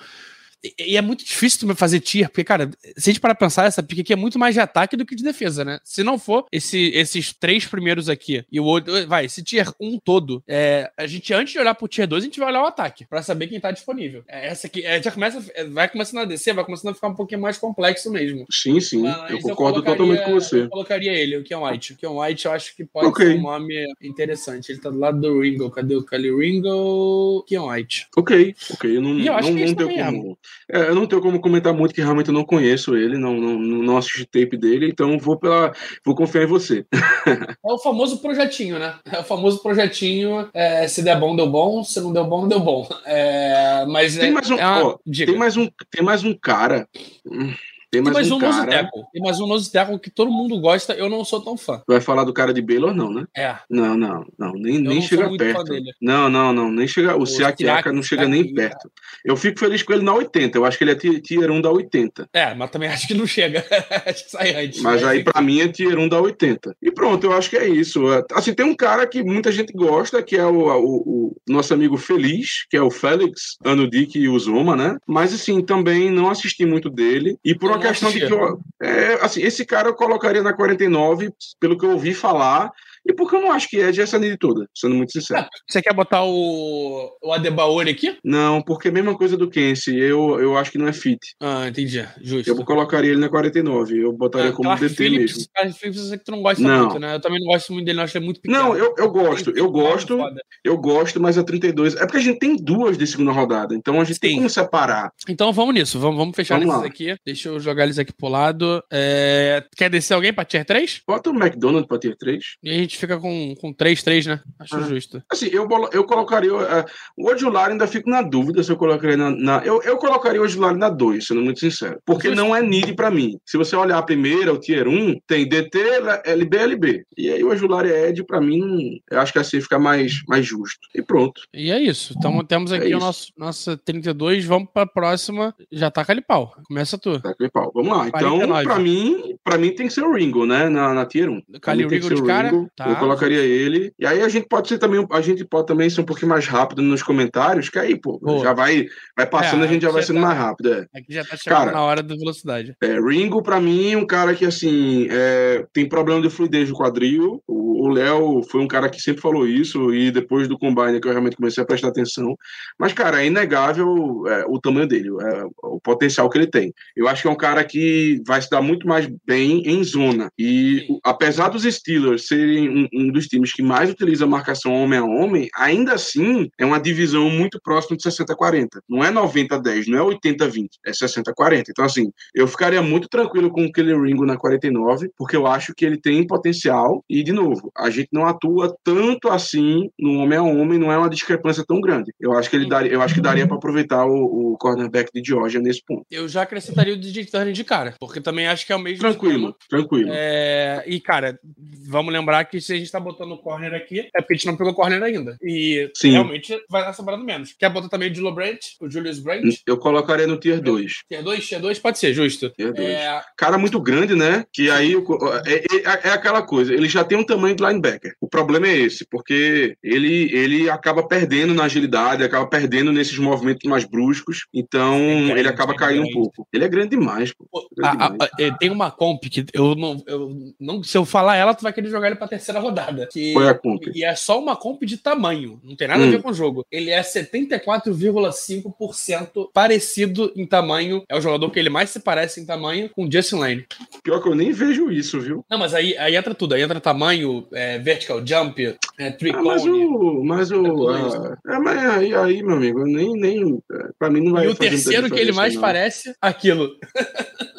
e, 0.77 0.95
é 0.97 1.01
muito 1.01 1.23
difícil 1.25 1.59
também 1.61 1.75
fazer 1.75 1.99
tier, 1.99 2.29
porque, 2.29 2.43
cara, 2.43 2.69
se 2.97 3.09
a 3.09 3.13
gente 3.13 3.19
parar 3.19 3.35
pra 3.35 3.47
pensar, 3.47 3.65
essa 3.65 3.81
pick 3.81 3.99
aqui 3.99 4.13
é 4.13 4.15
muito 4.15 4.37
mais 4.37 4.53
de 4.53 4.59
ataque 4.61 4.95
do 4.95 5.05
que 5.05 5.15
de 5.15 5.23
defesa, 5.23 5.63
né? 5.65 5.79
Se 5.83 6.03
não 6.03 6.19
for 6.19 6.45
esse, 6.51 6.89
esses 6.93 7.33
três 7.33 7.65
primeiros 7.65 8.07
aqui 8.09 8.43
e 8.51 8.59
o 8.59 8.63
outro, 8.65 9.07
vai, 9.07 9.25
esse 9.25 9.43
tier 9.43 9.67
1 9.79 9.99
todo, 10.03 10.43
é, 10.47 10.91
a 10.97 11.07
gente, 11.07 11.33
antes 11.33 11.53
de 11.53 11.59
olhar 11.59 11.73
pro 11.75 11.87
tier 11.87 12.07
2, 12.07 12.23
a 12.23 12.25
gente 12.25 12.39
vai 12.39 12.49
olhar 12.49 12.61
o 12.63 12.67
ataque, 12.67 13.05
pra 13.05 13.21
saber 13.23 13.47
quem 13.47 13.59
tá 13.59 13.71
disponível. 13.71 14.23
É, 14.27 14.47
essa 14.47 14.67
aqui, 14.67 14.85
é, 14.85 15.01
já 15.01 15.11
começa, 15.11 15.43
é, 15.55 15.63
vai 15.65 15.89
começando 15.89 16.19
a 16.21 16.25
descer, 16.25 16.53
vai 16.53 16.63
começando 16.65 16.91
a 16.91 16.95
ficar 16.95 17.07
um 17.07 17.15
pouquinho 17.15 17.41
mais 17.41 17.57
complexo 17.57 18.11
mesmo. 18.11 18.45
Sim, 18.51 18.79
sim. 18.79 19.01
Mas 19.03 19.31
eu 19.31 19.39
concordo 19.39 19.81
colocaria- 19.83 19.97
totalmente 19.97 20.23
com 20.25 20.33
você. 20.33 20.61
Eu 20.63 20.69
colocaria 20.69 21.11
ele, 21.13 21.37
o 21.37 21.43
Keon 21.43 21.65
White. 21.67 21.93
O 21.93 21.97
Keon 21.97 22.19
White 22.21 22.45
eu 22.45 22.51
acho 22.51 22.75
que 22.75 22.85
pode 22.85 23.07
Ok. 23.07 23.25
ser 23.25 23.35
um 23.37 23.41
nome 23.41 23.73
interessante. 24.01 24.71
Ele 24.71 24.79
tá 24.79 24.89
do 24.89 24.99
lado 24.99 25.19
do 25.19 25.39
Ringo. 25.41 25.69
Cadê 25.71 25.95
o 25.95 26.05
Kelly 26.05 26.29
Ringo? 26.35 27.43
Keon 27.47 27.69
White. 27.69 28.07
Ok, 28.15 28.55
ok. 28.71 28.97
Eu 28.97 29.01
não, 29.01 29.17
E 29.19 29.27
eu 29.27 29.33
acho 29.33 29.49
não, 29.49 29.57
que 29.57 29.65
não 29.65 29.75
também 29.75 29.97
como. 30.03 30.37
É, 30.71 30.89
eu 30.89 30.95
não 30.95 31.05
tenho 31.05 31.21
como 31.21 31.39
comentar 31.39 31.73
muito, 31.73 31.93
que 31.93 32.01
realmente 32.01 32.27
eu 32.27 32.33
não 32.33 32.45
conheço 32.45 32.95
ele, 32.95 33.17
não, 33.17 33.33
não, 33.33 33.59
não 33.59 33.97
assisti 33.97 34.25
tape 34.25 34.57
dele, 34.57 34.87
então 34.87 35.17
vou, 35.19 35.37
pela, 35.37 35.73
vou 36.05 36.15
confiar 36.15 36.43
em 36.43 36.47
você. 36.47 36.85
É 37.63 37.73
o 37.73 37.77
famoso 37.77 38.19
projetinho, 38.21 38.79
né? 38.79 38.95
É 39.11 39.19
o 39.19 39.23
famoso 39.23 39.61
projetinho. 39.61 40.49
É, 40.53 40.87
se 40.87 41.03
der 41.03 41.19
bom, 41.19 41.35
deu 41.35 41.47
bom. 41.47 41.83
Se 41.83 42.01
não 42.01 42.11
deu 42.11 42.25
bom, 42.25 42.41
não 42.41 42.47
deu 42.47 42.59
bom. 42.59 42.87
É, 43.05 43.85
mas 43.87 44.17
tem, 44.17 44.29
é, 44.29 44.31
mais 44.31 44.49
um, 44.49 44.55
é 44.55 44.65
ó, 44.65 44.97
tem, 45.05 45.37
mais 45.37 45.57
um, 45.57 45.69
tem 45.89 46.03
mais 46.03 46.23
um 46.23 46.33
cara. 46.33 46.87
hum, 47.25 47.53
Tem 47.91 48.01
Tem 48.01 48.13
mais, 48.13 48.29
mais 48.29 48.31
um, 48.31 48.35
um 48.37 48.39
cara. 48.39 48.71
tackle. 48.71 49.03
Tem 49.11 49.21
mais 49.21 49.39
um 49.41 49.61
tackle 49.71 49.99
que 49.99 50.09
todo 50.09 50.31
mundo 50.31 50.57
gosta, 50.61 50.93
eu 50.93 51.09
não 51.09 51.25
sou 51.25 51.41
tão 51.41 51.57
fã. 51.57 51.81
Vai 51.85 51.99
falar 51.99 52.23
do 52.23 52.33
cara 52.33 52.53
de 52.53 52.61
Baylor, 52.61 52.93
não, 52.93 53.11
né? 53.11 53.25
É. 53.35 53.55
Não, 53.69 53.97
não, 53.97 54.25
não, 54.39 54.53
nem, 54.53 54.75
Eu 54.75 54.81
nem 54.83 54.95
não 54.95 55.01
chega 55.01 55.29
perto. 55.37 55.73
Não, 56.01 56.29
não, 56.29 56.53
não, 56.53 56.71
nem 56.71 56.87
chega. 56.87 57.17
O 57.17 57.23
O 57.23 57.25
Siakiaka 57.27 57.83
Siak- 57.83 57.95
não 57.95 58.01
chega 58.01 58.27
nem 58.29 58.43
Siak- 58.43 58.55
perto. 58.55 58.91
Eu 59.25 59.35
fico 59.35 59.59
feliz 59.59 59.83
com 59.83 59.91
ele 59.93 60.03
na 60.03 60.13
80. 60.13 60.57
Eu 60.57 60.63
acho 60.65 60.77
que 60.77 60.83
ele 60.85 60.91
é 60.91 60.95
ti- 60.95 61.21
tier 61.21 61.51
1 61.51 61.59
da 61.61 61.69
80. 61.69 62.29
É, 62.33 62.53
mas 62.53 62.69
também 62.71 62.87
acho 62.89 63.07
que 63.07 63.13
não 63.13 63.27
chega. 63.27 63.59
acho 64.07 64.23
que 64.25 64.31
sai 64.31 64.65
antes. 64.65 64.81
Mas 64.81 65.03
aí, 65.03 65.21
pra 65.23 65.41
mim, 65.41 65.59
é 65.59 65.67
tier 65.67 65.97
1 65.99 66.07
da 66.07 66.21
80. 66.21 66.73
E 66.81 66.91
pronto, 66.91 67.25
eu 67.25 67.33
acho 67.33 67.49
que 67.49 67.57
é 67.57 67.67
isso. 67.67 68.11
É, 68.13 68.23
Assim, 68.31 68.53
tem 68.53 68.65
um 68.65 68.75
cara 68.75 69.05
que 69.05 69.21
muita 69.21 69.51
gente 69.51 69.73
gosta, 69.73 70.23
que 70.23 70.37
é 70.37 70.45
o, 70.45 70.69
o- 70.79 71.01
o 71.27 71.35
nosso 71.47 71.73
amigo 71.73 71.97
Feliz, 71.97 72.65
que 72.69 72.77
é 72.77 72.81
o 72.81 72.89
Félix 72.89 73.57
Anudik 73.65 74.17
e 74.17 74.29
Uzoma, 74.29 74.75
né? 74.77 74.97
Mas, 75.05 75.33
assim, 75.33 75.61
também 75.61 76.09
não 76.09 76.29
assisti 76.29 76.65
muito 76.65 76.89
dele. 76.89 77.37
E 77.43 77.53
por 77.53 77.80
questão 77.81 78.11
de 78.11 78.25
que 78.25 78.33
eu. 78.33 78.59
é, 78.81 79.13
assim, 79.21 79.41
esse 79.41 79.65
cara 79.65 79.89
eu 79.89 79.93
colocaria 79.93 80.41
na 80.41 80.53
49, 80.53 81.33
pelo 81.59 81.77
que 81.77 81.85
eu 81.85 81.91
ouvi 81.91 82.13
falar. 82.13 82.71
E 83.05 83.13
porque 83.13 83.35
eu 83.35 83.41
não 83.41 83.51
acho 83.51 83.67
que 83.67 83.79
é 83.79 83.91
de 83.91 83.99
essa 84.01 84.19
de 84.19 84.37
toda, 84.37 84.67
sendo 84.75 84.95
muito 84.95 85.11
sincero. 85.11 85.45
Você 85.67 85.81
quer 85.81 85.93
botar 85.93 86.23
o, 86.23 87.11
o 87.21 87.33
Adebaori 87.33 87.89
aqui? 87.89 88.17
Não, 88.23 88.61
porque 88.61 88.87
é 88.87 88.91
a 88.91 88.93
mesma 88.93 89.17
coisa 89.17 89.35
do 89.35 89.49
Kense. 89.49 89.95
Eu, 89.97 90.39
eu 90.39 90.57
acho 90.57 90.71
que 90.71 90.77
não 90.77 90.87
é 90.87 90.93
fit. 90.93 91.19
Ah, 91.41 91.67
entendi. 91.67 92.05
Justo. 92.21 92.49
Eu 92.49 92.63
colocaria 92.63 93.11
ele 93.11 93.19
na 93.19 93.29
49. 93.29 93.97
Eu 94.03 94.13
botaria 94.13 94.49
Ah, 94.49 94.53
como 94.53 94.69
Clark 94.69 94.83
DT 94.83 94.95
Phillips, 94.95 95.35
mesmo. 95.37 95.49
Clark 95.55 95.79
Phillips, 95.79 95.99
eu 96.01 96.07
sei 96.09 96.17
que 96.17 96.23
tu 96.25 96.31
não 96.31 96.41
gosta 96.41 96.61
Não. 96.63 96.79
muito, 96.85 96.99
né? 96.99 97.15
Eu 97.15 97.19
também 97.19 97.39
não 97.39 97.47
gosto 97.47 97.73
muito 97.73 97.85
dele, 97.85 97.97
não 97.97 98.03
acho 98.03 98.17
ele 98.17 98.25
muito 98.25 98.41
pequeno. 98.41 98.63
Não, 98.63 98.75
eu, 98.77 98.93
eu 98.97 99.09
gosto, 99.11 99.51
eu 99.57 99.69
gosto, 99.71 100.17
Foda. 100.17 100.41
eu 100.63 100.77
gosto, 100.77 101.19
mas 101.19 101.37
a 101.37 101.43
32. 101.43 101.95
É 101.95 101.99
porque 102.05 102.17
a 102.17 102.21
gente 102.21 102.39
tem 102.39 102.55
duas 102.55 102.97
de 102.97 103.07
segunda 103.07 103.31
rodada, 103.31 103.73
então 103.75 103.99
a 103.99 104.03
gente 104.03 104.19
tem 104.19 104.31
Sim. 104.31 104.35
como 104.37 104.49
separar. 104.49 105.11
Então 105.27 105.51
vamos 105.51 105.73
nisso, 105.73 105.99
vamos, 105.99 106.17
vamos 106.17 106.35
fechar 106.35 106.59
Vamos 106.59 106.67
nesses 106.67 106.81
lá. 106.81 106.87
aqui. 106.87 107.15
Deixa 107.25 107.49
eu 107.49 107.59
jogar 107.59 107.83
eles 107.85 107.97
aqui 107.97 108.13
pro 108.13 108.27
lado. 108.29 108.83
É, 108.91 109.63
Quer 109.75 109.89
descer 109.89 110.13
alguém 110.13 110.31
pra 110.33 110.45
tier 110.45 110.63
3? 110.65 111.01
Bota 111.07 111.29
o 111.29 111.33
McDonald's 111.35 111.87
pra 111.87 111.97
ter 111.97 112.15
3. 112.15 112.43
E 112.63 112.69
a 112.69 112.73
gente 112.73 112.90
fica 112.97 113.17
com, 113.19 113.53
com 113.59 113.73
3, 113.73 114.01
3, 114.03 114.25
né? 114.25 114.39
Acho 114.59 114.75
Ah. 114.77 114.81
justo. 114.81 115.21
Assim, 115.29 115.47
eu, 115.51 115.67
eu 115.91 116.03
colocaria. 116.03 116.53
uh, 116.53 116.85
o 117.17 117.29
Odular 117.29 117.69
ainda 117.71 117.87
fico 117.87 118.09
na 118.09 118.21
dúvida 118.21 118.63
se 118.63 118.71
eu 118.71 118.77
colocaria 118.77 119.17
na. 119.17 119.29
na- 119.31 119.61
eu, 119.65 119.81
eu 119.83 119.97
colocaria 119.97 120.41
o 120.41 120.45
Odular 120.45 120.75
na 120.75 120.89
2, 120.89 121.27
sendo 121.27 121.41
muito 121.41 121.59
sincero. 121.59 121.99
Porque 122.05 122.27
Justo. 122.29 122.41
não 122.43 122.55
é 122.55 122.61
need 122.61 122.93
pra 122.95 123.09
mim. 123.11 123.37
Se 123.45 123.57
você 123.57 123.75
olhar 123.75 123.97
a 123.97 124.03
primeira, 124.03 124.53
o 124.53 124.57
tier 124.59 124.87
1, 124.87 125.19
tem 125.27 125.47
DT, 125.47 125.79
LB, 126.25 126.57
LB. 126.57 127.03
E 127.17 127.29
aí 127.29 127.43
o 127.43 127.49
Odular 127.51 127.85
é 127.85 128.09
Ed, 128.09 128.23
pra 128.23 128.39
mim, 128.41 128.99
eu 129.09 129.19
acho 129.19 129.31
que 129.33 129.39
assim 129.39 129.61
fica 129.61 129.77
mais, 129.79 130.21
mais 130.27 130.45
justo. 130.45 130.79
E 130.95 131.01
pronto. 131.01 131.41
E 131.53 131.71
é 131.71 131.79
isso. 131.81 132.13
Então 132.17 132.43
temos 132.43 132.71
aqui 132.71 132.91
É 132.91 132.95
o 132.95 132.99
nosso 132.99 133.31
nossa 133.37 133.77
32. 133.77 134.45
Vamos 134.45 134.69
pra 134.73 134.85
próxima. 134.85 135.53
Já 135.71 135.89
tá 135.91 136.05
ali 136.07 136.21
pau. 136.21 136.53
Começa 136.67 136.97
tu. 136.97 137.19
Tá, 137.21 137.29
aqui, 137.29 137.49
pau. 137.49 137.71
Vamos 137.73 137.95
lá. 137.97 138.07
Então, 138.07 138.37
49. 138.39 138.63
pra 138.65 138.79
mim, 138.79 139.35
pra 139.43 139.57
mim 139.57 139.73
tem 139.73 139.87
que 139.87 139.93
ser 139.93 140.01
o 140.03 140.13
Ringo, 140.13 140.45
né? 140.45 140.67
Na, 140.69 140.93
na 140.93 141.05
tier 141.05 141.29
1. 141.29 141.41
Pra 141.59 141.59
Khalil 141.71 141.85
mim 141.87 141.89
tem 141.89 141.99
que 142.01 142.07
Ringo 142.09 142.21
de 142.21 142.27
cara? 142.27 142.49
Ringo. 142.49 142.69
Tá. 142.83 142.89
Eu 142.89 142.95
colocaria 142.95 143.39
ele. 143.39 143.93
E 143.99 144.05
aí 144.05 144.21
a 144.21 144.29
gente 144.29 144.47
pode 144.47 144.67
ser 144.67 144.77
também, 144.77 145.05
a 145.11 145.21
gente 145.21 145.45
pode 145.45 145.67
também 145.67 145.89
ser 145.89 146.01
um 146.01 146.05
pouquinho 146.05 146.29
mais 146.29 146.47
rápido 146.47 146.81
nos 146.81 147.03
comentários, 147.03 147.69
que 147.69 147.77
aí, 147.77 147.99
pô, 147.99 148.19
Boa. 148.19 148.43
já 148.43 148.53
vai, 148.53 148.85
vai 149.15 149.25
passando, 149.27 149.63
É, 149.63 149.67
a 149.67 149.67
gente 149.71 149.81
já 149.83 149.91
vai 149.91 150.01
sendo 150.03 150.19
tá- 150.19 150.27
mais 150.27 150.37
rápido. 150.37 150.73
É. 150.73 150.85
Aqui 150.97 151.13
já 151.13 151.23
tá 151.23 151.37
chegando 151.37 151.59
Cara. 151.59 151.71
na 151.71 151.81
hora 151.83 152.01
da 152.01 152.15
velocidade. 152.15 152.75
É, 152.81 152.99
Ringo, 152.99 153.41
pra 153.43 153.59
mim, 153.59 153.91
é 153.93 153.97
um 153.97 154.05
cara 154.05 154.33
que, 154.33 154.45
assim, 154.45 155.07
é, 155.11 155.65
tem 155.73 155.87
problema 155.87 156.21
de 156.21 156.29
fluidez 156.29 156.69
no 156.69 156.75
quadril. 156.75 157.41
O 157.47 157.87
Léo 157.89 158.43
foi 158.43 158.61
um 158.61 158.67
cara 158.67 158.89
que 158.89 159.01
sempre 159.01 159.21
falou 159.21 159.47
isso, 159.47 159.93
e 159.93 160.11
depois 160.11 160.47
do 160.47 160.57
Combine 160.57 161.01
que 161.01 161.07
eu 161.07 161.11
realmente 161.11 161.35
comecei 161.35 161.63
a 161.63 161.65
prestar 161.65 161.87
atenção. 161.89 162.35
Mas, 162.79 162.93
cara, 162.93 163.21
é 163.23 163.27
inegável 163.27 164.23
é, 164.27 164.45
o 164.47 164.59
tamanho 164.59 164.87
dele, 164.87 165.09
é, 165.21 165.43
o 165.63 165.79
potencial 165.79 166.29
que 166.29 166.37
ele 166.37 166.47
tem. 166.47 166.71
Eu 166.95 167.07
acho 167.07 167.21
que 167.23 167.27
é 167.27 167.31
um 167.31 167.35
cara 167.35 167.63
que 167.63 168.21
vai 168.25 168.41
se 168.41 168.49
dar 168.49 168.61
muito 168.61 168.87
mais 168.87 169.09
bem 169.25 169.63
em 169.65 169.83
zona. 169.83 170.29
E, 170.37 170.85
Sim. 170.87 170.99
apesar 171.03 171.49
dos 171.49 171.63
Steelers 171.63 172.27
serem 172.27 172.69
um, 172.71 172.87
um 172.93 173.11
dos 173.11 173.27
times 173.27 173.51
que 173.53 173.61
mais 173.61 173.89
utiliza 173.89 174.25
a 174.25 174.27
marcação 174.27 174.73
homem 174.73 174.99
a 174.99 175.03
homem, 175.03 175.47
ainda 175.55 175.93
assim 175.93 176.49
é 176.59 176.65
uma 176.65 176.79
divisão 176.79 177.29
muito 177.29 177.59
próxima 177.63 177.97
de 177.97 178.03
60-40. 178.03 178.67
Não 178.89 179.03
é 179.03 179.11
90-10, 179.11 179.87
não 179.87 180.11
é 180.11 180.15
80-20, 180.15 180.67
é 180.85 180.91
60-40. 180.91 181.65
Então, 181.69 181.85
assim, 181.85 182.11
eu 182.33 182.47
ficaria 182.47 182.81
muito 182.81 183.07
tranquilo 183.09 183.51
com 183.51 183.65
o 183.65 183.71
Kelly 183.71 183.93
Ringo 183.93 184.25
na 184.25 184.37
49, 184.37 185.09
porque 185.17 185.35
eu 185.35 185.47
acho 185.47 185.73
que 185.75 185.85
ele 185.85 185.99
tem 185.99 186.25
potencial. 186.25 187.03
E, 187.09 187.23
de 187.23 187.31
novo, 187.31 187.71
a 187.77 187.89
gente 187.89 188.09
não 188.11 188.25
atua 188.25 188.75
tanto 188.83 189.29
assim 189.29 189.89
no 189.99 190.19
homem 190.19 190.37
a 190.37 190.43
homem, 190.43 190.79
não 190.79 190.91
é 190.91 190.97
uma 190.97 191.09
discrepância 191.09 191.63
tão 191.67 191.79
grande. 191.81 192.11
Eu 192.19 192.33
acho 192.33 192.49
que 192.49 192.55
ele 192.55 192.67
daria, 192.67 192.91
eu 192.91 193.01
acho 193.01 193.13
que 193.15 193.21
daria 193.21 193.47
para 193.47 193.57
aproveitar 193.57 194.05
o, 194.05 194.53
o 194.53 194.57
cornerback 194.57 195.09
de 195.13 195.21
Georgia 195.27 195.59
nesse 195.59 195.81
ponto. 195.85 196.05
Eu 196.09 196.27
já 196.27 196.43
acrescentaria 196.43 196.93
o 196.93 196.97
DJ 196.97 197.25
Turner 197.25 197.53
de 197.53 197.63
cara, 197.63 197.95
porque 197.99 198.21
também 198.21 198.47
acho 198.47 198.65
que 198.65 198.71
é 198.71 198.75
o 198.75 198.79
mesmo 198.79 198.99
Tranquilo, 198.99 199.33
esquema. 199.33 199.55
tranquilo. 199.69 200.09
É, 200.13 200.83
e, 200.87 200.99
cara, 200.99 201.39
vamos 201.87 202.13
lembrar 202.13 202.45
que 202.45 202.60
se 202.61 202.73
a 202.73 202.77
gente 202.77 202.91
tá 202.91 202.99
botando 202.99 203.31
o 203.33 203.37
corner 203.37 203.73
aqui, 203.73 203.99
é 204.15 204.21
porque 204.21 204.33
a 204.33 204.37
gente 204.37 204.45
não 204.47 204.57
pegou 204.57 204.73
corner 204.73 205.01
ainda. 205.01 205.37
E 205.41 205.89
Sim. 205.95 206.11
realmente 206.11 206.55
vai 206.69 206.81
estar 206.81 206.93
sobrando 206.93 207.23
menos. 207.23 207.53
Quer 207.57 207.69
botar 207.69 207.89
também 207.89 208.09
o 208.09 208.13
Dilo 208.13 208.33
Brandt, 208.33 208.75
o 208.79 208.89
Julius 208.89 209.19
Brandt? 209.19 209.61
Eu 209.65 209.77
colocaria 209.77 210.27
no 210.27 210.37
tier 210.37 210.61
2. 210.61 211.01
Tier 211.07 211.23
2? 211.23 211.47
Tier 211.47 211.61
2 211.61 211.79
pode 211.79 211.99
ser, 211.99 212.13
justo. 212.13 212.49
Tier 212.51 212.73
2. 212.73 212.87
É, 212.87 213.21
cara 213.37 213.57
muito 213.57 213.79
grande, 213.79 214.15
né? 214.15 214.45
Que 214.53 214.69
aí 214.69 214.95
o- 214.95 215.05
é, 215.45 215.55
é- 215.55 216.09
é 216.09 216.11
aquela 216.11 216.41
coisa, 216.41 216.73
ele 216.73 216.87
já 216.89 217.03
tem 217.03 217.17
um 217.17 217.23
tamanho 217.25 217.55
de 217.55 217.63
linebacker. 217.63 218.13
O 218.21 218.27
problema 218.27 218.67
é 218.67 218.77
esse, 218.77 219.05
porque 219.09 219.75
ele, 219.83 220.29
ele 220.35 220.69
acaba 220.69 221.07
perdendo 221.07 221.53
na 221.53 221.63
agilidade, 221.65 222.23
acaba 222.23 222.45
perdendo 222.47 222.91
nesses 222.91 223.17
movimentos 223.17 223.69
mais 223.69 223.85
bruscos, 223.85 224.45
então 224.53 224.95
É 224.95 225.39
ele 225.39 225.47
acaba 225.47 225.73
é 225.73 225.77
caindo 225.77 226.07
um 226.07 226.11
pouco. 226.11 226.47
Ele 226.53 226.63
é 226.65 226.67
grande 226.67 226.89
demais, 226.91 227.31
pô. 227.33 227.45
Grande 227.75 227.97
a- 227.97 228.05
a- 228.05 228.09
demais. 228.09 228.31
a- 228.37 228.41
é, 228.43 228.51
tem 228.57 228.69
uma 228.69 228.91
comp 228.91 229.23
que 229.29 229.45
eu 229.53 229.75
não, 229.75 230.03
eu 230.07 230.29
não. 230.59 230.83
Se 230.83 230.97
eu 230.97 231.05
falar 231.05 231.35
ela, 231.37 231.53
tu 231.53 231.61
vai 231.63 231.71
querer 231.73 231.89
jogar 231.89 232.07
ele 232.07 232.15
pra 232.15 232.27
terceira 232.27 232.50
rodada. 232.59 233.07
Que, 233.11 233.37
é 233.37 233.49
a 233.49 233.53
comp? 233.53 233.83
E 233.93 234.03
é 234.03 234.15
só 234.15 234.39
uma 234.39 234.55
comp 234.55 234.83
de 234.83 234.97
tamanho. 234.97 235.59
Não 235.63 235.75
tem 235.75 235.87
nada 235.87 236.03
a 236.03 236.07
Hum. 236.07 236.11
ver 236.11 236.21
com 236.21 236.29
o 236.29 236.33
jogo. 236.33 236.65
Ele 236.71 236.89
é 236.89 237.01
74,5% 237.01 239.49
parecido 239.53 240.31
em 240.35 240.45
tamanho. 240.45 241.03
É 241.09 241.17
o 241.17 241.21
jogador 241.21 241.49
que 241.49 241.59
ele 241.59 241.69
mais 241.69 241.89
se 241.89 241.99
parece 241.99 242.39
em 242.41 242.45
tamanho 242.45 242.89
com 242.89 243.05
o 243.05 243.11
Justin 243.11 243.35
Lane. 243.35 243.65
Pior 244.03 244.21
que 244.21 244.29
eu 244.29 244.35
nem 244.35 244.51
vejo 244.51 244.91
isso, 244.91 245.19
viu? 245.19 245.45
Não, 245.49 245.57
mas 245.57 245.73
aí, 245.73 245.95
aí 245.97 246.15
entra 246.15 246.33
tudo. 246.33 246.53
Aí 246.55 246.61
entra 246.61 246.79
tamanho, 246.79 247.45
é, 247.53 247.77
vertical 247.79 248.21
jump, 248.25 248.75
é, 248.97 249.11
three 249.11 249.31
Ah, 249.35 249.41
mas 249.41 249.65
o. 249.65 250.23
Mas 250.23 250.51
o. 250.51 250.63
tudo 250.63 250.89
ah, 250.89 251.37
é, 251.47 251.59
mas 251.59 251.77
aí, 251.89 252.13
aí, 252.13 252.43
meu 252.43 252.55
amigo, 252.57 252.83
nem. 252.85 253.13
nem 253.15 253.61
é, 253.71 253.87
pra 253.97 254.09
mim 254.09 254.21
não 254.21 254.33
vai 254.33 254.45
E 254.45 254.49
o 254.49 254.55
terceiro 254.55 255.09
que 255.09 255.19
ele 255.19 255.31
mais 255.31 255.53
não. 255.53 255.61
parece, 255.61 256.13
aquilo. 256.21 256.71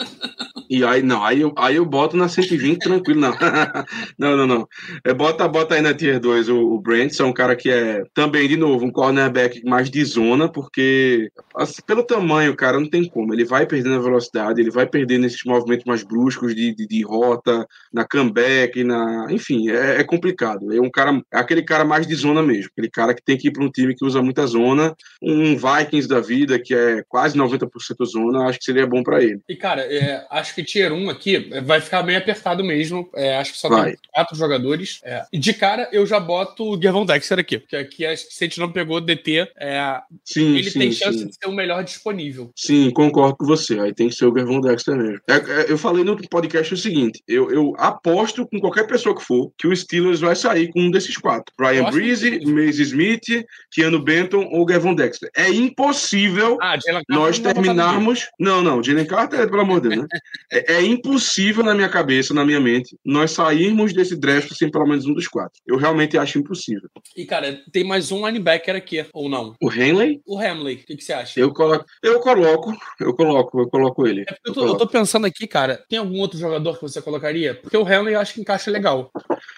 E 0.73 0.83
aí, 0.87 1.03
não, 1.03 1.23
aí 1.23 1.43
eu, 1.43 1.53
aí 1.55 1.77
eu 1.77 1.85
boto 1.85 2.17
na 2.17 2.31
120 2.31 2.79
tranquilo, 2.79 3.21
não. 3.21 3.37
não, 4.19 4.39
não, 4.39 4.47
não. 4.47 4.69
É, 5.05 5.13
bota, 5.13 5.47
bota 5.47 5.75
aí 5.75 5.83
na 5.83 5.93
Tier 5.93 6.19
2 6.19 6.49
o, 6.49 6.59
o 6.59 6.81
Brent, 6.81 7.21
é 7.21 7.25
um 7.25 7.33
cara 7.33 7.55
que 7.55 7.69
é 7.69 8.03
também, 8.15 8.49
de 8.49 8.57
novo, 8.57 8.87
um 8.87 8.91
cornerback 8.91 9.63
mais 9.67 9.91
de 9.91 10.03
zona, 10.03 10.51
porque 10.51 11.31
assim, 11.55 11.83
pelo 11.87 12.03
tamanho, 12.03 12.57
cara, 12.57 12.81
não 12.81 12.89
tem 12.89 13.07
como. 13.07 13.35
Ele 13.35 13.45
vai 13.45 13.67
perdendo 13.67 13.97
a 13.97 14.01
velocidade, 14.01 14.63
ele 14.63 14.71
vai 14.71 14.87
perdendo 14.87 15.27
esses 15.27 15.45
movimentos 15.45 15.85
mais 15.85 16.03
bruscos 16.03 16.55
de, 16.55 16.75
de, 16.75 16.87
de 16.87 17.03
rota, 17.03 17.67
na 17.93 18.09
comeback, 18.09 18.83
na. 18.83 19.27
Enfim, 19.29 19.69
é, 19.69 20.01
é 20.01 20.05
complicado. 20.05 20.73
É 20.73 20.81
um 20.81 20.91
cara, 20.91 21.21
é 21.31 21.39
aquele 21.39 21.63
cara 21.63 21.85
mais 21.85 22.07
de 22.07 22.15
zona 22.15 22.43
mesmo. 22.43 22.71
Aquele 22.73 22.89
cara 22.89 23.13
que 23.13 23.23
tem 23.23 23.37
que 23.37 23.49
ir 23.49 23.53
para 23.53 23.63
um 23.63 23.71
time 23.71 23.95
que 23.95 24.07
usa 24.07 24.23
muita 24.23 24.47
zona. 24.47 24.97
Um 25.21 25.55
Vikings 25.55 26.09
da 26.09 26.21
vida, 26.21 26.59
que 26.59 26.75
é 26.75 27.05
quase 27.07 27.37
90% 27.37 27.69
zona, 28.07 28.47
acho 28.47 28.59
que 28.59 28.65
seria 28.65 28.87
bom 28.87 29.03
para 29.03 29.23
ele. 29.23 29.39
E, 29.47 29.55
cara, 29.55 29.83
é, 29.83 30.27
acho 30.31 30.55
que 30.55 30.62
Tier 30.65 30.93
1 30.93 31.11
aqui 31.11 31.49
é, 31.53 31.61
vai 31.61 31.81
ficar 31.81 32.03
meio 32.03 32.19
apertado 32.19 32.65
mesmo. 32.65 33.09
É, 33.15 33.37
acho 33.37 33.53
que 33.53 33.59
só 33.59 33.69
Vai. 33.69 33.91
tem 33.91 33.99
quatro 34.13 34.37
jogadores. 34.37 35.01
É. 35.05 35.25
De 35.33 35.53
cara, 35.55 35.89
eu 35.93 36.07
já 36.07 36.19
boto 36.21 36.71
o 36.71 36.81
Gervon 36.81 37.05
Dexter 37.05 37.39
aqui. 37.39 37.59
Porque 37.59 37.77
aqui, 37.77 38.07
acho 38.07 38.29
que 38.29 38.35
se 38.35 38.45
a 38.45 38.47
gente 38.47 38.61
não 38.61 38.71
pegou 38.71 39.01
DT, 39.01 39.49
é, 39.59 40.01
Sim, 40.25 40.57
ele 40.57 40.71
sim, 40.71 40.79
tem 40.79 40.93
chance 40.93 41.19
sim. 41.19 41.27
de 41.27 41.35
ser 41.35 41.47
o 41.47 41.53
melhor 41.53 41.83
disponível. 41.85 42.51
Sim, 42.57 42.91
concordo 42.91 43.37
com 43.37 43.47
você. 43.47 43.79
Aí 43.81 43.93
tem 43.93 44.09
que 44.09 44.15
ser 44.15 44.27
o 44.27 44.35
Gervon 44.37 44.61
Dexter 44.61 44.97
mesmo. 44.97 45.21
É, 45.29 45.35
é, 45.35 45.73
eu 45.73 45.79
falei 45.79 46.05
no 46.05 46.17
podcast 46.29 46.75
o 46.75 46.77
seguinte: 46.77 47.23
eu, 47.27 47.51
eu 47.51 47.75
aposto 47.79 48.47
com 48.47 48.61
qualquer 48.61 48.87
pessoa 48.87 49.15
que 49.15 49.23
for 49.23 49.53
que 49.59 49.67
o 49.67 49.77
Steelers 49.77 50.21
vai 50.21 50.35
sair 50.35 50.69
com 50.69 50.81
um 50.81 50.91
desses 50.91 51.17
quatro: 51.17 51.53
Brian 51.57 51.91
Breeze, 51.91 52.39
que 52.39 52.47
sim. 52.47 52.53
Mace 52.53 52.83
Smith, 52.83 53.45
Keanu 53.71 54.03
Benton 54.03 54.49
ou 54.51 54.69
Gervon 54.69 54.95
Dexter. 54.95 55.31
É 55.37 55.49
impossível 55.49 56.59
Ah, 56.61 56.79
nós 57.09 57.39
terminarmos. 57.39 58.29
Não, 58.39 58.63
não, 58.63 58.83
Jalen 58.83 59.07
Carter, 59.07 59.49
pelo 59.49 59.63
amor 59.63 59.81
de 59.81 59.91
Deus, 59.91 60.03
né? 60.03 60.09
é, 60.53 60.75
é 60.75 60.83
impossível 60.83 61.65
na 61.65 61.75
minha 61.75 61.89
cabeça, 61.89 62.35
na 62.35 62.45
minha 62.45 62.61
mente, 62.61 62.97
nós 63.03 63.31
sairmos 63.31 63.95
desse 63.95 64.15
draft 64.15 64.53
sem 64.53 64.71
pelo 64.71 64.87
menos 64.87 65.07
um 65.07 65.15
dos 65.15 65.27
quatro. 65.27 65.59
Eu 65.67 65.79
realmente 65.79 66.19
acho 66.19 66.39
impossível. 66.39 66.89
E, 67.17 67.25
cara, 67.25 67.59
tem 67.73 67.83
mais 67.83 68.13
um 68.13 68.27
linebacker 68.27 68.77
aqui, 68.77 69.07
ou 69.15 69.29
não? 69.29 69.55
O 69.61 69.73
Henley? 69.73 70.21
O 70.27 70.39
Hamley, 70.39 70.77
o 70.77 70.87
que, 70.87 70.97
que 70.97 71.05
você 71.05 71.15
acha? 71.15 71.41
Eu 71.41 71.53
coloco, 71.55 71.85
eu 72.03 72.21
coloco, 72.21 72.77
eu 73.01 73.15
coloco, 73.15 73.61
eu 73.61 73.69
coloco 73.69 74.07
ele. 74.07 74.25
É 74.29 74.35
eu, 74.45 74.53
tô, 74.53 74.67
eu, 74.67 74.77
tô, 74.77 74.87
pensando 74.87 75.27
aqui, 75.27 75.47
cara, 75.47 75.83
tem 75.89 75.99
algum 75.99 76.19
outro 76.19 76.39
jogador 76.39 76.75
que 76.75 76.83
você 76.83 77.01
colocaria? 77.01 77.55
Porque 77.55 77.77
o 77.77 77.87
Hamley 77.87 78.15
eu 78.15 78.21
acho 78.21 78.35
que 78.35 78.41
encaixa 78.41 78.71
legal. 78.71 79.11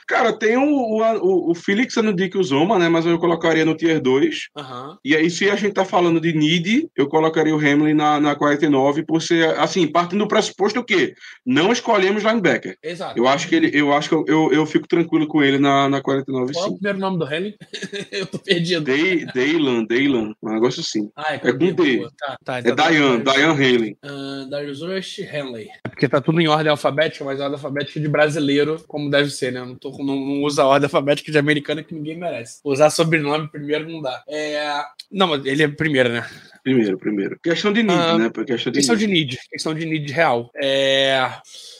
Cara, 0.06 0.32
tem 0.32 0.56
o, 0.56 0.62
o, 0.62 1.50
o 1.50 1.54
Felix 1.54 1.96
no 1.96 2.14
Dick 2.14 2.40
Zoma, 2.42 2.78
né? 2.78 2.88
Mas 2.88 3.04
eu 3.06 3.18
colocaria 3.18 3.64
no 3.64 3.76
Tier 3.76 4.00
2. 4.00 4.48
Uhum. 4.56 4.96
E 5.04 5.16
aí, 5.16 5.28
se 5.28 5.50
a 5.50 5.56
gente 5.56 5.74
tá 5.74 5.84
falando 5.84 6.20
de 6.20 6.32
need, 6.32 6.88
eu 6.96 7.08
colocaria 7.08 7.54
o 7.54 7.58
Hamlin 7.58 7.94
na, 7.94 8.20
na 8.20 8.34
49, 8.36 9.04
por 9.04 9.20
ser, 9.20 9.58
assim, 9.58 9.86
partindo 9.90 10.20
do 10.20 10.28
pressuposto 10.28 10.83
que 10.84 11.14
não 11.44 11.72
escolhemos 11.72 12.22
linebacker. 12.22 12.76
Exato. 12.82 13.18
Eu 13.18 13.26
acho 13.26 13.48
que 13.48 13.54
ele, 13.54 13.70
eu 13.72 13.92
acho 13.92 14.08
que 14.08 14.14
eu, 14.14 14.24
eu, 14.26 14.52
eu 14.52 14.66
fico 14.66 14.86
tranquilo 14.86 15.26
com 15.26 15.42
ele 15.42 15.58
na, 15.58 15.88
na 15.88 16.00
49, 16.00 16.52
Qual 16.52 16.66
é 16.66 16.68
o 16.68 16.72
primeiro 16.74 16.98
nome 16.98 17.18
do 17.18 17.24
Hamlin? 17.24 17.54
eu 18.10 18.26
tô 18.26 18.38
perdido. 18.38 18.84
Day, 18.84 19.24
Daylan, 19.26 19.84
Daylan, 19.84 20.34
um 20.42 20.52
negócio 20.52 20.80
assim. 20.80 21.10
Ah, 21.16 21.34
é, 21.34 21.36
é 21.36 21.38
com 21.38 21.58
D. 21.58 22.08
Tá, 22.18 22.38
tá, 22.44 22.58
é 22.58 22.62
Diane, 22.62 23.22
Diane 23.22 23.52
Haley. 23.52 23.98
Uh, 24.04 24.48
Darius 24.48 24.82
Rush, 24.82 25.18
Henley. 25.20 25.68
É 25.84 25.88
porque 25.88 26.08
tá 26.08 26.20
tudo 26.20 26.40
em 26.40 26.48
ordem 26.48 26.70
alfabética, 26.70 27.24
mas 27.24 27.40
ordem 27.40 27.54
alfabética 27.54 28.00
de 28.00 28.08
brasileiro, 28.08 28.82
como 28.86 29.10
deve 29.10 29.30
ser, 29.30 29.52
né? 29.52 29.60
Não, 29.60 29.74
tô, 29.74 29.90
não, 29.98 30.16
não 30.16 30.42
usa 30.42 30.62
a 30.62 30.66
ordem 30.66 30.86
alfabética 30.86 31.30
de 31.30 31.38
americana 31.38 31.82
que 31.82 31.94
ninguém 31.94 32.18
merece. 32.18 32.60
Usar 32.64 32.90
sobrenome 32.90 33.48
primeiro 33.48 33.88
não 33.88 34.02
dá. 34.02 34.22
É... 34.28 34.82
Não, 35.10 35.28
mas 35.28 35.44
ele 35.44 35.62
é 35.62 35.68
primeiro, 35.68 36.10
né? 36.10 36.26
Primeiro, 36.64 36.98
primeiro. 36.98 37.38
Questão 37.42 37.72
de 37.74 37.82
need, 37.82 38.00
ah, 38.00 38.18
né? 38.18 38.30
Questão 38.30 38.72
de 38.72 38.78
questão 38.78 38.96
need. 38.96 39.06
de 39.06 39.12
need. 39.12 39.38
Questão 39.50 39.74
de 39.74 39.84
need 39.84 40.10
real. 40.10 40.50
É... 40.56 41.30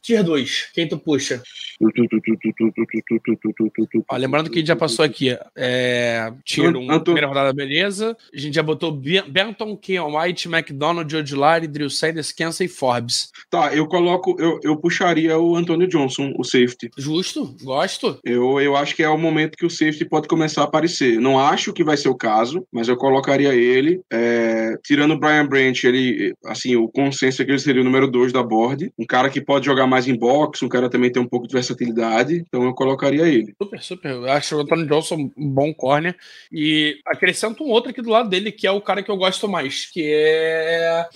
Tier 0.03 0.23
2, 0.23 0.73
quem 0.75 0.87
tu 0.87 0.99
puxa? 0.99 1.43
Ó, 4.07 4.17
lembrando 4.19 4.51
que 4.51 4.57
a 4.57 4.61
gente 4.61 4.69
já 4.69 4.77
passou 4.77 5.03
aqui. 5.03 5.35
É, 5.57 6.31
tier 6.45 6.77
1, 6.77 7.01
primeira 7.01 7.27
rodada, 7.27 7.55
beleza. 7.55 8.15
A 8.33 8.39
gente 8.39 8.55
já 8.55 8.63
botou 8.63 8.93
Benton, 8.93 9.75
Keon 9.79 10.21
White, 10.21 10.47
McDonald, 10.47 11.11
George 11.11 11.35
Lari, 11.35 11.67
Drew 11.67 11.89
Sanders, 11.89 12.33
Kansas 12.33 12.61
e 12.61 12.69
Forbes. 12.69 13.31
Tá, 13.51 13.75
eu 13.75 13.87
coloco, 13.87 14.37
eu, 14.39 14.61
eu 14.63 14.77
puxaria 14.77 15.39
o 15.39 15.57
Antonio 15.57 15.89
Johnson, 15.89 16.35
o 16.37 16.45
safety. 16.45 16.91
Justo, 16.99 17.57
gosto. 17.63 18.19
Eu, 18.23 18.61
eu 18.61 18.77
acho 18.77 18.95
que 18.95 19.03
é 19.03 19.09
o 19.09 19.17
momento 19.17 19.57
que 19.57 19.65
o 19.65 19.71
safety 19.71 20.05
pode 20.05 20.29
começar 20.29 20.61
a 20.61 20.65
aparecer. 20.65 21.19
Não 21.19 21.39
acho 21.39 21.73
que 21.73 21.83
vai 21.83 21.97
ser 21.97 22.11
o 22.11 22.15
caso, 22.15 22.67
mas 22.71 22.89
eu 22.89 22.97
colocaria 22.99 23.55
ele. 23.55 24.03
É, 24.13 24.74
tirando 24.83 25.13
o 25.13 25.19
Brian 25.19 25.47
Branch, 25.47 25.85
ele, 25.85 26.35
assim, 26.45 26.77
o 26.77 26.89
consenso 26.89 27.43
é 27.43 27.45
que 27.45 27.51
ele 27.51 27.59
seria 27.59 27.83
o 27.83 27.85
número 27.85 28.11
2 28.11 28.33
da 28.33 28.43
board. 28.43 28.93
Um 28.99 29.07
cara 29.07 29.31
que 29.31 29.41
pode 29.41 29.67
jogar 29.67 29.87
mais 29.87 30.07
em 30.09 30.17
boxe, 30.17 30.65
um 30.65 30.69
cara 30.69 30.89
também 30.89 31.11
tem 31.11 31.23
um 31.23 31.29
pouco 31.29 31.47
de 31.47 31.53
versatilidade, 31.53 32.45
então 32.47 32.65
eu 32.65 32.75
colocaria 32.75 33.27
ele. 33.27 33.55
Super, 33.61 33.83
super. 33.83 34.11
Eu 34.11 34.31
acho 34.31 34.57
o 34.57 34.61
Anthony 34.61 34.87
Johnson 34.87 35.31
um 35.37 35.49
bom 35.49 35.73
corner. 35.73 36.17
E 36.53 36.99
acrescento 37.07 37.65
um 37.65 37.69
outro 37.69 37.91
aqui 37.91 38.03
do 38.03 38.11
lado 38.11 38.29
dele, 38.29 38.53
que 38.53 38.67
é 38.67 38.71
o 38.71 38.81
cara 38.81 39.03
que 39.03 39.11
eu 39.11 39.17
gosto 39.17 39.49
mais, 39.49 39.87
que 39.87 40.03
é 40.05 41.07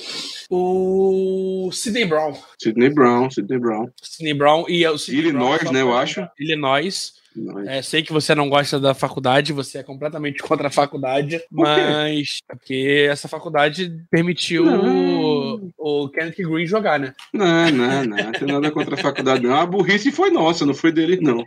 o 0.51 1.71
Sidney 1.73 2.05
Brown. 2.05 2.35
Sidney 2.61 2.91
Brown, 2.91 3.31
Sidney 3.31 3.59
Brown. 3.59 3.89
Sidney 4.03 4.35
Brown 4.35 4.65
e 4.69 4.87
o 4.87 4.99
Sidney 4.99 5.23
Illinois, 5.23 5.61
Brown, 5.61 5.73
né, 5.73 5.83
eu 5.83 5.97
acho. 5.97 6.27
Illinois. 6.39 7.18
É, 7.67 7.83
sei 7.83 8.03
que 8.03 8.13
você 8.13 8.35
não 8.35 8.49
gosta 8.49 8.81
da 8.81 8.95
faculdade, 8.95 9.53
você 9.53 9.79
é 9.79 9.83
completamente 9.83 10.43
contra 10.43 10.69
a 10.69 10.71
faculdade, 10.71 11.43
mas 11.51 12.39
é 12.51 12.55
porque 12.55 13.07
essa 13.11 13.29
faculdade 13.29 14.03
permitiu 14.11 14.67
o, 14.67 15.71
o 15.77 16.09
Kenneth 16.09 16.37
Green 16.39 16.67
jogar, 16.67 16.99
né? 16.99 17.15
Não, 17.33 17.71
não, 17.71 18.05
não, 18.05 18.17
não 18.17 18.33
tem 18.33 18.49
nada 18.49 18.71
contra 18.71 18.95
a 18.95 18.99
faculdade, 18.99 19.47
não. 19.47 19.57
A 19.57 19.67
burrice 19.67 20.11
foi 20.11 20.31
nossa, 20.31 20.67
não 20.67 20.75
foi 20.75 20.93
dele, 20.93 21.19
não. 21.21 21.45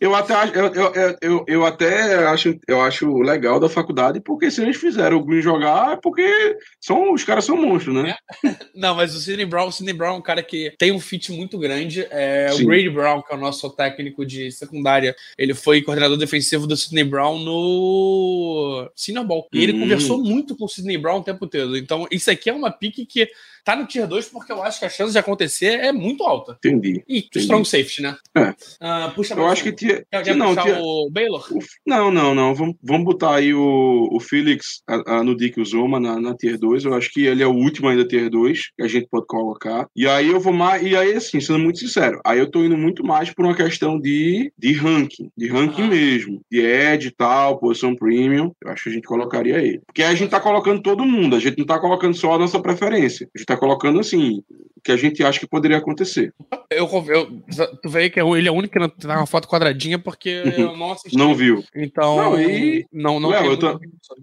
Eu 0.00 0.14
até, 0.14 0.34
eu, 0.54 0.74
eu, 0.74 1.16
eu, 1.20 1.44
eu, 1.46 1.66
até 1.66 2.26
acho, 2.26 2.58
eu 2.66 2.80
acho 2.80 3.18
legal 3.18 3.60
da 3.60 3.68
faculdade, 3.68 4.20
porque 4.20 4.50
se 4.50 4.62
eles 4.62 4.76
fizeram 4.76 5.18
o 5.18 5.24
Green 5.24 5.42
jogar, 5.42 5.92
é 5.92 5.96
porque 5.96 6.56
são, 6.80 7.12
os 7.12 7.24
caras 7.24 7.44
são 7.44 7.56
monstros, 7.56 7.94
né? 7.94 8.14
Não, 8.74 8.94
mas 8.94 9.14
o 9.14 9.20
Sidney 9.20 9.46
Brown, 9.46 9.68
o 9.68 9.72
Sidney 9.72 9.94
Brown 9.94 10.14
é 10.14 10.18
um 10.18 10.22
cara 10.22 10.42
que 10.42 10.72
tem 10.78 10.92
um 10.92 11.00
fit 11.00 11.32
muito 11.32 11.58
grande. 11.58 12.06
É, 12.10 12.48
o 12.52 12.66
Grady 12.66 12.90
Brown, 12.90 13.22
que 13.22 13.32
é 13.32 13.36
o 13.36 13.40
nosso 13.40 13.68
técnico 13.70 14.24
de 14.24 14.50
secundária, 14.76 15.16
ele 15.38 15.54
foi 15.54 15.82
coordenador 15.82 16.16
defensivo 16.16 16.66
do 16.66 16.76
Sidney 16.76 17.04
Brown 17.04 17.38
no 17.38 18.90
Senior. 18.94 19.26
E 19.52 19.62
ele 19.62 19.72
hum. 19.72 19.80
conversou 19.80 20.22
muito 20.22 20.56
com 20.56 20.66
o 20.66 20.68
Sidney 20.68 20.98
Brown 20.98 21.18
o 21.20 21.24
tempo 21.24 21.46
todo. 21.46 21.76
Então, 21.76 22.06
isso 22.10 22.30
aqui 22.30 22.50
é 22.50 22.52
uma 22.52 22.70
pique 22.70 23.06
que 23.06 23.28
tá 23.66 23.74
no 23.74 23.84
Tier 23.84 24.06
2 24.06 24.26
porque 24.26 24.52
eu 24.52 24.62
acho 24.62 24.78
que 24.78 24.84
a 24.84 24.88
chance 24.88 25.10
de 25.10 25.18
acontecer 25.18 25.80
é 25.80 25.90
muito 25.90 26.22
alta. 26.22 26.56
Entendi. 26.64 27.02
E 27.08 27.18
entendi. 27.18 27.38
strong 27.40 27.68
safety, 27.68 28.00
né? 28.00 28.16
É. 28.32 28.50
Uh, 28.50 29.10
puxa 29.12 29.34
eu 29.34 29.46
acho 29.48 29.62
um. 29.62 29.64
que 29.64 29.72
tinha. 29.72 30.06
Quer, 30.08 30.36
não, 30.36 30.54
puxar 30.54 30.62
tia... 30.62 30.78
o 30.80 31.10
Baylor? 31.10 31.44
O... 31.50 31.58
Não, 31.84 32.12
não, 32.12 32.32
não. 32.32 32.54
Vamos, 32.54 32.76
vamos 32.80 33.04
botar 33.04 33.34
aí 33.34 33.52
o, 33.52 34.08
o 34.12 34.20
Felix 34.20 34.82
a, 34.86 35.16
a, 35.16 35.24
no 35.24 35.36
Dick 35.36 35.62
Zoma 35.64 35.98
na, 35.98 36.20
na 36.20 36.36
Tier 36.36 36.56
2. 36.56 36.84
Eu 36.84 36.94
acho 36.94 37.10
que 37.10 37.26
ele 37.26 37.42
é 37.42 37.46
o 37.46 37.54
último 37.54 37.88
ainda 37.88 38.06
Tier 38.06 38.30
2 38.30 38.70
que 38.76 38.82
a 38.84 38.88
gente 38.88 39.08
pode 39.10 39.26
colocar. 39.26 39.88
E 39.96 40.06
aí 40.06 40.28
eu 40.28 40.38
vou 40.38 40.52
mais. 40.52 40.80
E 40.86 40.96
aí, 40.96 41.14
assim, 41.14 41.40
sendo 41.40 41.58
muito 41.58 41.80
sincero, 41.80 42.20
aí 42.24 42.38
eu 42.38 42.48
tô 42.48 42.62
indo 42.62 42.78
muito 42.78 43.04
mais 43.04 43.34
por 43.34 43.44
uma 43.44 43.56
questão 43.56 43.98
de, 43.98 44.52
de 44.56 44.72
ranking. 44.74 45.28
De 45.36 45.48
ranking 45.48 45.82
ah. 45.82 45.88
mesmo. 45.88 46.40
De 46.48 46.60
Ed 46.60 47.08
e 47.08 47.10
tal, 47.10 47.58
posição 47.58 47.96
premium. 47.96 48.52
Eu 48.62 48.70
acho 48.70 48.84
que 48.84 48.90
a 48.90 48.92
gente 48.92 49.08
colocaria 49.08 49.58
ele. 49.58 49.80
Porque 49.84 50.04
aí 50.04 50.12
a 50.12 50.16
gente 50.16 50.30
tá 50.30 50.38
colocando 50.38 50.80
todo 50.80 51.04
mundo. 51.04 51.34
A 51.34 51.40
gente 51.40 51.58
não 51.58 51.66
tá 51.66 51.80
colocando 51.80 52.14
só 52.14 52.34
a 52.34 52.38
nossa 52.38 52.60
preferência. 52.60 53.28
A 53.34 53.38
gente 53.38 53.46
tá 53.46 53.55
colocando 53.56 54.00
assim 54.00 54.42
que 54.86 54.92
a 54.92 54.96
gente 54.96 55.22
acha 55.24 55.40
que 55.40 55.48
poderia 55.48 55.78
acontecer. 55.78 56.32
Eu, 56.70 56.88
eu 57.08 57.42
tu 57.82 57.88
vê 57.88 58.08
que 58.08 58.20
ele 58.20 58.48
é 58.48 58.52
o 58.52 58.54
único 58.54 58.72
que 58.72 58.78
não 58.78 58.88
tá 58.88 59.16
uma 59.16 59.26
foto 59.26 59.48
quadradinha 59.48 59.98
porque 59.98 60.44
eu 60.56 60.76
não 60.78 60.92
assisti. 60.92 61.18
Não 61.18 61.34
viu. 61.34 61.64
Então, 61.74 62.16
não, 62.16 62.40
e... 62.40 62.86
não, 62.92 63.18
não 63.18 63.30
Léo, 63.30 63.46
eu, 63.46 63.58
tô... 63.58 63.80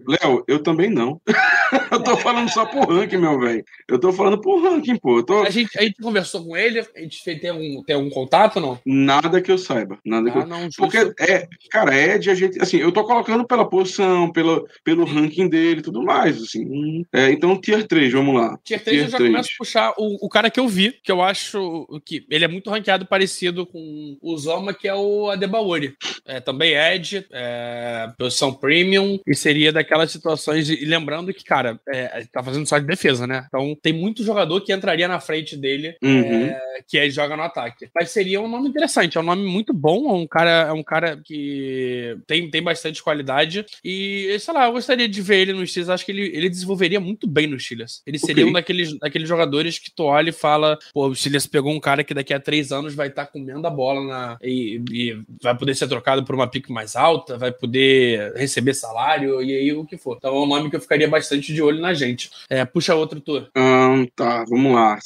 Léo, 0.08 0.44
eu 0.48 0.64
também 0.64 0.90
não. 0.90 1.20
eu 1.92 2.02
tô 2.02 2.16
falando 2.16 2.50
só 2.50 2.66
por 2.66 2.88
ranking, 2.88 3.18
meu 3.18 3.38
velho. 3.38 3.66
Eu 3.90 4.00
tô 4.00 4.14
falando 4.14 4.40
por 4.40 4.62
ranking, 4.64 4.96
pô. 4.96 5.22
Tô... 5.22 5.42
A, 5.42 5.50
gente, 5.50 5.78
a 5.78 5.82
gente 5.82 6.02
conversou 6.02 6.46
com 6.46 6.56
ele, 6.56 6.80
a 6.80 7.00
gente 7.02 7.22
tem 7.22 7.50
algum, 7.50 7.84
tem 7.84 7.96
algum 7.98 8.10
contato 8.10 8.62
não? 8.62 8.80
Nada 8.86 9.42
que 9.42 9.52
eu 9.52 9.58
saiba. 9.58 10.00
Nada 10.06 10.30
ah, 10.30 10.32
que 10.32 10.38
eu... 10.38 10.48
não, 10.48 10.70
Porque, 10.78 10.98
é, 11.20 11.46
cara, 11.70 11.94
Ed, 11.94 12.30
a 12.30 12.36
gente, 12.36 12.62
assim, 12.62 12.78
eu 12.78 12.94
tô 12.94 13.04
colocando 13.04 13.46
pela 13.46 13.68
posição, 13.68 14.32
pelo, 14.32 14.66
pelo 14.82 15.04
ranking 15.04 15.50
dele 15.50 15.82
e 15.82 15.84
tudo 15.84 16.02
mais, 16.02 16.42
assim. 16.42 17.04
É, 17.12 17.32
então, 17.32 17.60
tier 17.60 17.86
3, 17.86 18.14
vamos 18.14 18.36
lá. 18.36 18.58
Tier 18.64 18.82
3 18.82 18.96
tier 18.96 19.08
eu 19.08 19.12
já 19.12 19.18
3. 19.24 19.32
começo 19.32 19.50
a 19.54 19.58
puxar 19.58 19.94
o, 19.98 20.26
o 20.26 20.30
cara 20.30 20.50
que 20.50 20.60
eu 20.60 20.68
vi, 20.68 20.92
que 21.04 21.12
eu 21.12 21.22
acho 21.22 21.88
que 22.06 22.26
ele 22.30 22.46
é 22.46 22.48
muito 22.48 22.70
ranqueado 22.70 23.06
parecido 23.06 23.66
com 23.66 24.18
o 24.22 24.38
Zoma, 24.38 24.74
que 24.74 24.88
é 24.88 24.96
o 24.96 25.30
Adebaori. 25.30 25.96
É, 26.26 26.40
também 26.40 26.74
Ed, 26.74 27.26
é, 27.32 28.12
posição 28.18 28.54
premium, 28.54 29.20
e 29.28 29.36
seria 29.36 29.72
daquelas 29.72 30.12
situações. 30.12 30.68
De, 30.68 30.82
e 30.82 30.86
lembrando 30.86 31.34
que, 31.34 31.44
cara, 31.44 31.80
é, 31.88 32.26
tá 32.32 32.42
fazendo 32.44 32.66
só 32.66 32.78
de 32.78 32.86
defesa, 32.86 33.28
né? 33.28 33.46
Então 33.48 33.78
tem 33.82 33.94
muito 33.94 34.24
jogador 34.24 34.62
que 34.62 34.74
entraria 34.74 35.08
na 35.08 35.20
frente 35.20 35.58
dele, 35.58 35.96
uhum. 36.02 36.46
é, 36.46 36.84
que 36.88 36.98
ele 36.98 37.12
joga 37.12 37.36
no 37.36 37.44
ataque. 37.44 37.90
Mas 37.94 38.12
seria 38.12 38.42
um 38.42 38.48
nome 38.48 38.70
interessante, 38.70 39.18
é 39.18 39.22
um 39.22 39.26
nome 39.26 39.46
muito 39.46 39.74
bom, 39.74 40.10
é 40.10 40.14
um 40.14 40.28
cara, 40.28 40.68
é 40.68 40.72
um 40.72 40.84
cara 40.84 41.18
que 41.24 42.18
tem, 42.28 42.50
tem 42.50 42.62
bastante 42.62 43.04
qualidade. 43.04 43.66
E, 43.84 44.38
sei 44.40 44.54
lá, 44.54 44.66
eu 44.66 44.72
gostaria 44.72 45.08
de 45.08 45.22
ver 45.22 45.42
ele 45.42 45.54
no 45.54 45.66
Steelers. 45.66 45.90
Acho 45.90 46.06
que 46.06 46.12
ele, 46.12 46.32
ele 46.36 46.50
desenvolveria 46.50 47.00
muito 47.00 47.28
bem 47.28 47.48
no 47.48 47.60
Steelers. 47.60 48.02
Ele 48.06 48.18
seria 48.18 48.44
okay. 48.44 48.50
um 48.50 48.54
daqueles, 48.54 48.98
daqueles 49.04 49.28
jogadores 49.28 49.78
que 49.78 49.92
tu 49.92 50.04
olha 50.04 50.30
e 50.30 50.34
fala, 50.34 50.80
pô, 50.94 51.08
o 51.08 51.16
Steelers 51.16 51.46
pegou 51.46 51.74
um 51.74 51.80
cara 51.80 52.06
que 52.06 52.14
daqui 52.14 52.34
a 52.34 52.40
três 52.40 52.72
anos 52.72 52.96
vai 52.96 53.10
estar 53.10 53.26
tá 53.26 53.32
comendo 53.32 53.68
a 53.68 53.70
bola 53.70 54.02
na, 54.02 54.38
e, 54.42 54.82
e, 54.90 55.22
vai 55.42 55.56
poder 55.58 55.76
ser 55.76 55.90
trocado 55.90 56.24
por 56.24 56.34
uma 56.34 56.48
pique 56.48 56.72
mais 56.72 56.96
alta, 56.96 57.38
vai 57.38 57.52
poder 57.52 58.34
receber 58.36 58.74
salário 58.74 59.44
e 59.44 59.54
aí 59.54 59.74
o 59.74 59.86
que 59.86 59.98
for. 59.98 60.16
Então 60.18 60.34
é 60.34 60.40
um 60.40 60.48
nome 60.48 60.70
que 60.70 60.78
eu 60.78 60.82
ficaria 60.82 61.08
bastante 61.08 61.54
de 61.54 61.62
olho 61.62 61.82
na 61.82 61.94
gente. 61.94 62.32
É, 62.50 62.64
puxa 62.64 62.96
outro 62.96 63.20
tour. 63.20 63.50
Hum, 63.58 64.08
tá, 64.16 64.46
vamos 64.48 64.74
lá. 64.74 64.98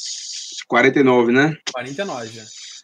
49, 0.67 1.31
né? 1.31 1.57
49. 1.73 2.29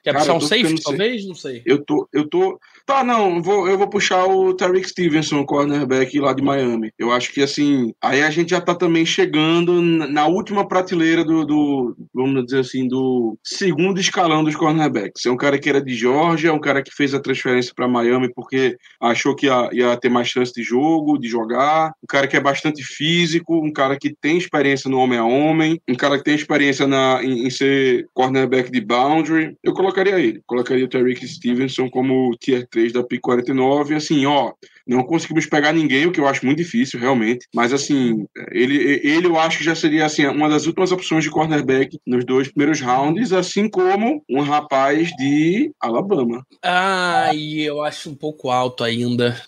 Quer 0.03 0.11
Cara, 0.11 0.19
puxar 0.19 0.33
um 0.33 0.41
safe, 0.41 0.81
talvez? 0.81 1.25
Não 1.25 1.35
sei. 1.35 1.61
Eu 1.65 1.83
tô, 1.83 2.09
eu 2.11 2.27
tô, 2.27 2.59
Tá, 2.85 3.01
não, 3.01 3.41
vou, 3.41 3.65
eu 3.69 3.77
vou 3.77 3.89
puxar 3.89 4.25
o 4.25 4.53
Tariq 4.53 4.89
Stevenson, 4.89 5.45
cornerback 5.45 6.19
lá 6.19 6.33
de 6.33 6.43
Miami. 6.43 6.91
Eu 6.99 7.13
acho 7.13 7.31
que, 7.31 7.41
assim, 7.41 7.93
aí 8.01 8.21
a 8.21 8.29
gente 8.29 8.49
já 8.49 8.59
tá 8.59 8.75
também 8.75 9.05
chegando 9.05 9.81
na 9.81 10.27
última 10.27 10.67
prateleira 10.67 11.23
do, 11.23 11.45
do 11.45 11.95
vamos 12.13 12.43
dizer 12.43 12.59
assim, 12.59 12.85
do 12.85 13.37
segundo 13.41 14.01
escalão 14.01 14.43
dos 14.43 14.57
cornerbacks. 14.57 15.25
É 15.25 15.31
um 15.31 15.37
cara 15.37 15.57
que 15.57 15.69
era 15.69 15.81
de 15.81 15.95
Georgia, 15.95 16.49
é 16.49 16.53
um 16.53 16.59
cara 16.59 16.83
que 16.83 16.93
fez 16.93 17.13
a 17.13 17.21
transferência 17.21 17.71
para 17.73 17.87
Miami 17.87 18.29
porque 18.33 18.75
achou 18.99 19.33
que 19.33 19.45
ia, 19.45 19.69
ia, 19.71 19.97
ter 19.97 20.09
mais 20.09 20.27
chance 20.27 20.51
de 20.53 20.61
jogo, 20.61 21.17
de 21.17 21.29
jogar. 21.29 21.93
Um 22.03 22.07
cara 22.07 22.27
que 22.27 22.35
é 22.35 22.41
bastante 22.41 22.83
físico, 22.83 23.65
um 23.65 23.71
cara 23.71 23.97
que 23.97 24.13
tem 24.13 24.37
experiência 24.37 24.89
no 24.89 24.97
homem 24.97 25.19
a 25.19 25.23
homem, 25.23 25.79
um 25.87 25.95
cara 25.95 26.17
que 26.17 26.25
tem 26.25 26.35
experiência 26.35 26.85
na, 26.85 27.23
em, 27.23 27.47
em 27.47 27.49
ser 27.49 28.09
cornerback 28.13 28.69
de 28.69 28.81
boundary. 28.81 29.55
Eu 29.63 29.73
colocaria 29.73 30.19
ele, 30.19 30.41
colocaria 30.45 30.83
o 30.83 30.89
Tariq 30.89 31.25
Stevenson 31.25 31.89
como 31.89 32.35
tier 32.37 32.67
3 32.73 32.91
da 32.91 33.03
PIC 33.03 33.21
49, 33.21 33.95
assim, 33.95 34.25
ó, 34.25 34.51
Não 34.85 35.03
conseguimos 35.03 35.45
pegar 35.45 35.71
ninguém, 35.71 36.07
o 36.07 36.11
que 36.11 36.19
eu 36.19 36.27
acho 36.27 36.45
muito 36.45 36.57
difícil, 36.57 36.99
realmente. 36.99 37.47
Mas, 37.55 37.71
assim, 37.71 38.25
ele, 38.51 38.75
ele 39.03 39.27
eu 39.27 39.39
acho 39.39 39.59
que 39.59 39.63
já 39.63 39.75
seria 39.75 40.05
assim, 40.05 40.25
uma 40.25 40.49
das 40.49 40.65
últimas 40.65 40.91
opções 40.91 41.23
de 41.23 41.29
cornerback 41.29 41.97
nos 42.05 42.25
dois 42.25 42.49
primeiros 42.49 42.81
rounds, 42.81 43.31
assim 43.31 43.69
como 43.69 44.21
um 44.29 44.41
rapaz 44.41 45.09
de 45.17 45.71
Alabama. 45.79 46.45
Ah, 46.61 47.31
e 47.33 47.61
eu 47.61 47.81
acho 47.81 48.09
um 48.09 48.15
pouco 48.15 48.49
alto 48.49 48.83
ainda. 48.83 49.39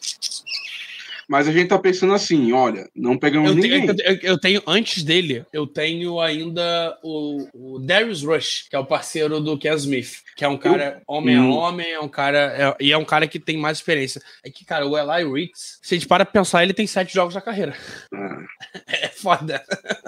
Mas 1.28 1.48
a 1.48 1.52
gente 1.52 1.68
tá 1.70 1.80
pensando 1.80 2.14
assim, 2.14 2.52
olha, 2.54 2.88
não 2.96 3.18
pegamos 3.18 3.50
Eu 3.50 3.56
ninguém. 3.56 3.86
tenho, 3.86 3.98
eu, 4.08 4.20
eu 4.22 4.38
tenho, 4.40 4.62
antes 4.68 5.04
dele, 5.04 5.46
eu 5.52 5.66
tenho 5.68 6.20
ainda 6.20 6.98
o, 7.04 7.48
o 7.54 7.80
Darius 7.80 8.24
Rush, 8.24 8.68
que 8.70 8.76
é 8.76 8.80
o 8.80 8.86
parceiro 8.86 9.40
do 9.40 9.58
Ken 9.58 9.74
Smith, 9.76 10.18
que 10.36 10.44
é 10.46 10.48
um 10.48 10.58
cara 10.58 11.02
homem 11.08 11.38
Hum. 11.40 11.52
a 11.54 11.56
homem, 11.68 11.92
é 11.92 12.00
um 12.00 12.08
cara. 12.08 12.76
é- 12.80 12.84
e 12.84 12.92
é 12.92 12.98
um 12.98 13.06
cara 13.06 13.28
que 13.28 13.40
tem 13.40 13.58
mais 13.58 13.78
experiência. 13.78 14.22
É 14.44 14.50
que, 14.50 14.64
cara, 14.66 14.86
o 14.88 14.98
Eli 14.98 15.24
Ricks, 15.32 15.80
se 15.82 15.96
a 15.96 15.98
gente 15.98 16.08
para 16.08 16.26
pra 16.26 16.42
pensar, 16.42 16.64
ele 16.64 16.74
tem 16.74 16.86
sete 16.88 17.14
jogos 17.14 17.34
na 17.36 17.42
carreira. 17.42 17.76
Ah, 18.14 18.40
É 18.88 19.08
foda. 19.08 19.64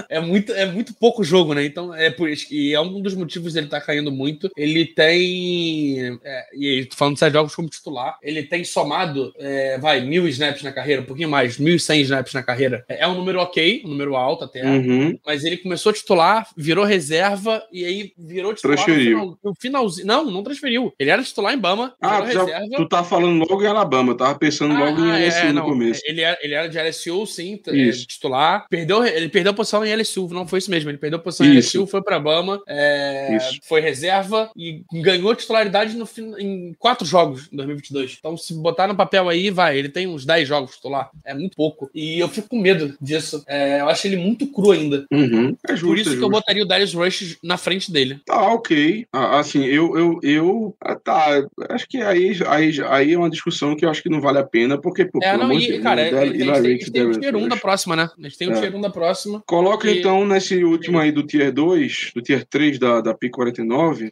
É 0.10 0.20
muito, 0.20 0.52
é 0.54 0.66
muito 0.66 0.94
pouco 0.94 1.24
jogo, 1.24 1.54
né? 1.54 1.64
Então, 1.66 1.94
é 1.94 2.10
por 2.10 2.30
isso. 2.30 2.46
E 2.54 2.74
é 2.74 2.80
um 2.82 3.02
dos 3.02 3.14
motivos 3.16 3.54
dele 3.54 3.68
estar 3.68 3.82
caindo 3.82 4.12
muito. 4.12 4.50
Ele 4.56 4.86
tem. 4.86 6.20
é, 6.24 6.46
e 6.54 6.68
aí, 6.70 6.90
falando 6.96 7.14
de 7.16 7.20
sete 7.20 7.34
jogos 7.34 7.56
como 7.56 7.70
titular. 7.70 8.18
Ele 8.22 8.44
tem 8.44 8.64
somado, 8.64 9.34
é, 9.38 9.78
vai, 9.80 10.02
mil 10.02 10.28
snaps 10.28 10.64
na 10.64 10.72
carreira, 10.72 11.02
pouquinho 11.08 11.30
mais, 11.30 11.58
1.100 11.58 12.02
snaps 12.02 12.34
na 12.34 12.44
carreira. 12.44 12.86
É, 12.88 13.04
é 13.04 13.08
um 13.08 13.16
número 13.16 13.40
ok, 13.40 13.82
um 13.86 13.90
número 13.90 14.16
alto 14.16 14.44
até. 14.46 14.64
uhum. 14.64 15.18
Mas 15.26 15.44
ele 15.44 15.58
começou 15.58 15.92
titular, 15.94 16.48
virou 16.56 16.86
reserva 16.86 17.64
e 17.72 17.86
aí 17.86 18.14
virou 18.18 18.54
titular 18.54 18.76
Transferiu. 18.78 19.18
no, 19.18 19.24
final, 19.24 19.40
no 19.44 19.54
finalzinho. 19.60 20.08
Não, 20.08 20.26
não 20.32 20.44
transferiu. 20.44 20.94
Ele 21.00 21.10
era 21.10 21.24
titular 21.24 21.54
em 21.54 21.58
Bama, 21.58 21.94
Ah, 22.02 22.26
já- 22.32 22.44
reserva. 22.44 22.76
tu 22.76 22.88
tá 22.88 23.04
falando 23.04 23.40
logo 23.50 23.64
em 23.64 23.68
Alabama, 23.68 24.12
eu 24.12 24.18
tava 24.18 24.38
pensando 24.38 24.74
logo 24.78 25.00
em 25.00 25.12
Ah, 25.12 25.20
LSU 25.20 25.38
é, 25.40 25.48
no 25.48 25.54
não, 25.54 25.64
começo. 25.66 26.02
Ele 26.06 26.22
era, 26.22 26.38
ele 26.42 26.54
era 26.54 26.68
de 26.68 26.78
LSU, 26.78 27.26
sim, 27.26 27.60
é, 27.68 27.76
Isso. 27.76 28.06
titular. 28.08 28.66
Perdeu, 28.70 29.06
ele 29.06 29.30
perdeu 29.30 29.52
a 29.52 29.56
posição 29.56 29.86
em 29.86 29.92
LSU, 29.94 30.28
não 30.32 30.48
foi 30.48 30.60
isso 30.60 30.70
mesmo. 30.72 30.90
Ele 30.90 30.98
perdeu 30.98 31.20
a 31.20 31.22
posição 31.22 31.46
em 31.46 31.58
Isso. 31.58 31.78
LSU, 31.78 31.88
foi 31.88 32.02
pra 32.04 32.20
Bama, 32.20 32.62
é, 32.68 33.38
foi 33.64 33.82
reserva 33.82 34.50
e 34.56 34.82
ganhou 35.02 35.34
titularidade 35.36 35.96
no, 35.96 36.08
em 36.40 36.74
quatro 36.78 37.06
jogos 37.06 37.48
em 37.52 37.56
2022. 37.56 38.16
Então, 38.20 38.36
se 38.38 38.54
botar 38.54 38.88
no 38.88 38.96
papel 38.96 39.30
aí, 39.30 39.50
vai, 39.50 39.78
ele 39.78 39.90
tem 39.90 40.08
uns 40.08 40.26
10 40.26 40.48
jogos 40.48 40.76
titular. 40.76 40.97
É 41.26 41.34
muito 41.34 41.56
pouco. 41.56 41.90
E 41.94 42.20
eu 42.20 42.28
fico 42.30 42.50
com 42.50 42.60
medo 42.60 42.96
disso. 43.02 43.44
É, 43.48 43.82
eu 43.82 43.90
acho 43.90 44.08
ele 44.08 44.18
muito 44.18 44.48
cru 44.48 44.72
ainda. 44.72 45.06
Uhum. 45.12 45.56
É 45.68 45.74
justo, 45.76 45.88
Por 45.88 45.98
isso 45.98 46.14
é 46.14 46.18
que 46.18 46.24
eu 46.24 46.30
botaria 46.30 46.64
o 46.64 46.68
Darius 46.68 46.94
Rush 46.94 47.38
na 47.44 47.58
frente 47.58 47.92
dele. 47.92 48.20
Tá, 48.26 48.54
ok. 48.54 49.06
Ah, 49.12 49.40
Assim, 49.40 49.64
eu, 49.66 49.98
eu, 49.98 50.20
eu 50.24 50.76
ah, 50.82 50.96
tá, 50.96 51.46
acho 51.70 51.88
que 51.88 51.98
aí, 51.98 52.38
aí, 52.48 52.72
aí 52.88 53.14
é 53.14 53.18
uma 53.18 53.30
discussão 53.30 53.76
que 53.76 53.86
eu 53.86 53.90
acho 53.90 54.02
que 54.02 54.10
não 54.10 54.20
vale 54.22 54.40
a 54.40 54.44
pena, 54.44 54.78
porque, 54.80 55.06
pô, 55.06 55.20
É, 55.22 55.32
pelo 55.32 55.38
não, 55.44 55.50
amor 55.52 55.60
de 55.60 55.66
e, 55.66 55.72
Deus, 55.74 55.84
cara, 55.84 56.02
a 56.02 56.62
gente 56.62 56.92
tem, 56.92 57.06
o 57.06 57.20
tier 57.20 57.36
1 57.36 57.48
da 57.48 57.58
próxima, 57.58 57.96
né? 57.96 58.10
A 58.18 58.24
gente 58.24 58.38
tem 58.38 58.48
o 58.50 58.54
É. 58.54 58.60
tier 58.60 58.76
1 58.76 58.82
da 58.82 58.90
próxima. 58.90 59.44
Coloca 59.46 59.90
E- 59.90 60.00
então 60.00 60.26
nesse 60.26 60.64
último 60.64 60.98
aí 61.00 61.12
do 61.12 61.24
Tier 61.24 61.52
2, 61.52 62.12
do 62.16 62.22
Tier 62.22 62.46
3 62.46 62.80
da, 62.80 63.02
da 63.02 63.14
P49. 63.14 64.12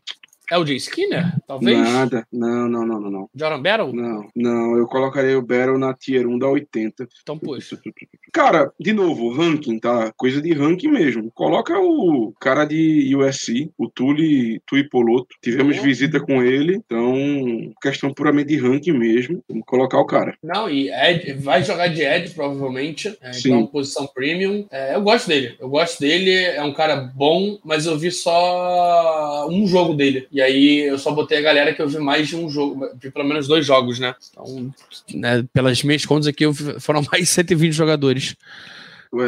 É 0.52 0.58
o 0.58 0.66
Jay 0.66 0.78
Skinner, 0.78 1.34
talvez? 1.48 1.78
Nada. 1.78 2.28
Não, 2.32 2.70
não, 2.70 2.86
não, 2.86 3.00
não, 3.00 3.12
não. 3.12 3.30
Jordan 3.36 3.62
Battle? 3.62 3.94
Não, 3.94 4.30
não, 4.36 4.78
eu 4.78 4.86
colocaria 4.88 5.38
o 5.38 5.42
Battle 5.42 5.78
na 5.78 5.94
Tier 5.94 6.28
1 6.28 6.38
da 6.38 6.48
80. 6.48 7.08
Então, 7.22 7.38
puxa. 7.38 7.80
Cara, 8.32 8.72
de 8.80 8.94
novo, 8.94 9.32
ranking, 9.32 9.80
tá? 9.80 10.12
Coisa 10.16 10.42
de 10.42 10.54
ranking 10.54 10.90
mesmo. 10.90 11.32
Coloca 11.34 11.78
o 11.80 12.34
cara 12.40 12.66
de 12.66 13.16
USC, 13.16 13.72
o 13.78 13.90
Tuli 13.90 14.62
Tuipoloto. 14.66 15.36
Tivemos 15.42 15.78
Boa. 15.78 15.88
visita 15.88 16.20
com 16.20 16.44
ele, 16.44 16.76
então, 16.76 17.16
questão 17.82 18.14
puramente 18.14 18.50
de 18.50 18.58
ranking 18.58 18.92
mesmo. 18.92 19.44
Vamos 19.48 19.66
colocar 19.66 20.00
o 20.00 20.06
cara. 20.06 20.38
Não, 20.44 20.70
e 20.70 20.90
Ed, 20.92 21.34
vai 21.34 21.64
jogar 21.64 21.88
de 21.88 22.02
Ed, 22.02 22.32
provavelmente. 22.32 23.18
É, 23.22 23.34
Sim. 23.34 23.50
então, 23.50 23.68
posição 23.68 24.08
premium. 24.08 24.68
É, 24.72 24.96
eu 24.96 25.02
gosto 25.02 25.28
dele. 25.28 25.56
Eu 25.60 25.70
gosto 25.70 26.00
dele, 26.00 26.34
é 26.34 26.62
um 26.64 26.74
cara 26.74 26.96
bom, 26.96 27.58
mas 27.64 27.86
eu 27.86 27.98
vi 27.98 28.12
só 28.12 29.48
um 29.50 29.66
jogo 29.66 29.94
dele. 29.94 30.28
E 30.36 30.42
aí 30.42 30.82
eu 30.82 31.00
só 31.00 31.12
botei 31.12 31.38
a 31.38 31.42
galera 31.42 31.74
que 31.74 31.82
eu 31.82 31.88
vi 31.88 31.98
mais 31.98 32.28
de 32.28 32.36
um 32.36 32.50
jogo, 32.50 32.90
vi 33.02 33.10
pelo 33.10 33.24
menos 33.24 33.48
dois 33.48 33.66
jogos, 33.66 34.00
né? 34.00 34.14
Então, 34.34 34.74
né, 35.14 35.46
pelas 35.54 35.82
minhas 35.82 36.06
contas 36.06 36.28
aqui, 36.28 36.44
foram 36.78 37.02
mais 37.10 37.24
de 37.24 37.30
120 37.30 37.72
jogadores. 37.72 38.36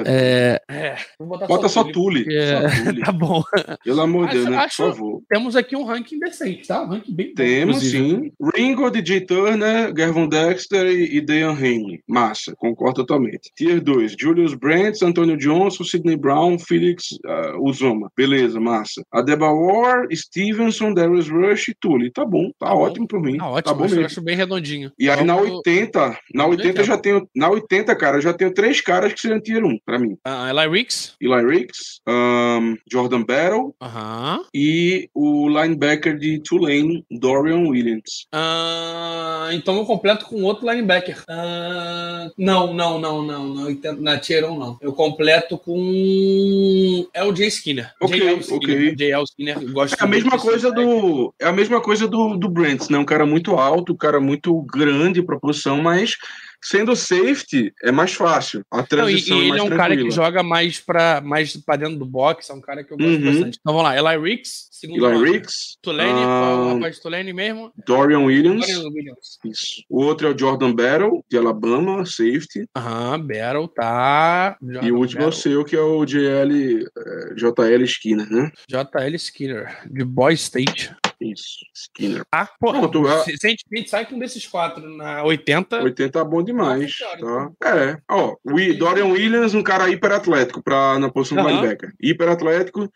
É, 0.05 0.61
é, 0.69 0.95
vou 1.19 1.27
botar 1.27 1.47
Bota 1.47 1.67
só 1.69 1.83
Tule, 1.83 1.93
Tule. 1.93 2.23
porque- 2.23 2.83
Tule. 2.83 3.01
Tá 3.07 3.11
bom. 3.11 3.43
Pelo 3.83 4.01
amor 4.01 4.27
de 4.27 4.33
Deus, 4.35 4.45
né? 4.49 4.57
acho- 4.57 4.83
Por 4.83 4.91
favor. 4.93 5.21
Temos 5.29 5.55
aqui 5.55 5.75
um 5.75 5.83
ranking 5.83 6.19
decente, 6.19 6.67
tá? 6.67 6.83
Um 6.83 6.87
ranking 6.89 7.13
bem 7.15 7.27
bom, 7.27 7.33
Temos 7.35 7.77
inclusive. 7.77 8.09
sim. 8.09 8.31
Ringo, 8.55 8.89
DJ 8.89 9.21
Turner, 9.21 9.93
Gervon 9.95 10.27
Dexter 10.27 10.85
e 10.87 11.21
Dean 11.21 11.51
Haney. 11.51 12.01
Massa, 12.07 12.53
concordo 12.57 13.05
totalmente. 13.05 13.51
Tier 13.55 13.79
2, 13.81 14.15
Julius 14.19 14.53
Brandt, 14.53 15.03
Antonio 15.05 15.37
Johnson, 15.37 15.83
Sidney 15.83 16.15
Brown, 16.17 16.57
Felix 16.59 17.11
uh, 17.25 17.61
Uzoma. 17.61 18.11
Beleza, 18.15 18.59
massa. 18.59 19.03
Adebayor, 19.11 20.07
Stevenson, 20.13 20.93
Darius 20.93 21.29
Rush 21.29 21.69
e 21.69 21.75
Tully. 21.79 22.11
Tá 22.11 22.25
bom, 22.25 22.49
tá, 22.59 22.67
Tá 22.67 22.73
bom. 22.73 22.81
ótimo 22.81 23.07
por 23.07 23.21
mim. 23.21 23.35
Ah, 23.35 23.43
tá 23.43 23.49
ótimo, 23.49 23.75
bom 23.75 23.83
acho, 23.85 23.93
mesmo. 23.95 24.05
acho 24.07 24.21
bem 24.21 24.35
redondinho. 24.35 24.91
E 24.99 25.09
aí 25.09 25.23
na 25.23 25.35
Vamos- 25.35 25.51
80, 25.57 26.17
na 26.33 26.45
80 26.47 26.81
eu 26.81 26.85
já 26.85 26.97
tenho, 26.97 27.27
na 27.35 27.49
80, 27.49 27.95
cara, 27.95 28.17
eu 28.17 28.21
já 28.21 28.33
tenho 28.33 28.53
três 28.53 28.81
caras 28.81 29.13
que 29.13 29.19
seriam 29.19 29.39
tier 29.39 29.63
1 29.67 29.79
pra 29.85 29.99
mim. 29.99 30.17
Ah, 30.23 30.49
Eli 30.49 30.67
Ricks? 30.67 31.15
Eli 31.21 31.45
Ricks, 31.45 32.01
um, 32.07 32.75
Jordan 32.91 33.23
Battle 33.23 33.73
Aham. 33.81 34.41
e 34.53 35.09
o 35.13 35.47
linebacker 35.47 36.17
de 36.17 36.39
Tulane, 36.39 37.05
Dorian 37.11 37.67
Williams. 37.67 38.27
Ah, 38.33 39.49
então 39.51 39.77
eu 39.77 39.85
completo 39.85 40.25
com 40.25 40.43
outro 40.43 40.69
linebacker. 40.69 41.23
Ah, 41.29 42.29
não, 42.37 42.73
não, 42.73 42.99
não, 42.99 43.21
não, 43.23 43.47
não. 43.53 43.77
Na 43.99 44.17
Tier 44.17 44.45
1, 44.45 44.57
não. 44.57 44.77
Eu 44.81 44.93
completo 44.93 45.57
com. 45.57 47.05
Jay 47.35 47.47
Skinner. 47.47 47.91
Ok, 48.01 48.19
J.L. 48.19 48.39
Skinner. 48.39 48.57
ok. 48.57 48.95
J.L. 48.95 49.23
Skinner. 49.23 49.61
eu 49.61 49.73
Gosto 49.73 49.95
É 49.99 50.03
a 50.03 50.07
mesma 50.07 50.37
coisa 50.39 50.71
do 50.71 51.33
é 51.39 51.45
a 51.47 51.51
mesma 51.51 51.81
coisa 51.81 52.07
do, 52.07 52.35
do 52.35 52.49
Brent, 52.49 52.89
né? 52.89 52.97
Um 52.97 53.05
cara 53.05 53.25
muito 53.25 53.55
alto, 53.55 53.93
um 53.93 53.97
cara 53.97 54.19
muito 54.19 54.59
grande 54.63 55.19
em 55.19 55.25
proporção, 55.25 55.81
mas 55.81 56.17
sendo 56.63 56.95
safety 56.95 57.73
é 57.83 57.91
mais 57.91 58.13
fácil. 58.13 58.63
A 58.71 58.77
Não, 58.77 58.83
e, 58.83 58.87
transição 58.87 59.37
e 59.37 59.39
é 59.39 59.43
ele 59.43 59.49
mais 59.49 59.61
é 59.61 59.63
um 59.65 59.69
cara 59.69 59.95
que 59.95 60.01
tranquila. 60.03 60.11
joga 60.11 60.43
mais 60.43 60.79
pra, 60.79 61.21
mais 61.21 61.55
pra 61.57 61.75
dentro 61.75 61.97
do 61.97 62.05
box, 62.05 62.49
é 62.49 62.53
um 62.53 62.61
cara 62.61 62.83
que 62.83 62.91
eu 62.91 62.97
gosto 62.97 63.11
Uhum. 63.19 63.25
bastante. 63.25 63.57
Então 63.61 63.73
vamos 63.73 63.83
lá, 63.83 63.97
Eli 63.97 64.21
Ricks, 64.29 64.67
segundo 64.79 65.09
Eli. 65.09 65.31
Ricks, 65.31 65.77
Tulane, 65.81 66.09
é 66.21 66.23
ah, 66.23 66.73
rapaz 66.73 66.95
de 66.95 67.01
Tulane 67.01 67.33
mesmo? 67.33 67.71
Dorian 67.85 68.19
Williams, 68.19 68.67
Dorian 68.67 68.89
Williams. 68.89 69.39
isso. 69.45 69.83
O 69.89 70.03
outro 70.03 70.27
é 70.27 70.31
o 70.31 70.37
Jordan 70.37 70.73
Battle 70.73 71.23
de 71.29 71.37
Alabama, 71.37 72.05
safety, 72.05 72.67
Aham, 72.75 73.19
Battle, 73.19 73.67
tá. 73.67 74.57
e 74.61 74.73
Jordan 74.73 74.93
o 74.93 74.97
último 74.97 75.21
é 75.21 75.25
o 75.25 75.27
Battle. 75.29 75.41
seu 75.41 75.65
que 75.65 75.75
é 75.75 75.81
o 75.81 76.05
JL 76.05 76.51
eh, 76.97 77.33
JL 77.35 77.83
Skinner, 77.83 78.29
né? 78.31 78.51
J.L. 78.69 79.15
Skinner, 79.15 79.81
de 79.89 80.03
Boy 80.03 80.33
State. 80.33 80.95
Isso, 81.19 81.65
Skinner. 81.73 82.23
Ah, 82.31 82.47
pô, 82.59 82.71
Pronto, 82.71 83.07
ah. 83.07 83.23
se, 83.23 83.35
se 83.37 83.47
a 83.47 83.49
gente, 83.49 83.63
a 83.75 83.87
sai 83.87 84.05
com 84.05 84.15
um 84.15 84.19
desses 84.19 84.45
quatro 84.45 84.87
na 84.87 85.23
80, 85.23 85.81
80 85.81 86.11
tá 86.11 86.23
bom 86.23 86.43
demais, 86.43 86.95
tá? 87.19 87.51
É, 87.63 87.97
ó, 88.09 88.35
o 88.43 88.73
Dorian 88.77 89.05
Williams, 89.07 89.55
um 89.55 89.63
cara 89.63 89.89
hiperatlético 89.89 90.61
pra, 90.61 90.99
na 90.99 91.09
posição 91.09 91.37
de 91.37 91.43
Aham. 91.43 91.51
linebacker. 91.61 91.91
Hiperatlético. 91.99 92.91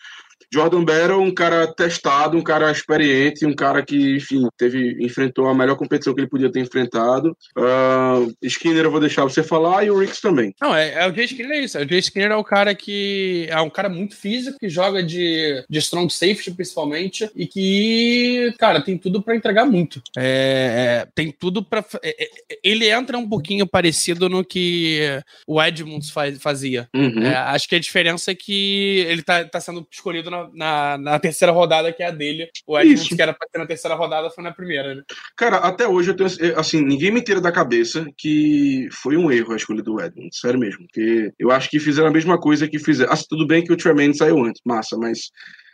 Jordan 0.53 0.84
Battle, 0.84 1.22
um 1.22 1.34
cara 1.34 1.68
testado, 1.68 2.38
um 2.38 2.41
cara 2.43 2.72
experiente, 2.72 3.45
um 3.45 3.55
cara 3.55 3.84
que, 3.84 4.15
enfim, 4.18 4.47
teve, 4.57 4.97
enfrentou 5.03 5.47
a 5.47 5.53
melhor 5.53 5.76
competição 5.76 6.13
que 6.13 6.22
ele 6.22 6.30
podia 6.30 6.51
ter 6.51 6.59
enfrentado. 6.59 7.35
Ah, 7.57 8.19
Skinner 8.41 8.85
eu 8.85 8.91
vou 8.91 8.99
deixar 8.99 9.23
você 9.23 9.43
falar 9.43 9.84
e 9.85 9.91
o 9.91 9.97
Ricks 9.99 10.19
também. 10.22 10.53
Não, 10.61 10.76
é, 10.76 10.93
é 11.03 11.07
o 11.09 11.13
Jay 11.13 11.26
Skinner 11.26 11.51
é 11.51 11.59
isso. 11.61 11.77
O 11.77 11.88
Jay 11.88 11.99
Skinner 11.99 12.31
é 12.31 12.35
o 12.35 12.43
cara 12.43 12.73
que 12.73 13.45
é 13.49 13.59
um 13.61 13.69
cara 13.69 13.89
muito 13.89 14.15
físico, 14.15 14.57
que 14.59 14.69
joga 14.69 15.03
de, 15.03 15.63
de 15.69 15.80
strong 15.80 16.11
safety, 16.11 16.51
principalmente, 16.51 17.30
e 17.35 17.45
que, 17.47 18.53
cara, 18.57 18.81
tem 18.81 18.97
tudo 18.97 19.22
pra 19.22 19.35
entregar 19.35 19.65
muito. 19.65 20.01
É, 20.18 21.03
é, 21.03 21.07
tem 21.13 21.31
tudo 21.31 21.63
pra. 21.63 21.84
é, 22.03 22.23
é, 22.23 22.30
ele 22.63 22.89
entra 22.89 23.18
um 23.18 23.27
pouquinho 23.27 23.68
parecido 23.68 24.27
no 24.30 24.43
que 24.43 24.99
o 25.47 25.61
Edmunds 25.61 26.09
faz- 26.09 26.41
fazia. 26.41 26.88
Uhum. 26.93 27.23
É, 27.23 27.35
acho 27.35 27.68
que 27.68 27.76
a 27.76 27.80
diferença 27.80 28.31
é 28.31 28.35
que 28.35 29.05
ele 29.07 29.22
tá, 29.22 29.43
tá 29.45 29.59
sendo 29.59 29.85
escolhido 29.91 30.31
na, 30.32 30.49
na, 30.53 30.98
na 30.98 31.20
terceira 31.20 31.52
rodada, 31.52 31.91
que 31.91 32.02
é 32.02 32.08
a 32.08 32.12
dele. 32.12 32.49
O 32.66 32.80
Edmunds, 32.80 33.03
Isso. 33.03 33.16
que 33.16 33.22
era 33.22 33.34
pra 33.34 33.48
ser 33.48 33.58
na 33.60 33.68
terceira 33.68 33.95
rodada, 33.95 34.30
foi 34.30 34.44
na 34.44 34.52
primeira, 34.52 34.95
né? 34.95 35.03
Cara, 35.38 35.58
até 35.58 35.88
hoje 35.88 36.12
eu 36.12 36.16
tenho. 36.16 36.30
Assim, 36.58 36.82
ninguém 36.82 37.12
me 37.12 37.22
tira 37.22 37.41
da 37.41 37.52
cabeça 37.52 38.06
que 38.18 38.88
foi 38.91 39.18
um 39.18 39.32
erro 39.32 39.53
a 39.53 39.58
escolha 39.58 39.84
do 39.84 40.02
Edmund, 40.02 40.36
sério 40.36 40.60
mesmo. 40.60 40.86
Porque 40.86 41.32
eu 41.38 41.52
acho 41.52 41.70
que 41.70 41.80
fizeram 41.80 42.08
a 42.10 42.14
mesma 42.14 42.40
coisa 42.40 42.68
que 42.68 42.80
fizeram. 42.80 43.12
Assim, 43.12 43.26
tudo 43.30 43.45
bem 43.45 43.64
que 43.64 43.74
o 43.74 43.78
Tremaine 43.78 44.16
saiu 44.16 44.44
antes, 44.44 44.62
massa, 44.66 44.98
mas. 44.98 45.30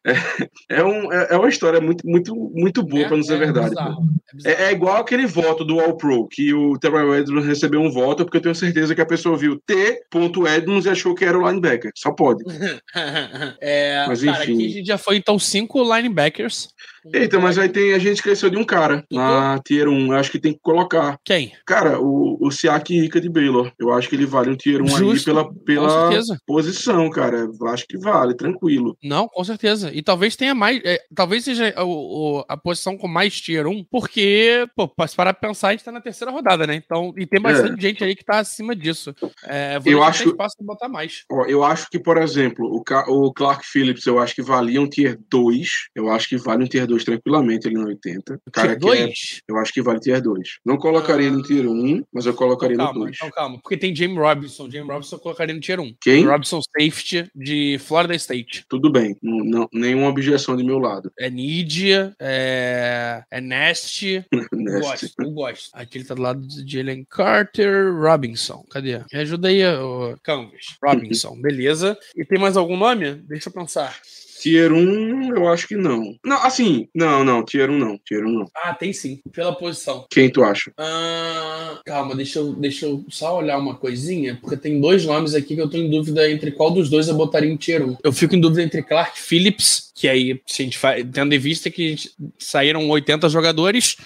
É, 0.08 0.14
é, 0.80 0.84
um, 0.84 1.12
é, 1.12 1.28
é 1.32 1.38
uma 1.38 1.50
história 1.50 1.82
muito, 1.82 2.08
muito, 2.08 2.34
muito 2.54 2.82
boa, 2.82 3.04
É, 3.04 3.08
pra 3.08 3.18
não 3.18 3.24
ser 3.24 3.36
é 3.36 3.38
verdade. 3.38 3.70
bizarro. 3.70 4.04
É, 4.46 4.52
é, 4.66 4.72
igual 4.72 4.98
aquele 4.98 5.26
voto 5.26 5.66
do 5.66 5.80
All 5.80 5.98
Pro, 5.98 6.28
que 6.28 6.54
o 6.54 6.78
Terrell 6.80 7.16
Edmonds 7.16 7.46
recebeu 7.48 7.82
um 7.82 7.92
voto, 7.92 8.24
porque 8.24 8.38
eu 8.38 8.42
tenho 8.42 8.56
certeza 8.56 8.96
que 8.96 9.02
a 9.02 9.06
pessoa 9.06 9.38
viu 9.38 9.60
T. 9.66 10.02
Edmonds 10.48 10.86
e 10.86 10.90
achou 10.90 11.14
que 11.14 11.26
era 11.26 11.38
o 11.38 11.48
linebacker. 11.48 11.92
Só 11.96 12.12
pode. 12.12 12.44
é, 13.62 14.06
Mas, 14.08 14.24
enfim. 14.24 14.32
Cara, 14.32 14.44
aqui 14.44 14.66
a 14.66 14.70
gente 14.70 14.88
já 14.88 14.98
foi 14.98 15.18
então 15.18 15.38
cinco 15.38 15.84
linebackers. 15.84 16.70
Eita, 17.14 17.40
mas 17.40 17.58
aí 17.58 17.70
tem 17.70 17.94
a 17.94 18.00
gente 18.00 18.16
esqueceu 18.16 18.50
de 18.50 18.58
um 18.58 18.64
cara 18.64 19.04
na 19.12 19.60
Tier 19.60 19.88
1. 19.88 20.14
Eu 20.14 20.20
acho 20.20 20.32
que 20.32 20.40
tem 20.40 20.54
que 20.54 20.60
colocar. 20.62 21.18
Quem? 21.24 21.54
Cara, 21.66 22.00
o, 22.00 22.38
o 22.40 22.52
Siak 22.52 22.94
Rica 22.94 23.20
de 23.20 23.30
Baylor. 23.30 23.72
Eu 23.80 23.94
acho 23.94 24.10
que 24.10 24.16
ele 24.16 24.26
vale 24.26 24.50
um 24.50 24.56
Tier 24.56 24.82
1 24.82 24.88
Justo. 24.88 25.12
aí 25.12 25.26
pela, 25.26 25.54
pela 25.54 26.10
posição, 26.46 27.10
cara. 27.10 27.48
Eu 27.60 27.68
acho 27.68 27.86
que 27.88 27.98
vale, 27.98 28.36
tranquilo. 28.36 28.98
Não, 29.04 29.28
com 29.28 29.44
certeza. 29.44 29.92
E 29.94 30.02
talvez 30.02 30.36
tenha 30.36 30.56
mais. 30.56 30.82
É, 30.84 31.00
talvez 31.14 31.44
seja 31.44 31.74
o, 31.84 32.40
o, 32.40 32.46
a 32.48 32.58
posição 32.58 32.98
com 32.98 33.08
mais 33.08 33.40
Tier 33.40 33.68
1, 33.68 33.86
porque, 33.90 34.68
pô, 34.76 34.88
para 34.88 35.10
parar 35.16 35.34
pra 35.34 35.50
pensar, 35.50 35.70
a 35.70 35.72
gente 35.72 35.84
tá 35.84 35.92
na 35.92 36.02
terceira 36.02 36.32
rodada, 36.32 36.68
né? 36.68 36.76
Então, 36.76 37.14
e 37.18 37.26
tem 37.26 37.42
bastante 37.42 37.78
é. 37.78 37.82
gente 37.82 38.04
aí 38.04 38.16
que 38.16 38.26
tá 38.26 38.40
acima 38.40 38.76
disso. 38.76 39.14
É, 39.46 39.80
eu 39.86 40.04
acho 40.04 40.30
espaço 40.30 40.56
pra 40.58 40.66
botar 40.66 40.90
mais. 40.90 41.24
Ó, 41.32 41.46
eu 41.46 41.64
acho 41.64 41.90
que, 41.90 42.00
por 42.00 42.18
exemplo, 42.18 42.66
o, 42.66 42.84
o 43.08 43.34
Clark 43.34 43.66
Phillips, 43.66 44.06
eu 44.06 44.20
acho 44.20 44.36
que 44.36 44.42
valia 44.42 44.82
um 44.82 44.88
Tier 44.88 45.18
2. 45.30 45.68
Eu 45.96 46.10
acho 46.10 46.30
que 46.30 46.38
vale 46.38 46.64
um 46.64 46.68
Tier 46.68 46.88
2 46.88 46.97
2 46.98 47.04
tranquilamente 47.04 47.68
ali 47.68 47.76
no 47.76 47.88
80. 47.88 48.42
O 48.46 48.52
cara 48.52 48.70
tier 48.70 48.80
2? 48.80 49.42
É, 49.48 49.52
eu 49.52 49.58
acho 49.58 49.74
que 49.74 49.82
vale 49.82 50.00
tier 50.00 50.22
2. 50.22 50.60
Não 50.66 50.78
colocaria 50.78 51.30
no 51.30 51.44
tier 51.44 51.68
1, 51.68 52.04
mas 52.12 52.26
eu 52.26 52.34
colocaria 52.34 52.74
então, 52.74 52.88
calma, 52.88 53.00
no 53.00 53.06
2. 53.06 53.18
Então 53.18 53.32
calma, 53.32 53.60
porque 53.62 53.78
tem 53.78 53.96
James 53.96 54.18
Robinson. 54.18 54.70
James 54.70 54.88
Robinson 54.88 55.16
eu 55.16 55.20
colocaria 55.20 55.54
no 55.54 55.62
tier 55.62 55.80
1. 55.80 55.96
Quem? 56.02 56.26
Robinson 56.26 56.62
Safety 56.62 57.30
de 57.36 57.78
Florida 57.80 58.16
State. 58.16 58.66
Tudo 58.68 58.92
bem, 58.92 59.16
não, 59.22 59.38
não, 59.38 59.70
nenhuma 59.72 60.10
objeção 60.10 60.56
de 60.56 60.64
meu 60.64 60.80
lado. 60.80 61.12
É 61.20 61.30
Nidia, 61.30 62.14
é, 62.20 63.24
é 63.30 63.42
Nest. 63.42 64.04
eu 64.32 64.80
gosto, 64.82 65.10
eu 65.20 65.32
gosto. 65.32 65.70
Aqui 65.74 66.00
ele 66.00 66.06
tá 66.06 66.16
do 66.16 66.22
lado 66.22 66.42
de 66.42 66.78
Jalen 66.78 67.06
Carter 67.10 67.94
Robinson. 67.94 68.66
Cadê? 68.70 69.00
Me 69.12 69.20
ajuda 69.20 69.48
aí, 69.50 69.66
o 69.66 70.16
Canvas. 70.24 70.78
Robinson, 70.84 71.36
beleza. 71.42 71.98
E 72.16 72.26
tem 72.26 72.40
mais 72.40 72.58
algum 72.58 72.78
nome? 72.78 73.14
Deixa 73.16 73.50
eu 73.50 73.54
pensar. 73.54 74.00
Tier 74.40 74.72
1, 74.72 75.36
eu 75.36 75.48
acho 75.48 75.68
que 75.68 75.76
não. 75.76 76.16
Não, 76.24 76.38
assim, 76.44 76.88
não, 76.94 77.24
não, 77.24 77.44
Tier 77.44 77.70
1 77.70 77.78
não, 77.78 77.98
Tier 77.98 78.26
1 78.26 78.32
não. 78.32 78.52
Ah, 78.56 78.74
tem 78.74 78.94
sim, 78.94 79.20
pela 79.32 79.54
posição. 79.54 80.06
Quem 80.10 80.30
tu 80.30 80.44
acha? 80.44 80.72
Ah, 80.78 81.80
calma, 81.86 82.16
deixa 82.16 82.40
eu, 82.40 82.54
deixa 82.54 82.86
eu 82.86 83.06
só 83.10 83.38
olhar 83.38 83.58
uma 83.58 83.76
coisinha, 83.76 84.38
porque 84.42 84.58
tem 84.58 84.80
dois 84.80 85.06
nomes 85.06 85.34
aqui 85.34 85.56
que 85.56 85.62
eu 85.62 85.70
tô 85.70 85.78
em 85.78 85.90
dúvida 85.90 86.30
entre 86.30 86.52
qual 86.52 86.72
dos 86.72 86.90
dois 86.90 87.08
eu 87.08 87.16
botaria 87.16 87.50
em 87.50 87.58
Tier 87.58 87.84
1. 87.88 87.98
Eu 88.04 88.14
fico 88.14 88.36
em 88.36 88.40
dúvida 88.40 88.62
entre 88.62 88.84
Clark 88.84 89.20
Phillips, 89.20 89.92
que 89.96 90.08
aí, 90.08 90.40
se 90.46 90.62
a 90.62 90.66
gente 90.66 90.78
faz, 90.78 91.06
tendo 91.12 91.34
em 91.34 91.40
vista 91.40 91.70
que 91.70 91.96
saíram 92.38 92.88
80 92.90 93.30
jogadores, 93.30 93.98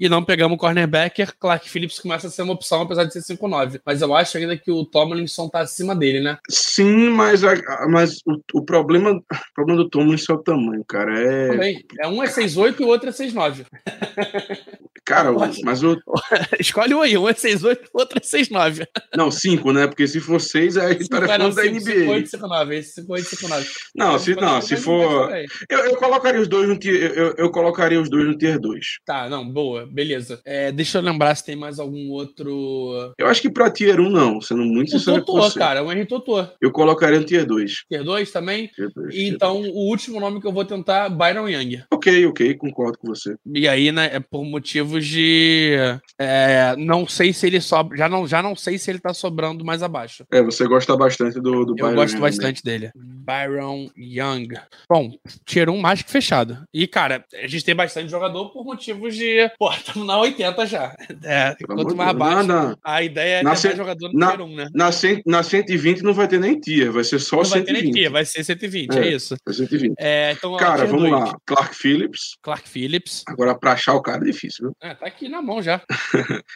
e 0.00 0.08
não 0.08 0.24
pegamos 0.24 0.56
o 0.56 0.58
cornerbacker. 0.58 1.36
Clark 1.38 1.68
Phillips 1.68 1.98
começa 1.98 2.26
a 2.26 2.30
ser 2.30 2.40
uma 2.40 2.54
opção, 2.54 2.80
apesar 2.80 3.04
de 3.04 3.12
ser 3.12 3.36
5-9. 3.36 3.82
Mas 3.84 4.00
eu 4.00 4.14
acho 4.14 4.38
ainda 4.38 4.56
que 4.56 4.70
o 4.70 4.86
Tomlinson 4.86 5.46
tá 5.50 5.60
acima 5.60 5.94
dele, 5.94 6.20
né? 6.20 6.38
Sim, 6.48 7.10
mas, 7.10 7.44
a, 7.44 7.54
mas 7.86 8.20
o, 8.26 8.40
o, 8.54 8.64
problema, 8.64 9.12
o 9.12 9.24
problema 9.54 9.82
do 9.82 9.90
Tomlinson 9.90 10.32
é 10.32 10.36
o 10.36 10.42
tamanho, 10.42 10.84
cara. 10.88 11.20
É, 11.20 11.48
Também. 11.48 11.84
é 12.00 12.08
um 12.08 12.22
é 12.22 12.26
6'8 12.26 12.80
e 12.80 12.82
o 12.82 12.88
outro 12.88 13.10
é 13.10 13.12
6'9. 13.12 13.66
Cara, 15.10 15.32
mas 15.64 15.82
o. 15.82 15.96
Escolhe 16.60 16.94
um 16.94 17.02
aí, 17.02 17.18
um 17.18 17.28
é 17.28 17.34
6'8 17.34 17.78
e 17.82 17.86
o 17.92 17.98
outro 17.98 18.18
é 18.18 18.20
6'9. 18.20 18.86
Não, 19.16 19.28
5, 19.28 19.72
né? 19.72 19.88
Porque 19.88 20.06
se 20.06 20.20
for 20.20 20.40
6, 20.40 20.76
aí 20.76 21.08
tá 21.08 21.20
falando 21.26 21.52
da 21.52 21.64
NBA. 21.64 21.80
5'8 21.80 22.22
e 22.22 22.38
5'9, 22.38 22.72
esse 22.72 23.02
5'8 23.02 23.18
e 23.18 23.36
5'9. 23.36 23.66
Não, 23.96 24.18
se, 24.20 24.34
não, 24.36 24.62
se 24.62 24.76
for. 24.76 25.30
Eu, 25.68 25.78
eu 25.80 25.96
colocaria 25.96 26.40
os 26.40 26.46
dois 26.46 26.68
no 26.68 26.78
tier. 26.78 27.12
Eu, 27.12 27.34
eu 27.36 27.50
colocaria 27.50 28.00
os 28.00 28.08
dois 28.08 28.24
no 28.24 28.38
tier 28.38 28.60
2. 28.60 28.86
Tá, 29.04 29.28
não, 29.28 29.44
boa 29.44 29.84
beleza. 29.90 30.40
É, 30.44 30.70
deixa 30.72 30.98
eu 30.98 31.02
lembrar 31.02 31.34
se 31.34 31.44
tem 31.44 31.56
mais 31.56 31.78
algum 31.78 32.10
outro. 32.10 33.12
Eu 33.18 33.26
acho 33.26 33.42
que 33.42 33.50
pra 33.50 33.70
Tier 33.70 34.00
1 34.00 34.08
não, 34.08 34.40
sendo 34.40 34.62
muito 34.62 34.92
sincero. 34.92 35.24
Totô, 35.24 35.50
cara, 35.58 35.82
o 35.82 35.92
Henry 35.92 36.06
Totô. 36.06 36.46
Eu 36.60 36.70
colocaria 36.70 37.18
no 37.18 37.26
Tier 37.26 37.44
2. 37.44 37.84
Tier 37.88 38.04
2 38.04 38.30
também? 38.30 38.68
Tier 38.68 38.90
2, 38.94 39.14
então, 39.16 39.60
tier 39.60 39.72
2. 39.72 39.74
o 39.74 39.88
último 39.88 40.20
nome 40.20 40.40
que 40.40 40.46
eu 40.46 40.52
vou 40.52 40.64
tentar, 40.64 41.08
Byron 41.08 41.48
Young. 41.48 41.82
Ok, 41.92 42.26
ok, 42.26 42.54
concordo 42.54 42.98
com 42.98 43.08
você. 43.08 43.34
E 43.52 43.68
aí, 43.68 43.90
né, 43.90 44.10
é 44.12 44.20
por 44.20 44.44
motivos 44.44 44.99
de. 45.06 45.76
É, 46.18 46.74
não 46.76 47.06
sei 47.06 47.32
se 47.32 47.46
ele 47.46 47.60
sobra. 47.60 47.96
Já 47.96 48.08
não, 48.08 48.26
já 48.26 48.42
não 48.42 48.54
sei 48.54 48.78
se 48.78 48.90
ele 48.90 48.98
tá 48.98 49.12
sobrando 49.14 49.64
mais 49.64 49.82
abaixo. 49.82 50.24
É, 50.32 50.42
você 50.42 50.66
gosta 50.66 50.96
bastante 50.96 51.40
do, 51.40 51.64
do 51.64 51.74
Byron. 51.74 51.90
Eu 51.90 51.94
gosto 51.96 52.14
Young, 52.14 52.20
bastante 52.20 52.62
né? 52.64 52.72
dele. 52.72 52.92
Byron 52.94 53.90
Young. 53.96 54.48
Bom, 54.88 55.12
Tier 55.44 55.68
1 55.68 55.78
mais 55.78 56.02
que 56.02 56.10
fechado. 56.10 56.64
E, 56.72 56.86
cara, 56.86 57.24
a 57.34 57.46
gente 57.46 57.64
tem 57.64 57.74
bastante 57.74 58.10
jogador 58.10 58.50
por 58.50 58.64
motivos 58.64 59.14
de. 59.14 59.50
Pô, 59.58 59.72
estamos 59.74 60.06
na 60.06 60.18
80 60.18 60.66
já. 60.66 60.94
É, 61.24 61.56
quanto 61.66 61.96
mais 61.96 62.16
baixo, 62.16 62.48
não, 62.48 62.76
a 62.84 63.02
ideia 63.02 63.40
é 63.40 63.42
na 63.42 63.54
ter 63.54 63.68
mais 63.68 63.76
jogador 63.76 64.12
no 64.12 64.18
na, 64.18 64.28
tier 64.28 64.40
1, 64.40 64.54
né? 64.54 64.68
Na, 64.74 64.92
cent, 64.92 65.22
na 65.26 65.42
120 65.42 66.02
não 66.02 66.14
vai 66.14 66.28
ter 66.28 66.38
nem 66.38 66.58
tier, 66.58 66.90
vai 66.90 67.04
ser 67.04 67.18
só 67.18 67.36
não 67.36 67.44
120. 67.44 67.66
Vai 67.66 67.74
ter 67.74 67.82
nem 67.82 67.92
tier, 67.92 68.10
vai 68.10 68.24
ser 68.24 68.44
120, 68.44 68.96
é, 68.96 68.98
é 68.98 69.12
isso. 69.12 69.36
Vai 69.44 69.54
120. 69.54 69.94
É, 69.98 70.32
então, 70.32 70.56
cara, 70.56 70.86
vamos 70.86 71.10
lá. 71.10 71.36
Clark 71.46 71.74
Phillips. 71.74 72.36
Clark 72.42 72.68
Phillips. 72.68 73.22
Agora, 73.26 73.58
pra 73.58 73.72
achar 73.72 73.94
o 73.94 74.02
cara 74.02 74.22
é 74.22 74.30
difícil, 74.30 74.66
viu? 74.66 74.89
É, 74.90 74.94
tá 74.94 75.06
aqui 75.06 75.28
na 75.28 75.40
mão 75.40 75.62
já. 75.62 75.80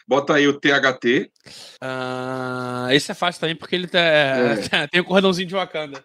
Bota 0.08 0.34
aí 0.34 0.48
o 0.48 0.58
THT. 0.58 1.30
Uh, 1.46 1.80
ah, 1.80 2.88
esse 2.90 3.12
é 3.12 3.14
fácil 3.14 3.40
também, 3.40 3.54
porque 3.54 3.76
ele 3.76 3.86
tá, 3.86 4.00
é. 4.00 4.86
tem 4.90 5.00
o 5.00 5.04
cordãozinho 5.04 5.46
de 5.46 5.54
Wakanda. 5.54 6.02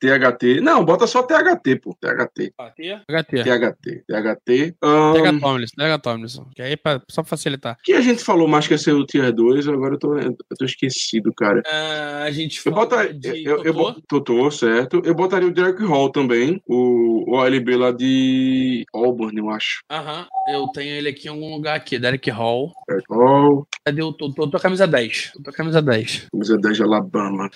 THT. 0.00 0.60
Não, 0.60 0.84
bota 0.84 1.06
só 1.06 1.22
THT, 1.22 1.80
pô. 1.80 1.96
THT. 2.00 2.52
Ah, 2.58 2.70
THT. 2.70 3.44
THT. 3.44 4.04
THT. 4.08 4.76
Um... 4.82 5.12
TH 5.12 5.40
Tomlinson. 5.40 5.74
TH 5.76 5.98
Tomlinson. 5.98 6.50
Que 6.56 6.62
aí, 6.62 6.76
pra, 6.76 7.00
só 7.08 7.22
pra 7.22 7.30
facilitar. 7.30 7.76
Que 7.84 7.92
a 7.92 8.00
gente 8.00 8.24
falou 8.24 8.48
mais 8.48 8.66
que 8.66 8.74
ia 8.74 8.78
ser 8.78 8.92
o 8.92 9.06
Tier 9.06 9.32
2, 9.32 9.68
agora 9.68 9.94
eu 9.94 9.98
tô, 9.98 10.18
eu 10.18 10.36
tô 10.58 10.64
esquecido, 10.64 11.32
cara. 11.32 11.60
Uh, 11.60 12.24
a 12.24 12.30
gente 12.32 12.60
eu 12.66 12.72
botaria, 12.72 13.14
eu, 13.24 13.62
eu, 13.62 13.74
eu, 13.74 14.02
Totô, 14.08 14.50
certo. 14.50 15.00
Eu 15.04 15.14
botaria 15.14 15.48
o 15.48 15.52
Derek 15.52 15.84
Hall 15.84 16.10
também, 16.10 16.60
o, 16.66 17.30
o 17.30 17.36
OLB 17.36 17.76
lá 17.76 17.92
de 17.92 18.84
Auburn, 18.92 19.38
eu 19.38 19.50
acho. 19.50 19.82
Aham, 19.88 20.22
uh 20.22 20.24
-huh. 20.24 20.54
eu 20.54 20.66
tenho 20.72 20.96
ele 21.02 21.10
aqui 21.10 21.26
em 21.26 21.30
algum 21.30 21.52
lugar 21.54 21.76
aqui, 21.76 21.98
Derek 21.98 22.30
Hall. 22.30 22.72
Derek 22.88 23.06
Hall. 23.10 23.66
Cadê 23.84 24.02
o 24.02 24.12
Totô? 24.12 24.48
Tô 24.48 24.58
camisa 24.58 24.86
10. 24.86 25.32
Tô 25.44 25.52
camisa 25.52 25.82
10. 25.82 26.28
Camisa 26.30 26.56
10 26.56 26.76
de 26.76 26.82
Alabama. 26.82 27.50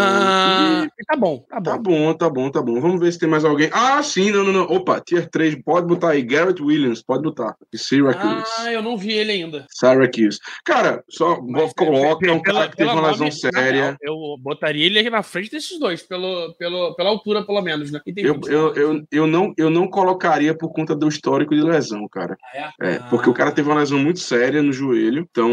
Ah, 0.00 0.86
e... 0.86 1.04
tá 1.04 1.16
bom, 1.16 1.44
tá 1.48 1.60
bom. 1.60 1.70
Tá 1.70 1.78
bom, 1.78 2.14
tá 2.14 2.30
bom, 2.30 2.50
tá 2.50 2.62
bom. 2.62 2.80
Vamos 2.80 3.00
ver 3.00 3.12
se 3.12 3.18
tem 3.18 3.28
mais 3.28 3.44
alguém. 3.44 3.68
Ah, 3.72 4.02
sim, 4.02 4.30
não, 4.30 4.44
não, 4.44 4.52
não. 4.52 4.62
Opa, 4.64 5.00
Tier 5.00 5.28
3, 5.30 5.62
pode 5.62 5.86
botar 5.86 6.10
aí. 6.10 6.22
Garrett 6.22 6.62
Williams, 6.62 7.02
pode 7.02 7.22
botar. 7.22 7.54
De 7.72 7.78
Syracuse. 7.78 8.50
Ah, 8.58 8.72
eu 8.72 8.82
não 8.82 8.96
vi 8.96 9.12
ele 9.12 9.32
ainda. 9.32 9.66
Syracuse. 9.70 10.38
Cara, 10.64 11.04
só 11.08 11.40
Mas, 11.42 11.72
coloca 11.74 12.26
é 12.26 12.32
um 12.32 12.40
cara 12.40 12.68
que 12.68 12.76
teve 12.76 12.90
uma 12.90 13.10
lesão 13.10 13.30
séria. 13.30 13.96
eu 14.02 14.16
botaria 14.40 14.86
ele 14.86 14.98
aqui 14.98 15.10
na 15.10 15.22
frente 15.22 15.50
desses 15.50 15.78
dois, 15.78 16.02
pelo, 16.02 16.54
pelo, 16.54 16.94
pela 16.94 17.10
altura, 17.10 17.44
pelo 17.44 17.60
menos, 17.60 17.90
né? 17.90 18.00
Eu, 18.16 18.40
eu, 18.46 18.74
eu, 18.74 19.06
eu, 19.10 19.26
não, 19.26 19.52
eu 19.56 19.70
não 19.70 19.88
colocaria 19.88 20.56
por 20.56 20.72
conta 20.72 20.94
do 20.94 21.08
histórico 21.08 21.54
de 21.54 21.62
lesão, 21.62 22.08
cara. 22.08 22.36
Ah, 22.54 22.72
é? 22.80 22.94
é 22.94 22.98
porque 23.10 23.28
o 23.28 23.34
cara 23.34 23.52
teve 23.52 23.68
uma 23.68 23.78
lesão 23.78 23.98
muito 23.98 24.20
séria 24.20 24.62
no 24.62 24.72
joelho. 24.72 25.26
Então, 25.30 25.50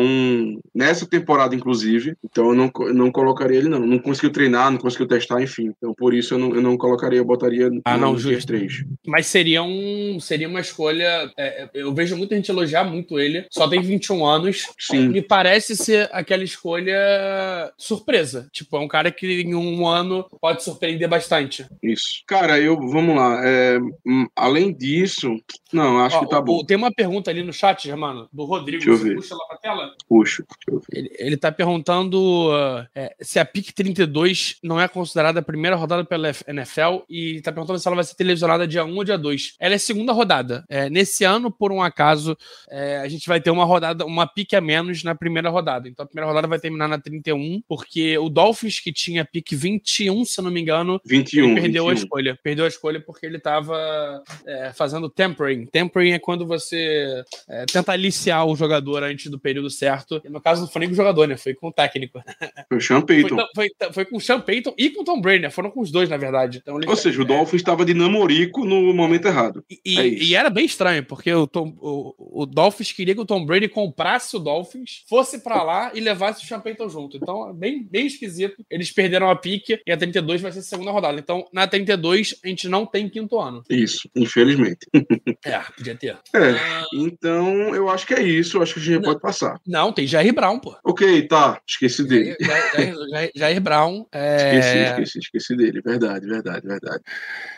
nessa 0.73 1.07
temporada, 1.07 1.55
inclusive, 1.55 2.15
então 2.23 2.49
eu 2.49 2.55
não, 2.55 2.71
eu 2.79 2.93
não 2.93 3.11
colocaria 3.11 3.57
ele, 3.57 3.69
não. 3.69 3.79
Não 3.79 3.99
conseguiu 3.99 4.31
treinar, 4.31 4.71
não 4.71 4.77
conseguiu 4.77 5.07
testar, 5.07 5.41
enfim. 5.41 5.71
Então, 5.77 5.93
por 5.93 6.13
isso 6.13 6.33
eu 6.33 6.37
não, 6.37 6.55
eu 6.55 6.61
não 6.61 6.77
colocaria, 6.77 7.19
eu 7.19 7.25
botaria 7.25 7.69
ah, 7.83 7.97
no, 7.97 8.01
não, 8.01 8.17
justo. 8.17 8.45
3. 8.45 8.85
Mas 9.07 9.27
seria, 9.27 9.63
um, 9.63 10.19
seria 10.19 10.47
uma 10.47 10.59
escolha. 10.59 11.31
É, 11.37 11.69
eu 11.73 11.93
vejo 11.93 12.15
muita 12.15 12.35
gente 12.35 12.49
elogiar 12.49 12.83
muito 12.83 13.19
ele. 13.19 13.45
Só 13.49 13.67
tem 13.67 13.81
21 13.81 14.25
anos. 14.25 14.67
Sim. 14.79 15.09
Me 15.09 15.21
parece 15.21 15.75
ser 15.75 16.09
aquela 16.11 16.43
escolha 16.43 16.95
surpresa. 17.77 18.47
Tipo, 18.51 18.77
é 18.77 18.79
um 18.79 18.87
cara 18.87 19.11
que 19.11 19.41
em 19.41 19.55
um 19.55 19.87
ano 19.87 20.25
pode 20.39 20.63
surpreender 20.63 21.07
bastante. 21.07 21.65
Isso. 21.81 22.23
Cara, 22.27 22.59
eu 22.59 22.75
vamos 22.75 23.15
lá. 23.15 23.41
É, 23.43 23.79
hum, 24.05 24.27
além 24.35 24.73
disso, 24.73 25.35
não, 25.73 25.99
acho 25.99 26.17
Ó, 26.17 26.19
que 26.21 26.29
tá 26.29 26.41
bom. 26.41 26.63
Tem 26.63 26.77
uma 26.77 26.91
pergunta 26.91 27.14
ali 27.27 27.43
no 27.43 27.53
chat, 27.53 27.83
Germano, 27.83 28.27
do 28.31 28.45
Rodrigo. 28.45 28.83
Deixa 28.83 28.89
eu 28.89 28.97
ver. 28.97 29.15
puxa 29.15 29.35
lá 29.35 29.45
pra 29.47 29.57
tela? 29.57 29.91
Puxa. 30.07 30.43
Ele, 30.91 31.09
ele 31.17 31.37
tá 31.37 31.51
perguntando 31.51 32.49
uh, 32.49 32.85
é, 32.93 33.15
se 33.21 33.39
a 33.39 33.45
PIC 33.45 33.73
32 33.73 34.57
não 34.63 34.79
é 34.79 34.87
considerada 34.87 35.39
a 35.39 35.43
primeira 35.43 35.75
rodada 35.75 36.03
pela 36.03 36.31
NFL 36.47 37.03
e 37.09 37.41
tá 37.41 37.51
perguntando 37.51 37.79
se 37.79 37.87
ela 37.87 37.95
vai 37.95 38.03
ser 38.03 38.15
televisionada 38.15 38.67
dia 38.67 38.85
1 38.85 38.95
ou 38.95 39.03
dia 39.03 39.17
2. 39.17 39.55
Ela 39.59 39.75
é 39.75 39.77
segunda 39.77 40.13
rodada. 40.13 40.63
É, 40.69 40.89
nesse 40.89 41.23
ano, 41.23 41.51
por 41.51 41.71
um 41.71 41.81
acaso, 41.81 42.37
é, 42.69 42.97
a 42.97 43.07
gente 43.07 43.27
vai 43.27 43.39
ter 43.39 43.51
uma 43.51 43.65
rodada, 43.65 44.05
uma 44.05 44.27
pique 44.27 44.55
a 44.55 44.61
menos 44.61 45.03
na 45.03 45.15
primeira 45.15 45.49
rodada. 45.49 45.87
Então 45.87 46.03
a 46.03 46.07
primeira 46.07 46.27
rodada 46.27 46.47
vai 46.47 46.59
terminar 46.59 46.87
na 46.87 46.99
31, 46.99 47.61
porque 47.67 48.17
o 48.17 48.29
Dolphins, 48.29 48.79
que 48.79 48.91
tinha 48.91 49.25
pique 49.25 49.55
21, 49.55 50.25
se 50.25 50.39
eu 50.39 50.43
não 50.43 50.51
me 50.51 50.61
engano, 50.61 50.99
21, 51.05 51.55
perdeu 51.55 51.85
21. 51.85 51.89
a 51.89 51.93
escolha. 51.93 52.39
Perdeu 52.41 52.65
a 52.65 52.67
escolha 52.67 52.99
porque 53.01 53.25
ele 53.25 53.39
tava 53.39 54.23
é, 54.45 54.71
fazendo 54.73 55.09
tempering. 55.09 55.65
Tempering 55.65 56.11
é 56.11 56.19
quando 56.19 56.45
você 56.45 57.04
é, 57.49 57.65
tentar 57.65 57.93
aliciar 57.93 58.45
o 58.45 58.55
jogador 58.55 59.03
antes 59.03 59.29
do 59.29 59.39
período 59.39 59.69
certo. 59.69 60.21
E 60.23 60.29
no 60.29 60.41
caso 60.41 60.61
não 60.61 60.67
foi 60.67 60.81
nem 60.81 60.89
com 60.89 60.93
o 60.93 60.97
jogador, 60.97 61.27
né? 61.27 61.37
Foi 61.37 61.53
com 61.53 61.67
o 61.67 61.71
técnico. 61.71 62.21
Foi 62.67 62.77
o 62.77 62.81
Sean 62.81 63.01
Payton. 63.01 63.35
Foi, 63.55 63.69
foi, 63.77 63.93
foi, 63.93 64.05
com 64.05 64.17
o 64.17 64.21
Sean 64.21 64.39
Payton 64.39 64.73
e 64.77 64.89
com 64.89 65.01
o 65.01 65.05
Tom 65.05 65.21
Brady, 65.21 65.43
né? 65.43 65.49
Foram 65.49 65.71
com 65.71 65.81
os 65.81 65.91
dois, 65.91 66.09
na 66.09 66.17
verdade. 66.17 66.59
Então, 66.61 66.79
Ou 66.85 66.95
seja, 66.95 67.21
o 67.21 67.25
Dolphins 67.25 67.61
estava 67.61 67.85
de 67.85 67.93
namorico 67.93 68.65
no 68.65 68.93
momento 68.93 69.27
errado. 69.27 69.63
E, 69.85 69.99
é 69.99 70.07
e, 70.07 70.35
era 70.35 70.49
bem 70.49 70.65
estranho, 70.65 71.03
porque 71.03 71.33
o, 71.33 71.47
Tom, 71.47 71.75
o, 71.79 72.41
o, 72.43 72.45
Dolphins 72.45 72.91
queria 72.91 73.13
que 73.13 73.21
o 73.21 73.25
Tom 73.25 73.45
Brady 73.45 73.67
comprasse 73.67 74.35
o 74.35 74.39
Dolphins, 74.39 75.03
fosse 75.07 75.39
para 75.39 75.61
lá 75.63 75.91
e 75.93 75.99
levasse 75.99 76.43
o 76.43 76.47
Sean 76.47 76.59
Payton 76.59 76.89
junto. 76.89 77.17
Então, 77.17 77.49
é 77.49 77.53
bem, 77.53 77.83
bem 77.83 78.07
esquisito. 78.07 78.65
Eles 78.69 78.91
perderam 78.91 79.29
a 79.29 79.35
pique 79.35 79.79
e 79.85 79.91
a 79.91 79.97
32 79.97 80.41
vai 80.41 80.51
ser 80.51 80.59
a 80.59 80.63
segunda 80.63 80.91
rodada. 80.91 81.19
Então, 81.19 81.47
na 81.51 81.67
32, 81.67 82.39
a 82.43 82.47
gente 82.47 82.67
não 82.67 82.85
tem 82.85 83.09
quinto 83.09 83.39
ano. 83.39 83.63
Isso, 83.69 84.09
infelizmente. 84.15 84.87
é, 85.45 85.59
podia 85.75 85.95
ter. 85.95 86.17
É, 86.33 86.51
ah, 86.51 86.85
então 86.95 87.75
eu 87.75 87.89
acho 87.89 88.05
que 88.05 88.13
é 88.13 88.21
isso. 88.21 88.57
Eu 88.57 88.61
acho 88.61 88.73
que 88.73 88.79
a 88.79 88.83
gente 88.83 88.95
não, 88.95 89.01
pode 89.03 89.19
passar. 89.19 89.59
Não, 89.65 89.91
tem 89.91 90.07
Jair 90.07 90.33
Brown, 90.33 90.59
pô. 90.59 90.75
Ok, 90.83 91.27
tá. 91.27 91.59
Esqueci 91.67 92.03
dele. 92.03 92.35
Jair, 92.39 92.71
Jair, 92.73 92.95
Jair, 93.09 93.31
Jair 93.35 93.61
Brown. 93.61 94.05
É... 94.11 94.57
Esqueci, 94.57 94.77
esqueci, 94.77 95.19
esqueci 95.19 95.55
dele. 95.57 95.81
Verdade, 95.81 96.25
verdade, 96.25 96.67
verdade. 96.67 97.03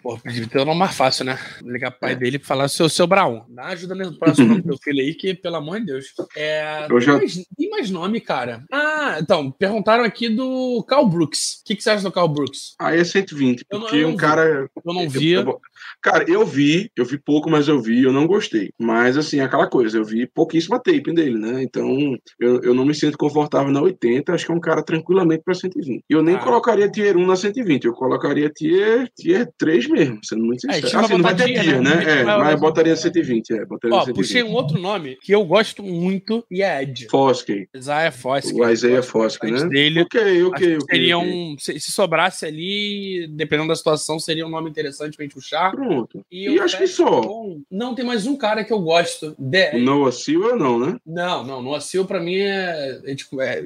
Pô, 0.01 0.18
podia 0.18 0.47
ter 0.47 0.59
um 0.59 0.65
nome 0.65 0.80
mais 0.80 0.95
fácil, 0.95 1.26
né? 1.26 1.38
Ligar 1.64 1.91
pro 1.91 2.01
pai 2.01 2.14
é. 2.14 2.15
dele 2.15 2.38
e 2.38 2.45
falar: 2.45 2.68
seu, 2.68 2.89
seu 2.89 3.07
Brown, 3.07 3.45
dá 3.49 3.68
ajuda 3.68 3.95
no 3.95 4.18
próximo 4.18 4.47
nome 4.47 4.61
do 4.61 4.69
teu 4.69 4.77
filho 4.84 5.01
aí, 5.01 5.14
que, 5.14 5.34
pelo 5.34 5.57
amor 5.57 5.80
de 5.80 5.88
Deus. 5.88 6.05
É, 6.35 6.88
eu 6.89 7.01
já... 7.01 7.14
tem, 7.14 7.19
mais, 7.19 7.47
tem 7.57 7.69
mais 7.69 7.89
nome, 7.89 8.22
cara. 8.22 8.64
Ah, 8.72 9.18
então, 9.19 9.51
perguntaram 9.51 10.03
aqui 10.03 10.30
do 10.30 10.84
Carl 10.88 11.07
Brooks. 11.07 11.61
O 11.61 11.65
que, 11.65 11.76
que 11.76 11.84
você 11.84 11.89
acha 11.89 12.03
do 12.03 12.11
Carl 12.11 12.27
Brooks? 12.27 12.76
Aí 12.80 12.99
é 12.99 13.03
120, 13.03 13.65
porque 13.65 13.76
eu 13.76 13.80
não, 13.80 13.97
eu 13.97 14.07
um 14.09 14.11
vi. 14.11 14.18
cara. 14.18 14.69
Eu 14.85 14.93
não 14.93 15.09
via. 15.09 15.38
Eu, 15.38 15.61
Cara, 16.01 16.23
eu 16.27 16.45
vi, 16.45 16.91
eu 16.95 17.03
vi 17.03 17.18
pouco, 17.18 17.49
mas 17.49 17.68
eu 17.68 17.81
vi, 17.81 18.03
eu 18.03 18.14
não 18.14 18.27
gostei. 18.27 18.72
Mas, 18.80 19.18
assim, 19.18 19.26
aquela 19.35 19.67
coisa, 19.67 19.97
eu 19.97 20.03
vi 20.03 20.27
pouquíssima 20.27 20.79
tape 20.79 21.13
dele, 21.13 21.37
né? 21.37 21.63
Então, 21.63 22.17
eu, 22.39 22.61
eu 22.61 22.73
não 22.73 22.85
me 22.85 22.93
sinto 22.93 23.17
confortável 23.17 23.71
na 23.71 23.81
80, 23.81 24.33
acho 24.33 24.45
que 24.45 24.51
é 24.51 24.55
um 24.55 24.59
cara 24.59 24.83
tranquilamente 24.83 25.43
para 25.43 25.53
120. 25.53 26.03
E 26.09 26.13
eu 26.13 26.23
nem 26.23 26.35
ah. 26.35 26.39
colocaria 26.39 26.89
tier 26.89 27.17
1 27.17 27.25
na 27.25 27.35
120, 27.35 27.85
eu 27.85 27.93
colocaria 27.93 28.49
tier, 28.49 29.09
tier 29.15 29.49
3 29.57 29.87
mesmo, 29.87 30.19
sendo 30.23 30.43
muito 30.43 30.69
é, 30.69 30.73
sincero. 30.73 30.97
É, 30.97 31.05
assim, 31.05 31.13
não 31.13 31.23
vai 31.23 31.35
ter 31.35 31.45
tier, 31.45 31.81
né? 31.81 31.95
né? 31.95 32.21
É, 32.21 32.23
mas 32.23 32.51
eu 32.53 32.59
botaria 32.59 32.95
120, 32.95 33.53
é. 33.53 33.65
Botaria 33.65 33.95
Ó, 33.95 33.99
120. 34.05 34.15
puxei 34.15 34.43
um 34.43 34.53
outro 34.53 34.79
nome 34.79 35.17
que 35.21 35.33
eu 35.33 35.43
gosto 35.45 35.83
muito 35.83 36.45
e 36.49 36.61
é 36.61 36.83
Ed. 36.83 37.07
Foskey. 37.09 37.67
Isaiah 37.75 38.11
Foskey. 38.11 38.59
O 38.59 38.69
Isaiah 38.69 39.03
Foskey, 39.03 39.51
né? 39.51 39.65
Dele. 39.65 40.01
Ok, 40.01 40.43
ok, 40.43 40.77
ok. 40.77 40.87
Seria 40.89 41.17
okay. 41.17 41.31
um... 41.31 41.55
Se, 41.59 41.79
se, 41.79 41.91
sobrasse 41.91 42.45
ali, 42.45 43.27
dependendo 43.31 43.69
da 43.69 43.75
situação, 43.75 44.19
seria 44.19 44.45
um 44.45 44.49
nome 44.49 44.69
interessante 44.69 45.15
pra 45.15 45.23
gente 45.23 45.33
puxar. 45.33 45.71
Pronto. 45.71 46.25
E, 46.31 46.49
e 46.49 46.59
acho 46.59 46.77
que 46.77 46.87
só. 46.87 47.21
Bom. 47.21 47.61
Não, 47.71 47.95
tem 47.95 48.05
mais 48.05 48.27
um 48.27 48.35
cara 48.35 48.63
que 48.63 48.71
eu 48.71 48.79
gosto. 48.79 49.16
De... 49.38 49.76
O 49.76 49.80
Noah 49.80 50.11
Silva 50.11 50.56
não, 50.56 50.80
né? 50.80 50.98
Não, 51.06 51.44
não. 51.44 51.61
Noah 51.61 51.81
Silva 51.81 52.07
pra 52.07 52.19
mim 52.19 52.38
é, 52.38 53.02
é, 53.06 53.15
tipo, 53.15 53.41
é 53.41 53.64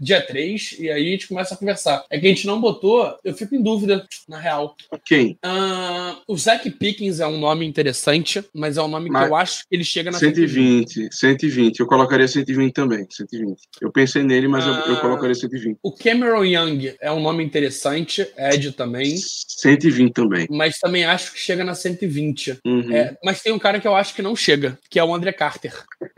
dia 0.00 0.20
3 0.20 0.76
e 0.78 0.90
aí 0.90 1.08
a 1.08 1.10
gente 1.10 1.28
começa 1.28 1.54
a 1.54 1.56
conversar. 1.56 2.04
É 2.10 2.18
que 2.18 2.26
a 2.26 2.28
gente 2.28 2.46
não 2.46 2.60
botou, 2.60 3.16
eu 3.24 3.34
fico 3.34 3.54
em 3.54 3.62
dúvida, 3.62 4.06
na 4.28 4.38
real. 4.38 4.76
Quem? 5.04 5.38
Uh, 5.44 6.16
o 6.26 6.36
Zach 6.36 6.68
Pickens 6.70 7.20
é 7.20 7.26
um 7.26 7.38
nome 7.38 7.66
interessante, 7.66 8.44
mas 8.54 8.76
é 8.76 8.82
um 8.82 8.88
nome 8.88 9.10
mas 9.10 9.24
que 9.24 9.30
eu 9.30 9.36
acho 9.36 9.68
que 9.68 9.74
ele 9.74 9.84
chega 9.84 10.10
na 10.10 10.18
120. 10.18 10.92
120. 10.92 11.14
120. 11.14 11.80
Eu 11.80 11.86
colocaria 11.86 12.28
120 12.28 12.72
também. 12.72 13.06
120. 13.08 13.56
Eu 13.80 13.90
pensei 13.90 14.22
nele, 14.22 14.48
mas 14.48 14.66
uh, 14.66 14.70
eu, 14.70 14.74
eu, 14.74 14.94
ah, 14.94 15.00
colocaria 15.00 15.34
120. 15.34 15.78
O 15.82 15.92
Cameron 15.92 16.44
Young 16.44 16.94
é 17.00 17.10
um 17.10 17.20
nome 17.20 17.44
interessante, 17.44 18.26
Ed 18.36 18.72
também. 18.72 19.16
120 19.16 20.12
também. 20.12 20.46
Mas 20.50 20.78
também 20.78 21.04
acho 21.04 21.32
que 21.32 21.38
chega 21.38 21.64
na 21.64 21.74
120. 21.74 22.58
Uhum. 22.64 22.92
É, 22.92 23.16
mas 23.24 23.42
tem 23.42 23.52
um 23.52 23.58
cara 23.58 23.80
que 23.80 23.86
eu 23.86 23.94
acho 23.94 24.14
que 24.14 24.22
não 24.22 24.34
chega, 24.34 24.78
que 24.90 24.98
é 24.98 25.04
o 25.04 25.14
André 25.14 25.32
Carter. 25.32 25.72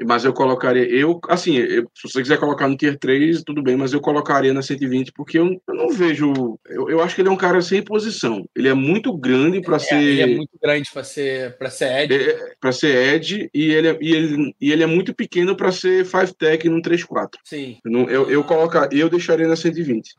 Mas 0.05 0.25
eu 0.25 0.33
colocaria, 0.33 0.85
eu, 0.85 1.21
assim, 1.29 1.57
eu, 1.57 1.89
se 1.95 2.09
você 2.09 2.21
quiser 2.21 2.39
colocar 2.39 2.67
no 2.69 2.77
Tier 2.77 2.99
3, 2.99 3.43
tudo 3.45 3.63
bem, 3.63 3.77
mas 3.77 3.93
eu 3.93 4.01
colocaria 4.01 4.53
na 4.53 4.63
120, 4.63 5.13
porque 5.13 5.39
eu, 5.39 5.61
eu 5.67 5.75
não 5.75 5.91
vejo. 5.91 6.59
Eu, 6.67 6.91
eu, 6.91 7.01
acho 7.01 7.15
que 7.15 7.21
ele 7.21 7.29
é 7.29 7.33
um 7.33 7.37
cara 7.37 7.63
sem 7.63 7.83
posição. 7.83 8.49
Ele 8.55 8.69
é 8.69 8.75
muito 8.75 9.17
grande 9.17 9.61
para 9.61 9.77
é, 9.77 9.79
ser. 9.79 10.03
Ele 10.03 10.23
é 10.23 10.27
muito 10.27 10.59
grande 10.61 10.91
para 10.93 11.05
ser, 11.05 11.57
pra 11.57 11.71
ser 11.71 12.03
Ed. 12.03 12.15
É, 12.15 12.55
para 12.61 12.73
ser 12.73 13.15
Ed, 13.15 13.51
e 13.55 13.73
ele, 13.73 13.89
é, 13.89 13.99
e, 14.01 14.13
ele, 14.13 14.57
e 14.61 14.73
ele 14.73 14.83
é 14.83 14.87
muito 14.87 15.15
pequeno 15.15 15.57
para 15.57 15.71
ser 15.71 16.05
5 16.05 16.35
Tech 16.35 16.69
no 16.69 16.83
3-4. 16.83 17.31
Sim. 17.45 17.79
Eu, 17.85 18.11
eu, 18.11 18.31
eu, 18.31 18.45
colocar, 18.45 18.89
eu 18.93 19.09
deixaria 19.09 19.47
na 19.47 19.57
120. 19.57 20.15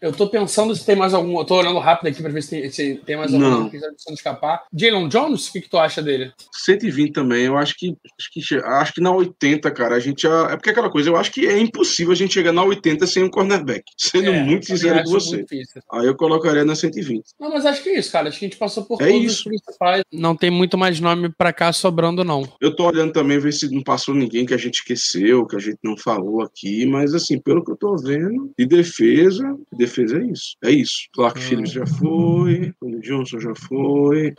Eu 0.00 0.12
tô 0.12 0.28
pensando 0.28 0.74
se 0.74 0.84
tem 0.84 0.96
mais 0.96 1.14
algum. 1.14 1.38
Eu 1.38 1.44
tô 1.44 1.56
olhando 1.56 1.78
rápido 1.78 2.08
aqui 2.08 2.22
pra 2.22 2.30
ver 2.30 2.42
se 2.42 2.50
tem, 2.50 2.70
se 2.70 2.94
tem 3.04 3.16
mais 3.16 3.32
algum 3.32 3.68
que 3.68 3.78
tá 3.78 3.88
deixando 3.88 4.14
escapar. 4.14 4.64
Jalen 4.72 5.08
Jones, 5.08 5.48
o 5.48 5.52
que, 5.52 5.60
que 5.62 5.68
tu 5.68 5.78
acha 5.78 6.02
dele? 6.02 6.32
120 6.52 7.12
também. 7.12 7.44
Eu 7.44 7.56
acho 7.56 7.74
que, 7.76 7.96
acho 8.18 8.30
que. 8.32 8.54
Acho 8.64 8.94
que 8.94 9.00
na 9.00 9.12
80, 9.12 9.70
cara, 9.70 9.96
a 9.96 10.00
gente 10.00 10.22
já. 10.22 10.50
É 10.50 10.56
porque 10.56 10.70
aquela 10.70 10.90
coisa, 10.90 11.10
eu 11.10 11.16
acho 11.16 11.32
que 11.32 11.46
é 11.46 11.58
impossível 11.58 12.12
a 12.12 12.16
gente 12.16 12.34
chegar 12.34 12.52
na 12.52 12.62
80 12.62 13.06
sem 13.06 13.24
um 13.24 13.30
cornerback. 13.30 13.84
Sendo 13.98 14.30
é, 14.30 14.42
muito 14.42 14.66
sincero 14.66 15.02
com 15.04 15.10
você. 15.10 15.44
Aí 15.92 16.06
eu 16.06 16.16
colocaria 16.16 16.64
na 16.64 16.74
120. 16.74 17.24
Não, 17.38 17.50
mas 17.50 17.66
acho 17.66 17.82
que 17.82 17.90
é 17.90 17.98
isso, 17.98 18.12
cara. 18.12 18.28
Acho 18.28 18.38
que 18.38 18.44
a 18.44 18.48
gente 18.48 18.58
passou 18.58 18.84
por 18.84 19.02
é 19.02 19.06
todos 19.06 19.24
isso. 19.24 19.36
os 19.38 19.44
principais. 19.44 20.02
Não 20.12 20.36
tem 20.36 20.50
muito 20.50 20.78
mais 20.78 21.00
nome 21.00 21.28
pra 21.28 21.52
cá 21.52 21.72
sobrando, 21.72 22.24
não. 22.24 22.48
Eu 22.60 22.74
tô 22.74 22.86
olhando 22.86 23.12
também, 23.12 23.38
ver 23.38 23.52
se 23.52 23.72
não 23.72 23.82
passou 23.82 24.14
ninguém 24.14 24.46
que 24.46 24.54
a 24.54 24.58
gente 24.58 24.76
esqueceu, 24.76 25.46
que 25.46 25.56
a 25.56 25.60
gente 25.60 25.78
não 25.82 25.96
falou 25.96 26.42
aqui. 26.42 26.86
Mas, 26.86 27.14
assim, 27.14 27.38
pelo 27.38 27.64
que 27.64 27.72
eu 27.72 27.76
tô 27.76 27.96
vendo, 27.96 28.52
de 28.58 28.66
defesa, 28.66 29.56
defesa 29.88 30.18
é 30.18 30.26
isso. 30.26 30.56
É 30.62 30.70
isso. 30.70 31.08
Clark 31.14 31.38
hum. 31.38 31.42
Phillips 31.42 31.72
já 31.72 31.86
foi, 31.86 32.72
o 32.80 33.00
Johnson 33.00 33.40
já 33.40 33.54
foi. 33.54 34.34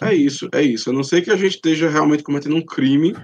É 0.00 0.14
isso, 0.14 0.48
é 0.52 0.62
isso. 0.62 0.90
A 0.90 0.92
não 0.92 1.02
ser 1.02 1.22
que 1.22 1.30
a 1.30 1.36
gente 1.36 1.56
esteja 1.56 1.88
realmente 1.88 2.22
cometendo 2.22 2.56
um 2.56 2.64
crime. 2.64 3.14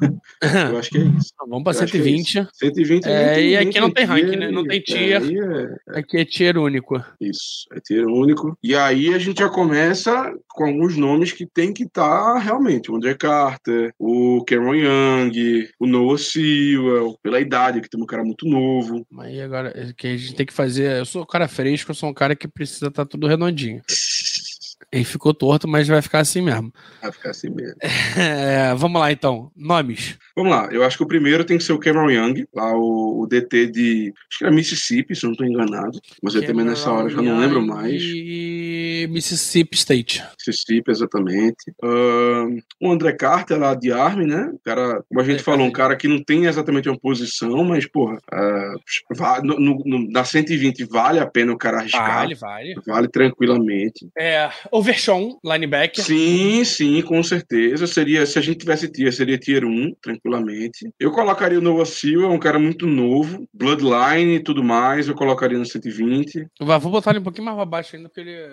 eu 0.70 0.78
acho 0.78 0.90
que 0.90 0.98
é 0.98 1.02
isso. 1.02 1.32
Vamos 1.46 1.64
para 1.64 1.74
120. 1.74 2.38
É 2.38 2.46
120 2.54 3.06
é, 3.06 3.42
e 3.42 3.56
aqui 3.56 3.80
não 3.80 3.90
tem 3.90 4.04
ranking, 4.04 4.36
né? 4.36 4.50
Não 4.50 4.64
tem 4.66 4.80
tier. 4.80 5.22
É, 5.22 5.98
aqui 5.98 6.18
é 6.18 6.24
tier 6.24 6.56
único. 6.56 7.02
Isso, 7.20 7.66
é 7.72 7.80
tier 7.80 8.06
único. 8.06 8.56
E 8.62 8.74
aí 8.74 9.12
a 9.12 9.18
gente 9.18 9.38
já 9.38 9.48
começa 9.48 10.32
com 10.48 10.64
alguns 10.64 10.96
nomes 10.96 11.32
que 11.32 11.46
tem 11.46 11.72
que 11.72 11.84
estar 11.84 12.34
tá 12.34 12.38
realmente. 12.38 12.90
O 12.90 12.96
André 12.96 13.14
Carter, 13.14 13.92
o 13.98 14.44
Cameron 14.46 14.74
Young, 14.74 15.68
o 15.78 15.86
Noah 15.86 16.18
Sewell, 16.18 17.18
pela 17.22 17.40
idade, 17.40 17.80
que 17.80 17.88
tem 17.88 18.00
um 18.00 18.06
cara 18.06 18.24
muito 18.24 18.48
novo. 18.48 19.06
Aí 19.18 19.40
agora, 19.40 19.92
que 19.96 20.06
a 20.06 20.16
gente 20.16 20.34
tem 20.34 20.46
que 20.46 20.52
fazer. 20.52 21.04
Sou 21.10 21.22
o 21.22 21.26
cara 21.26 21.48
fresco, 21.48 21.90
eu 21.90 21.94
sou 21.94 22.08
um 22.08 22.14
cara 22.14 22.36
que 22.36 22.46
precisa 22.46 22.86
estar 22.86 23.04
tá 23.04 23.08
tudo 23.08 23.26
redondinho. 23.26 23.82
Ele 24.92 25.04
ficou 25.04 25.34
torto, 25.34 25.66
mas 25.66 25.88
vai 25.88 26.00
ficar 26.00 26.20
assim 26.20 26.40
mesmo. 26.40 26.72
Vai 27.02 27.10
ficar 27.10 27.30
assim 27.30 27.50
mesmo. 27.50 27.74
É, 28.16 28.74
vamos 28.74 29.00
lá, 29.00 29.10
então. 29.10 29.50
Nomes. 29.56 30.16
Vamos 30.36 30.52
lá. 30.52 30.68
Eu 30.70 30.84
acho 30.84 30.96
que 30.96 31.02
o 31.02 31.08
primeiro 31.08 31.44
tem 31.44 31.58
que 31.58 31.64
ser 31.64 31.72
o 31.72 31.78
Cameron 31.78 32.10
Young, 32.10 32.46
lá 32.54 32.72
o, 32.76 33.22
o 33.22 33.26
DT 33.26 33.66
de. 33.66 34.12
Acho 34.28 34.38
que 34.38 34.44
era 34.44 34.54
Mississippi, 34.54 35.16
se 35.16 35.24
não 35.24 35.32
estou 35.32 35.46
enganado. 35.46 36.00
Mas 36.22 36.34
Cameron 36.34 36.46
eu 36.46 36.52
também 36.52 36.64
nessa 36.64 36.92
hora 36.92 37.08
já 37.08 37.20
não 37.20 37.38
lembro 37.38 37.64
mais. 37.64 38.00
E 38.02 38.69
Mississippi 39.06 39.76
State. 39.76 40.24
Mississippi, 40.38 40.90
exatamente. 40.90 41.70
Uh, 41.82 42.60
o 42.80 42.90
André 42.90 43.12
Carter 43.12 43.58
lá 43.58 43.74
de 43.74 43.92
Army, 43.92 44.26
né? 44.26 44.52
Cara, 44.64 45.02
como 45.08 45.20
a 45.20 45.24
gente 45.24 45.40
é, 45.40 45.42
falou, 45.42 45.66
um 45.66 45.72
cara 45.72 45.96
que 45.96 46.08
não 46.08 46.22
tem 46.22 46.46
exatamente 46.46 46.88
uma 46.88 46.98
posição, 46.98 47.64
mas, 47.64 47.86
porra, 47.86 48.18
uh, 48.32 49.44
no, 49.44 49.82
no, 49.84 50.10
na 50.10 50.24
120 50.24 50.84
vale 50.84 51.18
a 51.18 51.26
pena 51.26 51.52
o 51.52 51.58
cara 51.58 51.78
arriscar. 51.78 52.20
Vale, 52.20 52.34
vale. 52.34 52.74
Vale 52.86 53.08
tranquilamente. 53.08 54.08
É, 54.18 54.50
Overshawn, 54.70 55.38
linebacker. 55.44 56.04
Sim, 56.04 56.64
sim, 56.64 57.02
com 57.02 57.22
certeza. 57.22 57.86
Seria, 57.86 58.26
se 58.26 58.38
a 58.38 58.42
gente 58.42 58.58
tivesse 58.58 58.88
tier, 58.88 59.12
seria 59.12 59.38
tier 59.38 59.64
1, 59.64 59.94
tranquilamente. 60.02 60.90
Eu 60.98 61.10
colocaria 61.10 61.58
o 61.58 61.62
Noah 61.62 61.86
Seal, 61.86 62.22
é 62.22 62.28
um 62.28 62.38
cara 62.38 62.58
muito 62.58 62.86
novo, 62.86 63.46
Bloodline 63.52 64.36
e 64.36 64.40
tudo 64.40 64.62
mais, 64.62 65.08
eu 65.08 65.14
colocaria 65.14 65.58
no 65.58 65.66
120. 65.66 66.46
Vou 66.60 66.90
botar 66.90 67.10
ele 67.10 67.20
um 67.20 67.24
pouquinho 67.24 67.44
mais 67.44 67.58
abaixo 67.58 67.96
ainda, 67.96 68.08
porque 68.08 68.20
ele. 68.20 68.52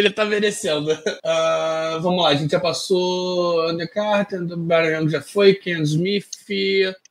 ele 0.00 0.10
tá 0.10 0.24
merecendo. 0.24 0.92
Uh, 0.92 2.00
vamos 2.02 2.22
lá, 2.22 2.30
a 2.30 2.34
gente 2.34 2.50
já 2.50 2.60
passou 2.60 3.68
Under 3.68 3.90
Carter, 3.92 4.40
Baron 4.56 5.08
já 5.08 5.20
foi, 5.20 5.54
Ken 5.54 5.82
Smith, 5.82 6.26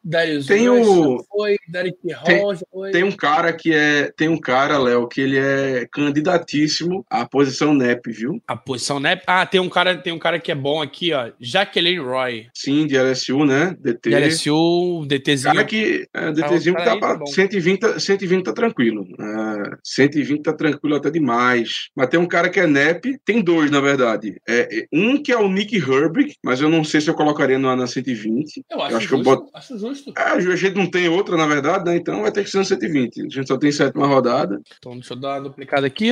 Darius 0.03 0.47
tem 0.47 0.69
o 0.69 1.23
foi, 1.29 1.57
Derek 1.67 1.97
Hall 2.13 2.55
já 2.55 2.61
foi. 2.71 2.91
Tem 2.91 3.03
um 3.03 3.11
cara 3.11 3.51
que 3.53 3.73
é, 3.73 4.11
tem 4.15 4.29
um 4.29 4.39
cara, 4.39 4.77
Léo, 4.77 5.07
que 5.07 5.21
ele 5.21 5.37
é 5.37 5.85
candidatíssimo 5.91 7.05
à 7.09 7.25
posição 7.25 7.73
NEP, 7.73 8.11
viu? 8.11 8.41
A 8.47 8.55
posição 8.55 8.99
NEP? 8.99 9.23
Ah, 9.27 9.45
tem 9.45 9.59
um 9.59 9.69
cara, 9.69 9.97
tem 9.97 10.13
um 10.13 10.19
cara 10.19 10.39
que 10.39 10.51
é 10.51 10.55
bom 10.55 10.81
aqui, 10.81 11.13
ó, 11.13 11.29
Jaqueline 11.39 11.99
Roy. 11.99 12.47
Sim, 12.53 12.87
de 12.87 12.97
LSU, 12.97 13.45
né? 13.45 13.75
DT. 13.79 14.09
De 14.09 14.15
LSU, 14.15 15.05
DTzinho. 15.07 15.53
Cara 15.53 15.65
que, 15.65 16.07
é, 16.13 16.31
DTzinho 16.31 16.75
que 16.75 16.83
tá 16.83 16.97
para 16.97 17.25
120, 17.25 17.99
120 17.99 18.43
tá 18.43 18.53
tranquilo. 18.53 19.05
É, 19.19 19.77
120 19.83 20.41
tá 20.41 20.53
tranquilo 20.53 20.95
até 20.95 21.11
demais. 21.11 21.89
Mas 21.95 22.07
tem 22.07 22.19
um 22.19 22.27
cara 22.27 22.49
que 22.49 22.59
é 22.59 22.67
NEP, 22.77 23.19
tem 23.25 23.41
dois, 23.41 23.71
na 23.71 23.79
verdade. 23.81 24.39
É, 24.47 24.79
é, 24.79 24.87
um 24.93 25.21
que 25.21 25.31
é 25.31 25.37
o 25.37 25.49
Nick 25.49 25.75
Herbig, 25.77 26.35
mas 26.43 26.61
eu 26.61 26.69
não 26.69 26.83
sei 26.83 27.01
se 27.01 27.09
eu 27.09 27.13
colocaria 27.15 27.57
no, 27.57 27.75
na 27.75 27.87
120. 27.87 28.63
Eu 28.69 28.81
acho, 28.81 28.91
Eu 28.93 28.97
acho 28.97 29.07
que 29.07 29.13
eu 29.13 29.17
justo. 29.17 29.23
boto- 29.35 29.51
Acho 29.53 29.77
justo. 29.79 30.13
Ah, 30.15 30.33
a 30.33 30.39
gente 30.55 30.75
não 30.75 30.89
tem 30.89 31.09
outra, 31.09 31.35
na 31.35 31.47
verdade, 31.47 31.85
né? 31.85 31.95
Então 31.97 32.21
vai 32.21 32.31
ter 32.31 32.43
que 32.43 32.49
ser 32.49 32.57
no 32.59 32.65
120. 32.65 33.21
A 33.21 33.23
gente 33.29 33.47
só 33.47 33.57
tem 33.57 33.71
sétima 33.71 34.07
rodada. 34.07 34.61
Então, 34.77 34.93
deixa 34.93 35.13
eu 35.13 35.19
dar 35.19 35.35
uma 35.35 35.41
duplicada 35.49 35.87
aqui. 35.87 36.11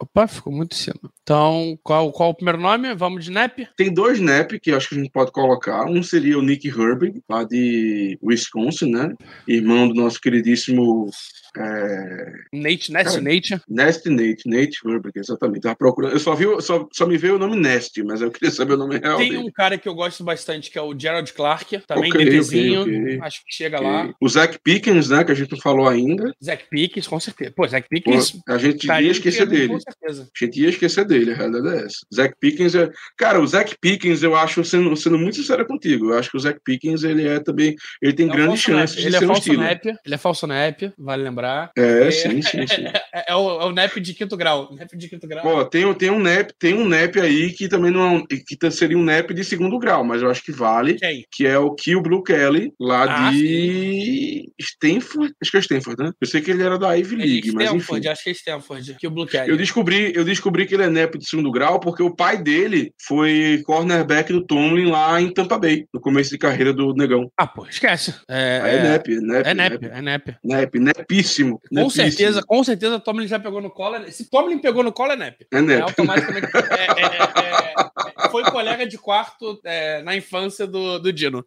Opa, 0.00 0.26
ficou 0.26 0.52
muito 0.52 0.72
em 0.74 0.78
cima. 0.78 1.00
Então, 1.22 1.78
qual, 1.82 2.10
qual 2.12 2.30
o 2.30 2.34
primeiro 2.34 2.60
nome? 2.60 2.94
Vamos 2.94 3.24
de 3.24 3.30
NEP? 3.30 3.66
Tem 3.76 3.92
dois 3.92 4.20
NEP 4.20 4.60
que 4.60 4.70
eu 4.70 4.76
acho 4.76 4.88
que 4.88 4.94
a 4.94 4.98
gente 4.98 5.10
pode 5.10 5.32
colocar. 5.32 5.84
Um 5.86 6.02
seria 6.02 6.38
o 6.38 6.42
Nick 6.42 6.68
Herbig, 6.68 7.22
lá 7.28 7.44
de 7.44 8.18
Wisconsin, 8.22 8.90
né? 8.90 9.14
Irmão 9.48 9.88
do 9.88 9.94
nosso 9.94 10.20
queridíssimo 10.20 11.08
é, 11.56 12.32
Nate, 12.52 12.92
Nest 12.92 13.04
Cara, 13.10 13.20
Nate. 13.20 13.60
Nest 13.68 14.06
Nate, 14.08 14.42
Nate 14.48 14.78
Herbig, 14.84 15.12
exatamente. 15.18 15.60
Tava 15.62 15.76
procurando. 15.76 16.12
Eu 16.12 16.18
só 16.20 16.34
vi, 16.34 16.46
só, 16.62 16.88
só 16.92 17.06
me 17.06 17.16
veio 17.16 17.36
o 17.36 17.38
nome 17.38 17.56
Nest, 17.56 18.02
mas 18.02 18.20
eu 18.20 18.30
queria 18.30 18.50
saber 18.50 18.74
o 18.74 18.76
nome 18.76 18.98
real 18.98 19.18
Tem 19.18 19.30
dele. 19.30 19.42
um 19.42 19.50
cara 19.52 19.78
que 19.78 19.88
eu 19.88 19.94
gosto 19.94 20.22
bastante, 20.24 20.70
que 20.70 20.78
é 20.78 20.82
o 20.82 20.98
Gerald 20.98 21.32
Clark, 21.32 21.78
também 21.86 22.10
Ok, 22.10 22.24
DTzinho. 22.24 22.82
ok, 22.82 23.00
ok. 23.02 23.18
Acho 23.22 23.38
que 23.44 23.54
chega 23.54 23.76
Ok. 23.78 23.88
lá. 23.88 24.14
O 24.20 24.28
Zach 24.28 24.58
Pickens, 24.62 25.08
né? 25.10 25.24
Que 25.24 25.32
a 25.32 25.34
gente 25.34 25.52
não 25.52 25.58
falou 25.60 25.88
ainda. 25.88 26.32
Zack 26.42 26.64
Pickens, 26.70 27.06
com 27.06 27.20
certeza. 27.20 27.52
Pô, 27.54 27.66
Zack 27.66 27.88
Pô, 27.88 27.94
Pickens. 27.94 28.40
a 28.48 28.58
gente 28.58 28.86
ia 28.86 29.00
esquecer 29.10 29.46
P1, 29.46 29.50
dele. 29.50 29.68
Com 29.68 29.80
certeza. 29.80 30.28
A 30.34 30.44
gente 30.44 30.60
ia 30.60 30.68
esquecer 30.68 31.04
dele, 31.04 31.32
a 31.32 31.36
realidade 31.36 31.68
é 31.76 31.86
essa. 31.86 31.98
Zach 32.14 32.34
Pickens 32.40 32.74
é. 32.74 32.90
Cara, 33.16 33.40
o 33.40 33.46
Zach 33.46 33.74
Pickens, 33.80 34.22
eu 34.22 34.34
acho, 34.34 34.64
sendo, 34.64 34.94
sendo 34.96 35.18
muito 35.18 35.36
sincero 35.36 35.66
contigo, 35.66 36.10
eu 36.10 36.18
acho 36.18 36.30
que 36.30 36.36
o 36.36 36.40
Zach 36.40 36.58
Pickens, 36.64 37.04
ele 37.04 37.26
é 37.28 37.38
também. 37.38 37.74
Ele 38.02 38.12
tem 38.12 38.28
É 38.28 38.32
grandes 38.32 38.62
falso 38.62 38.78
chances 38.80 38.96
de 39.00 39.06
Ele 39.06 39.16
é 39.16 39.18
ser 39.18 39.24
um 39.24 39.28
falso 39.28 39.42
Steeler. 39.42 39.64
nap. 39.68 39.84
Ele 40.04 40.14
é 40.14 40.18
falso 40.18 40.46
nap, 40.46 40.80
vale 40.98 41.22
lembrar. 41.22 41.43
É, 41.76 42.10
sim, 42.10 42.40
sim, 42.42 42.66
sim. 42.66 42.84
É, 43.14 43.32
é 43.32 43.34
o, 43.36 43.60
é 43.60 43.64
o 43.66 43.72
nap 43.72 43.96
de 43.98 44.12
quinto 44.14 44.36
grau. 44.36 44.74
Nap 44.74 44.90
de 44.94 45.08
quinto 45.08 45.26
grau. 45.28 45.42
Pô, 45.42 45.64
tem, 45.64 45.92
tem 45.94 46.10
um 46.10 46.18
NEP, 46.18 46.52
tem 46.58 46.74
um 46.74 46.86
NEP 46.88 47.20
aí 47.20 47.52
que 47.52 47.68
também 47.68 47.90
não 47.90 48.00
é 48.00 48.08
um- 48.10 48.26
que 48.26 48.70
seria 48.70 48.98
um 48.98 49.04
NEP 49.04 49.32
de 49.34 49.44
segundo 49.44 49.78
grau, 49.78 50.02
mas 50.04 50.20
eu 50.22 50.30
acho 50.30 50.42
que 50.42 50.50
vale, 50.52 50.94
Quem? 50.94 51.24
que 51.30 51.46
é 51.46 51.56
o 51.58 51.72
Kill 51.74 52.02
Blue 52.02 52.22
Kelly, 52.22 52.72
lá 52.80 53.04
Ah, 53.04 53.30
de 53.30 54.50
Stanford. 54.60 55.32
Acho 55.40 55.50
que 55.50 55.56
é 55.56 55.60
Stanford, 55.60 56.02
né? 56.02 56.10
Eu 56.20 56.26
sei 56.26 56.40
que 56.40 56.50
ele 56.50 56.62
era 56.62 56.78
da 56.78 56.92
Ivy 56.96 57.14
É 57.14 57.18
League, 57.18 57.52
mas 57.52 57.66
enfim. 57.68 57.78
Stanford, 57.78 58.08
acho 58.08 58.24
que 58.24 58.30
é 58.30 58.32
Stanford. 58.32 58.96
O 59.04 59.10
Blue 59.10 59.26
Cat. 59.26 59.48
Eu 59.48 59.56
descobri, 59.56 60.12
eu 60.14 60.24
descobri 60.24 60.66
que 60.66 60.74
ele 60.74 60.84
é 60.84 60.90
NEP 60.90 61.18
de 61.18 61.28
segundo 61.28 61.50
grau 61.52 61.78
porque 61.78 62.02
o 62.02 62.14
pai 62.14 62.42
dele 62.42 62.92
foi 63.06 63.62
cornerback 63.64 64.32
do 64.32 64.44
Tomlin 64.44 64.86
lá 64.90 65.20
em 65.20 65.32
Tampa 65.32 65.58
Bay, 65.58 65.84
no 65.92 66.00
começo 66.00 66.30
de 66.30 66.38
carreira 66.38 66.72
do 66.72 66.92
Negão. 66.94 67.30
Ah, 67.38 67.46
pô, 67.46 67.66
esquece. 67.66 68.14
É, 68.28 68.60
Aí 68.62 68.76
é, 68.76 68.82
NEP, 68.82 69.12
é 69.14 69.20
NEP, 69.20 69.46
É 69.48 69.54
nap, 69.54 69.82
é 69.84 70.02
nap. 70.02 70.28
NEP, 70.42 71.04
nepíssimo. 71.42 71.58
Com 71.60 71.74
nepíssimo. 71.74 71.90
certeza, 71.90 72.42
com 72.42 72.64
certeza, 72.64 73.00
Tomlin 73.00 73.26
já 73.26 73.38
pegou 73.38 73.60
no 73.60 73.70
colo. 73.70 73.96
é- 73.96 74.10
Se 74.10 74.24
Tomlin 74.30 74.58
pegou 74.58 74.82
no 74.82 74.92
colo, 74.92 75.12
é 75.12 75.16
nap. 75.16 75.36
É 75.52 75.58
É 75.58 75.60
NEP. 75.62 75.82
automaticamente. 75.82 76.46
é- 76.46 76.58
é- 77.02 77.06
é- 77.06 78.24
é- 78.26 78.30
foi 78.30 78.42
colega 78.44 78.86
de 78.86 78.98
quarto 78.98 79.60
é, 79.64 80.02
na 80.02 80.16
infância 80.16 80.66
do, 80.66 80.98
do 80.98 81.12
Dino. 81.12 81.44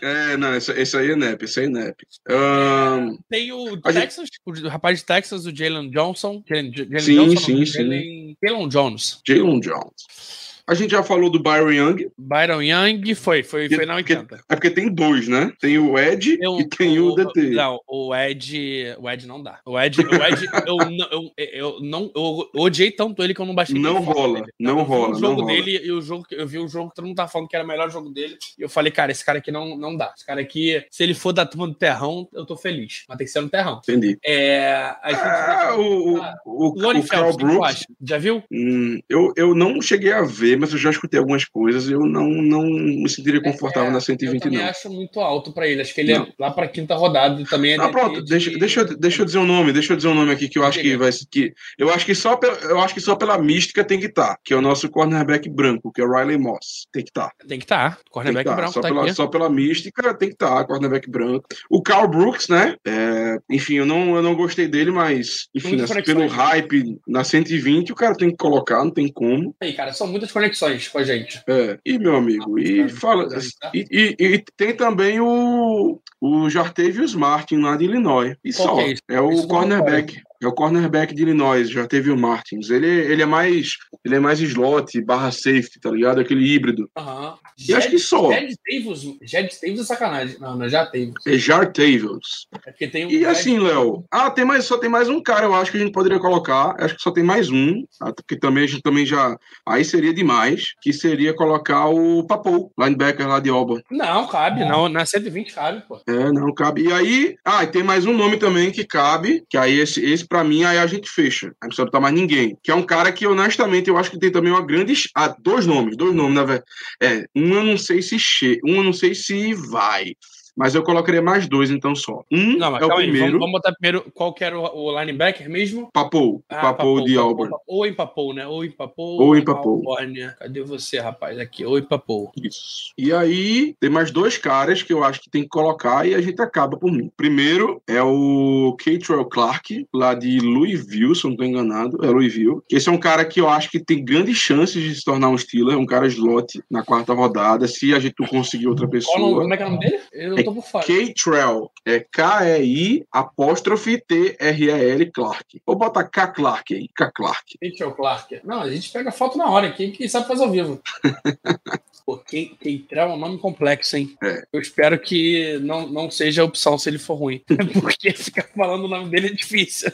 É, 0.00 0.36
não, 0.36 0.54
esse, 0.54 0.72
esse 0.72 0.96
aí 0.96 1.10
é 1.12 1.16
NEP, 1.16 1.44
esse 1.44 1.60
aí 1.60 1.66
é 1.66 1.68
NEP. 1.68 2.06
Ahn, 2.28 3.16
Tem 3.28 3.52
o 3.52 3.78
A 3.84 3.92
gente- 3.92 4.02
Texas, 4.02 4.28
o 4.46 4.68
rapaz 4.68 4.98
de 4.98 5.04
Texas, 5.04 5.46
o 5.46 5.54
Jalen 5.54 5.90
Johnson. 5.90 6.42
Jalen, 6.48 6.72
Jalen 6.74 7.00
Sim, 7.00 7.14
Johnson, 7.16 7.40
sim, 7.46 7.54
não, 7.58 7.66
sim. 7.66 7.72
Jalen, 7.72 8.36
Jalen 8.44 8.68
Jones. 8.68 9.20
Jalen 9.26 9.60
Jones. 9.60 10.51
A 10.68 10.74
gente 10.74 10.90
já 10.92 11.02
falou 11.02 11.28
do 11.28 11.38
Byron 11.42 11.72
Young, 11.72 12.06
Byron 12.16 12.62
Young 12.62 13.14
foi, 13.14 13.42
foi, 13.42 13.68
foi 13.68 13.84
na 13.86 13.96
porque- 13.96 14.14
80. 14.14 14.40
é 14.48 14.54
porque 14.54 14.70
tem 14.70 14.88
dois, 14.88 15.26
né? 15.28 15.52
Tem 15.60 15.78
o 15.78 15.98
Ed 15.98 16.38
Eu- 16.40 16.60
e 16.60 16.68
tem 16.68 16.98
o, 17.00 17.14
DT. 17.14 17.50
Não, 17.50 17.80
o 17.86 18.14
Ed. 18.14 18.94
O 18.98 19.10
Ed 19.10 19.26
não 19.26 19.42
dá. 19.42 19.58
O 19.66 19.78
Ed, 19.78 20.00
o 20.00 20.02
Ed 20.22 20.46
eu, 20.66 20.76
eu, 21.10 21.30
eu 21.52 21.80
não. 21.80 22.10
Eu 22.14 22.48
odiei 22.54 22.90
tanto 22.90 23.22
ele 23.22 23.34
que 23.34 23.40
eu 23.40 23.46
não 23.46 23.54
baixei 23.54 23.78
Não 23.78 24.00
rola, 24.00 24.44
não 24.58 24.82
rola, 24.82 25.08
o 25.08 25.12
não 25.12 25.18
jogo 25.18 25.40
rola. 25.42 25.52
dele 25.52 25.80
e 25.84 25.90
o 25.92 26.00
jogo 26.00 26.24
eu 26.30 26.46
vi 26.46 26.58
o 26.58 26.68
jogo 26.68 26.90
que 26.90 26.96
todo 26.96 27.06
mundo 27.06 27.16
tava 27.16 27.28
falando 27.30 27.48
que 27.48 27.56
era 27.56 27.64
o 27.64 27.68
melhor 27.68 27.90
jogo 27.90 28.10
dele. 28.10 28.36
E 28.58 28.62
eu 28.62 28.68
falei, 28.68 28.92
cara, 28.92 29.10
esse 29.12 29.24
cara 29.24 29.38
aqui 29.38 29.50
não, 29.50 29.76
não 29.76 29.96
dá. 29.96 30.12
Esse 30.16 30.24
cara 30.24 30.40
aqui, 30.40 30.82
se 30.90 31.02
ele 31.02 31.14
for 31.14 31.32
da 31.32 31.44
turma 31.44 31.66
do 31.68 31.74
terrão, 31.74 32.28
eu 32.32 32.46
tô 32.46 32.56
feliz. 32.56 33.04
Mas 33.08 33.18
tem 33.18 33.26
que 33.26 33.32
ser 33.32 33.40
no 33.40 33.48
terrão. 33.48 33.80
Entendi. 33.82 34.16
É. 34.24 34.94
A 35.02 35.10
gente 35.10 35.20
Ah, 35.22 35.76
o, 35.76 36.14
o, 36.14 36.22
Ah, 36.22 36.34
o, 36.46 36.66
o 36.68 37.06
Carl 37.08 37.30
o 37.30 37.36
Brooks. 37.36 37.84
Já 38.02 38.18
viu? 38.18 38.42
Hum, 38.50 39.00
eu, 39.08 39.32
eu 39.36 39.54
não 39.54 39.80
cheguei 39.82 40.12
a 40.12 40.22
ver, 40.22 40.51
mas 40.56 40.72
eu 40.72 40.78
já 40.78 40.90
escutei 40.90 41.18
algumas 41.18 41.44
coisas. 41.44 41.88
Eu 41.88 42.00
não, 42.00 42.28
não 42.28 42.62
me 42.64 43.08
sentiria 43.08 43.40
confortável 43.42 43.88
É, 43.88 43.92
na 43.92 43.96
Eu 43.98 44.00
120, 44.02 44.42
também 44.42 44.58
não. 44.58 44.66
acho 44.66 44.90
muito 44.90 45.20
alto 45.20 45.52
pra 45.52 45.66
ele. 45.68 45.80
Acho 45.82 45.94
que 45.94 46.00
ele 46.00 46.14
Não. 46.14 46.24
é 46.24 46.32
lá 46.38 46.50
pra 46.50 46.68
quinta 46.68 46.94
rodada 46.94 47.42
também 47.48 47.72
é 47.72 47.76
Ah, 47.76 47.88
pronto, 47.88 48.22
de- 48.22 48.28
deixa, 48.30 48.50
deixa, 48.58 48.80
eu- 48.80 48.96
deixa 48.98 49.22
eu 49.22 49.26
dizer 49.26 49.38
um 49.38 49.46
nome, 49.46 49.72
deixa 49.72 49.92
eu 49.92 49.96
dizer 49.96 50.08
um 50.08 50.14
nome 50.14 50.32
aqui 50.32 50.48
que 50.48 50.58
eu 50.58 50.64
acho 50.64 50.80
que 50.80 50.96
vai 50.96 51.10
ser- 51.12 51.26
que 51.30 51.52
eu 51.78 51.90
acho 51.90 52.04
que 52.06 52.14
só 52.14 52.36
pela, 52.36 52.56
eu 52.58 52.80
acho 52.80 52.94
que 52.94 53.00
só 53.00 53.14
pela 53.16 53.38
mística 53.38 53.84
tem 53.84 53.98
que 53.98 54.06
estar, 54.06 54.36
que 54.44 54.52
é 54.52 54.56
o 54.56 54.60
nosso 54.62 54.88
cornerback 54.88 55.48
branco, 55.48 55.92
que 55.92 56.00
é 56.00 56.04
o 56.04 56.12
Riley 56.12 56.38
Moss, 56.38 56.86
tem 56.92 57.02
que 57.02 57.10
estar. 57.10 57.30
Tem 57.46 57.58
que 57.58 57.64
estar. 57.64 57.96
Que 57.96 58.10
Cornerback 58.10 58.48
tá. 58.48 58.54
branco 58.56 58.72
Só, 58.72 58.80
tá 58.80 58.88
pela, 58.88 59.02
aqui. 59.02 59.14
só 59.14 59.26
pela 59.26 59.48
mística 59.50 60.14
tem 60.14 60.28
que 60.28 60.34
estar, 60.34 60.64
cornerback 60.64 61.10
branco. 61.10 61.46
O 61.70 61.82
Carl 61.82 62.08
Brooks, 62.08 62.48
né? 62.48 62.76
É, 62.86 63.38
enfim, 63.50 63.74
eu 63.76 63.86
não, 63.86 64.14
eu 64.16 64.22
não 64.22 64.34
gostei 64.34 64.66
dele, 64.68 64.90
mas 64.90 65.48
enfim, 65.54 65.68
assim, 65.68 65.76
conexões, 65.78 66.04
pelo 66.04 66.20
né? 66.20 66.26
hype 66.26 66.98
na 67.06 67.24
120, 67.24 67.92
o 67.92 67.94
cara 67.94 68.14
tem 68.14 68.30
que 68.30 68.36
colocar, 68.36 68.82
não 68.84 68.90
tem 68.90 69.08
como. 69.12 69.54
Aí, 69.62 69.72
cara, 69.72 69.92
são 69.92 70.06
muitas 70.06 70.30
conexões 70.42 70.88
com 70.88 70.98
a 70.98 71.04
gente. 71.04 71.42
É, 71.46 71.78
e 71.86 71.98
meu 71.98 72.16
amigo, 72.16 72.58
e 72.58 72.82
Ah, 72.82 72.88
fala. 72.88 73.28
tá. 73.28 73.70
E, 73.72 73.86
e- 73.90 74.16
e 74.18 74.44
tem 74.56 74.74
também 74.74 75.20
o, 75.20 76.00
o 76.20 76.50
Jartavius 76.50 77.14
Martin 77.14 77.58
lá 77.58 77.76
de 77.76 77.84
Illinois. 77.84 78.36
E 78.44 78.52
Qual 78.52 78.76
só. 78.76 78.80
é 78.80 78.88
isso? 78.92 79.02
É 79.08 79.20
o 79.20 79.30
não 79.30 79.46
cornerback. 79.48 80.20
É 80.42 80.46
o 80.46 80.52
cornerback 80.52 81.14
de 81.14 81.22
Illinois, 81.22 81.70
Jartavius 81.70 82.18
Martins. 82.20 82.70
Ele, 82.70 82.86
ele 82.86 83.22
é 83.22 83.26
mais. 83.26 83.72
Ele 84.04 84.16
é 84.16 84.20
mais 84.20 84.40
slot, 84.40 85.00
barra 85.02 85.30
safety, 85.30 85.78
tá 85.80 85.90
ligado? 85.90 86.20
Aquele 86.20 86.44
híbrido. 86.44 86.90
Aham. 86.96 87.34
E 87.68 87.72
acho 87.74 87.90
que 87.90 87.98
só. 87.98 88.32
Jed 88.32 88.54
Davis, 88.68 89.02
Jed 89.22 89.48
Davis 89.62 89.80
é 89.80 89.84
sacanagem. 89.84 90.36
Não, 90.40 90.56
não 90.56 90.66
é 90.66 90.68
já 90.68 90.84
Davis. 90.84 91.12
É 91.26 91.36
Jartavius. 91.76 92.48
É 92.52 92.58
porque 92.70 92.88
tem 92.88 93.06
um 93.06 93.08
E 93.10 93.18
Jed- 93.20 93.26
assim, 93.26 93.58
Léo. 93.58 94.04
Ah, 94.10 94.30
tem 94.30 94.44
mais, 94.44 94.64
só 94.64 94.76
tem 94.78 94.90
mais 94.90 95.08
um 95.08 95.22
cara, 95.22 95.46
eu 95.46 95.54
acho 95.54 95.70
que 95.70 95.76
a 95.76 95.80
gente 95.80 95.92
poderia 95.92 96.18
colocar. 96.18 96.74
Acho 96.78 96.96
que 96.96 97.02
só 97.02 97.10
tem 97.10 97.22
mais 97.22 97.50
um. 97.50 97.84
tá? 97.98 98.12
Porque 98.12 98.36
também 98.36 98.64
a 98.64 98.66
gente 98.66 98.82
também 98.82 99.06
já. 99.06 99.36
Aí 99.66 99.84
seria 99.84 100.12
demais. 100.12 100.72
Que 100.82 100.92
seria 100.92 101.34
colocar 101.34 101.86
o 101.88 102.26
Papou, 102.26 102.72
linebacker 102.78 103.28
lá 103.28 103.38
de 103.40 103.50
Auburn. 103.50 103.82
Não, 103.90 104.26
cabe. 104.26 104.64
Não, 104.64 104.88
na 104.88 105.04
120 105.06 105.52
cabe, 105.54 105.82
pô. 105.86 106.00
É, 106.08 106.32
não 106.32 106.52
cabe. 106.54 106.82
E 106.84 106.92
aí, 106.92 107.34
ah, 107.44 107.62
e 107.64 107.66
tem 107.68 107.82
mais 107.82 108.04
um 108.06 108.16
nome 108.16 108.36
também 108.38 108.70
que 108.70 108.84
cabe, 108.84 109.44
que 109.48 109.56
aí 109.56 109.78
esse, 109.78 110.04
esse 110.04 110.26
para 110.32 110.42
mim 110.42 110.64
aí 110.64 110.78
a 110.78 110.86
gente 110.86 111.10
fecha. 111.10 111.48
Aí 111.48 111.52
não 111.64 111.68
precisa 111.68 111.84
botar 111.84 112.00
mais 112.00 112.14
ninguém. 112.14 112.56
Que 112.62 112.70
é 112.70 112.74
um 112.74 112.82
cara 112.82 113.12
que 113.12 113.26
honestamente 113.26 113.90
eu 113.90 113.98
acho 113.98 114.10
que 114.10 114.18
tem 114.18 114.32
também 114.32 114.50
uma 114.50 114.64
grande, 114.64 114.94
ah, 115.14 115.36
dois 115.38 115.66
nomes, 115.66 115.94
dois 115.94 116.14
nomes 116.14 116.34
na 116.34 116.42
verdade. 116.42 116.64
É, 117.02 117.26
um 117.36 117.52
eu 117.52 117.62
não 117.62 117.76
sei 117.76 118.00
se 118.00 118.18
che, 118.18 118.58
um 118.64 118.76
eu 118.76 118.84
não 118.84 118.94
sei 118.94 119.14
se 119.14 119.52
vai. 119.52 120.14
Mas 120.56 120.74
eu 120.74 120.82
colocaria 120.82 121.22
mais 121.22 121.46
dois 121.48 121.70
então 121.70 121.94
só. 121.94 122.22
Um 122.30 122.56
Não, 122.58 122.76
é 122.76 122.84
o 122.84 122.92
aí. 122.92 123.04
primeiro, 123.04 123.26
Vamos, 123.26 123.40
vamos 123.40 123.52
botar 123.52 123.72
primeiro 123.72 124.10
qual 124.14 124.32
que 124.34 124.44
era 124.44 124.58
o, 124.58 124.62
o 124.86 125.00
linebacker 125.00 125.48
mesmo? 125.48 125.88
Papou, 125.92 126.42
Ah, 126.48 126.60
Papou 126.60 127.02
de 127.04 127.16
Auburn. 127.16 127.50
Papou, 127.50 127.64
Ou 127.76 127.86
empapou, 127.86 128.34
né? 128.34 128.46
Ou 128.46 128.64
empapou. 128.64 129.20
Ou 129.20 129.36
empapou. 129.36 129.82
Califórnia. 129.82 130.36
Cadê 130.38 130.62
você, 130.62 130.98
rapaz? 130.98 131.38
Aqui, 131.38 131.64
ou 131.64 131.78
empapou. 131.78 132.30
Isso. 132.36 132.92
E 132.98 133.12
aí, 133.12 133.74
tem 133.80 133.90
mais 133.90 134.10
dois 134.10 134.36
caras 134.38 134.82
que 134.82 134.92
eu 134.92 135.02
acho 135.02 135.20
que 135.20 135.30
tem 135.30 135.42
que 135.42 135.48
colocar 135.48 136.06
e 136.06 136.14
a 136.14 136.20
gente 136.20 136.40
acaba 136.40 136.76
por 136.76 136.90
mim. 136.92 137.10
Primeiro 137.16 137.80
é 137.88 138.02
o 138.02 138.76
Catrell 138.78 139.24
Clark, 139.26 139.86
lá 139.94 140.14
de 140.14 140.38
Louisville, 140.40 141.14
se 141.14 141.24
eu 141.24 141.28
não 141.28 141.32
estou 141.34 141.46
enganado. 141.46 141.98
É 142.04 142.08
Louisville. 142.08 142.60
Esse 142.70 142.88
é 142.88 142.92
um 142.92 142.98
cara 142.98 143.24
que 143.24 143.40
eu 143.40 143.48
acho 143.48 143.70
que 143.70 143.78
tem 143.82 144.04
grandes 144.04 144.36
chances 144.36 144.82
de 144.82 144.94
se 144.94 145.04
tornar 145.04 145.28
um 145.28 145.38
Steeler, 145.38 145.78
um 145.78 145.86
cara 145.86 146.06
slot 146.06 146.62
na 146.70 146.82
quarta 146.84 147.12
rodada, 147.14 147.66
se 147.66 147.94
a 147.94 147.98
gente 147.98 148.14
não 148.20 148.26
conseguir 148.26 148.66
outra 148.66 148.88
pessoa. 148.88 149.40
como 149.40 149.52
é 149.54 149.56
que 149.56 149.62
é 149.62 149.66
o 149.66 149.70
nome 149.70 149.80
dele? 149.80 150.00
Eu 150.12 150.41
tô 150.44 150.54
por 150.54 150.64
fora. 150.64 150.86
Catrell 150.86 151.70
é 151.84 152.00
K-E-I 152.00 153.06
apóstrofe 153.10 153.98
T-R-E-L 154.06 155.10
Clark. 155.12 155.62
Vou 155.66 155.76
botar 155.76 156.04
K 156.04 156.28
Clark 156.28 156.74
aí, 156.74 156.88
K 156.88 157.10
Clark. 157.10 157.58
É 157.62 157.86
o 157.86 157.94
Clark? 157.94 158.40
Não, 158.44 158.60
a 158.60 158.70
gente 158.70 158.90
pega 158.90 159.12
foto 159.12 159.36
na 159.38 159.48
hora. 159.48 159.72
Quem, 159.72 159.92
quem 159.92 160.08
sabe 160.08 160.26
faz 160.26 160.40
ao 160.40 160.50
vivo. 160.50 160.80
Pô, 162.04 162.18
quem, 162.18 162.56
quem 162.60 162.84
é 162.90 163.06
um 163.06 163.16
nome 163.16 163.38
complexo, 163.38 163.96
hein? 163.96 164.14
É. 164.22 164.42
Eu 164.52 164.60
espero 164.60 164.98
que 164.98 165.58
não, 165.60 165.88
não 165.88 166.10
seja 166.10 166.42
a 166.42 166.44
opção 166.44 166.76
se 166.76 166.88
ele 166.90 166.98
for 166.98 167.14
ruim. 167.14 167.40
Porque 167.80 168.12
ficar 168.12 168.48
falando 168.56 168.84
o 168.84 168.88
nome 168.88 169.08
dele 169.10 169.28
é 169.28 169.32
difícil. 169.32 169.90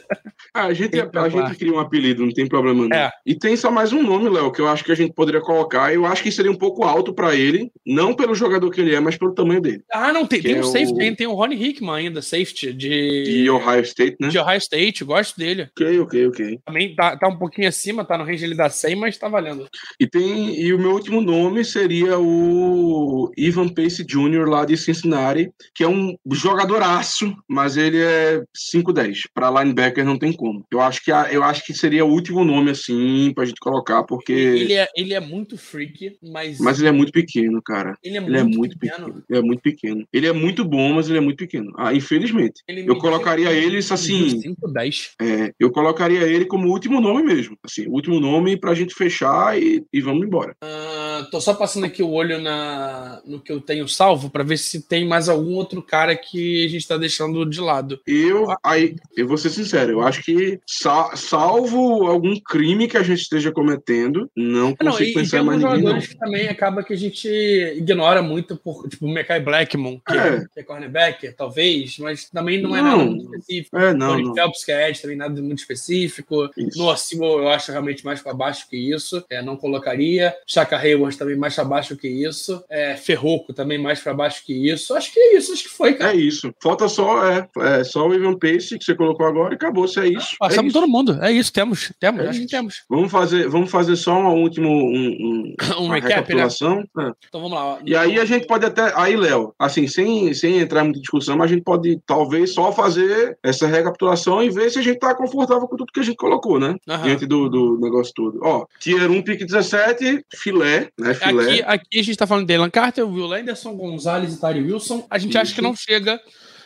Ah, 0.53 0.65
a 0.65 0.73
gente, 0.73 0.97
Catrell 0.97 1.23
a 1.25 1.29
gente 1.29 1.57
cria 1.57 1.73
um 1.73 1.79
apelido, 1.79 2.25
não 2.25 2.33
tem 2.33 2.47
problema 2.47 2.87
não. 2.87 2.97
É. 2.97 3.11
E 3.25 3.35
tem 3.35 3.55
só 3.55 3.69
mais 3.69 3.93
um 3.93 4.01
nome, 4.01 4.29
Léo, 4.29 4.51
que 4.51 4.59
eu 4.61 4.67
acho 4.67 4.83
que 4.83 4.91
a 4.91 4.95
gente 4.95 5.13
poderia 5.13 5.41
colocar. 5.41 5.93
Eu 5.93 6.05
acho 6.05 6.23
que 6.23 6.31
seria 6.31 6.51
um 6.51 6.57
pouco 6.57 6.83
alto 6.83 7.13
pra 7.13 7.35
ele, 7.35 7.71
não 7.85 8.13
pelo 8.15 8.33
jogador 8.33 8.69
que 8.71 8.81
ele 8.81 8.95
é, 8.95 8.99
mas 8.99 9.15
pelo 9.17 9.33
tamanho 9.33 9.61
dele. 9.61 9.83
Ah, 9.91 10.11
não, 10.11 10.25
tem, 10.25 10.41
tem 10.41 10.55
é 10.55 10.59
um 10.59 10.63
safety, 10.63 10.93
o- 11.11 11.15
tem, 11.15 11.27
o 11.27 11.33
Ronnie 11.33 11.61
Hickman 11.63 11.95
ainda, 12.07 12.21
safety, 12.21 12.73
de, 12.73 13.23
De 13.43 13.49
Ohio 13.49 13.81
State, 13.81 14.17
né? 14.19 14.29
de 14.29 14.39
Ohio 14.39 14.57
State, 14.57 15.03
gosto 15.03 15.37
dele. 15.37 15.69
Ok, 15.71 15.99
ok, 15.99 16.27
ok. 16.27 16.59
Também 16.65 16.95
tá, 16.95 17.15
tá 17.17 17.27
um 17.27 17.37
pouquinho 17.37 17.67
acima, 17.67 18.03
tá 18.03 18.17
no 18.17 18.23
range 18.23 18.43
ele 18.43 18.55
da 18.55 18.69
100, 18.69 18.95
mas 18.95 19.17
tá 19.17 19.27
valendo. 19.27 19.67
E 19.99 20.07
tem 20.07 20.59
e 20.59 20.73
o 20.73 20.79
meu 20.79 20.91
último 20.91 21.21
nome 21.21 21.63
seria 21.63 21.98
colocaria 21.99 22.19
o 22.19 23.31
Ivan 23.37 23.69
Pace 23.69 24.03
Jr. 24.05 24.47
lá 24.47 24.65
de 24.65 24.77
Cincinnati, 24.77 25.49
que 25.73 25.83
é 25.83 25.87
um 25.87 26.15
jogadoraço, 26.31 27.33
mas 27.47 27.77
ele 27.77 27.97
é 28.01 28.43
5'10. 28.73 29.23
Para 29.33 29.49
linebacker 29.61 30.05
não 30.05 30.17
tem 30.17 30.33
como. 30.33 30.65
Eu 30.71 30.81
acho 30.81 31.03
que 31.03 31.11
a, 31.11 31.31
eu 31.31 31.43
acho 31.43 31.65
que 31.65 31.73
seria 31.73 32.05
o 32.05 32.09
último 32.11 32.43
nome 32.43 32.71
assim 32.71 33.31
pra 33.33 33.45
gente 33.45 33.59
colocar, 33.59 34.03
porque 34.03 34.31
Ele 34.33 34.73
é, 34.73 34.87
ele 34.95 35.13
é 35.13 35.19
muito 35.19 35.57
freak, 35.57 36.17
mas. 36.21 36.59
mas 36.59 36.79
ele 36.79 36.89
é 36.89 36.91
muito 36.91 37.11
pequeno, 37.11 37.61
cara. 37.61 37.97
ele 38.03 38.17
é 38.17 38.21
Ele 38.21 38.37
é 38.37 38.43
muito 38.43 38.77
pequeno. 38.77 39.05
pequeno. 39.05 39.23
Ele 39.29 39.39
é 39.39 39.41
muito 39.41 39.61
pequeno. 39.61 40.07
Ele 40.13 40.27
é 40.27 40.33
muito 40.33 40.65
bom, 40.65 40.93
mas 40.93 41.09
ele 41.09 41.17
é 41.17 41.21
muito 41.21 41.37
pequeno. 41.37 41.71
Ah, 41.77 41.93
infelizmente. 41.93 42.61
Ele 42.67 42.89
Eu 42.89 42.97
colocaria 42.97 43.51
eles, 43.51 43.91
assim- 43.91 44.39
5, 44.41 44.67
10. 44.71 45.11
É, 45.21 45.51
eu 45.59 45.71
colocaria 45.71 46.21
ele 46.23 46.45
como 46.45 46.69
último 46.69 46.99
nome 47.01 47.23
mesmo. 47.23 47.57
Assim, 47.63 47.87
último 47.87 48.19
nome 48.19 48.57
pra 48.57 48.73
gente 48.73 48.93
fechar 48.93 49.59
e, 49.61 49.83
e 49.91 50.01
vamos 50.01 50.25
embora. 50.25 50.55
Ah, 50.63 51.27
tô 51.31 51.39
só 51.41 51.53
passando 51.53 51.85
aqui 51.89 52.01
o 52.01 52.09
olho 52.11 52.39
na, 52.39 53.21
no 53.25 53.39
que 53.39 53.51
eu 53.51 53.59
tenho 53.61 53.87
salvo 53.87 54.29
pra 54.29 54.43
ver 54.43 54.57
se 54.57 54.81
tem 54.87 55.07
mais 55.07 55.27
algum 55.29 55.53
outro 55.55 55.81
cara 55.81 56.15
que 56.15 56.65
a 56.65 56.69
gente 56.69 56.87
tá 56.87 56.97
deixando 56.97 57.45
de 57.45 57.59
lado. 57.59 57.99
Eu, 58.07 58.47
aí, 58.63 58.95
eu 59.15 59.27
vou 59.27 59.37
ser 59.37 59.49
sincero, 59.49 59.91
eu 59.91 60.01
acho 60.01 60.23
que, 60.23 60.59
sa- 60.65 61.15
salvo 61.15 62.07
algum 62.07 62.39
crime 62.39 62.87
que 62.87 62.97
a 62.97 63.03
gente 63.03 63.21
esteja 63.21 63.51
cometendo, 63.51 64.29
não 64.35 64.75
Ah, 64.79 64.83
Não, 64.83 64.91
consigo 64.91 65.09
e, 65.09 65.11
e 65.11 65.13
pensar 65.15 65.37
tem 65.37 65.41
em 65.41 65.45
mais 65.45 65.63
ninguém. 65.63 65.83
Não. 65.83 65.99
que 65.99 66.17
também 66.17 66.47
acaba 66.47 66.83
que 66.83 66.93
a 66.93 66.97
gente 66.97 67.27
ignora 67.75 68.21
muito, 68.21 68.55
por, 68.55 68.87
tipo 68.87 69.05
o 69.05 69.09
Mekai 69.09 69.39
Blackmon, 69.39 69.99
que 70.05 70.13
é. 70.13 70.45
É. 70.55 70.59
é 70.59 70.63
cornerback, 70.63 71.31
talvez, 71.35 71.97
mas 71.99 72.29
também 72.29 72.61
não 72.61 72.75
é 72.75 72.81
Não. 72.81 72.97
nada 72.97 73.03
muito 73.09 73.23
específico. 73.35 73.77
É, 73.77 73.93
não, 73.93 74.09
Tony 74.13 74.23
não. 74.23 74.33
Phelps, 74.35 74.63
que 74.65 74.71
é 74.71 74.89
Ed, 74.89 75.01
também 75.01 75.17
nada 75.17 75.41
muito 75.41 75.59
específico. 75.59 76.49
Isso. 76.57 76.77
No 76.77 76.95
Sewell, 76.95 77.39
eu 77.39 77.49
acho 77.49 77.71
realmente 77.71 78.05
mais 78.05 78.21
para 78.21 78.33
baixo 78.33 78.67
que 78.69 78.77
isso. 78.77 79.23
É, 79.29 79.41
não 79.41 79.55
colocaria. 79.57 80.33
Chaka 80.45 80.77
Hayward 80.77 81.17
também 81.17 81.35
mais 81.35 81.55
para 81.55 81.63
baixo 81.63 81.78
que 81.97 82.07
isso. 82.07 82.63
É, 82.69 82.95
Ferroco 82.95 83.53
também 83.53 83.77
mais 83.81 83.99
para 83.99 84.13
baixo 84.13 84.43
que 84.45 84.53
isso. 84.69 84.93
Acho 84.95 85.13
que 85.13 85.19
é 85.19 85.37
isso, 85.37 85.53
acho 85.53 85.63
que 85.63 85.69
foi, 85.69 85.93
cara. 85.93 86.13
É 86.13 86.15
isso. 86.15 86.53
Falta 86.61 86.87
só, 86.87 87.25
é, 87.27 87.47
é 87.79 87.83
só 87.83 88.07
o 88.07 88.13
Ivan 88.13 88.37
Pace 88.37 88.77
que 88.77 88.83
você 88.85 88.95
colocou 88.95 89.25
agora 89.25 89.53
e 89.53 89.55
acabou. 89.55 89.87
Se 89.87 89.99
é 89.99 90.07
isso. 90.07 90.33
é 90.35 90.37
Passamos 90.47 90.71
isso. 90.71 90.79
todo 90.81 90.89
mundo. 90.89 91.17
É 91.21 91.31
isso, 91.31 91.51
temos. 91.53 91.91
Temos, 91.99 92.21
É 92.25 92.29
acho 92.29 92.39
que 92.39 92.45
isso. 92.45 92.51
temos. 92.55 92.83
Vamos 92.89 93.11
fazer, 93.11 93.47
vamos 93.47 93.69
fazer 93.71 93.95
só 93.95 94.13
um 94.19 94.41
último 94.41 94.69
um, 94.69 95.09
um- 95.09 95.55
Um 95.79 95.85
uma 95.85 95.95
recap, 95.95 96.09
né? 96.09 96.15
recapitulação. 96.15 96.79
É. 96.99 97.11
Então 97.27 97.41
vamos 97.41 97.51
lá. 97.57 97.79
E 97.85 97.95
aí 97.95 98.19
a 98.19 98.25
gente 98.25 98.45
pode 98.47 98.65
até. 98.65 98.91
Aí, 98.95 99.15
Léo, 99.15 99.53
assim, 99.57 99.87
sem, 99.87 100.33
sem 100.33 100.59
entrar 100.59 100.81
em 100.81 100.85
muita 100.85 100.99
discussão, 100.99 101.37
mas 101.37 101.51
a 101.51 101.53
gente 101.53 101.63
pode 101.63 101.99
talvez 102.05 102.53
só 102.53 102.71
fazer 102.71 103.37
essa 103.43 103.67
recapitulação 103.67 104.43
e 104.43 104.49
ver 104.49 104.69
se 104.69 104.79
a 104.79 104.81
gente 104.81 104.99
tá 104.99 105.13
confortável 105.15 105.67
com 105.67 105.75
tudo 105.75 105.91
que 105.93 105.99
a 105.99 106.03
gente 106.03 106.17
colocou, 106.17 106.59
né? 106.59 106.75
Aham. 106.87 107.03
Diante 107.03 107.25
do, 107.25 107.49
do 107.49 107.79
negócio 107.79 108.13
todo. 108.13 108.39
Ó, 108.43 108.65
Tier 108.79 109.09
1, 109.09 109.21
pick 109.21 109.45
17, 109.45 110.25
filé, 110.35 110.89
né? 110.99 111.13
Filé. 111.13 111.43
Aqui, 111.53 111.63
aqui 111.69 111.99
a 111.99 112.03
gente 112.03 112.17
tá 112.17 112.25
falando 112.25 112.47
de 112.47 112.55
Alan 112.55 112.69
Carter, 112.69 113.07
Will 113.07 113.27
Lenderson, 113.27 113.75
Gonzalez 113.75 114.33
e 114.33 114.39
Tari 114.39 114.61
Wilson. 114.61 115.05
A 115.09 115.19
gente 115.19 115.37
acha 115.37 115.51
Isso. 115.51 115.55
que 115.55 115.61
não 115.61 115.75
chega, 115.75 116.19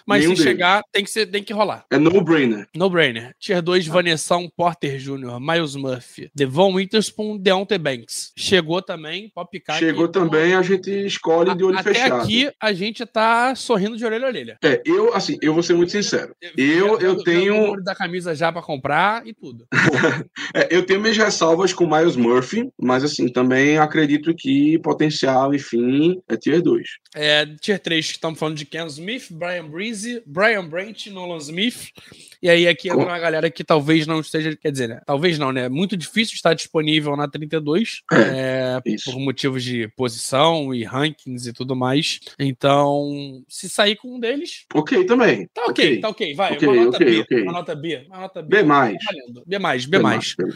mas 0.05 0.21
Nenhum 0.23 0.35
se 0.35 0.43
deles. 0.43 0.53
chegar, 0.53 0.83
tem 0.91 1.03
que, 1.03 1.09
ser, 1.11 1.25
tem 1.27 1.43
que 1.43 1.53
rolar. 1.53 1.85
É 1.91 1.97
no-brainer. 1.97 2.67
No 2.75 2.89
brainer. 2.89 3.35
Tier 3.39 3.61
2, 3.61 3.87
Vanessão, 3.87 4.49
Porter 4.55 4.97
Jr., 4.97 5.39
Miles 5.39 5.75
Murphy, 5.75 6.29
Devon 6.35 6.73
Witherspoon, 6.73 7.37
Deontay 7.37 7.77
Banks. 7.77 8.31
Chegou 8.37 8.81
também, 8.81 9.31
pode 9.33 9.49
picar 9.49 9.77
Chegou 9.77 10.05
aqui, 10.05 10.09
então, 10.17 10.29
também, 10.29 10.53
a 10.53 10.61
gente 10.61 10.89
escolhe 11.05 11.55
de 11.55 11.63
olho 11.63 11.77
Até 11.77 11.93
fechado. 11.93 12.21
aqui 12.23 12.51
a 12.59 12.73
gente 12.73 13.05
tá 13.05 13.55
sorrindo 13.55 13.97
de 13.97 14.05
orelha 14.05 14.25
a 14.25 14.29
orelha. 14.29 14.57
É, 14.63 14.81
eu, 14.85 15.13
assim, 15.13 15.37
eu 15.41 15.53
vou 15.53 15.63
ser 15.63 15.73
muito 15.73 15.91
sincero. 15.91 16.35
Eu, 16.57 16.99
eu 16.99 17.13
o 17.13 17.23
tenho. 17.23 17.55
número 17.55 17.83
da 17.83 17.95
camisa 17.95 18.35
já 18.35 18.51
pra 18.51 18.61
comprar 18.61 19.25
e 19.25 19.33
tudo. 19.33 19.65
É, 20.55 20.67
eu 20.69 20.85
tenho 20.85 20.99
minhas 21.01 21.17
ressalvas 21.17 21.73
com 21.73 21.85
o 21.85 21.89
Miles 21.89 22.15
Murphy, 22.15 22.69
mas 22.79 23.03
assim, 23.03 23.27
também 23.27 23.77
acredito 23.77 24.33
que 24.35 24.77
potencial, 24.79 25.53
enfim, 25.53 26.21
é 26.27 26.37
tier 26.37 26.61
2. 26.61 26.87
É, 27.15 27.45
tier 27.59 27.79
3, 27.79 28.05
que 28.05 28.11
estamos 28.13 28.37
falando 28.37 28.57
de 28.57 28.65
Ken 28.65 28.85
Smith, 28.85 29.27
Brian 29.31 29.67
Breezy, 29.93 30.23
Brian 30.25 30.65
Brent, 30.67 31.07
Nolan 31.07 31.37
Smith. 31.37 31.89
E 32.41 32.49
aí 32.49 32.67
aqui 32.67 32.89
entra 32.89 33.05
uma 33.05 33.19
galera 33.19 33.49
que 33.51 33.63
talvez 33.63 34.07
não 34.07 34.19
esteja, 34.19 34.55
quer 34.55 34.71
dizer, 34.71 34.89
né? 34.89 35.01
Talvez 35.05 35.37
não, 35.37 35.51
né? 35.51 35.69
Muito 35.69 35.95
difícil 35.95 36.33
estar 36.35 36.53
disponível 36.55 37.15
na 37.15 37.27
32, 37.27 38.01
É, 38.11 38.17
é, 38.77 38.81
por 39.05 39.19
motivos 39.19 39.63
de 39.63 39.87
posição 39.89 40.73
e 40.73 40.83
rankings 40.83 41.47
e 41.47 41.53
tudo 41.53 41.75
mais. 41.75 42.19
Então, 42.39 43.43
se 43.47 43.69
sair 43.69 43.95
com 43.95 44.15
um 44.15 44.19
deles, 44.19 44.65
Ok 44.73 45.05
também. 45.05 45.47
tá 45.53 45.65
ok, 45.65 45.85
Ok. 45.85 45.99
tá 46.01 46.09
ok, 46.09 46.33
vai. 46.35 46.53
Ok, 46.53 46.67
uma 46.67 46.83
nota 46.85 46.97
ok, 46.97 47.23
B, 47.29 47.41
uma 47.43 47.51
nota 47.51 47.75
B, 47.75 48.05
uma 48.07 48.17
nota 48.19 48.41
B. 48.41 48.57
B 48.57 48.63
mais. 48.63 48.97
tá. 48.97 49.41
B 49.45 49.59
mais, 49.59 49.85
B 49.85 49.99
mais. 49.99 50.35
B 50.35 50.43
mais. 50.45 50.55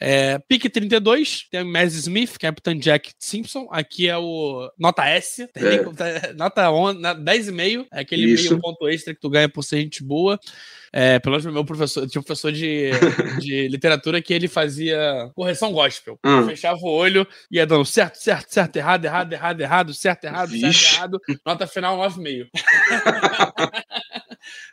É, 0.00 0.38
pique 0.48 0.68
32, 0.68 1.46
tem 1.50 1.62
Maz 1.64 1.94
Smith, 1.94 2.36
Captain 2.36 2.76
Jack 2.78 3.12
Simpson. 3.18 3.68
Aqui 3.70 4.08
é 4.08 4.18
o 4.18 4.68
nota 4.76 5.06
S, 5.08 5.48
É. 5.54 5.78
tá- 5.78 6.32
nota 6.36 6.70
11, 6.72 6.98
na- 7.00 7.14
10,5. 7.14 7.86
É 7.92 8.00
aquele 8.00 8.32
Isso. 8.32 8.50
meio 8.50 8.60
ponto 8.72 8.88
extra 8.88 9.14
que 9.14 9.20
tu 9.20 9.30
ganha 9.30 9.48
por 9.48 9.62
ser 9.62 9.80
gente 9.80 10.02
boa. 10.02 10.38
É, 10.92 11.18
pelo 11.18 11.36
menos 11.36 11.52
meu 11.52 11.64
professor, 11.64 12.06
tinha 12.06 12.20
um 12.20 12.24
professor 12.24 12.52
de, 12.52 12.90
de 13.40 13.68
literatura 13.68 14.20
que 14.20 14.34
ele 14.34 14.46
fazia 14.46 15.30
correção 15.34 15.72
gospel. 15.72 16.18
Hum. 16.24 16.46
Fechava 16.46 16.78
o 16.82 16.90
olho, 16.90 17.26
ia 17.50 17.66
dando 17.66 17.84
certo, 17.84 18.16
certo, 18.16 18.52
certo, 18.52 18.76
errado, 18.76 19.04
errado, 19.04 19.32
errado, 19.32 19.60
errado, 19.60 19.94
certo, 19.94 20.24
errado, 20.24 20.50
Vixe. 20.50 20.72
certo, 20.72 20.96
errado. 20.96 21.20
Nota 21.46 21.66
final 21.66 21.96
9,5. 21.98 22.48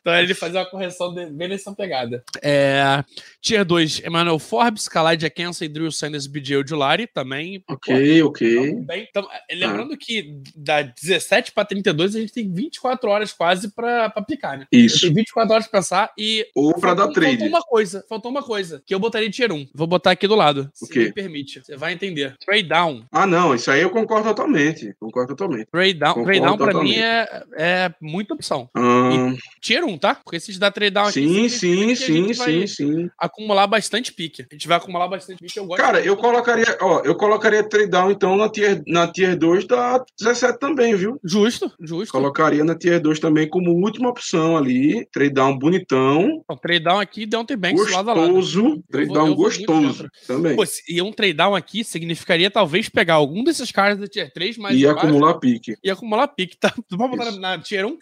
então 0.02 0.16
ele 0.16 0.34
fazia 0.34 0.60
uma 0.60 0.70
correção 0.70 1.14
de- 1.14 1.28
bem 1.28 1.48
nessa 1.48 1.74
pegada. 1.74 2.24
É, 2.42 3.04
tier 3.42 3.64
2, 3.66 4.02
Emmanuel 4.06 4.40
Forbes, 4.40 4.88
Kaladia 4.88 5.30
Kensa 5.30 5.66
e 5.66 5.70
Drew 5.70 5.92
Sanders, 5.92 6.28
BJ 6.28 6.58
Odulari, 6.58 7.08
também. 7.08 7.64
Ok, 7.70 8.24
ok. 8.24 8.56
Tamo 8.72 8.86
bem. 8.86 9.08
Tamo- 9.14 9.30
é, 9.50 9.56
lembrando 9.56 9.98
que 9.98 10.42
da 10.56 10.82
17 10.82 11.52
para 11.52 11.66
32 11.66 12.16
a 12.16 12.20
gente 12.20 12.34
tem 12.34 12.52
24 12.52 13.10
horas 13.10 13.32
quase 13.34 13.74
para 13.74 14.10
picar, 14.28 14.58
né? 14.60 14.66
Isso. 14.72 15.02
Tem 15.02 15.14
24 15.14 15.54
horas 15.54 15.68
pra 15.68 15.80
pensar 15.80 16.12
e. 16.18 16.46
Ou 16.56 16.74
pra 16.74 16.94
dar 16.94 17.04
faltou- 17.04 17.14
trade. 17.22 17.38
Faltou 17.40 17.48
uma 17.50 17.62
coisa, 17.62 18.06
faltou 18.10 18.32
uma 18.32 18.44
coisa, 18.44 18.82
que 18.86 18.94
eu 18.94 19.00
botaria 19.00 19.30
tier 19.30 19.52
1. 19.52 19.68
Vou 19.74 19.88
botar 19.88 20.12
aqui 20.12 20.28
do 20.28 20.36
lado, 20.36 20.70
se 20.74 20.98
me 20.98 21.14
permite. 21.14 21.62
Você 21.62 21.76
vai 21.78 21.94
entender. 21.94 22.36
Trade 22.46 22.64
down. 22.64 23.04
Ah, 23.12 23.26
não, 23.28 23.54
isso 23.56 23.70
aí 23.72 23.82
eu 23.82 23.90
concordo 23.90 24.28
totalmente. 24.30 24.94
Concordo 25.00 25.36
totalmente. 25.36 25.68
Trade 25.72 25.94
down, 25.94 26.14
Concordo 26.14 26.26
trade 26.32 26.46
down 26.46 26.58
pra 26.58 26.66
totalmente. 26.68 26.96
mim 26.98 27.02
é, 27.02 27.44
é 27.58 27.94
muita 28.02 28.34
opção. 28.34 28.70
Ahn, 28.76 29.36
Tier 29.62 29.84
1, 29.84 29.98
tá? 29.98 30.16
Porque 30.16 30.40
se 30.40 30.58
dá 30.60 30.72
trade 30.72 30.92
down 30.94 31.08
aqui, 31.08 31.14
sim, 31.14 31.50
significa 31.50 31.60
sim, 31.60 31.92
a 31.92 31.96
sim, 31.96 32.52
gente 32.52 32.68
sim, 32.70 32.86
sim. 32.86 33.10
acumular 33.18 33.68
bastante 33.68 34.14
pique. 34.14 34.42
A 34.50 34.54
gente 34.54 34.68
vai 34.68 34.78
acumular 34.78 35.08
bastante 35.08 35.40
pique. 35.40 35.58
Eu 35.58 35.66
gosto 35.66 35.82
Cara, 35.82 36.00
eu 36.02 36.16
colocaria, 36.18 36.78
ó, 36.82 37.02
eu 37.04 37.16
colocaria 37.16 37.64
trade 37.68 37.90
down 37.90 38.12
então 38.12 38.36
na 38.36 38.50
tier, 38.50 38.82
na 38.88 39.08
tier 39.08 39.38
2 39.38 39.66
da 39.66 40.04
17 40.20 40.60
também, 40.60 40.96
viu? 40.96 41.20
Justo, 41.24 41.72
justo. 41.80 42.12
Colocaria 42.12 42.64
na 42.64 42.76
tier 42.76 43.00
2 43.02 43.20
também 43.20 43.48
como 43.48 43.72
última 43.72 44.10
opção 44.10 44.58
ali. 44.58 45.06
Trade 45.12 45.34
down 45.34 45.58
bonitão, 45.58 46.42
Então, 46.44 46.58
trade 46.58 46.84
down 46.84 47.00
aqui 47.00 47.26
deu 47.26 47.40
um 47.42 47.46
Banks 47.58 47.92
lado 47.92 48.10
a 48.10 48.14
lado. 48.14 48.34
gostoso. 48.34 48.84
Trade 48.90 49.14
down 49.14 49.36
gostoso 49.36 50.10
também. 50.28 50.56
Pô, 50.56 50.64
e 50.88 51.02
um 51.02 51.12
trade 51.12 51.34
down 51.34 51.56
aqui 51.56 51.84
significaria 51.84 52.50
talvez 52.50 52.90
pegar 52.90 53.16
algum 53.16 53.44
desses 53.44 53.72
caras 53.72 53.98
da 53.98 54.08
tier 54.08 54.32
3 54.32 54.58
mais 54.58 54.78
E 54.78 54.88
acumular 54.88 55.36
pique. 55.36 55.76
e 55.84 55.90
acumular 55.90 56.28
pique. 56.28 56.58
Tá? 56.58 56.74
Tu 56.90 56.98
pode 56.98 57.16
botar 57.16 57.32
na, 57.32 57.58
na 57.58 57.58
tier 57.60 57.86
1? 57.86 57.98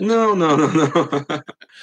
Não, 0.00 0.34
não, 0.34 0.56
não, 0.56 0.72
não. 0.72 0.83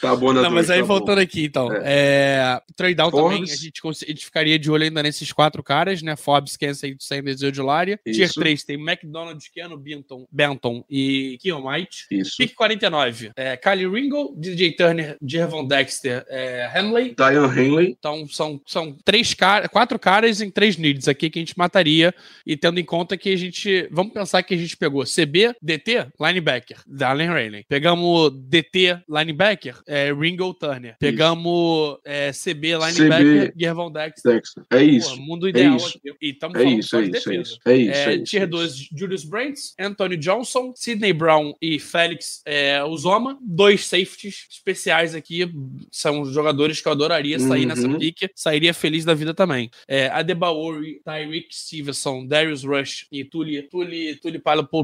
Tá 0.02 0.15
bom 0.15 0.34
Não, 0.34 0.44
mas 0.44 0.68
dois, 0.68 0.69
aí 0.72 0.80
tá 0.80 0.86
bom. 0.86 0.88
voltando 0.88 1.19
aqui, 1.19 1.45
então. 1.45 1.69
É. 1.73 2.61
trade 2.76 2.95
down 2.95 3.11
também, 3.11 3.38
Forbes. 3.38 3.53
a 3.53 3.56
gente, 3.56 3.82
a 3.86 4.07
gente 4.07 4.26
ficaria 4.26 4.60
de 4.60 4.72
olho 4.72 4.84
ainda 4.84 5.03
nesses 5.03 5.32
quatro 5.32 5.64
caras, 5.64 6.02
né? 6.02 6.15
Forbes, 6.15 6.57
Kansas, 6.57 6.95
Sanders 6.99 7.41
e 7.41 7.48
Odularia. 7.48 7.99
Tier 8.03 8.26
Isso. 8.28 8.40
3 8.40 8.64
tem 8.64 8.76
McDonald, 8.76 9.44
Keanu 9.52 9.78
Benton, 9.78 10.28
Benton 10.32 10.84
e 10.90 11.38
Keon 11.41 11.68
White. 11.68 12.06
Isso. 12.11 12.38
Pick 12.38 12.53
49, 12.56 13.32
é, 13.36 13.57
Kylie 13.57 13.88
Ringo, 13.88 14.36
DJ 14.38 14.72
Turner, 14.73 15.18
Jervon 15.26 15.65
Dexter, 15.65 16.26
é, 16.30 16.72
Henley. 16.76 17.15
Diane 17.15 17.60
Henley. 17.60 17.95
Então 17.98 18.28
são, 18.28 18.61
são 18.65 18.95
três 19.03 19.34
caras, 19.34 19.68
quatro 19.69 19.98
caras 19.99 20.41
em 20.41 20.49
três 20.49 20.78
needs 20.78 21.07
aqui 21.07 21.30
que 21.30 21.40
a 21.40 21.41
gente 21.41 21.57
mataria. 21.57 22.14
E 22.45 22.56
tendo 22.57 22.80
em 22.80 22.86
conta 22.86 23.18
que 23.18 23.30
a 23.30 23.38
gente. 23.38 23.88
Vamos 23.91 24.14
pensar 24.14 24.44
que 24.44 24.53
a 24.53 24.57
gente 24.57 24.76
pegou 24.78 25.03
CB, 25.03 25.56
DT, 25.61 26.07
linebacker, 26.19 26.78
Dalen 26.88 27.30
Rayleigh. 27.30 27.65
Pegamos 27.68 28.32
DT, 28.34 28.90
linebacker, 29.07 29.80
é, 29.88 30.13
Ringo 30.13 30.53
Turner. 30.53 30.95
Pegamos 30.99 31.97
é, 32.05 32.31
CB, 32.31 32.77
linebacker, 32.77 33.53
Gervon 33.57 33.91
Dexter. 33.91 34.34
Dexter. 34.34 34.63
É 34.72 34.84
isso. 34.84 35.15
Pô, 35.15 35.22
mundo 35.22 35.47
ideal 35.47 35.76
isso. 35.77 35.97
aqui. 35.97 36.15
E 36.22 36.30
estamos 36.31 36.55
É 36.59 36.63
falando 36.63 36.80
isso, 36.80 36.95
é 36.95 37.01
de 37.01 37.07
isso, 37.07 37.18
é 37.18 37.31
defesa. 37.31 37.41
isso. 37.41 37.59
É 37.65 37.76
isso. 37.76 37.91
É, 37.91 38.03
é 38.03 38.15
isso, 38.15 38.23
tier 38.23 38.43
é 38.43 38.47
2, 38.47 38.72
isso. 38.73 38.88
Julius 38.95 39.23
Brents, 39.23 39.73
Anthony 39.80 40.18
Johnson, 40.18 40.73
Sidney 40.76 41.13
Brown 41.13 41.53
e 41.61 41.80
Félix 41.80 42.41
é, 42.45 42.84
Uzoma. 42.84 43.38
Dois 43.41 43.85
safeties 43.85 44.47
especiais 44.49 45.15
aqui. 45.15 45.51
São 45.91 46.26
jogadores 46.26 46.81
que 46.81 46.88
eu 46.88 46.91
adoraria 46.91 47.39
sair 47.39 47.61
Uhum. 47.61 47.68
nessa 47.68 47.89
pique. 47.97 48.30
Sairia 48.35 48.73
feliz 48.73 49.05
da 49.05 49.13
vida 49.13 49.34
também. 49.34 49.69
É, 49.88 50.07
Adebaori, 50.07 51.01
Tyreek 51.03 51.47
Stevenson, 51.51 52.26
Darius 52.26 52.63
Rush 52.63 53.07
e 53.11 53.23
Tuli, 53.23 53.61
Tuli, 53.63 54.15
Tuli 54.15 54.41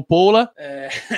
Pola. 0.08 0.50
É... 0.56 0.88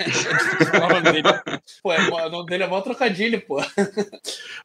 é. 0.00 1.60
Pô, 1.82 1.92
é, 1.92 2.08
o 2.08 2.39
nome 2.40 2.50
dele 2.50 2.64
é 2.64 2.66
mó 2.66 2.80
trocadilho, 2.80 3.40
pô. 3.46 3.60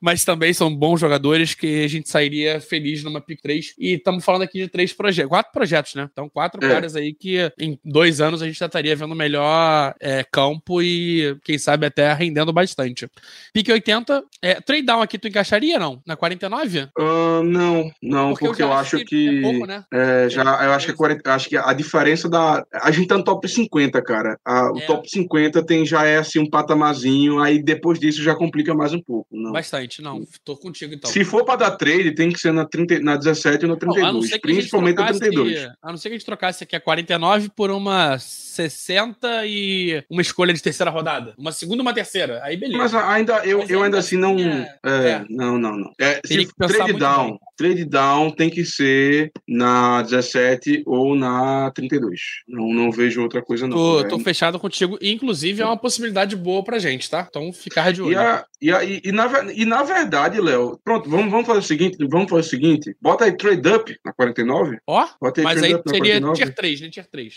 Mas 0.02 0.24
também 0.26 0.54
são 0.54 0.74
bons 0.76 1.00
jogadores 1.00 1.54
que 1.54 1.84
a 1.84 1.88
gente 1.88 2.10
sairia 2.10 2.60
feliz 2.60 3.04
numa 3.04 3.22
pick 3.22 3.42
3. 3.42 3.74
E 3.78 3.94
estamos 3.94 4.24
falando 4.24 4.42
aqui 4.44 4.60
de 4.60 4.68
três 4.68 4.94
projetos, 4.94 5.30
quatro 5.30 5.52
projetos, 5.52 5.96
né? 5.96 6.08
Então, 6.12 6.30
quatro 6.30 6.64
É. 6.66 6.70
caras 6.70 6.96
aí 6.96 7.14
que 7.14 7.38
em 7.60 7.80
dois 7.84 8.22
anos 8.22 8.42
a 8.42 8.46
gente 8.48 8.60
já 8.60 8.66
estaria 8.66 8.96
vendo 8.96 9.16
melhor 9.16 9.94
é, 10.00 10.24
campo 10.32 10.82
e, 10.82 11.38
quem 11.44 11.58
sabe, 11.58 11.86
até 11.86 12.12
rendendo 12.14 12.52
bastante. 12.54 13.08
Pick 13.54 13.70
80, 13.70 14.24
é, 14.42 14.56
trade 14.62 14.84
down 14.84 15.02
aqui 15.02 15.18
tu 15.18 15.28
encaixaria, 15.28 15.80
não? 15.80 16.02
Na 16.06 16.16
49? 16.16 16.88
Ah, 16.98 17.42
não, 17.44 17.92
não, 18.02 18.34
porque, 18.34 18.62
eu, 18.62 18.68
já 18.68 18.74
acho 18.76 18.98
que. 19.06 19.40
É 19.40 19.42
pouco, 19.42 19.66
né? 19.66 19.84
É, 19.94 20.30
já, 20.30 20.42
eu 20.44 20.72
acho 20.74 20.86
que, 20.88 20.92
é 20.92 20.96
40, 20.96 21.34
acho 21.34 21.50
que 21.50 21.58
a 21.58 21.74
diferença 21.74 22.30
da. 22.30 22.66
A 22.74 22.92
gente 22.92 23.08
tá 23.08 23.18
no 23.18 23.24
top 23.24 23.48
50, 23.48 24.02
cara. 24.02 24.38
A- 24.46 24.72
o 24.72 24.78
É. 24.78 24.82
top 24.86 25.10
50 25.10 25.64
tem, 25.66 25.86
já 25.86 26.06
é 26.06 26.18
assim 26.18 26.40
um 26.40 26.50
patamarzinho, 26.50 27.40
aí 27.40 27.62
depois 27.66 28.00
disso 28.00 28.22
já 28.24 28.34
complica 28.36 28.74
mais 28.74 28.94
um 28.94 29.02
pouco. 29.02 29.28
Não. 29.32 29.52
Bastante, 29.52 30.02
não. 30.02 30.26
Tô 30.44 30.56
contigo 30.56 30.94
então. 30.94 31.10
Se 31.12 31.24
for 31.26 31.44
pra 31.44 31.56
dar 31.56 31.72
trade, 31.72 32.12
tem 32.14 32.32
que 32.32 32.40
ser 32.40 32.54
na, 32.54 32.66
30, 32.66 33.00
na 33.00 33.18
17 33.18 33.66
ou 33.66 33.76
na 33.76 33.78
Não, 33.82 33.94
a 34.08 34.14
não 34.14 34.20
32. 34.22 34.30
ser 34.30 34.40
que 34.40 34.48
a 34.48 34.50
gente 34.50 34.58
principalmente 34.60 34.96
na 34.96 35.04
trocasse- 35.08 35.20
32. 35.32 35.72
A 35.82 35.92
não 35.92 35.98
ser 35.98 36.10
que 36.10 36.16
a 36.16 36.18
gente 36.18 36.26
trocasse 36.26 36.64
aqui 36.64 36.76
a 36.76 36.80
49 36.80 37.50
por 37.50 37.72
uma 37.72 38.18
60 38.20 39.46
e 39.46 40.04
uma 40.10 40.22
escolha 40.22 40.54
de 40.54 40.62
terceira 40.62 40.90
rodada. 40.92 41.34
Uma 41.38 41.52
segunda 41.52 41.82
uma 41.82 41.94
terceira. 41.94 42.40
Aí 42.44 42.56
beleza. 42.58 42.78
Mas 42.78 42.94
ainda, 42.96 43.46
eu, 43.46 43.60
Mas 43.60 43.70
eu 43.70 43.84
ainda 43.84 44.00
assim 44.00 44.18
não. 44.18 44.36
assim, 44.36 44.46
É, 44.48 44.70
é- 44.86 45.08
é. 45.10 45.26
Não, 45.30 45.58
não, 45.58 45.78
não. 45.78 45.92
É, 46.00 46.20
se 46.26 46.48
trade 46.58 46.94
down, 46.94 47.30
bem. 47.32 47.40
trade 47.58 47.86
down 47.86 48.32
tem 48.32 48.50
que 48.50 48.64
ser 48.66 49.32
na 49.48 50.02
17 50.04 50.84
ou 50.86 51.16
na 51.16 51.72
32. 51.72 52.20
Não, 52.48 52.74
não 52.74 52.92
vejo 52.92 53.22
outra 53.22 53.42
coisa, 53.42 53.68
não. 53.68 53.76
Tô, 53.76 54.00
É, 54.02 54.08
tô 54.08 54.20
fechado 54.20 54.60
contigo. 54.60 54.98
Inclusive, 55.02 55.62
é 55.62 55.66
uma 55.66 55.78
possibilidade 55.78 56.36
boa 56.36 56.64
pra 56.64 56.80
gente, 56.80 57.10
tá? 57.10 57.26
Então, 57.30 57.52
ficar 57.56 57.92
de 57.92 58.02
olho. 58.02 58.12
E, 58.14 58.16
a, 58.16 58.46
e, 58.62 58.72
a, 58.72 58.84
e, 58.84 59.12
na, 59.12 59.52
e 59.54 59.66
na 59.66 59.84
verdade, 59.84 60.40
Léo, 60.40 60.80
pronto, 60.84 61.10
vamos, 61.10 61.32
vamos 61.32 61.48
fazer 61.48 61.60
o 61.60 61.64
seguinte, 61.64 61.98
vamos 62.10 62.30
fazer 62.30 62.42
o 62.48 62.50
seguinte, 62.50 62.96
bota 63.02 63.26
aí 63.26 63.36
trade 63.36 63.68
up 63.70 63.96
na 64.06 64.14
49, 64.14 64.78
Ó, 64.88 65.08
bota 65.22 65.42
aí 65.42 65.44
mas 65.44 65.60
trade 65.60 65.74
aí 65.74 65.80
up 65.80 65.84
na 65.86 65.94
seria 65.94 66.22
49. 66.22 66.36
tier 66.36 66.56
3, 66.56 66.82
né? 66.82 66.90
Tier 66.90 67.08
3. 67.10 67.34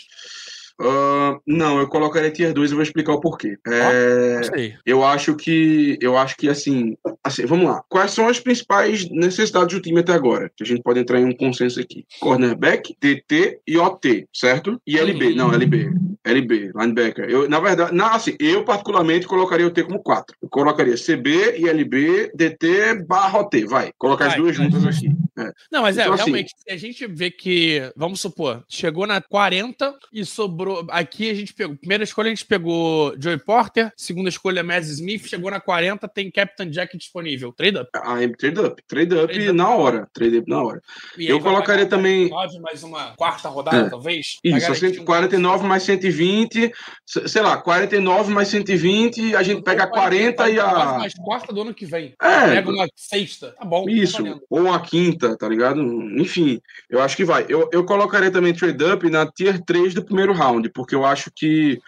Ah, 0.81 1.37
não, 1.45 1.77
eu 1.79 1.89
colocaria 1.89 2.31
tier 2.31 2.53
2 2.53 2.71
e 2.71 2.73
vou 2.73 2.81
explicar 2.83 3.11
o 3.11 3.19
porquê. 3.19 3.57
É, 3.67 4.39
eu 4.85 5.03
acho 5.03 5.35
que, 5.35 5.97
eu 6.01 6.17
acho 6.17 6.37
que 6.37 6.47
assim, 6.47 6.95
assim, 7.21 7.45
vamos 7.45 7.65
lá. 7.65 7.83
Quais 7.89 8.11
são 8.11 8.29
as 8.29 8.39
principais 8.39 9.09
necessidades 9.09 9.75
do 9.75 9.81
time 9.81 9.99
até 9.99 10.13
agora? 10.13 10.49
Que 10.55 10.63
a 10.63 10.65
gente 10.65 10.81
pode 10.81 10.99
entrar 10.99 11.19
em 11.19 11.25
um 11.25 11.35
consenso 11.35 11.81
aqui. 11.81 12.05
Cornerback, 12.21 12.95
TT 12.97 13.59
e 13.67 13.77
OT, 13.77 14.25
certo? 14.33 14.81
E 14.87 14.97
LB, 14.97 15.31
Uhum. 15.31 15.35
não, 15.35 15.53
LB. 15.53 15.91
LB, 16.29 16.71
linebacker. 16.75 17.29
Eu, 17.29 17.49
na 17.49 17.59
verdade, 17.59 17.93
não, 17.93 18.13
assim, 18.13 18.35
eu 18.39 18.63
particularmente 18.63 19.27
colocaria 19.27 19.65
o 19.65 19.71
T 19.71 19.83
como 19.83 20.01
4. 20.01 20.35
Eu 20.41 20.49
colocaria 20.49 20.95
CB 20.95 21.57
e 21.57 21.67
LB, 21.67 22.31
DT 22.35 23.05
barra 23.07 23.39
OT, 23.39 23.65
vai. 23.65 23.91
Colocar 23.97 24.25
as 24.25 24.33
Vai, 24.33 24.41
duas 24.41 24.57
vai, 24.57 24.65
juntas 24.65 24.83
justo. 24.83 25.09
Não, 25.71 25.81
mas 25.81 25.97
é, 25.97 26.01
Então, 26.01 26.13
assim- 26.13 26.23
realmente, 26.25 26.53
se 26.57 26.71
a 26.73 26.77
gente 26.77 27.07
vê 27.07 27.29
que, 27.31 27.91
vamos 27.95 28.19
supor, 28.19 28.63
chegou 28.67 29.05
na 29.07 29.21
40 29.21 29.93
e 30.13 30.25
sobrou. 30.25 30.85
Aqui 30.89 31.29
a 31.29 31.33
gente 31.33 31.53
pegou. 31.53 31.75
Primeira 31.77 32.03
escolha 32.03 32.27
a 32.27 32.29
gente 32.29 32.45
pegou 32.45 33.13
Joey 33.19 33.37
Porter, 33.37 33.91
segunda 33.95 34.29
escolha 34.29 34.63
Mads 34.63 34.89
Smith, 34.89 35.27
chegou 35.27 35.49
na 35.51 35.59
40, 35.59 36.07
tem 36.07 36.29
Captain 36.31 36.69
Jack 36.69 36.97
disponível. 36.97 37.51
Trade 37.53 37.77
up. 37.77 37.89
Ah, 37.95 38.15
trade 38.37 38.59
up. 38.59 38.81
Trade 38.87 39.15
up 39.15 39.27
Trade 39.33 39.49
up. 39.49 39.57
na 39.57 39.69
hora. 39.75 40.07
Trade 40.13 40.37
up 40.37 40.49
na 40.49 40.61
hora. 40.63 40.81
E 41.17 41.27
Eu 41.27 41.39
colocaria 41.39 41.85
também- 41.85 42.29
49 42.29 42.59
mais 42.61 42.83
uma 42.83 43.15
quarta 43.15 43.49
rodada, 43.49 43.87
É. 43.87 43.89
talvez. 43.89 44.37
Isso, 44.43 44.59
garantir 44.59 44.85
assim, 44.85 44.99
um- 44.99 45.05
49 45.05 45.65
mais 45.67 45.83
120, 45.83 46.71
se- 47.05 47.27
sei 47.27 47.41
lá, 47.41 47.57
49 47.57 48.31
mais 48.31 48.47
120, 48.47 49.35
a 49.35 49.43
gente 49.43 49.61
pega 49.61 49.83
a 49.83 49.87
40 49.87 50.49
e 50.49 50.55
49 50.55 50.81
a. 50.95 50.97
mais 50.99 51.13
quarta 51.13 51.53
do 51.53 51.61
ano 51.61 51.73
que 51.73 51.85
vem. 51.85 52.13
É, 52.21 52.55
Pega 52.55 52.69
uma 52.69 52.87
sexta. 52.95 53.51
Tá 53.51 53.65
bom. 53.65 53.87
Isso, 53.89 54.23
ou 54.49 54.71
a 54.71 54.79
quinta, 54.79 55.28
tá 55.35 55.47
ligado? 55.47 55.81
Enfim, 56.19 56.61
eu 56.89 57.01
acho 57.01 57.15
que 57.15 57.25
vai. 57.25 57.45
Eu, 57.49 57.69
eu 57.71 57.83
colocaria 57.83 58.31
também 58.31 58.53
trade 58.53 58.83
up 58.83 59.09
na 59.09 59.25
tier 59.25 59.63
3 59.63 59.93
do 59.93 60.03
primeiro 60.03 60.33
round, 60.33 60.69
porque 60.69 60.95
eu 60.95 61.05
acho 61.05 61.31
que 61.31 61.79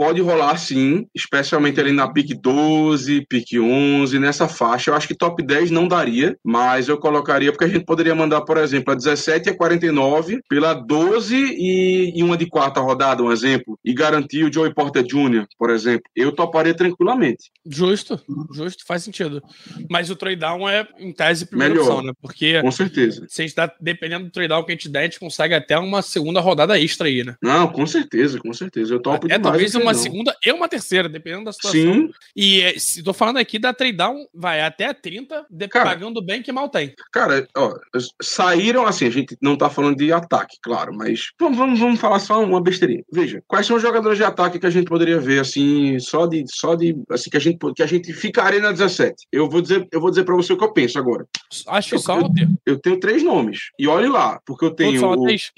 pode 0.00 0.22
rolar 0.22 0.56
sim, 0.56 1.06
especialmente 1.14 1.78
ali 1.78 1.92
na 1.92 2.10
pick 2.10 2.32
12, 2.40 3.26
pick 3.28 3.60
11, 3.60 4.18
nessa 4.18 4.48
faixa. 4.48 4.90
Eu 4.90 4.94
acho 4.94 5.06
que 5.06 5.14
top 5.14 5.42
10 5.42 5.70
não 5.70 5.86
daria, 5.86 6.38
mas 6.42 6.88
eu 6.88 6.96
colocaria, 6.96 7.52
porque 7.52 7.66
a 7.66 7.68
gente 7.68 7.84
poderia 7.84 8.14
mandar, 8.14 8.40
por 8.40 8.56
exemplo, 8.56 8.94
a 8.94 8.96
17 8.96 9.50
e 9.50 9.52
a 9.52 9.54
49 9.54 10.40
pela 10.48 10.72
12 10.72 11.36
e, 11.36 12.18
e 12.18 12.22
uma 12.22 12.34
de 12.34 12.46
quarta 12.46 12.80
rodada, 12.80 13.22
um 13.22 13.30
exemplo, 13.30 13.78
e 13.84 13.92
garantir 13.92 14.42
o 14.42 14.50
Joey 14.50 14.72
Porter 14.72 15.02
Jr., 15.02 15.44
por 15.58 15.68
exemplo. 15.68 16.04
Eu 16.16 16.32
toparia 16.32 16.72
tranquilamente. 16.72 17.50
Justo, 17.66 18.18
justo, 18.54 18.86
faz 18.86 19.04
sentido. 19.04 19.42
Mas 19.90 20.08
o 20.08 20.16
trade 20.16 20.36
down 20.36 20.66
é, 20.66 20.88
em 20.98 21.12
tese, 21.12 21.44
primeira 21.44 21.74
Melhor. 21.74 21.86
opção, 21.86 22.02
né? 22.02 22.12
Porque 22.22 22.58
Com 22.62 22.70
certeza. 22.70 23.26
se 23.28 23.42
a 23.42 23.44
gente 23.44 23.54
tá 23.54 23.70
dependendo 23.78 24.24
do 24.24 24.30
trade 24.30 24.48
down 24.48 24.64
que 24.64 24.72
a 24.72 24.74
gente 24.74 24.88
der, 24.88 25.00
a 25.00 25.02
gente 25.02 25.20
consegue 25.20 25.52
até 25.52 25.78
uma 25.78 26.00
segunda 26.00 26.40
rodada 26.40 26.80
extra 26.80 27.06
aí, 27.06 27.22
né? 27.22 27.36
Não, 27.42 27.68
com 27.68 27.86
certeza, 27.86 28.38
com 28.38 28.54
certeza. 28.54 28.94
Eu 28.94 28.98
topo 28.98 29.26
Até 29.26 29.36
demais. 29.36 29.42
talvez 29.42 29.72
que 29.72 29.89
uma 29.90 30.02
segunda 30.02 30.36
e 30.44 30.52
uma 30.52 30.68
terceira, 30.68 31.08
dependendo 31.08 31.44
da 31.44 31.52
situação. 31.52 31.80
Sim, 31.94 32.10
E 32.36 32.60
é, 32.62 32.78
se 32.78 33.02
tô 33.02 33.12
falando 33.12 33.36
aqui 33.38 33.58
da 33.58 33.72
trade 33.72 33.96
down, 33.96 34.26
vai 34.34 34.60
até 34.62 34.92
30, 34.92 35.46
de- 35.50 35.68
Cara, 35.68 35.84
pagando 35.90 36.22
bem 36.24 36.42
que 36.42 36.52
mal 36.52 36.68
tem. 36.68 36.94
cara, 37.12 37.46
ó, 37.56 37.74
saíram 38.22 38.86
assim, 38.86 39.06
a 39.06 39.10
gente 39.10 39.36
não 39.40 39.56
tá 39.56 39.68
falando 39.70 39.96
de 39.96 40.12
ataque, 40.12 40.56
claro, 40.62 40.92
mas 40.94 41.30
vamos, 41.38 41.56
vamos, 41.58 41.78
vamos 41.78 42.00
falar 42.00 42.18
só 42.18 42.42
uma 42.42 42.60
besteirinha. 42.62 43.02
Veja, 43.12 43.42
quais 43.46 43.66
são 43.66 43.76
os 43.76 43.82
jogadores 43.82 44.18
de 44.18 44.24
ataque 44.24 44.58
que 44.58 44.66
a 44.66 44.70
gente 44.70 44.86
poderia 44.86 45.18
ver 45.18 45.40
assim, 45.40 45.98
só 45.98 46.26
de 46.26 46.44
só 46.48 46.74
de 46.74 46.96
assim 47.10 47.30
que 47.30 47.36
a 47.36 47.40
gente 47.40 47.58
que 47.74 47.82
a 47.82 47.86
gente 47.86 48.12
ficaria 48.12 48.60
na 48.60 48.72
17. 48.72 49.26
Eu 49.32 49.48
vou 49.48 49.60
dizer, 49.60 49.86
eu 49.92 50.00
vou 50.00 50.10
dizer 50.10 50.24
para 50.24 50.34
você 50.34 50.52
o 50.52 50.56
que 50.58 50.64
eu 50.64 50.72
penso 50.72 50.98
agora. 50.98 51.26
Acho 51.68 51.90
que 51.90 51.98
só 51.98 52.20
ter. 52.28 52.48
Eu 52.66 52.78
tenho 52.78 52.98
três 52.98 53.22
nomes. 53.22 53.70
E 53.78 53.86
olhe 53.86 54.08
lá, 54.08 54.40
porque 54.46 54.64
eu 54.64 54.70
tenho 54.70 55.00
Todos 55.00 55.18
são 55.18 55.26
ATs. 55.26 55.52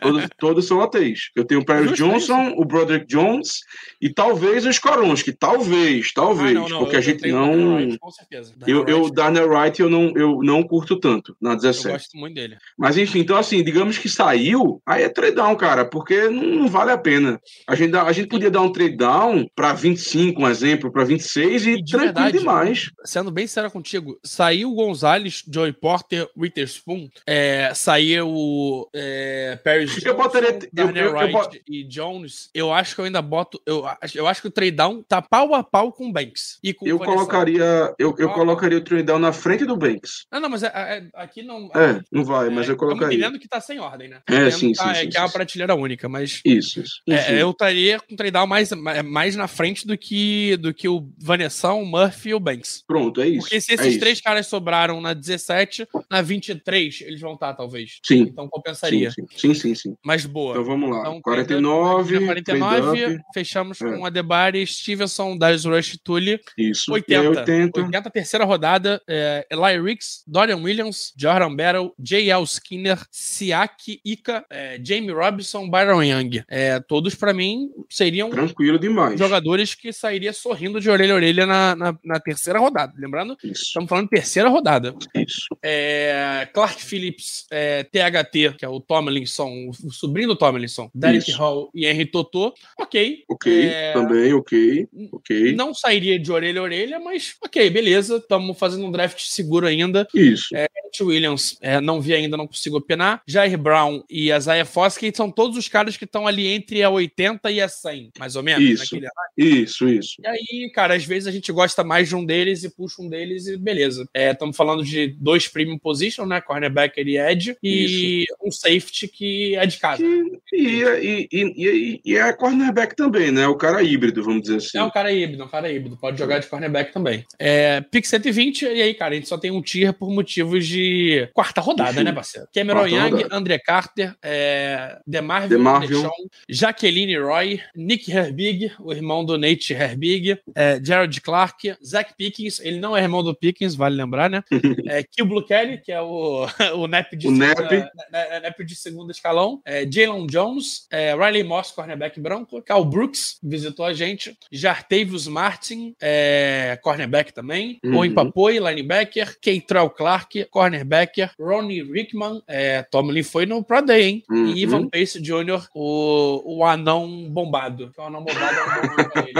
todos, 0.00 0.28
todos 0.38 0.66
são 0.66 0.80
ATs. 0.80 1.30
Eu 1.36 1.44
tenho 1.44 1.60
o 1.60 1.64
Paris 1.64 1.90
Justo, 1.90 2.04
é 2.04 2.08
Johnson, 2.08 2.54
o 2.56 2.64
Broderick 2.64 3.06
Jones 3.06 3.60
e 4.00 4.08
talvez 4.12 4.64
o 4.66 4.70
Skoronski, 4.70 5.32
talvez, 5.32 6.12
talvez, 6.12 6.50
Ah, 6.56 6.60
não, 6.60 6.68
não, 6.68 6.78
porque 6.80 6.96
eu- 6.96 6.98
a 6.98 7.02
eu 7.02 7.02
gente 7.02 7.28
não 7.28 7.74
Wright, 7.76 7.98
com 7.98 8.10
certeza. 8.10 8.52
eu, 8.66 8.84
Darnell 8.84 8.88
eu 8.88 8.98
Wright, 9.02 9.14
Darnell 9.14 9.48
Wright 9.48 9.80
eu 9.82 9.90
não, 9.90 10.12
eu 10.16 10.40
não 10.42 10.62
curto 10.62 10.98
tanto 10.98 11.36
na 11.40 11.52
eu 11.52 11.56
17. 11.56 11.88
gosto 11.92 12.16
muito 12.16 12.34
dele. 12.34 12.56
Mas 12.78 12.96
enfim, 12.98 13.20
então 13.20 13.36
assim, 13.36 13.62
digamos 13.62 13.98
que 13.98 14.08
saiu, 14.08 14.80
aí 14.86 15.02
é 15.02 15.08
trade 15.08 15.36
down, 15.36 15.54
cara, 15.56 15.84
porque 15.84 16.28
não, 16.28 16.42
não 16.42 16.68
vale 16.68 16.90
a 16.90 16.98
pena. 16.98 17.40
A 17.66 17.74
gente, 17.74 17.94
a 17.96 18.12
gente 18.12 18.28
podia 18.28 18.50
dar 18.50 18.60
um 18.60 18.72
trade 18.72 18.96
down 18.96 19.46
para 19.54 19.72
25, 19.72 20.42
um 20.42 20.48
exemplo, 20.48 20.90
para 20.92 21.04
26 21.04 21.66
e, 21.66 21.70
E 21.70 21.82
de 21.82 21.92
tranquilo 21.92 22.14
verdade, 22.14 22.38
demais. 22.38 22.90
Sendo 23.04 23.30
bem 23.30 23.46
sério 23.46 23.70
contigo, 23.70 24.18
saiu 24.24 24.70
o 24.70 24.74
Gonzalez, 24.74 25.42
Joey 25.50 25.72
Porter, 25.72 26.28
Witherspoon, 26.36 27.08
é, 27.26 27.72
saiu 27.74 28.28
o 28.28 28.88
é, 28.94 29.58
Paris 29.62 29.96
Eu 30.04 30.14
Johnson, 30.14 30.22
botaria- 30.22 30.58
eu- 30.62 30.68
Darnell 30.72 31.04
eu- 31.04 31.10
eu 31.10 31.16
Wright 31.16 31.32
bot- 31.32 31.62
e 31.68 31.84
Jones. 31.84 32.50
Eu 32.54 32.72
acho 32.72 32.94
que 32.94 33.00
eu 33.00 33.04
ainda 33.04 33.22
boto. 33.22 33.53
Eu, 33.66 33.84
acho- 34.00 34.18
eu 34.18 34.26
acho 34.26 34.40
que 34.42 34.48
o 34.48 34.50
trade 34.50 34.72
down 34.72 35.02
tá 35.02 35.20
pau 35.22 35.54
a 35.54 35.62
pau 35.62 35.92
com 35.92 36.08
o 36.08 36.12
Banks. 36.12 36.58
E 36.62 36.72
com 36.72 36.86
Eu 36.86 36.98
Vanessa. 36.98 37.16
colocaria, 37.16 37.94
eu, 37.98 38.14
eu 38.18 38.30
colocaria 38.30 38.78
o 38.78 38.80
trade 38.80 39.02
down 39.04 39.18
na 39.18 39.32
frente 39.32 39.64
do 39.64 39.76
Banks. 39.76 40.26
Ah, 40.30 40.40
não, 40.40 40.48
mas 40.48 40.62
é- 40.62 40.68
é- 40.74 41.08
aqui 41.14 41.42
não. 41.42 41.66
É, 41.74 42.00
não 42.10 42.24
vai, 42.24 42.48
mas 42.48 42.68
eu 42.68 42.74
Estamos 42.74 42.78
colocaria. 42.78 43.18
entendendo 43.18 43.38
que 43.38 43.48
tá 43.48 43.60
sem 43.60 43.78
ordem, 43.80 44.08
né? 44.08 44.20
É, 44.28 44.50
sim, 44.50 44.72
tá- 44.72 44.94
sim, 44.94 45.00
sim, 45.02 45.08
Que 45.10 45.16
é 45.16 45.20
uma 45.20 45.30
prateleira 45.30 45.74
única, 45.74 46.08
mas. 46.08 46.40
Isso, 46.44 46.80
isso. 46.80 46.94
É, 47.08 47.40
eu 47.42 47.50
estaria 47.50 47.98
com 48.00 48.14
o 48.14 48.16
trade 48.16 48.32
down 48.32 48.46
mais, 48.46 48.70
mais 49.04 49.36
na 49.36 49.46
frente 49.48 49.86
do 49.86 49.96
que, 49.96 50.56
do 50.58 50.72
que 50.74 50.88
o 50.88 51.08
Vanessão, 51.18 51.82
o 51.82 51.86
Murphy 51.86 52.30
e 52.30 52.34
o 52.34 52.40
Banks. 52.40 52.82
Pronto, 52.86 53.20
é 53.20 53.28
isso. 53.28 53.40
Porque 53.40 53.60
se 53.60 53.72
é 53.72 53.74
esses 53.74 53.98
três 53.98 54.20
caras 54.20 54.46
sobraram 54.46 55.00
na 55.00 55.12
17, 55.14 55.86
na 56.10 56.20
23 56.22 57.00
eles 57.02 57.20
vão 57.20 57.34
estar, 57.34 57.54
talvez. 57.54 57.98
Sim, 58.04 58.20
Então 58.22 58.48
compensaria. 58.48 59.10
sim, 59.10 59.24
sim, 59.30 59.38
sim, 59.38 59.54
sim, 59.54 59.74
sim. 59.74 59.96
Mas 60.04 60.26
boa. 60.26 60.52
Então 60.52 60.64
vamos 60.64 60.90
lá. 60.90 61.00
Então, 61.00 61.20
49, 61.22 62.24
49, 62.24 62.80
trade 63.00 63.14
up, 63.16 63.24
fechamos 63.34 63.80
É. 63.82 63.84
com 63.90 64.06
Adebari, 64.06 64.66
Stevenson, 64.66 65.36
Darius 65.36 65.64
Rush, 65.64 65.98
Tully. 66.02 66.40
isso. 66.56 66.90
80. 66.92 67.12
E 67.12 67.16
aí 67.16 67.28
80. 67.28 67.80
80, 67.82 68.10
terceira 68.10 68.44
rodada. 68.44 69.02
É, 69.06 69.46
Eli 69.50 69.80
Ricks, 69.82 70.22
Dorian 70.26 70.56
Williams, 70.62 71.12
Jordan 71.16 71.54
Battle, 71.54 71.92
J.L. 71.98 72.44
Skinner, 72.44 72.98
Siak, 73.10 74.00
Ika, 74.04 74.44
é, 74.48 74.78
Jamie 74.82 75.10
Robinson, 75.12 75.68
Byron 75.68 76.02
Young. 76.02 76.42
É, 76.48 76.78
todos, 76.80 77.14
pra 77.14 77.34
mim, 77.34 77.68
seriam 77.90 78.30
Tranquilo 78.30 78.78
demais. 78.78 79.18
jogadores 79.18 79.74
que 79.74 79.92
sairia 79.92 80.32
sorrindo 80.32 80.80
de 80.80 80.88
orelha 80.88 81.12
a 81.12 81.16
orelha 81.16 81.46
na, 81.46 81.74
na, 81.76 81.98
na 82.04 82.20
terceira 82.20 82.58
rodada. 82.58 82.92
Lembrando, 82.96 83.36
Isso, 83.42 83.64
estamos 83.64 83.88
falando 83.88 84.04
de 84.04 84.10
terceira 84.10 84.48
rodada. 84.48 84.94
isso. 85.16 85.48
É, 85.62 86.48
Clark 86.54 86.80
Phillips, 86.82 87.46
é, 87.50 87.82
THT, 87.84 88.56
que 88.58 88.64
é 88.64 88.68
o 88.68 88.78
Tomlinson, 88.80 89.48
o, 89.48 89.70
o 89.70 89.90
sobrinho 89.90 90.28
do 90.28 90.36
Tomlinson, 90.36 90.90
Derek 90.94 91.30
Isso. 91.30 91.38
Hall 91.38 91.70
e 91.74 91.86
Henry 91.86 92.06
Totô. 92.06 92.54
Ok. 92.78 93.23
Ok, 93.28 93.66
É, 93.66 93.92
também, 93.92 94.32
ok, 94.32 94.88
ok. 95.12 95.54
Não 95.54 95.74
sairia 95.74 96.18
de 96.18 96.30
orelha 96.30 96.60
a 96.60 96.64
orelha, 96.64 97.00
mas 97.00 97.36
ok, 97.42 97.70
beleza. 97.70 98.16
Estamos 98.16 98.58
fazendo 98.58 98.86
um 98.86 98.92
draft 98.92 99.20
seguro 99.20 99.66
ainda. 99.66 100.06
Isso. 100.14 100.54
Mike 100.94 101.02
Williams, 101.02 101.58
é, 101.60 101.80
não 101.80 102.00
vi 102.00 102.14
ainda, 102.14 102.36
não 102.36 102.46
consigo 102.46 102.76
opinar. 102.76 103.22
Jair 103.26 103.58
Brown 103.58 104.04
e 104.08 104.30
Isaiah 104.30 104.64
Foskey 104.64 105.12
são 105.14 105.30
todos 105.30 105.56
os 105.56 105.68
caras 105.68 105.96
que 105.96 106.04
estão 106.04 106.26
ali 106.26 106.46
entre 106.46 106.82
a 106.82 106.90
80 106.90 107.50
e 107.50 107.60
a 107.60 107.68
100, 107.68 108.12
mais 108.18 108.36
ou 108.36 108.42
menos. 108.42 108.62
Isso, 108.62 108.96
isso, 109.36 109.88
isso. 109.88 110.14
E 110.22 110.26
aí, 110.26 110.70
cara, 110.72 110.94
às 110.94 111.04
vezes 111.04 111.26
a 111.26 111.32
gente 111.32 111.50
gosta 111.50 111.82
mais 111.82 112.08
de 112.08 112.14
um 112.14 112.24
deles 112.24 112.62
e 112.62 112.70
puxa 112.70 113.02
um 113.02 113.08
deles 113.08 113.46
e 113.46 113.56
beleza. 113.56 114.08
Estamos 114.14 114.56
falando 114.56 114.84
de 114.84 115.08
dois 115.08 115.48
premium 115.48 115.78
position, 115.78 116.26
né? 116.26 116.40
Cornerback 116.40 117.00
e 117.00 117.18
edge, 117.18 117.56
e 117.62 118.24
isso. 118.24 118.36
um 118.44 118.50
safety 118.50 119.08
que 119.08 119.56
é 119.56 119.66
de 119.66 119.78
casa. 119.78 120.04
E, 120.52 120.82
e, 120.82 121.28
e, 121.32 122.00
e, 122.04 122.16
é 122.16 122.32
cornerback 122.32 122.94
também, 122.94 123.13
né? 123.30 123.46
O 123.46 123.56
cara 123.56 123.82
híbrido, 123.82 124.22
vamos 124.22 124.42
dizer 124.42 124.56
assim. 124.56 124.78
É 124.78 124.82
um 124.82 124.90
cara 124.90 125.12
híbrido, 125.12 125.44
um 125.44 125.48
cara 125.48 125.70
híbrido. 125.70 125.96
Pode 125.96 126.18
jogar 126.18 126.38
de 126.38 126.46
cornerback 126.46 126.92
também. 126.92 127.24
É, 127.38 127.80
pick 127.80 128.04
120, 128.04 128.62
e 128.62 128.82
aí, 128.82 128.94
cara, 128.94 129.12
a 129.12 129.16
gente 129.16 129.28
só 129.28 129.38
tem 129.38 129.50
um 129.50 129.62
tier 129.62 129.92
por 129.92 130.10
motivos 130.10 130.66
de 130.66 131.28
quarta 131.32 131.60
rodada, 131.60 132.02
né, 132.02 132.12
parceiro? 132.12 132.48
Cameron 132.52 132.80
quarta 132.80 132.96
Young, 132.96 133.10
rodada. 133.10 133.36
André 133.36 133.58
Carter, 133.58 134.14
é, 134.22 134.98
DeMarvin, 135.06 135.48
DeMarvin. 135.48 136.08
Jaqueline 136.48 137.18
Roy, 137.18 137.60
Nick 137.74 138.10
Herbig, 138.10 138.72
o 138.80 138.92
irmão 138.92 139.24
do 139.24 139.38
Nate 139.38 139.72
Herbig, 139.72 140.38
é, 140.54 140.80
Jared 140.82 141.20
Clark, 141.20 141.76
Zach 141.84 142.14
Pickens, 142.16 142.60
ele 142.60 142.78
não 142.78 142.96
é 142.96 143.02
irmão 143.02 143.22
do 143.22 143.34
Pickens, 143.34 143.74
vale 143.74 143.96
lembrar, 143.96 144.28
né? 144.28 144.42
é, 144.88 145.02
Kill 145.02 145.26
Blue 145.26 145.44
Kelly, 145.44 145.78
que 145.78 145.92
é 145.92 146.00
o, 146.00 146.46
o 146.76 146.86
NAP 146.86 147.12
de, 147.12 147.28
o 147.28 147.30
segunda, 147.30 147.46
nap. 147.46 147.70
Né, 147.70 147.90
né, 148.10 148.40
nap 148.40 148.58
de 148.60 148.74
segundo 148.74 149.10
escalão, 149.10 149.60
é, 149.64 149.90
Jalen 149.90 150.26
Jones, 150.26 150.86
é, 150.90 151.14
Riley 151.14 151.42
Moss, 151.42 151.70
cornerback 151.70 152.20
branco, 152.20 152.62
Cal 152.62 152.84
Brooks, 153.04 153.38
visitou 153.42 153.84
a 153.84 153.92
gente, 153.92 154.36
Jartavius 154.50 155.28
Martin, 155.28 155.94
é, 156.00 156.78
cornerback 156.82 157.32
também, 157.32 157.78
uhum. 157.84 157.96
Owen 157.96 158.14
Papoi, 158.14 158.58
linebacker, 158.58 159.38
Keitrell 159.40 159.90
Clark, 159.90 160.46
cornerbacker, 160.50 161.32
Ronnie 161.38 161.82
Rickman, 161.82 162.42
é, 162.48 162.82
Tomlin 162.82 163.22
foi 163.22 163.44
no 163.44 163.62
Pro 163.62 163.82
Day, 163.82 164.02
hein? 164.02 164.24
Uhum. 164.30 164.46
E 164.46 164.62
Ivan 164.62 164.88
Pace 164.88 165.20
Jr., 165.20 165.68
o, 165.74 166.58
o 166.58 166.64
anão 166.64 167.28
bombado. 167.28 167.92
O 167.96 168.02
anão 168.02 168.24
bombado 168.24 168.56
é 168.56 168.62
um 168.62 168.96
bom 168.96 169.10
pra 169.10 169.22
ele. 169.28 169.34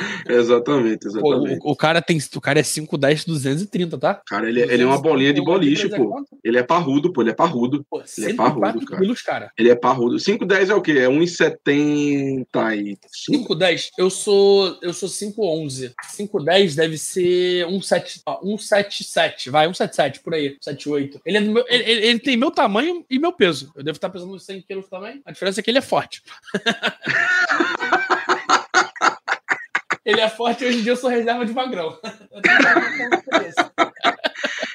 exatamente, 0.28 1.06
exatamente. 1.06 1.58
O, 1.62 1.72
o, 1.72 1.76
cara 1.76 2.00
tem, 2.00 2.18
o 2.34 2.40
cara 2.40 2.58
é 2.58 2.62
5'10, 2.62 3.26
230, 3.26 3.98
tá? 3.98 4.14
Cara, 4.26 4.48
ele, 4.48 4.60
ele 4.60 4.82
é 4.82 4.86
uma 4.86 5.00
bolinha 5.00 5.32
de 5.32 5.42
boliche, 5.42 5.88
pô. 5.88 6.24
Ele 6.42 6.58
é 6.58 6.62
parrudo, 6.62 7.12
pô, 7.12 7.22
ele 7.22 7.30
é 7.30 7.34
parrudo. 7.34 7.84
Pô, 7.88 8.02
ele 8.18 8.32
é 8.32 8.34
parrudo, 8.34 8.84
cara. 8.84 9.00
Quilos, 9.00 9.22
cara. 9.22 9.52
Ele 9.58 9.70
é 9.70 9.74
parrudo. 9.74 10.16
5'10 10.16 10.70
é 10.70 10.74
o 10.74 10.82
quê? 10.82 10.92
É 10.92 11.06
1,70 11.06 12.46
e... 12.76 12.98
5'10, 13.30 13.90
eu 13.98 14.10
sou 14.10 14.78
eu 14.82 14.92
sou 14.92 15.08
5'11. 15.08 15.92
5'10 16.16 16.74
deve 16.74 16.98
ser 16.98 17.66
1,77, 17.66 19.50
vai, 19.50 19.68
1,77 19.68 20.20
por 20.22 20.34
aí, 20.34 20.56
1,78. 20.58 21.20
Ele, 21.24 21.36
é 21.36 21.40
meu, 21.40 21.64
ele, 21.68 21.84
ele, 21.84 22.06
ele, 22.06 22.18
tem 22.18 22.36
meu 22.36 22.50
tamanho 22.50 23.04
e 23.08 23.18
meu 23.18 23.32
peso. 23.32 23.72
Eu 23.74 23.82
devo 23.82 23.96
estar 23.96 24.10
pesando 24.10 24.34
uns 24.34 24.44
100 24.44 24.62
quilos 24.62 24.88
também. 24.88 25.20
A 25.24 25.32
diferença 25.32 25.60
é 25.60 25.62
que 25.62 25.70
ele 25.70 25.78
é 25.78 25.82
forte. 25.82 26.22
Ele 30.10 30.20
é 30.20 30.28
forte 30.28 30.64
hoje 30.64 30.80
em 30.80 30.82
dia 30.82 30.90
eu 30.90 30.96
sou 30.96 31.08
reserva 31.08 31.46
de 31.46 31.52
magrão. 31.52 31.96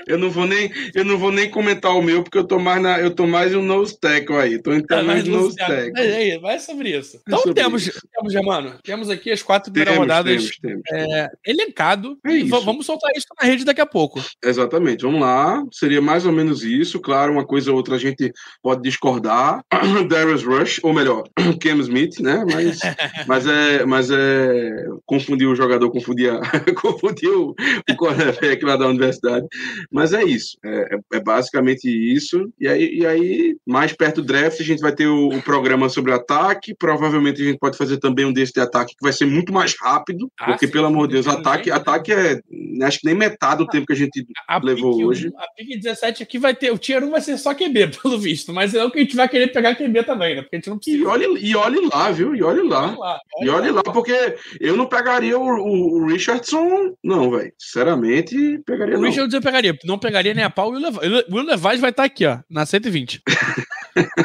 Eu 0.08 0.18
não 0.18 0.30
vou 0.30 0.46
nem, 0.46 0.72
eu 0.94 1.04
não 1.04 1.18
vou 1.18 1.32
nem 1.32 1.50
comentar 1.50 1.96
o 1.96 2.02
meu, 2.02 2.24
porque 2.24 2.38
eu 2.38 2.44
tô 2.44 2.60
mais, 2.60 2.82
na, 2.82 3.00
eu 3.00 3.10
tô 3.10 3.26
mais 3.26 3.56
um 3.56 3.62
nose 3.62 4.00
tackle 4.00 4.36
aí. 4.36 4.62
Tô 4.62 4.72
entrando 4.72 5.12
é, 5.12 5.24
no 5.24 5.42
nose 5.42 5.56
tackle. 5.56 5.94
É, 5.98 6.40
vai 6.40 6.60
sobre 6.60 6.96
isso. 6.96 7.20
Então 7.28 7.40
sobre 7.40 7.56
temos, 7.56 7.88
isso. 7.88 8.02
temos, 8.14 8.32
Germano, 8.32 8.76
temos 8.84 9.10
aqui 9.10 9.32
as 9.32 9.42
quatro 9.42 9.72
primeiras 9.72 9.96
temos, 9.96 10.08
rodadas 10.08 10.58
temos, 10.58 10.84
temos, 10.92 11.12
é, 11.14 11.30
elencado. 11.46 12.18
É 12.24 12.44
vamos 12.44 12.86
soltar 12.86 13.12
isso 13.16 13.26
na 13.42 13.48
rede 13.48 13.66
daqui 13.66 13.82
a 13.82 13.86
pouco. 13.86 14.24
Exatamente, 14.44 15.04
vamos 15.04 15.22
lá. 15.22 15.64
Seria 15.72 16.02
mais 16.02 16.26
ou 16.26 16.32
menos 16.32 16.64
isso. 16.64 17.00
Claro, 17.00 17.32
uma 17.34 17.46
coisa 17.46 17.72
ou 17.72 17.78
outra 17.78 17.96
a 17.96 18.00
gente 18.00 18.32
pode 18.62 18.82
discordar. 18.84 19.64
Darius 20.08 20.44
Rush, 20.44 20.80
ou 20.84 20.94
melhor, 20.94 21.24
Cam 21.60 21.80
Smith, 21.80 22.20
né? 22.20 22.44
Mas, 22.46 22.80
mas 23.28 23.48
é, 23.48 23.86
mas 23.86 24.12
é 24.12 24.86
confundir 25.06 25.48
o 25.48 25.56
jogador, 25.56 25.90
confundir, 25.90 26.32
a, 26.32 26.42
confundir 26.76 27.30
o, 27.30 27.56
o 27.90 27.96
cornerback 27.96 28.64
lá 28.64 28.76
da 28.78 28.88
universidade. 28.88 29.48
Mas 29.91 30.14
é 30.14 30.23
isso, 30.23 30.57
é, 30.64 30.95
é, 30.95 31.18
é 31.18 31.19
basicamente 31.19 31.86
isso. 31.88 32.52
E 32.60 32.68
aí, 32.68 32.99
e 32.99 33.06
aí, 33.06 33.57
mais 33.65 33.94
perto 33.94 34.22
do 34.22 34.27
draft, 34.27 34.60
a 34.60 34.64
gente 34.64 34.82
vai 34.82 34.94
ter 34.94 35.07
o, 35.07 35.30
o, 35.30 35.41
programa 35.41 35.90
sobre 35.90 36.11
ataque. 36.11 36.76
Provavelmente 36.77 37.41
a 37.41 37.45
gente 37.45 37.60
pode 37.60 37.77
fazer 37.77 37.98
também 37.98 38.26
um 38.26 38.34
desse 38.34 38.53
de 38.53 38.61
ataque 38.61 38.95
que 38.95 39.03
vai 39.03 39.14
ser 39.14 39.26
muito 39.26 39.52
mais 39.52 39.76
rápido, 39.80 40.32
ah, 40.40 40.45
porque, 40.45 40.65
sim, 40.65 40.72
pelo 40.72 40.88
amor 40.88 41.07
de 41.07 41.14
Deus, 41.14 41.27
ataque, 41.27 41.72
ataque 41.72 42.14
é 42.14 42.41
acho 42.84 42.99
que 42.99 43.06
nem 43.06 43.15
metade 43.15 43.64
do 43.64 43.68
tempo 43.68 43.86
que 43.86 43.94
a 43.94 43.95
gente 43.95 44.26
a 44.48 44.60
levou 44.64 45.03
hoje. 45.03 45.32
A 45.38 45.48
PIC 45.56 45.80
17 45.80 46.23
aqui 46.23 46.38
vai 46.38 46.56
ter, 46.56 46.72
o 46.72 46.77
Tier 46.77 47.03
1 47.03 47.10
vai 47.10 47.22
ser 47.22 47.38
só 47.38 47.53
QB, 47.53 47.91
pelo 48.02 48.18
visto, 48.18 48.53
mas 48.53 48.73
é 48.73 48.84
o 48.84 48.91
que 48.91 48.99
a 48.99 49.02
gente 49.02 49.15
vai 49.15 49.27
querer 49.27 49.48
pegar 49.48 49.76
QB 49.76 50.03
também, 50.03 50.36
né? 50.36 50.41
Porque 50.41 50.56
a 50.56 50.60
gente 50.60 50.69
não 50.69 50.77
precisa. 50.77 50.98
E 50.98 51.06
olhe, 51.06 51.26
e 51.40 51.56
olhe 51.56 51.90
lá, 51.90 52.11
viu? 52.11 52.36
E 52.36 52.44
olhe 52.44 52.61
lá. 52.61 52.88
Olhe 52.88 52.98
lá 52.98 53.19
olhe 53.38 53.48
e 53.48 53.49
olhe 53.49 53.72
lá, 53.72 53.84
lá, 53.86 53.94
porque 53.94 54.36
eu 54.60 54.76
não 54.76 54.86
pegaria 54.86 55.38
o, 55.38 55.44
o, 55.44 56.02
o 56.02 56.07
Richardson, 56.07 56.95
não, 57.03 57.32
velho. 57.32 57.53
Sinceramente, 57.57 58.60
pegaria 58.65 58.98
o 58.98 59.02
não. 59.02 59.07
Richardson 59.07 59.41
pegaria 59.45 59.77
não 59.84 59.99
pegaria 59.99 60.34
nem 60.34 60.43
a 60.43 60.49
pau. 60.49 60.69
O 60.69 60.73
Will 60.73 61.45
Levis 61.45 61.80
vai 61.80 61.89
estar 61.89 62.03
aqui, 62.03 62.26
ó, 62.26 62.39
na 62.49 62.65
120. 62.65 63.22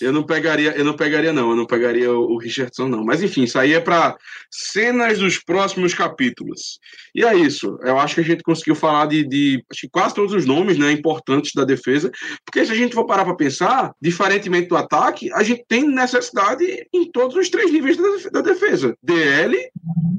eu 0.00 0.12
não 0.12 0.22
pegaria, 0.22 0.72
eu 0.76 0.84
não 0.84 0.94
pegaria 0.94 1.32
não, 1.32 1.50
eu 1.50 1.56
não 1.56 1.66
pegaria 1.66 2.12
o, 2.12 2.36
Richardson 2.36 2.88
não. 2.88 3.04
Mas 3.04 3.22
enfim, 3.22 3.44
isso 3.44 3.58
aí 3.58 3.72
é 3.72 3.80
para 3.80 4.16
cenas 4.50 5.18
dos 5.18 5.38
próximos 5.38 5.94
capítulos. 5.94 6.78
E 7.14 7.24
é 7.24 7.34
isso. 7.34 7.78
Eu 7.82 7.98
acho 7.98 8.16
que 8.16 8.20
a 8.20 8.24
gente 8.24 8.42
conseguiu 8.42 8.74
falar 8.74 9.06
de, 9.06 9.24
de 9.24 9.64
quase 9.90 10.14
todos 10.14 10.32
os 10.32 10.46
nomes, 10.46 10.78
né, 10.78 10.92
importantes 10.92 11.52
da 11.54 11.64
defesa, 11.64 12.10
porque 12.44 12.64
se 12.64 12.72
a 12.72 12.74
gente 12.74 12.94
for 12.94 13.06
parar 13.06 13.24
para 13.24 13.36
pensar, 13.36 13.92
diferentemente 14.00 14.68
do 14.68 14.76
ataque, 14.76 15.32
a 15.32 15.42
gente 15.42 15.64
tem 15.68 15.88
necessidade 15.88 16.86
em 16.92 17.10
todos 17.10 17.36
os 17.36 17.48
três 17.48 17.72
níveis 17.72 17.96
da, 18.30 18.40
defesa. 18.40 18.96
DL, 19.02 19.56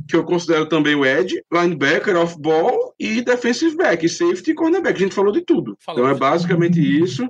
que 0.07 0.15
eu 0.15 0.23
considero 0.23 0.67
também 0.67 0.95
o 0.95 1.05
edge, 1.05 1.43
linebacker, 1.51 2.15
off-ball 2.15 2.93
e 2.99 3.21
defensive 3.21 3.75
back, 3.75 4.07
safety 4.07 4.51
e 4.51 4.53
cornerback. 4.53 4.95
A 4.95 4.99
gente 4.99 5.15
falou 5.15 5.31
de 5.31 5.41
tudo. 5.41 5.77
Falou. 5.79 6.01
Então 6.01 6.11
é 6.11 6.17
basicamente 6.17 6.79
isso. 6.79 7.27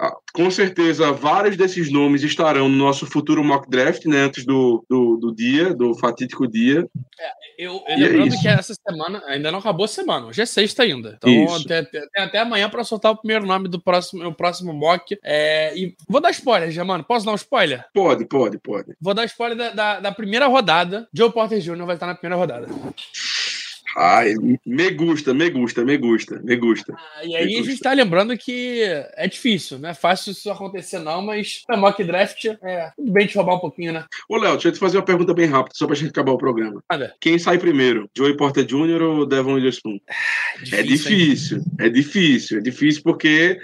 Ah, 0.00 0.12
com 0.32 0.50
certeza, 0.50 1.12
vários 1.12 1.56
desses 1.56 1.90
nomes 1.90 2.24
estarão 2.24 2.68
no 2.68 2.76
nosso 2.76 3.06
futuro 3.06 3.44
mock 3.44 3.70
draft, 3.70 4.04
né, 4.06 4.22
antes 4.22 4.44
do, 4.44 4.84
do, 4.90 5.16
do 5.16 5.34
dia, 5.34 5.72
do 5.72 5.94
fatídico 5.94 6.48
dia. 6.48 6.84
É, 7.18 7.30
eu, 7.58 7.80
eu 7.86 7.98
lembrando 7.98 8.34
é 8.34 8.38
que 8.38 8.48
essa 8.48 8.74
semana 8.74 9.22
ainda 9.26 9.52
não 9.52 9.60
acabou 9.60 9.84
a 9.84 9.88
semana, 9.88 10.26
hoje 10.26 10.42
é 10.42 10.46
sexta 10.46 10.82
ainda. 10.82 11.16
Então 11.16 11.62
tem, 11.62 11.84
tem, 11.84 12.02
até 12.16 12.40
amanhã 12.40 12.68
para 12.68 12.82
soltar 12.82 13.12
o 13.12 13.16
primeiro 13.16 13.46
nome 13.46 13.68
do 13.68 13.80
próximo, 13.80 14.26
o 14.26 14.34
próximo 14.34 14.72
mock. 14.72 15.16
É, 15.22 15.76
e 15.76 15.94
vou 16.08 16.20
dar 16.20 16.30
spoiler, 16.32 16.70
já, 16.72 16.84
mano. 16.84 17.04
Posso 17.04 17.24
dar 17.24 17.32
um 17.32 17.36
spoiler? 17.36 17.84
Pode, 17.94 18.26
pode, 18.26 18.58
pode. 18.58 18.96
Vou 19.00 19.14
dar 19.14 19.24
spoiler 19.26 19.56
da, 19.56 19.70
da, 19.70 20.00
da 20.00 20.12
primeira 20.12 20.48
rodada. 20.48 21.08
Joe 21.12 21.30
Porter 21.30 21.60
Jr. 21.60 21.84
vai 21.84 21.94
estar 21.94 22.06
na 22.06 22.14
primeira 22.14 22.36
rodada. 22.36 22.66
Ai, 23.96 24.34
me 24.66 24.90
gusta, 24.90 25.32
me 25.32 25.48
gusta, 25.50 25.84
me 25.84 25.96
gusta, 25.96 26.40
me 26.42 26.56
gusta. 26.56 26.94
Ah, 26.96 27.24
e 27.24 27.36
aí 27.36 27.58
a 27.58 27.62
gente 27.62 27.80
tá 27.80 27.92
lembrando 27.92 28.36
que 28.36 28.82
é 29.16 29.28
difícil, 29.28 29.78
não 29.78 29.88
é 29.88 29.94
fácil 29.94 30.32
isso 30.32 30.50
acontecer 30.50 30.98
não, 30.98 31.22
mas 31.22 31.62
na 31.68 31.76
mock 31.76 32.02
draft 32.02 32.44
é 32.44 32.90
tudo 32.96 33.12
bem 33.12 33.26
te 33.26 33.36
roubar 33.36 33.56
um 33.56 33.60
pouquinho, 33.60 33.92
né? 33.92 34.04
Ô, 34.28 34.36
Léo, 34.36 34.52
deixa 34.52 34.68
eu 34.68 34.72
te 34.72 34.78
fazer 34.78 34.98
uma 34.98 35.04
pergunta 35.04 35.32
bem 35.32 35.46
rápida, 35.46 35.74
só 35.76 35.86
pra 35.86 35.94
gente 35.94 36.10
acabar 36.10 36.32
o 36.32 36.38
programa. 36.38 36.82
Nada. 36.90 37.14
Quem 37.20 37.38
sai 37.38 37.58
primeiro, 37.58 38.10
Joey 38.16 38.36
Porter 38.36 38.64
Jr. 38.64 39.02
ou 39.02 39.26
Devon 39.26 39.54
Witherspoon? 39.54 40.00
Ah, 40.10 40.14
é 40.72 40.82
difícil, 40.82 41.62
é 41.78 41.88
difícil, 41.88 42.58
é 42.58 42.60
difícil 42.60 43.02
porque 43.02 43.60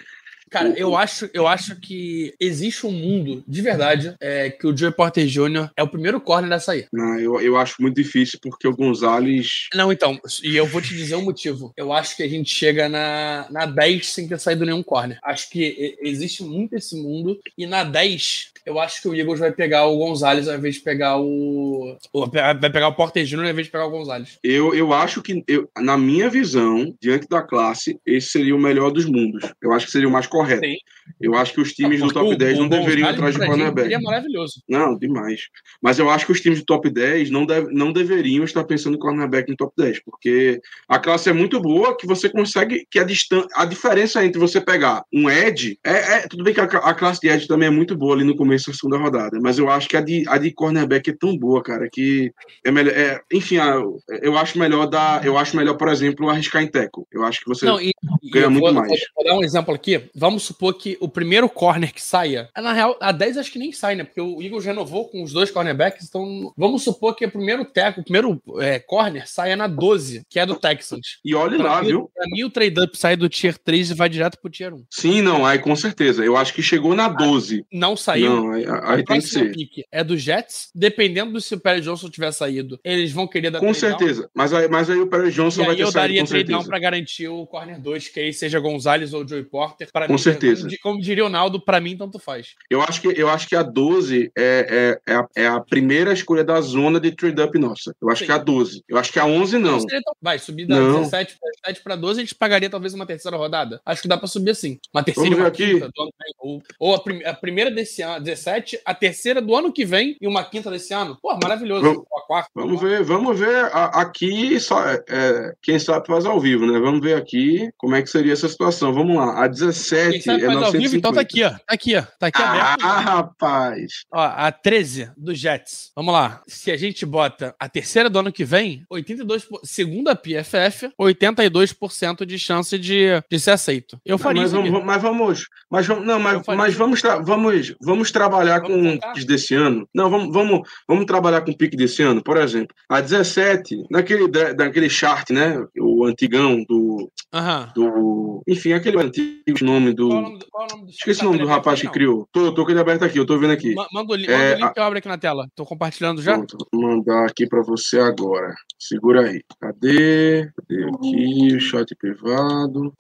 Cara, 0.51 0.75
eu 0.77 0.97
acho, 0.97 1.31
eu 1.33 1.47
acho 1.47 1.77
que 1.77 2.35
existe 2.41 2.85
um 2.85 2.91
mundo, 2.91 3.45
de 3.47 3.63
verdade, 3.63 4.15
é, 4.21 4.51
que 4.51 4.67
o 4.67 4.77
Joey 4.77 4.93
Porter 4.93 5.25
Jr. 5.25 5.71
é 5.77 5.83
o 5.83 5.89
primeiro 5.89 6.21
corner 6.21 6.53
a 6.53 6.59
sair. 6.59 6.89
Não, 6.93 7.19
eu, 7.19 7.41
eu 7.41 7.57
acho 7.57 7.81
muito 7.81 7.95
difícil, 7.95 8.39
porque 8.43 8.67
o 8.67 8.75
Gonzalez. 8.75 9.69
Não, 9.73 9.93
então, 9.93 10.19
e 10.43 10.57
eu 10.57 10.67
vou 10.67 10.83
te 10.83 10.89
dizer 10.89 11.15
o 11.15 11.21
um 11.21 11.25
motivo. 11.25 11.73
Eu 11.77 11.93
acho 11.93 12.17
que 12.17 12.25
a 12.25 12.29
gente 12.29 12.53
chega 12.53 12.89
na, 12.89 13.47
na 13.49 13.65
10 13.65 14.13
sem 14.13 14.27
ter 14.27 14.41
saído 14.41 14.67
nenhum 14.67 14.83
corner. 14.83 15.21
Acho 15.23 15.49
que 15.49 15.97
existe 16.03 16.43
muito 16.43 16.75
esse 16.75 16.97
mundo, 16.97 17.39
e 17.57 17.65
na 17.65 17.85
10, 17.85 18.53
eu 18.67 18.81
acho 18.81 19.01
que 19.01 19.09
o 19.09 19.15
Eagles 19.15 19.39
vai 19.39 19.53
pegar 19.53 19.87
o 19.87 19.97
Gonzalez 19.99 20.49
ao 20.49 20.57
invés 20.57 20.75
de 20.75 20.81
pegar 20.81 21.19
o. 21.19 21.97
Vai 22.33 22.71
pegar 22.71 22.89
o 22.89 22.95
Porter 22.95 23.25
Jr. 23.25 23.45
ao 23.45 23.51
invés 23.51 23.67
de 23.67 23.73
pegar 23.73 23.87
o 23.87 23.91
Gonzalez. 23.91 24.39
Eu, 24.43 24.75
eu 24.75 24.93
acho 24.93 25.23
que, 25.23 25.45
eu, 25.47 25.71
na 25.79 25.97
minha 25.97 26.29
visão, 26.29 26.93
diante 27.01 27.29
da 27.29 27.41
classe, 27.41 28.01
esse 28.05 28.29
seria 28.29 28.55
o 28.55 28.61
melhor 28.61 28.91
dos 28.91 29.05
mundos. 29.05 29.49
Eu 29.63 29.73
acho 29.73 29.87
que 29.87 29.93
seria 29.93 30.09
o 30.09 30.13
mais 30.13 30.27
correto 30.27 30.40
correto. 30.43 30.65
Sim. 30.67 30.77
Eu 31.21 31.35
acho 31.35 31.53
que 31.55 31.61
os 31.61 31.73
times 31.73 32.01
Não, 32.01 32.07
do 32.09 32.15
top 32.15 32.35
o- 32.35 32.37
10 32.37 32.59
o 32.59 32.63
não 32.63 32.69
deveriam 32.69 33.09
atrás 33.09 33.35
de 33.35 33.45
cornerback. 33.45 33.83
Seria 33.89 34.01
maravilhoso. 34.01 34.63
Não, 34.69 34.97
demais. 34.97 35.49
Mas 35.83 35.99
eu 35.99 36.09
acho 36.09 36.25
que 36.27 36.33
os 36.33 36.41
times 36.41 36.61
do 36.61 36.65
top 36.65 36.89
10 36.89 37.31
não, 37.31 37.45
deve, 37.45 37.73
não 37.73 37.93
deveriam 37.93 38.45
estar 38.45 38.63
pensando 38.65 38.95
em 38.97 38.99
cornerback 38.99 39.49
no 39.51 39.57
top 39.57 39.73
10, 39.77 40.01
porque 40.05 40.61
a 40.89 40.99
classe 40.99 41.29
é 41.29 41.33
muito 41.33 41.61
boa 41.61 41.97
que 41.97 42.07
você 42.07 42.29
consegue. 42.29 42.87
que 42.91 42.99
a, 42.99 43.05
distan 43.05 43.45
a 43.55 43.65
diferença 43.65 44.25
entre 44.25 44.39
você 44.39 44.61
pegar 44.61 45.05
um 45.13 45.29
Edge. 45.29 45.79
É, 45.85 45.91
é- 46.19 46.29
tudo 46.29 46.45
bem 46.45 46.55
que 46.55 46.61
a, 46.61 46.65
a 46.65 46.95
classe 46.95 47.21
de 47.21 47.29
Edge 47.29 47.49
também 47.49 47.67
é 47.69 47.71
muito 47.71 47.97
boa 47.97 48.15
ali 48.15 48.25
no 48.25 48.37
começo 48.37 48.71
da 48.71 48.77
segunda 48.77 48.97
rodada, 48.99 49.39
mas 49.43 49.59
eu 49.59 49.69
acho 49.69 49.89
que 49.89 49.97
a 49.97 50.01
de, 50.01 50.25
a 50.29 50.39
de 50.39 50.53
cornerback 50.53 51.11
é 51.11 51.17
tão 51.19 51.37
boa, 51.37 51.63
cara, 51.63 51.89
que 51.91 52.31
é 52.65 52.71
melhor. 52.71 52.93
é- 52.97 53.21
enfim, 53.33 53.59
a- 53.59 53.83
eu 54.23 54.37
acho 54.39 54.59
melhor 54.59 54.87
dar. 54.87 55.25
Eu 55.27 55.37
acho 55.37 55.57
melhor, 55.57 55.75
por 55.77 55.89
exemplo, 55.89 56.29
arriscar 56.31 56.63
em 56.63 56.69
tackle. 56.69 57.05
Eu 57.11 57.25
acho 57.25 57.41
que 57.41 57.49
você. 57.49 57.67
Não, 57.67 57.81
e, 57.81 57.93
e 58.23 58.31
ganha 58.31 58.47
eu 58.47 58.51
muito 58.51 58.65
vou, 58.65 58.73
mais. 58.75 58.89
Vou, 58.89 58.99
vou 59.17 59.25
dar 59.25 59.39
um 59.39 59.43
exemplo 59.43 59.75
aqui. 59.75 60.03
Vamos 60.15 60.30
supor 60.39 60.75
que 60.75 60.97
o 61.01 61.09
primeiro 61.09 61.49
corner 61.49 61.93
que 61.93 62.03
saia. 62.03 62.49
é, 62.57 62.61
Na 62.61 62.73
real, 62.73 62.97
a 63.01 63.13
10 63.13 63.39
acho 63.39 63.51
que 63.53 63.59
nem 63.59 63.73
sai, 63.73 63.95
né? 63.95 64.05
Porque 64.05 64.21
o 64.21 64.43
Eagles 64.43 64.65
renovou 64.65 65.09
com 65.09 65.23
os 65.23 65.33
dois 65.33 65.51
cornerbacks. 65.51 66.07
Então, 66.09 66.53
vamos 66.57 66.83
supor 66.85 67.15
que 67.17 67.25
o 67.25 67.31
primeiro 67.31 67.65
teco, 67.65 68.01
o 68.01 68.05
primeiro 68.05 68.41
é, 68.61 68.79
corner 68.79 69.29
saia 69.29 69.57
na 69.57 69.67
12, 69.67 70.23
que 70.29 70.39
é 70.39 70.47
do 70.47 70.55
Texans. 70.55 71.19
E 71.25 71.35
olhe 71.35 71.57
Pra 71.57 71.75
lá, 71.75 71.81
mim, 71.83 71.89
viu? 71.89 72.11
Pra 72.15 72.27
mim, 72.31 72.45
o 72.45 72.51
trade-up 72.51 72.97
sai 72.97 73.17
do 73.17 73.29
tier 73.29 73.57
3 73.59 73.91
e 73.91 73.95
vai 73.95 74.09
direto 74.09 74.39
pro 74.41 74.51
tier 74.51 74.73
1. 74.75 74.85
Sim, 74.91 75.23
não, 75.23 75.45
aí 75.47 75.59
com 75.59 75.75
certeza. 75.75 76.25
Eu 76.25 76.37
acho 76.37 76.53
que 76.55 76.63
chegou 76.63 76.95
na 76.95 77.09
12. 77.09 77.65
Não 77.73 77.97
saiu. 77.97 78.31
Não, 78.35 78.53
aí, 78.53 78.65
aí 78.85 79.05
tem 79.05 79.21
que 79.21 79.27
ser. 79.27 79.53
pick 79.53 79.85
é 79.91 80.05
do 80.05 80.17
Jets. 80.17 80.71
Dependendo 80.75 81.33
do 81.33 81.41
se 81.41 81.55
o 81.55 81.61
Perry 81.61 81.81
Johnson 81.81 82.09
tiver 82.09 82.33
saído, 82.33 82.79
eles 82.85 83.13
vão 83.13 83.27
querer 83.27 83.51
dar 83.51 83.59
Com 83.61 83.67
down. 83.67 83.75
certeza. 83.75 84.29
Mas 84.35 84.53
aí, 84.53 84.69
mas 84.69 84.89
aí 84.91 84.99
o 84.99 85.07
Perry 85.07 85.31
Johnson 85.31 85.63
E 85.63 85.67
vai 85.67 85.77
ter 85.77 85.83
eu 85.83 85.87
saído 85.87 86.01
daria 86.01 86.21
com 86.23 86.27
trade 86.27 86.45
down 86.45 86.61
certeza. 86.61 86.69
pra 86.71 86.79
garantir 86.79 87.29
o 87.29 87.47
corner 87.47 87.81
2, 87.81 88.09
que 88.09 88.21
aí 88.21 88.33
seja 88.33 88.59
Gonzalez 88.61 89.13
ou 89.13 89.27
Joey 89.27 89.45
Porter. 89.45 89.89
Pra 89.93 90.07
Com 90.07 90.13
mim, 90.15 90.19
certeza. 90.21 90.63
Como, 90.69 90.79
como 90.95 91.01
diria 91.01 91.25
o 91.25 91.29
Naldo, 91.29 91.61
pra 91.65 91.81
mim 91.81 91.97
tanto 91.97 92.19
faz. 92.19 92.55
Eu 92.71 92.83
acho 92.83 93.01
que, 93.01 93.09
eu 93.09 93.29
acho 93.29 93.49
que 93.49 93.57
a 93.57 93.63
12 93.63 94.31
é, 94.37 94.99
é, 95.07 95.13
é, 95.13 95.17
a, 95.17 95.27
é 95.37 95.47
a 95.47 95.61
primeira 95.61 96.13
escolha 96.13 96.45
da 96.45 96.61
zona 96.61 97.01
de 97.01 97.11
trade-up 97.13 97.59
nossa. 97.59 97.95
Eu 98.01 98.11
acho 98.11 98.21
Sim. 98.21 98.27
que 98.27 98.33
é 98.33 98.35
a 98.35 98.39
12. 98.39 98.85
Eu 98.89 98.99
acho 98.99 99.13
que 99.13 99.19
a 99.19 99.25
11 99.27 99.59
não. 99.59 99.79
Vai, 100.21 100.39
subir 100.39 100.67
da 100.67 100.77
Não. 100.79 101.01
17 101.01 101.37
pra 101.39 101.51
17 101.65 101.83
pra 101.85 101.97
12, 101.97 102.21
a 102.21 102.23
gente 102.25 102.35
pagaria 102.35 102.71
talvez 102.71 102.95
uma 102.95 103.07
terceira 103.07 103.37
rodada. 103.37 103.81
Acho 103.85 104.03
que 104.03 104.09
dá 104.09 104.17
pra 104.17 104.27
subir 104.27 104.51
assim. 104.51 104.79
Uma 104.95 105.03
terceira 105.03 105.37
uma 105.37 105.47
aqui. 105.47 105.67
quinta 105.75 105.89
do 105.95 106.03
ano 106.03 106.11
que 106.13 106.25
vem. 106.25 106.35
Ou, 106.39 106.63
ou 106.79 106.95
a, 106.95 106.99
prim- 107.03 107.25
a 107.25 107.35
primeira 107.35 107.71
desse 107.71 108.03
ano, 108.03 108.23
17, 108.25 108.81
a 108.85 108.95
terceira 108.95 109.41
do 109.41 109.55
ano 109.55 109.73
que 109.73 109.85
vem 109.85 110.17
e 110.21 110.27
uma 110.27 110.45
quinta 110.45 110.71
desse 110.71 110.93
ano. 110.95 111.17
Pô, 111.23 111.37
maravilhoso. 111.43 111.83
Vamos- 111.83 112.05
a 112.17 112.21
quarta. 112.27 112.51
Vamos 112.55 112.81
ver, 112.81 113.03
vamos 113.03 113.39
ver 113.39 113.57
a- 113.73 114.01
aqui, 114.01 114.59
só, 114.61 114.85
é, 114.87 115.03
é, 115.09 115.53
quem 115.63 115.79
sabe 115.79 116.07
faz 116.07 116.25
ao 116.27 116.41
vivo, 116.41 116.67
né? 116.67 116.79
Vamos 116.79 117.01
ver 117.01 117.15
aqui 117.15 117.71
como 117.77 117.95
é 117.95 118.03
que 118.03 118.09
seria 118.11 118.33
essa 118.33 118.49
situação. 118.49 118.93
Vamos 118.93 119.17
lá. 119.17 119.45
A 119.45 119.47
17 119.49 120.10
Quem 120.13 120.21
sabe 120.21 120.43
é 120.45 120.47
ao 120.47 120.73
vivo, 120.73 120.97
então 120.97 121.13
tá 121.13 121.21
950. 121.21 121.21
aqui, 121.21 121.45
ó. 121.45 121.51
Tá 121.51 121.75
aqui, 121.75 121.97
ó. 121.97 122.03
Tá 122.19 122.27
aqui 122.29 122.43
aberto. 122.43 122.85
Ah, 122.85 123.01
rapaz. 123.01 123.93
Ó, 124.13 124.21
a 124.21 124.51
13 124.53 125.11
do 125.17 125.35
Jets. 125.35 125.91
Vamos 125.95 126.13
lá. 126.13 126.43
Se 126.47 126.71
a 126.71 126.77
gente 126.77 127.05
bota 127.07 127.55
a 127.59 127.69
terceira 127.69 128.09
do 128.11 128.19
ano 128.19 128.33
que 128.33 128.45
vem, 128.45 128.85
82%, 128.93 129.47
segundo 129.65 130.09
a 130.09 130.17
PFF, 130.17 130.91
82% 131.01 132.25
de 132.25 132.39
chance 132.39 132.79
de, 132.79 133.23
de 133.31 133.39
ser 133.41 133.53
aceito. 133.53 133.99
Eu 134.05 134.19
faria 134.19 134.43
mas, 134.43 134.53
isso. 134.53 134.63
vamos, 134.63 134.85
mas 134.85 135.03
vamos, 135.03 135.47
mas 135.71 135.87
vamos, 135.87 136.07
não, 136.07 136.19
mas, 136.19 136.43
mas 136.47 136.75
vamos, 136.75 137.01
tra- 137.03 137.19
vamos, 137.19 137.75
vamos 137.81 138.11
trabalhar 138.11 138.61
Vamos 138.61 138.77
com 138.77 138.93
focar? 138.93 139.13
piques 139.13 139.25
desse 139.25 139.55
ano. 139.55 139.89
Não, 139.95 140.11
vamos, 140.11 140.33
vamos, 140.33 140.69
vamos 140.87 141.05
trabalhar 141.07 141.41
com 141.43 141.51
o 141.51 141.57
pique 141.57 141.77
desse 141.77 142.03
ano. 142.03 142.23
Por 142.23 142.37
exemplo, 142.37 142.75
a 142.89 143.01
17, 143.01 143.85
naquele, 143.91 144.29
daquele 144.29 144.89
chart, 144.89 145.31
né? 145.31 145.57
O 145.79 145.90
antigão 146.05 146.63
do, 146.65 147.11
Aham. 147.33 147.73
do, 147.75 148.43
enfim, 148.49 148.73
aquele 148.73 148.99
antigo 148.99 149.65
nome 149.65 149.93
do, 149.93 150.09
Qual 150.09 150.19
o 150.19 150.23
nome 150.23 150.39
do, 150.39 150.47
qual 150.51 150.67
o 150.67 150.71
nome 150.71 150.85
do 150.87 150.91
esqueci 150.91 151.21
o 151.23 151.25
nome 151.25 151.39
do 151.39 151.47
rapaz 151.47 151.81
aí, 151.81 151.87
que 151.87 151.93
criou. 151.93 152.29
Tô, 152.33 152.53
tô 152.53 152.65
com 152.65 152.71
ele 152.71 152.81
aberto 152.81 153.03
aqui, 153.05 153.19
eu 153.19 153.27
tô 153.27 153.39
vendo 153.39 153.53
aqui. 153.53 153.75
Ma- 153.75 153.87
Manda 153.93 154.13
o, 154.13 154.17
li- 154.17 154.27
É, 154.27 154.37
manda 154.37 154.55
o 154.55 154.59
link 154.59 154.65
a- 154.65 154.73
que 154.73 154.81
eu 154.81 154.85
abro 154.85 154.99
aqui 154.99 155.09
na 155.09 155.19
tela. 155.19 155.47
Tô 155.55 155.65
compartilhando 155.65 156.21
já? 156.23 156.35
Pronto, 156.37 156.57
vou 156.73 156.83
mandar 156.83 157.27
aqui 157.27 157.47
para 157.47 157.63
você 157.63 157.99
agora. 157.99 158.55
Segura 158.79 159.23
aí. 159.29 159.43
Cadê? 159.61 160.51
Cadê 160.57 160.85
aqui? 160.85 161.57
O 161.57 161.61
chat 161.61 161.95
privado. 161.97 162.95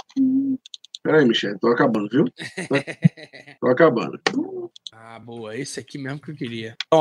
Peraí, 1.03 1.25
Michel, 1.25 1.59
tô 1.59 1.69
acabando, 1.69 2.09
viu? 2.11 2.25
Tô 3.59 3.69
acabando. 3.69 4.21
Ah, 4.93 5.19
boa. 5.19 5.57
Esse 5.57 5.81
aqui 5.81 5.97
mesmo 5.97 6.21
que 6.21 6.31
eu 6.31 6.35
queria. 6.37 6.77
Então, 6.87 6.99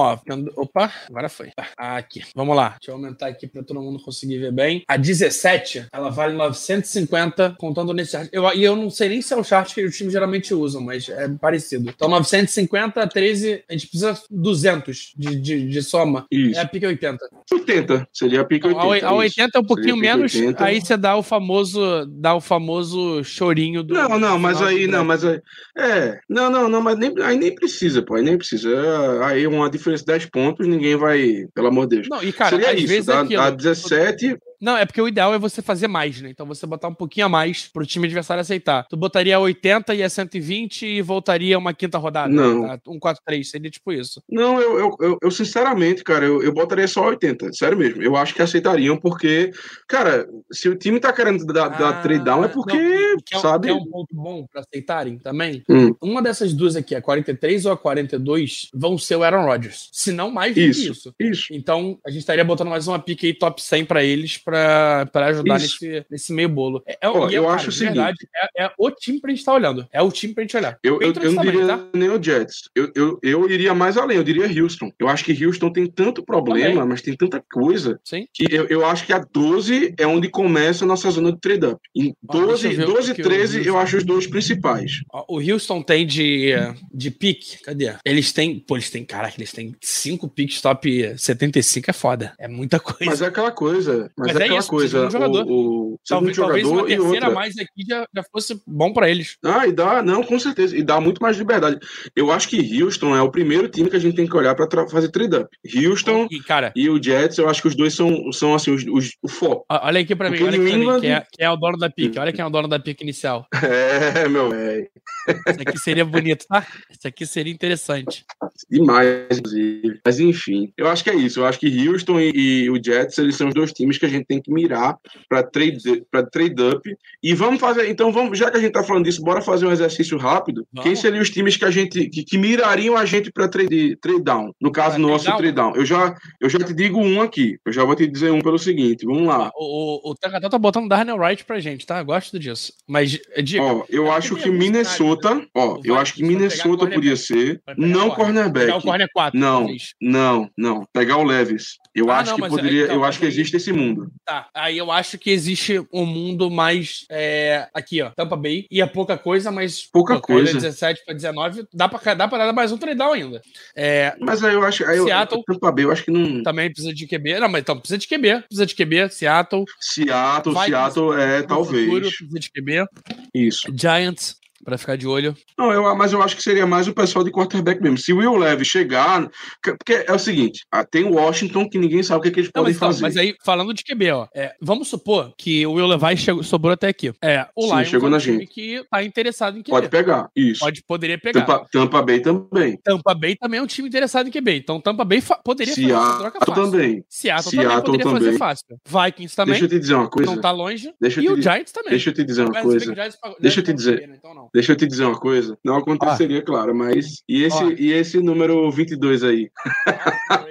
ó, 0.56 0.62
opa, 0.62 0.92
agora 1.10 1.28
foi. 1.28 1.52
Ah, 1.78 1.98
aqui. 1.98 2.24
Vamos 2.34 2.56
lá. 2.56 2.70
Deixa 2.80 2.92
eu 2.92 2.96
aumentar 2.96 3.28
aqui 3.28 3.46
pra 3.46 3.62
todo 3.62 3.82
mundo 3.82 4.02
conseguir 4.02 4.38
ver 4.38 4.54
bem. 4.54 4.84
A 4.88 4.96
17, 4.96 5.88
ela 5.92 6.10
vale 6.10 6.34
950, 6.34 7.56
contando 7.60 7.94
nesse 7.94 8.12
chart. 8.12 8.30
Eu, 8.32 8.50
e 8.54 8.64
eu 8.64 8.76
não 8.76 8.90
sei 8.90 9.10
nem 9.10 9.22
se 9.22 9.34
é 9.34 9.38
o 9.38 9.44
chart 9.44 9.74
que 9.74 9.84
os 9.84 9.98
times 9.98 10.14
geralmente 10.14 10.54
usam, 10.54 10.82
mas 10.82 11.10
é 11.10 11.28
parecido. 11.28 11.90
Então, 11.90 12.08
950, 12.08 13.06
13, 13.06 13.64
a 13.70 13.74
gente 13.74 13.88
precisa 13.88 14.22
200 14.32 15.14
de, 15.18 15.36
de, 15.36 15.68
de 15.68 15.84
soma. 15.84 16.26
Isso. 16.32 16.58
É 16.58 16.64
a 16.64 16.68
pique 16.68 16.86
80. 16.86 17.18
80. 17.52 18.08
Seria 18.14 18.42
a 18.42 18.48
Então, 18.50 18.88
80. 18.88 19.08
a, 19.08 19.10
a 19.10 19.26
isso. 19.26 19.40
80 19.42 19.58
é 19.58 19.62
um 19.62 19.66
pouquinho 19.66 19.98
menos, 19.98 20.34
80. 20.34 20.64
aí 20.64 20.80
você 20.80 20.96
dá 20.96 21.18
o 21.18 21.24
famoso, 21.24 22.06
dá 22.08 22.34
o 22.34 22.42
famoso 22.42 23.24
chorinho 23.24 23.84
do. 23.90 23.96
Não, 23.96 24.18
não, 24.20 24.40
mas 24.40 24.62
aí, 24.62 24.88
não, 24.88 25.04
mas 25.04 25.26
aí. 25.26 25.42
É, 25.78 26.20
não, 26.30 26.50
não, 26.50 26.70
não, 26.70 26.82
mas 26.82 26.98
nem, 26.98 27.14
aí 27.22 27.38
nem 27.38 27.54
precisa, 27.54 28.02
pô, 28.02 28.16
aí 28.16 28.24
nem 28.24 28.38
precisa. 28.38 28.70
É, 28.70 29.10
Aí 29.26 29.48
uma 29.48 29.70
diferença 29.70 30.04
de 30.04 30.08
10 30.14 30.26
pontos, 30.28 30.68
ninguém 30.68 30.96
vai, 30.96 31.46
pelo 31.54 31.68
amor 31.68 31.88
de 31.88 31.98
Deus. 31.98 32.08
Não, 32.10 32.24
e 32.24 32.32
cara, 32.32 32.52
Seria 32.52 32.72
às 32.72 32.78
isso, 32.80 32.88
vezes 32.88 33.08
é 33.10 33.12
dá, 33.14 33.22
aquilo. 33.22 33.42
dá 33.44 33.50
17, 33.50 34.38
Não, 34.62 34.78
é 34.78 34.86
porque 34.86 35.02
o 35.02 35.08
ideal 35.08 35.34
é 35.34 35.40
você 35.40 35.62
fazer 35.62 35.88
mais, 35.88 36.22
né? 36.22 36.30
Então 36.30 36.46
você 36.46 36.66
botar 36.66 36.88
um 36.88 36.94
pouquinho 36.94 37.26
a 37.26 37.30
mais 37.30 37.68
pro 37.68 37.86
time 37.86 38.06
adversário 38.08 38.42
aceitar. 38.42 38.86
Tu 38.90 38.96
botaria 38.98 39.40
80 39.40 39.96
e 39.96 40.04
a 40.04 40.10
120 40.10 40.86
e 40.86 41.02
voltaria 41.02 41.58
uma 41.58 41.74
quinta 41.74 41.98
rodada. 41.98 42.34
Não. 42.34 42.68
Tá? 42.68 42.80
Um 42.88 43.00
4-3, 43.00 43.44
seria 43.44 43.70
tipo 43.70 43.92
isso. 43.92 44.22
Não, 44.30 44.60
eu, 44.62 44.80
eu, 44.80 44.98
eu, 45.00 45.18
eu, 45.22 45.32
sinceramente, 45.32 46.04
cara, 46.04 46.26
eu, 46.26 46.42
eu 46.44 46.52
botaria 46.54 46.88
só 46.88 47.06
80, 47.08 47.54
sério 47.54 47.78
mesmo. 47.78 48.02
Eu 48.02 48.16
acho 48.16 48.34
que 48.34 48.42
aceitariam, 48.42 48.98
porque, 48.98 49.52
cara, 49.88 50.28
se 50.52 50.68
o 50.70 50.76
time 50.76 51.00
tá 51.00 51.12
querendo 51.14 51.46
dar, 51.46 51.70
dar 51.70 52.02
trade 52.02 52.24
down, 52.24 52.44
é 52.44 52.48
porque, 52.48 52.76
Ah, 52.78 52.80
não, 52.80 53.09
que 53.26 53.36
é, 53.36 53.38
um- 53.38 53.42
sabe? 53.42 53.68
que 53.68 53.72
é 53.72 53.76
um 53.76 53.86
ponto 53.86 54.16
bom 54.16 54.46
pra 54.52 54.62
aceitarem 54.62 55.18
também. 55.18 55.64
Hum. 55.70 55.94
Uma 56.02 56.22
dessas 56.22 56.54
duas 56.54 56.76
aqui, 56.76 56.96
a 56.96 57.02
43 57.02 57.66
ou 57.66 57.72
a 57.72 57.78
42, 57.78 58.70
vão 58.74 58.98
ser 58.98 59.16
o 59.16 59.24
Aaron 59.24 59.46
Rodgers. 59.46 59.90
Se 59.92 60.12
não 60.12 60.32
mais 60.32 60.52
do 60.54 60.56
que 60.56 60.66
Isso, 60.68 60.92
isso. 60.92 61.14
isso. 61.20 61.46
Então, 61.52 61.98
a 62.06 62.10
gente 62.10 62.20
estaria 62.22 62.44
botando 62.44 62.70
mais 62.70 62.88
uma 62.88 63.00
pique 63.00 63.28
aí 63.28 63.34
top 63.34 63.62
100 63.62 63.86
pra 63.86 64.04
eles 64.04 64.38
pra, 64.38 65.08
pra 65.12 65.28
ajudar 65.28 65.58
Isso. 65.58 65.78
nesse, 65.86 66.06
nesse 66.10 66.34
meio 66.34 66.50
bolo. 66.50 66.82
É, 66.86 66.94
é, 66.94 67.08
é, 67.08 67.08
eu 67.10 67.44
cara, 67.44 67.56
acho 67.56 67.70
o 67.70 67.72
seguinte- 67.72 67.96
verdade, 67.96 68.18
é, 68.58 68.66
é 68.66 68.72
o 68.78 68.92
time 68.92 69.20
pra 69.20 69.30
gente 69.30 69.40
estar 69.40 69.54
olhando. 69.54 69.88
É 69.92 70.02
o 70.02 70.12
time 70.12 70.34
pra 70.34 70.44
gente 70.44 70.56
olhar. 70.58 70.78
Eu, 70.84 71.00
eu, 71.02 71.14
eu 71.14 71.32
não 71.32 71.44
diria 71.44 71.68
tá? 71.68 71.86
nem 71.94 72.10
o 72.10 72.22
Jets. 72.22 72.70
Eu, 72.76 72.92
eu, 72.96 73.20
eu 73.22 73.50
iria 73.50 73.74
mais 73.74 73.98
além, 73.98 74.18
eu 74.18 74.24
diria 74.24 74.46
Houston. 74.62 74.92
Eu 75.00 75.08
acho 75.08 75.24
que 75.24 75.46
Houston 75.46 75.72
tem 75.72 75.88
tanto 75.88 76.24
problema, 76.24 76.70
Também. 76.76 76.88
mas 76.90 77.02
tem 77.02 77.16
tanta 77.16 77.44
coisa, 77.52 78.00
Sim. 78.04 78.26
que 78.34 78.46
eu, 78.54 78.66
eu 78.68 78.86
acho 78.86 79.06
que 79.06 79.14
a 79.14 79.20
12 79.20 79.94
é 79.98 80.06
onde 80.08 80.30
começa 80.30 80.84
a 80.84 80.88
nossa 80.88 81.10
zona 81.12 81.32
de 81.32 81.40
trade-up. 81.40 81.80
Em 81.96 82.14
Ó, 82.28 82.34
deixa 82.34 82.48
12, 82.48 82.68
eu 82.68 82.76
ver 82.76 82.90
o 82.90 82.99
12 83.00 83.12
e 83.12 83.16
que 83.16 83.22
que 83.22 83.28
o 83.28 83.32
13 83.32 83.58
eu 83.58 83.64
Houston- 83.74 83.80
acho 83.80 83.98
os 83.98 84.04
dois 84.04 84.28
principais. 84.28 84.92
O 85.28 85.40
Houston 85.40 85.82
tem 85.82 86.06
de, 86.06 86.54
de 86.94 87.12
pique. 87.12 87.58
Cadê? 87.64 87.94
Eles 88.06 88.32
têm. 88.32 88.60
Pô, 88.60 88.76
eles 88.76 88.90
têm. 88.90 89.04
Caraca, 89.06 89.36
eles 89.38 89.52
têm 89.52 89.76
cinco 89.82 90.28
picks 90.28 90.62
top 90.62 91.14
75 91.18 91.90
é 91.90 91.94
foda. 91.94 92.34
É 92.40 92.48
muita 92.48 92.80
coisa. 92.80 93.06
Mas 93.06 93.22
é 93.22 93.26
aquela 93.28 93.52
coisa. 93.52 94.10
Mas, 94.18 94.28
Mas 94.28 94.36
é 94.38 94.40
é 94.40 94.44
aquela 94.46 94.60
isso, 94.60 94.70
coisa. 94.70 95.08
um 95.08 95.12
jogador. 95.12 95.46
O, 95.48 95.94
o 95.94 96.00
talvez, 96.08 96.36
segundo 96.36 96.48
talvez 96.48 96.68
uma 96.68 96.76
jogador 96.82 96.88
terceira 96.88 97.26
a 97.26 97.30
outra. 97.30 97.42
mais 97.42 97.58
aqui 97.58 97.84
já, 97.88 98.06
já 98.16 98.24
fosse 98.32 98.62
bom 98.68 98.94
pra 98.94 99.10
eles. 99.10 99.38
Ah, 99.44 99.68
e 99.68 99.72
dá, 99.72 100.02
não, 100.04 100.24
com 100.24 100.38
certeza. 100.40 100.76
E 100.78 100.84
dá 100.84 101.00
muito 101.02 101.22
mais 101.22 101.38
liberdade. 101.38 101.78
Eu 102.16 102.32
acho 102.32 102.48
que 102.50 102.82
Houston 102.84 103.16
é 103.16 103.22
o 103.22 103.32
primeiro 103.32 103.68
time 103.70 103.90
que 103.90 103.96
a 103.96 104.00
gente 104.00 104.16
tem 104.16 104.28
que 104.28 104.36
olhar 104.36 104.56
para 104.56 104.88
fazer 104.90 105.10
trade-up. 105.10 105.48
Houston 105.76 106.28
E, 106.32 106.40
cara, 106.40 106.72
e 106.76 106.90
o 106.90 107.02
Jets, 107.02 107.38
eu 107.38 107.50
acho 107.50 107.62
que 107.62 107.68
os 107.68 107.76
dois 107.76 107.94
são, 107.94 108.32
são 108.32 108.54
assim, 108.54 108.72
os, 108.72 108.84
os- 108.88 109.12
o 109.22 109.28
foco. 109.28 109.66
olha 109.70 110.02
aqui 110.02 110.16
pra 110.16 110.30
mim, 110.30 110.38
olha 110.38 110.50
aqui 110.50 110.58
pra 110.58 110.66
New 110.66 110.78
mim, 110.78 110.84
England- 110.84 111.02
quem 111.02 111.12
é, 111.12 111.24
é 111.40 111.50
o 111.50 111.56
dono 111.56 111.78
da 111.78 111.90
pique. 111.90 112.20
Olha 112.20 112.32
quem 112.32 112.42
é 112.42 112.46
o 112.46 112.50
dono 112.50 112.68
da 112.68 112.80
pique 112.80 112.89
inicial. 113.04 113.48
É, 113.70 114.28
meu 114.28 114.50
velho. 114.50 114.90
Isso 115.28 115.62
aqui 115.62 115.78
seria 115.78 116.06
bonito, 116.06 116.46
tá? 116.48 116.66
Isso 116.90 117.08
aqui 117.08 117.26
seria 117.26 117.54
interessante. 117.54 118.26
Demais, 118.70 119.38
inclusive. 119.38 120.00
Mas 120.04 120.20
enfim, 120.20 120.74
eu 120.76 120.88
acho 120.88 121.04
que 121.04 121.10
é 121.10 121.16
isso. 121.16 121.40
Eu 121.40 121.46
acho 121.46 121.60
que 121.60 121.88
Houston 121.88 122.20
e, 122.20 122.32
e 122.64 122.70
o 122.70 122.82
Jets, 122.84 123.18
eles 123.18 123.36
são 123.36 123.50
os 123.50 123.54
dois 123.54 123.72
times 123.72 123.98
que 123.98 124.06
a 124.06 124.10
gente 124.10 124.26
tem 124.26 124.42
que 124.42 124.52
mirar 124.52 124.98
para 125.28 125.44
trade, 125.44 126.04
pra 126.10 126.26
trade 126.26 126.62
up. 126.62 126.98
E 127.22 127.34
vamos 127.34 127.60
fazer, 127.60 127.90
então 127.90 128.12
vamos, 128.12 128.38
já 128.38 128.50
que 128.50 128.58
a 128.58 128.60
gente 128.60 128.72
tá 128.72 128.84
falando 128.84 129.06
disso, 129.06 129.22
bora 129.22 129.42
fazer 129.42 129.66
um 129.66 129.72
exercício 129.72 130.18
rápido. 130.18 130.66
Vamos. 130.74 130.88
Quem 130.88 130.96
seriam 130.96 131.22
os 131.22 131.30
times 131.30 131.58
que 131.58 131.66
a 131.66 131.72
gente 131.72 132.10
que, 132.10 132.24
que 132.24 132.38
mirariam 132.38 132.98
a 132.98 133.06
gente 133.06 133.32
para 133.32 133.48
trade, 133.48 133.98
trade 133.98 134.24
down? 134.24 134.54
No 134.60 134.72
caso 134.72 134.96
Pra 134.96 135.08
nosso 135.08 135.26
trade 135.26 135.52
down. 135.52 135.76
Eu 135.76 135.86
já 135.86 136.16
eu 136.42 136.50
já 136.50 136.60
te 136.60 136.74
digo 136.74 137.00
um 137.00 137.22
aqui. 137.22 137.60
Eu 137.66 137.72
já 137.72 137.84
vou 137.84 137.96
te 137.96 138.08
dizer 138.08 138.32
um 138.32 138.42
pelo 138.42 138.58
seguinte. 138.58 139.06
Vamos 139.06 139.28
lá. 139.28 139.52
O, 139.56 140.10
o, 140.10 140.12
o 140.12 140.16
Takatá 140.16 140.50
tá 140.50 140.58
botando 140.58 140.90
Darnell 140.90 141.18
Wright 141.18 141.44
pra 141.46 141.60
gente, 141.60 141.86
tá? 141.86 142.02
Gosto 142.02 142.40
disso. 142.40 142.74
Mas, 142.90 143.20
diga. 143.44 143.62
Ó, 143.62 143.84
eu 143.88 144.08
é 144.08 144.16
acho 144.16 144.36
que 144.36 144.50
Minnesota, 144.50 145.46
ó, 145.54 145.76
O 145.76 145.82
eu 145.84 145.96
acho 145.96 146.16
que 146.16 146.24
Minnesota 146.24 146.88
podia 146.88 147.16
ser 147.16 147.62
não 147.78 148.10
corner. 148.10 148.16
cornerback. 148.16 148.66
Pegar 148.66 148.78
o 148.78 148.82
corner 148.82 149.08
4. 149.14 149.40
Não, 149.40 149.68
não, 150.02 150.50
não. 150.58 150.88
Pegar 150.92 151.18
o 151.18 151.24
Levis. 151.24 151.78
Eu 152.00 152.10
Ah, 152.12 152.20
acho 152.20 152.30
não, 152.32 152.36
que 152.36 152.42
mas 152.42 152.50
poderia, 152.52 152.84
então, 152.86 152.96
eu 152.96 153.04
acho 153.04 153.20
que 153.20 153.26
existe 153.26 153.56
esse 153.58 153.72
mundo. 153.72 154.12
Tá. 154.26 154.48
Aí 154.54 154.78
eu 154.78 154.92
acho 154.92 155.18
que 155.18 155.30
existe 155.30 155.80
um 155.94 156.06
mundo 156.06 156.50
mais. 156.50 157.06
é, 157.10 157.68
aqui, 157.74 158.02
ó. 158.02 158.10
Tampa 158.12 158.36
Bay. 158.36 158.66
E 158.72 158.82
é 158.82 158.86
pouca 158.86 159.18
coisa, 159.18 159.52
mas. 159.52 159.84
Pouca 159.92 160.14
caiu 160.14 160.22
coisa. 160.22 160.54
da 160.54 160.60
17 160.60 161.04
pra 161.06 161.14
19. 161.14 161.66
Dá 161.74 161.88
pra, 161.90 162.14
dá 162.14 162.28
pra 162.28 162.38
dar 162.46 162.54
mais 162.54 162.72
um 162.72 162.78
trade-down 162.78 163.14
ainda. 163.14 163.42
É, 163.76 164.16
Mas 164.20 164.44
aí 164.44 164.54
eu 164.54 164.64
acho, 164.64 164.86
aí 164.86 164.98
eu, 164.98 165.06
Seattle. 165.06 165.44
Tampa 165.46 165.72
Bay, 165.72 165.86
eu 165.86 165.92
acho 165.92 166.04
que 166.06 166.12
não. 166.12 166.44
também 166.44 166.72
precisa 166.72 166.94
de 166.94 167.06
QB. 167.08 167.40
Não, 167.40 167.50
mas 167.50 167.62
então 167.62 167.78
precisa 167.78 167.98
de 167.98 168.08
QB. 168.08 168.42
Precisa 168.48 168.66
de 168.66 168.76
QB. 168.76 169.10
Seattle. 169.10 169.66
Seattle, 169.80 170.56
Seattle 170.56 171.14
é 171.20 171.42
talvez. 171.44 171.86
futuro, 171.86 172.08
precisa 172.08 172.40
de 172.40 172.52
QB. 172.52 172.86
Isso. 173.34 173.68
Giants. 173.76 174.39
Pra 174.64 174.78
ficar 174.78 174.96
de 174.98 175.08
olho. 175.08 175.36
Não, 175.58 175.72
eu, 175.72 175.96
mas 175.96 176.12
eu 176.14 176.22
acho 176.22 176.36
que 176.36 176.44
seria 176.44 176.66
mais 176.66 176.88
o 176.88 176.94
pessoal 176.94 177.24
de 177.24 177.32
quarterback 177.32 177.82
mesmo. 177.82 177.98
Se 177.98 178.12
o 178.14 178.18
Will 178.18 178.36
Leve 178.38 178.66
chegar. 178.66 179.30
Porque 179.64 180.04
é 180.08 180.14
o 180.14 180.20
seguinte: 180.20 180.66
ah, 180.72 180.84
tem 180.84 181.04
o 181.06 181.14
Washington 181.14 181.70
que 181.70 181.78
ninguém 181.78 182.04
sabe 182.04 182.20
o 182.20 182.24
que, 182.24 182.32
que 182.32 182.40
eles 182.42 182.52
Não, 182.54 182.64
podem 182.64 182.74
mas, 182.74 182.78
então, 182.78 182.88
fazer. 182.90 183.02
mas 183.04 183.18
aí, 183.18 183.36
falando 183.44 183.74
de 183.74 183.84
QB, 183.84 184.12
ó. 184.12 184.28
é, 184.36 184.54
vamos 184.62 184.88
supor 184.88 185.34
que 185.38 185.66
o 185.66 185.74
Will 185.74 185.88
Levi 185.88 186.18
chegou, 186.18 186.44
sobrou 186.44 186.74
até 186.74 186.88
aqui. 186.88 187.12
É, 187.22 187.48
o 187.56 187.68
Sim, 187.68 187.76
Lions 187.76 187.88
chegou 187.88 188.08
é 188.08 188.10
um 188.10 188.14
na 188.14 188.20
time 188.20 188.40
gente. 188.40 188.50
que 188.54 188.84
tá 188.90 189.04
interessado 189.04 189.58
em 189.58 189.62
QB. 189.62 189.70
Pode 189.72 189.90
pegar. 189.90 190.30
Isso. 190.36 190.60
Pode, 190.60 190.84
poderia 190.84 191.18
pegar. 191.18 191.42
Tampa, 191.46 191.68
Tampa 191.72 192.02
Bay 192.02 192.20
também. 192.22 192.78
Tampa 192.84 193.14
Bay 193.14 193.36
também 193.36 193.60
é 193.60 193.64
um 193.64 193.68
time 193.68 193.88
interessado 193.88 194.28
em 194.28 194.32
QB. 194.32 194.58
Então 194.58 194.80
Tampa 194.82 195.04
Bay 195.06 195.22
poderia 195.44 195.74
fazer 195.74 195.92
essa 195.92 196.18
troca 196.18 196.40
Seattle 196.40 196.56
fácil. 196.56 196.72
também. 196.72 197.06
Seattle, 197.10 197.52
Seattle 197.52 197.82
também 197.84 198.00
poderia 198.00 198.12
fazer 198.12 198.26
também. 198.26 198.38
fácil. 198.38 198.66
Vikings 198.86 199.36
também. 199.36 199.52
Deixa 199.54 199.66
eu 199.66 199.70
te 199.70 199.80
dizer 199.80 199.94
uma 199.96 200.10
coisa. 200.10 200.32
Não 200.32 200.42
tá 200.42 200.52
longe. 200.52 200.94
Deixa 201.00 201.22
E 201.22 201.30
o 201.30 201.42
Giants 201.42 201.72
também. 201.72 201.92
Deixa 201.92 202.10
eu 202.10 202.14
te 202.14 202.24
dizer 202.24 202.44
uma 202.44 202.62
coisa. 202.62 202.94
Deixa 203.40 203.60
eu 203.60 203.64
te 203.64 203.68
Giants 203.72 203.76
dizer. 203.76 204.10
Então 204.14 204.34
não. 204.34 204.49
Deixa 204.54 204.72
eu 204.72 204.76
te 204.76 204.88
dizer 204.88 205.06
uma 205.06 205.20
coisa. 205.20 205.58
Não 205.64 205.76
aconteceria, 205.76 206.42
claro, 206.42 206.74
mas. 206.76 207.24
E 207.28 207.44
esse, 207.44 207.64
e 207.78 207.92
esse 207.92 208.22
número 208.22 208.70
22 208.72 209.24
aí? 209.24 209.50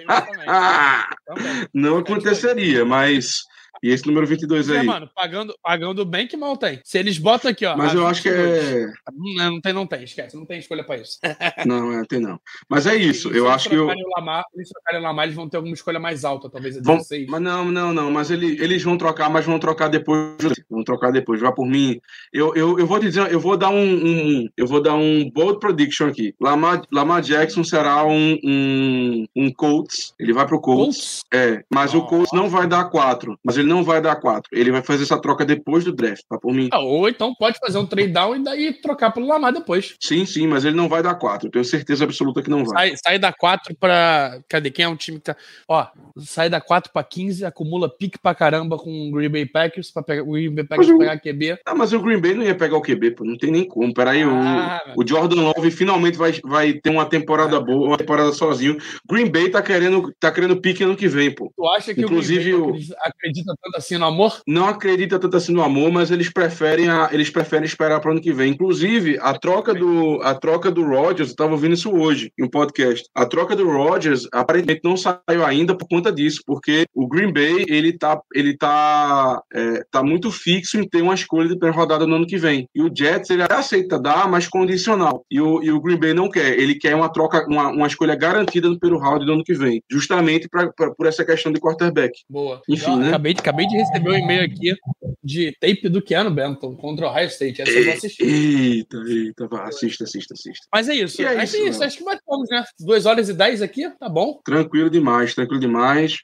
Ah, 0.09 0.23
também. 0.23 0.45
Ah! 0.47 1.09
Também. 1.27 1.69
Não 1.75 1.95
olho. 1.95 2.01
aconteceria, 2.01 2.85
mas. 2.85 3.43
E 3.83 3.91
esse 3.91 4.07
número 4.07 4.27
22 4.27 4.69
É, 4.71 4.81
aí? 4.81 4.87
mano, 4.87 5.09
pagando, 5.15 5.55
pagando 5.63 6.05
bem 6.05 6.27
que 6.27 6.37
mal 6.37 6.57
tem. 6.57 6.81
Se 6.85 6.99
eles 6.99 7.19
botam 7.19 7.51
aqui, 7.51 7.65
ó. 7.67 7.77
Mas 7.77 7.95
eu 7.95 8.07
acho 8.07 8.23
que 8.23 8.31
22, 8.31 8.65
é. 8.73 8.93
Não, 9.15 9.51
não 9.53 9.61
tem, 9.61 9.73
não 9.73 9.87
tem, 9.87 10.05
esquece. 10.05 10.37
Não 10.37 10.45
tem 10.47 10.59
escolha 10.59 10.85
pra 10.85 10.97
isso. 10.97 11.19
Não, 11.67 11.93
é, 11.93 12.05
tem 12.05 12.21
não. 12.21 12.41
Mas 12.69 12.87
é 12.87 12.95
isso. 12.97 13.31
Eu 13.31 13.49
acho 13.49 13.69
que 13.69 13.75
eu. 13.75 13.87
o 13.87 14.11
Lamar, 14.17 14.45
se 14.51 14.59
eles 14.59 14.69
trocarem 14.71 15.01
o 15.01 15.03
Lamar, 15.05 15.25
eles 15.25 15.37
vão 15.37 15.49
ter 15.49 15.57
alguma 15.57 15.75
escolha 15.75 15.99
mais 15.99 16.25
alta, 16.25 16.49
talvez 16.51 16.77
a 16.77 16.81
Vão, 16.83 16.97
16. 16.97 17.27
mas 17.29 17.41
não, 17.41 17.65
não, 17.67 17.93
não. 17.93 18.11
Mas 18.11 18.31
ele, 18.31 18.57
eles 18.63 18.83
vão 18.83 18.97
trocar, 18.97 19.29
mas 19.29 19.45
vão 19.45 19.59
trocar 19.59 19.89
depois. 19.89 20.37
Vão 20.71 20.83
trocar 20.85 21.11
depois. 21.11 21.41
Vá 21.41 21.53
por 21.53 21.67
mim. 21.67 22.01
Eu, 22.33 22.55
eu, 22.55 22.79
eu 22.79 22.87
vou 22.87 22.99
dizer, 22.99 23.31
eu 23.33 23.41
vou 23.41 23.57
dar 23.57 23.71
um, 23.71 23.77
um- 24.07 24.49
eu 24.57 24.67
vou 24.67 24.81
dar 24.83 24.95
um 24.95 25.31
bold 25.31 25.59
prediction 25.61 26.07
aqui. 26.09 26.35
Lamar, 26.41 26.83
Lamar 26.93 27.21
Jackson 27.23 27.63
será 27.65 28.05
um, 28.05 28.39
um, 28.45 29.27
um 29.37 29.53
Colts. 29.53 30.15
Ele 30.19 30.33
vai 30.33 30.47
pro 30.47 30.61
Colts. 30.61 30.79
Colts? 30.79 31.21
É, 31.33 31.65
mas 31.73 31.95
o 31.95 31.99
Ó. 31.99 32.03
Colts 32.03 32.33
não 32.33 32.49
vai 32.49 32.67
dar 32.67 32.85
quatro. 32.87 33.39
Mas 33.45 33.57
ele 33.59 33.68
não 33.69 33.85
vai 33.85 34.01
dar 34.01 34.17
quatro. 34.17 34.49
Ele 34.53 34.73
vai 34.73 34.83
fazer 34.83 35.05
essa 35.05 35.21
troca 35.21 35.45
depois 35.45 35.85
do 35.85 35.93
draft. 35.93 36.23
Vá 36.29 36.39
por 36.39 36.53
mim. 36.53 36.69
Ah, 36.73 36.81
ou 36.81 37.09
então 37.09 37.35
pode 37.35 37.59
fazer 37.59 37.79
um 37.79 37.87
trade 37.87 38.13
down 38.13 38.35
e 38.37 38.43
daí 38.43 38.73
trocar 38.73 39.11
pelo 39.13 39.27
Lamar 39.27 39.53
depois. 39.53 39.95
Sim, 40.01 40.25
sim, 40.27 40.47
mas 40.47 40.65
ele 40.65 40.77
não 40.77 40.89
vai 40.89 41.03
dar 41.03 41.15
quatro. 41.15 41.47
Eu 41.49 41.53
tenho 41.53 41.65
certeza 41.65 42.05
absoluta 42.05 42.43
que 42.43 42.51
não 42.51 42.65
vai. 42.65 42.89
Sai, 42.91 42.97
sai 43.05 43.19
da 43.19 43.33
4 43.33 43.75
pra. 43.77 44.41
Cadê? 44.49 44.71
Quem 44.71 44.85
é 44.85 44.89
um 44.89 44.97
time 44.97 45.19
que 45.19 45.25
tá. 45.25 45.37
Ó, 45.69 45.87
sai 46.19 46.49
da 46.51 46.61
4 46.61 46.93
pra 46.93 47.03
15, 47.05 47.45
acumula 47.45 47.89
pique 47.89 48.19
pra 48.19 48.35
caramba 48.35 48.77
com 48.79 49.09
o 49.09 49.13
Green 49.13 49.29
Bay 49.29 49.47
Packers, 49.47 49.91
pra 49.91 50.03
pegar 50.03 50.23
o 50.23 50.33
Green 50.33 50.55
Bay 50.55 50.65
Packers 50.65 50.89
o- 50.89 50.99
pegar 50.99 51.19
QB. 51.21 51.59
Ah, 51.67 51.75
mas 51.75 51.93
o 51.93 52.01
Green 52.01 52.21
Bay 52.21 52.35
não 52.35 52.43
ia 52.45 52.55
pegar 52.55 52.77
o 52.77 52.83
QB, 52.83 53.13
pô. 53.13 53.25
Não 53.25 53.37
tem 53.37 53.51
nem 53.51 53.65
como. 53.67 53.93
Peraí, 53.93 54.25
o- 54.25 54.31
Ah, 54.31 54.81
o, 54.97 55.07
Jordan 55.07 55.43
Love 55.43 55.71
finalmente 55.71 56.17
vai, 56.17 56.33
vai 56.45 56.73
ter 56.75 56.91
uma 56.91 57.05
temporada 57.07 57.61
boa, 57.61 57.89
uma 57.89 57.97
temporada 57.99 58.33
sozinho. 58.33 58.77
Green 59.11 59.31
Bay 59.31 59.51
tá 59.51 59.61
querendo, 59.63 60.13
tá 60.19 60.31
querendo 60.31 60.61
pique 60.61 60.83
ano 60.85 60.97
que 60.97 61.09
vem, 61.09 61.35
pô. 61.35 61.53
Tu 61.57 61.67
acha 61.69 61.95
que 61.95 62.01
Inclusive, 62.03 62.55
o 62.55 62.59
o- 62.69 62.73
Green 62.73 62.73
Bay 62.73 62.81
acredita, 62.81 62.97
acredita 63.05 63.55
tanto 63.63 63.77
assim 63.77 63.97
no 63.99 64.07
amor? 64.07 64.41
Não 64.47 64.67
acredita 64.67 65.19
tanto 65.19 65.37
assim 65.37 65.53
no 65.53 65.63
amor, 65.63 65.91
mas 65.93 66.11
eles 66.11 66.33
preferem, 66.33 66.89
a- 66.89 67.09
eles 67.13 67.31
preferem 67.31 67.65
esperar 67.67 68.01
para 68.01 68.11
ano 68.13 68.21
que 68.21 68.33
vem. 68.33 68.53
Inclusive, 68.53 69.19
a 69.21 69.35
troca 69.39 69.75
do, 69.75 70.21
a 70.23 70.35
troca 70.35 70.71
do 70.71 70.83
Rodgers, 70.85 71.31
eu 71.31 71.37
tava 71.37 71.53
ouvindo 71.53 71.75
isso 71.75 71.91
hoje 71.93 72.33
em 72.39 72.45
um 72.45 72.49
podcast. 72.51 73.07
A 73.15 73.27
troca 73.27 73.55
do 73.57 73.67
Rodgers 73.71 74.27
aparentemente 74.33 74.81
não 74.85 74.97
saiu 74.97 75.45
ainda 75.45 75.77
por 75.77 75.89
conta 75.89 76.13
disso, 76.13 76.41
porque 76.47 76.85
o 76.95 77.07
Green 77.09 77.33
Bay 77.33 77.65
ele 77.69 77.93
tá, 77.97 78.21
ele 78.35 78.57
tá, 78.57 79.41
é, 79.55 79.83
tá 79.91 80.03
muito 80.03 80.31
fixo 80.31 80.79
em 80.79 80.89
ter 80.89 81.03
uma 81.03 81.15
escolha 81.15 81.49
de 81.49 81.57
primeira 81.59 81.77
rodada 81.77 82.07
no 82.07 82.17
ano 82.17 82.27
que 82.27 82.37
vem. 82.37 82.69
E 82.75 82.83
o 82.83 82.91
Jets 82.95 83.31
ele 83.31 83.43
aceita 83.49 83.99
dar, 83.99 84.29
mas 84.29 84.47
condicional. 84.49 85.25
E 85.31 85.41
o, 85.41 85.63
e 85.63 85.71
o 85.71 85.81
Green 85.81 85.99
Bay 85.99 86.15
não 86.15 86.29
quer. 86.31 86.59
Ele 86.59 86.75
quer 86.75 86.95
uma 86.95 87.13
troca, 87.13 87.45
uma, 87.49 87.69
uma 87.69 87.87
escolha 87.87 88.15
garantida 88.15 88.69
no 88.69 88.79
primeiro 88.79 89.03
round 89.03 89.25
do 89.25 89.33
ano 89.33 89.45
que 89.45 89.55
vem, 89.55 89.83
justamente 89.91 90.49
pra, 90.49 90.71
pra- 90.73 90.95
por 90.95 91.07
essa 91.07 91.25
questão 91.25 91.53
de 91.53 91.61
quarterback. 91.61 92.13
Boa. 92.29 92.61
Enfim, 92.69 92.93
Eu 92.93 92.97
né? 92.97 93.09
acabei, 93.09 93.35
de, 93.35 93.43
acabei 93.49 93.67
de 93.67 93.77
receber 93.77 94.11
um 94.11 94.15
e-mail 94.15 94.45
aqui 94.45 94.77
de 95.25 95.57
tape 95.59 95.89
do 95.89 96.03
Keanu 96.03 96.31
Benton 96.31 96.77
contra 96.77 97.07
o 97.07 97.11
Ohio 97.11 97.29
State. 97.29 97.63
Essa 97.63 97.71
eu 97.71 97.85
vou 97.85 97.93
assistir. 97.95 98.23
Eita, 98.23 98.97
eita, 99.07 99.49
assista, 99.63 100.05
assista, 100.05 100.35
assista. 100.35 100.67
Mas 100.73 100.89
é 100.89 100.95
isso. 100.95 101.23
É 101.23 101.35
é 101.35 101.45
isso, 101.45 101.57
isso. 101.57 101.73
mano. 101.73 101.85
Acho 101.85 101.99
que 101.99 102.05
batemos, 102.05 102.49
né? 102.51 102.65
2 102.81 103.07
horas 103.07 103.29
e 103.29 103.35
10 103.35 103.63
aqui, 103.63 103.91
tá 103.99 104.09
bom. 104.09 104.41
Tranquilo 104.45 104.91
demais, 104.91 105.35
tranquilo 105.35 105.61
demais. 105.61 106.17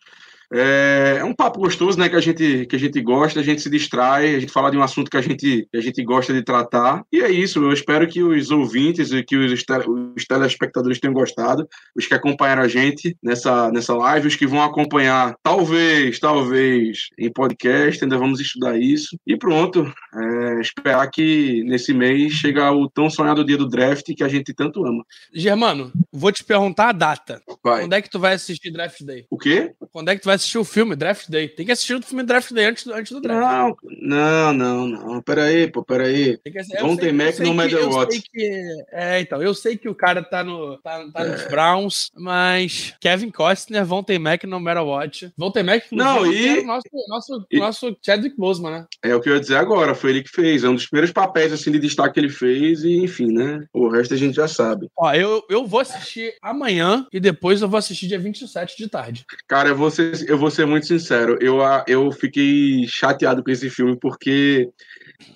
É, 0.52 1.18
é 1.20 1.24
um 1.24 1.34
papo 1.34 1.60
gostoso, 1.60 1.98
né? 1.98 2.08
Que 2.08 2.16
a, 2.16 2.20
gente, 2.20 2.66
que 2.66 2.76
a 2.76 2.78
gente 2.78 3.00
gosta, 3.00 3.40
a 3.40 3.42
gente 3.42 3.62
se 3.62 3.70
distrai, 3.70 4.34
a 4.34 4.40
gente 4.40 4.52
fala 4.52 4.70
de 4.70 4.76
um 4.76 4.82
assunto 4.82 5.10
que 5.10 5.16
a 5.16 5.20
gente, 5.20 5.66
que 5.70 5.76
a 5.76 5.80
gente 5.80 6.02
gosta 6.04 6.32
de 6.32 6.42
tratar. 6.42 7.04
E 7.12 7.20
é 7.20 7.30
isso, 7.30 7.62
eu 7.62 7.72
espero 7.72 8.06
que 8.08 8.22
os 8.22 8.50
ouvintes 8.50 9.12
e 9.12 9.22
que 9.22 9.36
os, 9.36 9.62
tele- 9.62 9.84
os 10.16 10.24
telespectadores 10.24 11.00
tenham 11.00 11.14
gostado, 11.14 11.68
os 11.96 12.06
que 12.06 12.14
acompanharam 12.14 12.62
a 12.62 12.68
gente 12.68 13.16
nessa, 13.22 13.70
nessa 13.70 13.94
live, 13.94 14.28
os 14.28 14.36
que 14.36 14.46
vão 14.46 14.62
acompanhar, 14.62 15.34
talvez, 15.42 16.18
talvez, 16.18 17.08
em 17.18 17.30
podcast, 17.32 18.02
ainda 18.02 18.18
vamos 18.18 18.40
estudar 18.40 18.78
isso. 18.78 19.18
E 19.26 19.36
pronto, 19.36 19.92
é, 20.14 20.60
esperar 20.60 21.06
que 21.10 21.62
nesse 21.64 21.92
mês 21.92 22.32
chega 22.32 22.70
o 22.72 22.88
tão 22.88 23.08
sonhado 23.08 23.44
dia 23.44 23.56
do 23.56 23.68
draft 23.68 24.06
que 24.14 24.24
a 24.24 24.28
gente 24.28 24.52
tanto 24.52 24.84
ama. 24.84 25.04
Germano, 25.32 25.92
vou 26.12 26.30
te 26.32 26.44
perguntar 26.44 26.88
a 26.90 26.92
data. 26.92 27.42
Vai. 27.62 27.82
Quando 27.82 27.92
é 27.94 28.02
que 28.02 28.10
tu 28.10 28.18
vai 28.18 28.34
assistir 28.34 28.70
Draft 28.70 29.02
Day? 29.02 29.26
O 29.30 29.38
quê? 29.38 29.72
Quando 29.92 30.08
é 30.10 30.16
que 30.16 30.22
tu 30.22 30.26
vai 30.26 30.33
assistir 30.34 30.58
o 30.58 30.64
filme 30.64 30.94
Draft 30.96 31.28
Day? 31.28 31.48
Tem 31.48 31.64
que 31.66 31.72
assistir 31.72 31.94
o 31.94 32.02
filme 32.02 32.22
Draft 32.22 32.52
Day 32.52 32.66
antes, 32.66 32.84
do- 32.84 32.94
antes 32.94 33.12
do 33.12 33.20
draft. 33.20 33.76
Não, 34.00 34.52
não, 34.52 34.52
não, 34.52 34.86
não. 34.86 35.22
Peraí, 35.22 35.70
pô, 35.70 35.82
peraí. 35.84 36.36
Tem 36.38 36.52
que 36.52 36.58
eu 36.58 36.64
sei 36.64 36.80
no 37.44 37.54
matter 37.54 37.88
what. 37.88 38.22
que- 38.32 38.84
é, 38.92 39.20
então, 39.20 39.42
eu 39.42 39.54
sei 39.54 39.76
que 39.76 39.88
o 39.88 39.94
cara 39.94 40.22
tá, 40.22 40.42
no, 40.44 40.76
tá, 40.78 41.04
tá 41.12 41.22
É. 41.24 41.28
nos 41.28 41.44
Browns, 41.46 42.10
mas 42.16 42.94
Kevin 43.00 43.30
Costner, 43.30 43.84
Von 43.84 44.04
Mac 44.20 44.44
no 44.44 44.60
matter 44.60 44.84
what. 44.84 45.32
Von 45.36 45.52
Mac, 45.64 45.84
Não, 45.92 46.18
inclusive, 46.26 46.48
e- 46.48 46.60
o 46.60 46.66
nosso, 46.66 46.84
nosso, 47.08 47.46
e- 47.50 47.58
nosso 47.58 47.96
Chadwick 48.04 48.36
Boseman, 48.36 48.70
né? 48.70 48.86
É 49.02 49.14
o 49.14 49.20
que 49.20 49.28
eu 49.28 49.34
ia 49.34 49.40
dizer 49.40 49.56
agora, 49.56 49.94
foi 49.94 50.10
ele 50.10 50.22
que 50.22 50.30
fez. 50.30 50.64
É 50.64 50.68
um 50.68 50.74
dos 50.74 50.86
primeiros 50.86 51.12
papéis 51.12 51.52
assim, 51.52 51.70
de 51.70 51.78
destaque 51.78 52.14
que 52.14 52.20
ele 52.20 52.28
fez, 52.30 52.82
e 52.84 52.96
enfim, 52.98 53.32
né? 53.32 53.64
O 53.72 53.88
resto 53.88 54.14
a 54.14 54.16
gente 54.16 54.34
já 54.34 54.48
sabe. 54.48 54.88
Ó, 54.96 55.12
eu, 55.12 55.42
eu 55.48 55.66
vou 55.66 55.80
assistir 55.80 56.34
amanhã 56.42 57.06
e 57.12 57.18
depois 57.20 57.62
eu 57.62 57.68
vou 57.68 57.78
assistir 57.78 58.06
dia 58.06 58.18
27 58.18 58.76
de 58.76 58.88
tarde. 58.88 59.24
Cara, 59.48 59.68
eu 59.70 59.76
vou 59.76 59.90
ser, 59.90 60.14
eu 60.28 60.38
vou 60.38 60.50
ser 60.50 60.66
muito 60.66 60.86
sincero. 60.86 61.38
Eu, 61.40 61.58
eu 61.86 62.10
fiquei 62.12 62.86
chateado 62.86 63.42
com 63.42 63.50
esse 63.50 63.68
filme 63.70 63.98
porque 63.98 64.68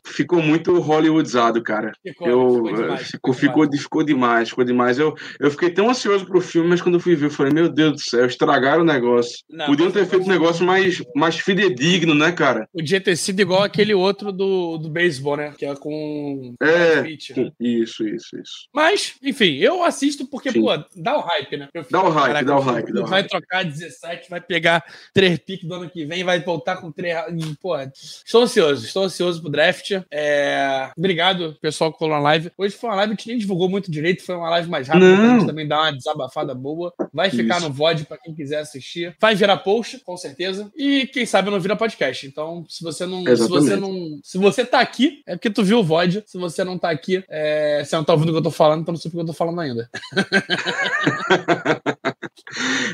ficou 0.04 0.42
muito 0.42 0.78
hollywoodizado, 0.80 1.62
cara. 1.62 1.92
Ficou, 2.02 2.28
Eu, 2.28 2.54
ficou 2.54 2.72
demais, 2.74 3.00
eh, 3.00 3.04
ficou 3.04 3.32
ficou, 3.32 3.34
ficou, 3.34 3.66
demais. 3.66 3.82
ficou 3.82 4.04
demais, 4.04 4.48
ficou 4.50 4.64
demais. 4.64 4.98
Eu, 4.98 5.14
eu 5.40 5.50
fiquei 5.50 5.70
tão 5.70 5.88
ansioso 5.90 6.26
pro 6.26 6.40
filme, 6.40 6.68
mas 6.70 6.80
quando 6.82 6.94
eu 6.96 7.00
fui 7.00 7.14
ver, 7.14 7.26
eu 7.26 7.30
falei, 7.30 7.52
meu 7.52 7.68
Deus 7.68 7.92
do 7.92 8.00
céu, 8.00 8.26
estragaram 8.26 8.82
o 8.82 8.86
negócio. 8.86 9.38
Não, 9.50 9.66
Podiam 9.66 9.90
ter 9.90 10.06
feito 10.06 10.24
um 10.24 10.28
negócio 10.28 10.64
mais, 10.64 11.02
mais 11.14 11.38
fidedigno, 11.38 12.14
né, 12.14 12.32
cara? 12.32 12.68
Podia 12.72 13.00
ter 13.00 13.16
sido 13.16 13.40
igual 13.40 13.62
aquele 13.62 13.94
outro 13.94 14.32
do, 14.32 14.78
do 14.78 14.88
beisebol, 14.88 15.36
né? 15.36 15.54
Que 15.56 15.66
é 15.66 15.74
com 15.74 16.54
É, 16.60 17.02
Pitt. 17.02 17.52
Isso, 17.60 18.06
isso, 18.06 18.38
isso. 18.38 18.68
Mas, 18.74 19.14
enfim, 19.22 19.56
eu 19.56 19.82
assisto 19.84 20.26
porque, 20.26 20.50
Sim. 20.50 20.62
pô, 20.62 20.70
dá 20.96 21.16
o 21.16 21.20
hype, 21.20 21.56
né? 21.56 21.68
Eu 21.74 21.84
Dá 21.90 22.02
o 22.02 22.10
hype, 22.10 22.26
caraca, 22.26 22.46
dá 22.46 22.56
o 22.56 22.58
o 22.58 22.62
hype, 22.62 22.92
dá 22.92 23.00
o 23.02 23.06
Vai 23.06 23.20
hype. 23.20 23.30
trocar 23.30 23.64
17, 23.64 24.28
vai 24.30 24.40
pegar 24.40 24.84
3 25.14 25.38
piques 25.38 25.68
do 25.68 25.74
ano 25.74 25.88
que 25.90 26.04
vem, 26.04 26.24
vai 26.24 26.40
voltar 26.40 26.76
com 26.76 26.90
3. 26.90 27.16
Pô, 27.60 27.76
estou 27.78 28.42
ansioso, 28.42 28.84
estou 28.86 29.04
ansioso 29.04 29.40
pro 29.40 29.50
draft. 29.50 29.67
É, 30.10 30.90
Obrigado, 30.96 31.56
pessoal, 31.60 31.92
que 31.92 31.98
colou 31.98 32.16
na 32.16 32.22
live. 32.22 32.50
Hoje 32.56 32.76
foi 32.76 32.90
uma 32.90 32.96
live 32.96 33.16
que 33.16 33.28
nem 33.28 33.38
divulgou 33.38 33.68
muito 33.68 33.90
direito, 33.90 34.24
foi 34.24 34.34
uma 34.34 34.50
live 34.50 34.68
mais 34.68 34.88
rápida, 34.88 35.16
pra 35.16 35.28
gente 35.30 35.46
também 35.46 35.66
dar 35.66 35.82
uma 35.82 35.92
desabafada 35.92 36.54
boa. 36.54 36.92
Vai 37.12 37.30
ficar 37.30 37.58
Isso. 37.58 37.68
no 37.68 37.74
VOD 37.74 38.04
pra 38.04 38.18
quem 38.18 38.34
quiser 38.34 38.58
assistir. 38.58 39.16
Vai 39.20 39.34
virar 39.34 39.58
post, 39.58 39.98
com 40.00 40.16
certeza. 40.16 40.70
E 40.76 41.06
quem 41.06 41.26
sabe 41.26 41.50
não 41.50 41.60
vira 41.60 41.76
podcast. 41.76 42.26
Então, 42.26 42.64
se 42.68 42.82
você 42.82 43.06
não. 43.06 43.22
Se 43.22 43.30
Exatamente. 43.30 43.64
você 43.64 43.76
não. 43.76 44.20
Se 44.22 44.38
você 44.38 44.64
tá 44.64 44.80
aqui, 44.80 45.22
é 45.26 45.36
porque 45.36 45.50
tu 45.50 45.62
viu 45.62 45.78
o 45.78 45.84
VOD. 45.84 46.24
Se 46.26 46.38
você 46.38 46.64
não 46.64 46.78
tá 46.78 46.90
aqui, 46.90 47.22
é, 47.28 47.82
você 47.84 47.96
não 47.96 48.04
tá 48.04 48.12
ouvindo 48.12 48.30
o 48.30 48.32
que 48.32 48.38
eu 48.38 48.42
tô 48.42 48.50
falando, 48.50 48.82
então 48.82 48.92
não 48.92 49.00
sei 49.00 49.10
porque 49.10 49.22
eu 49.22 49.26
tô 49.26 49.32
falando 49.32 49.60
ainda. 49.60 49.88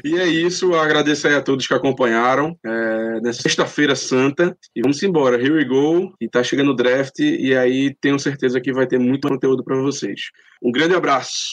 E 0.04 0.16
é 0.16 0.26
isso, 0.26 0.74
agradeço 0.74 1.26
aí 1.26 1.34
a 1.34 1.42
todos 1.42 1.66
que 1.66 1.74
acompanharam 1.74 2.56
é, 2.64 3.20
nessa 3.20 3.42
sexta-feira 3.42 3.94
santa. 3.94 4.56
E 4.74 4.82
vamos 4.82 5.02
embora, 5.02 5.36
here 5.36 5.52
we 5.52 5.64
go. 5.64 6.14
E 6.20 6.28
tá 6.28 6.42
chegando 6.42 6.72
o 6.72 6.76
draft, 6.76 7.18
e 7.18 7.54
aí 7.56 7.94
tenho 8.00 8.18
certeza 8.18 8.60
que 8.60 8.72
vai 8.72 8.86
ter 8.86 8.98
muito 8.98 9.28
conteúdo 9.28 9.64
para 9.64 9.76
vocês. 9.76 10.20
Um 10.62 10.72
grande 10.72 10.94
abraço. 10.94 11.52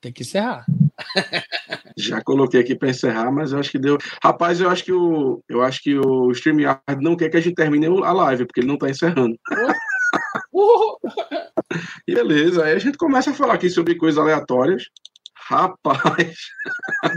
tem 0.00 0.12
que 0.12 0.22
encerrar. 0.22 0.64
Já 1.96 2.20
coloquei 2.22 2.60
aqui 2.60 2.74
para 2.74 2.90
encerrar, 2.90 3.30
mas 3.30 3.52
eu 3.52 3.58
acho 3.58 3.70
que 3.70 3.78
deu. 3.78 3.98
Rapaz, 4.22 4.60
eu 4.60 4.70
acho 4.70 4.84
que 4.84 4.92
o 4.92 5.42
eu 5.48 5.62
acho 5.62 5.82
que 5.82 5.96
o 5.96 6.30
StreamYard 6.32 6.82
não 7.00 7.16
quer 7.16 7.28
que 7.28 7.36
a 7.36 7.40
gente 7.40 7.54
termine 7.54 7.86
a 7.86 8.12
live, 8.12 8.46
porque 8.46 8.60
ele 8.60 8.68
não 8.68 8.74
está 8.74 8.88
encerrando. 8.88 9.36
Uh! 10.52 10.96
Beleza, 12.06 12.64
aí 12.64 12.74
a 12.74 12.78
gente 12.78 12.96
começa 12.96 13.30
a 13.30 13.34
falar 13.34 13.54
aqui 13.54 13.68
sobre 13.68 13.96
coisas 13.96 14.18
aleatórias. 14.18 14.84
Rapaz. 15.48 16.36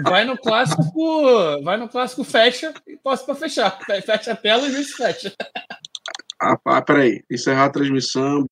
Vai 0.03 0.25
no 0.25 0.37
clássico, 0.37 1.63
vai 1.63 1.77
no 1.77 1.87
clássico 1.87 2.23
fecha 2.23 2.73
e 2.85 2.97
posso 2.97 3.25
para 3.25 3.35
fechar. 3.35 3.79
Fecha 3.85 4.33
a 4.33 4.35
tela 4.35 4.67
e 4.67 4.71
vê 4.71 4.83
se 4.83 4.93
fecha. 4.93 5.33
Ah, 6.39 6.81
peraí, 6.81 7.23
encerrar 7.31 7.65
a 7.65 7.69
transmissão. 7.69 8.47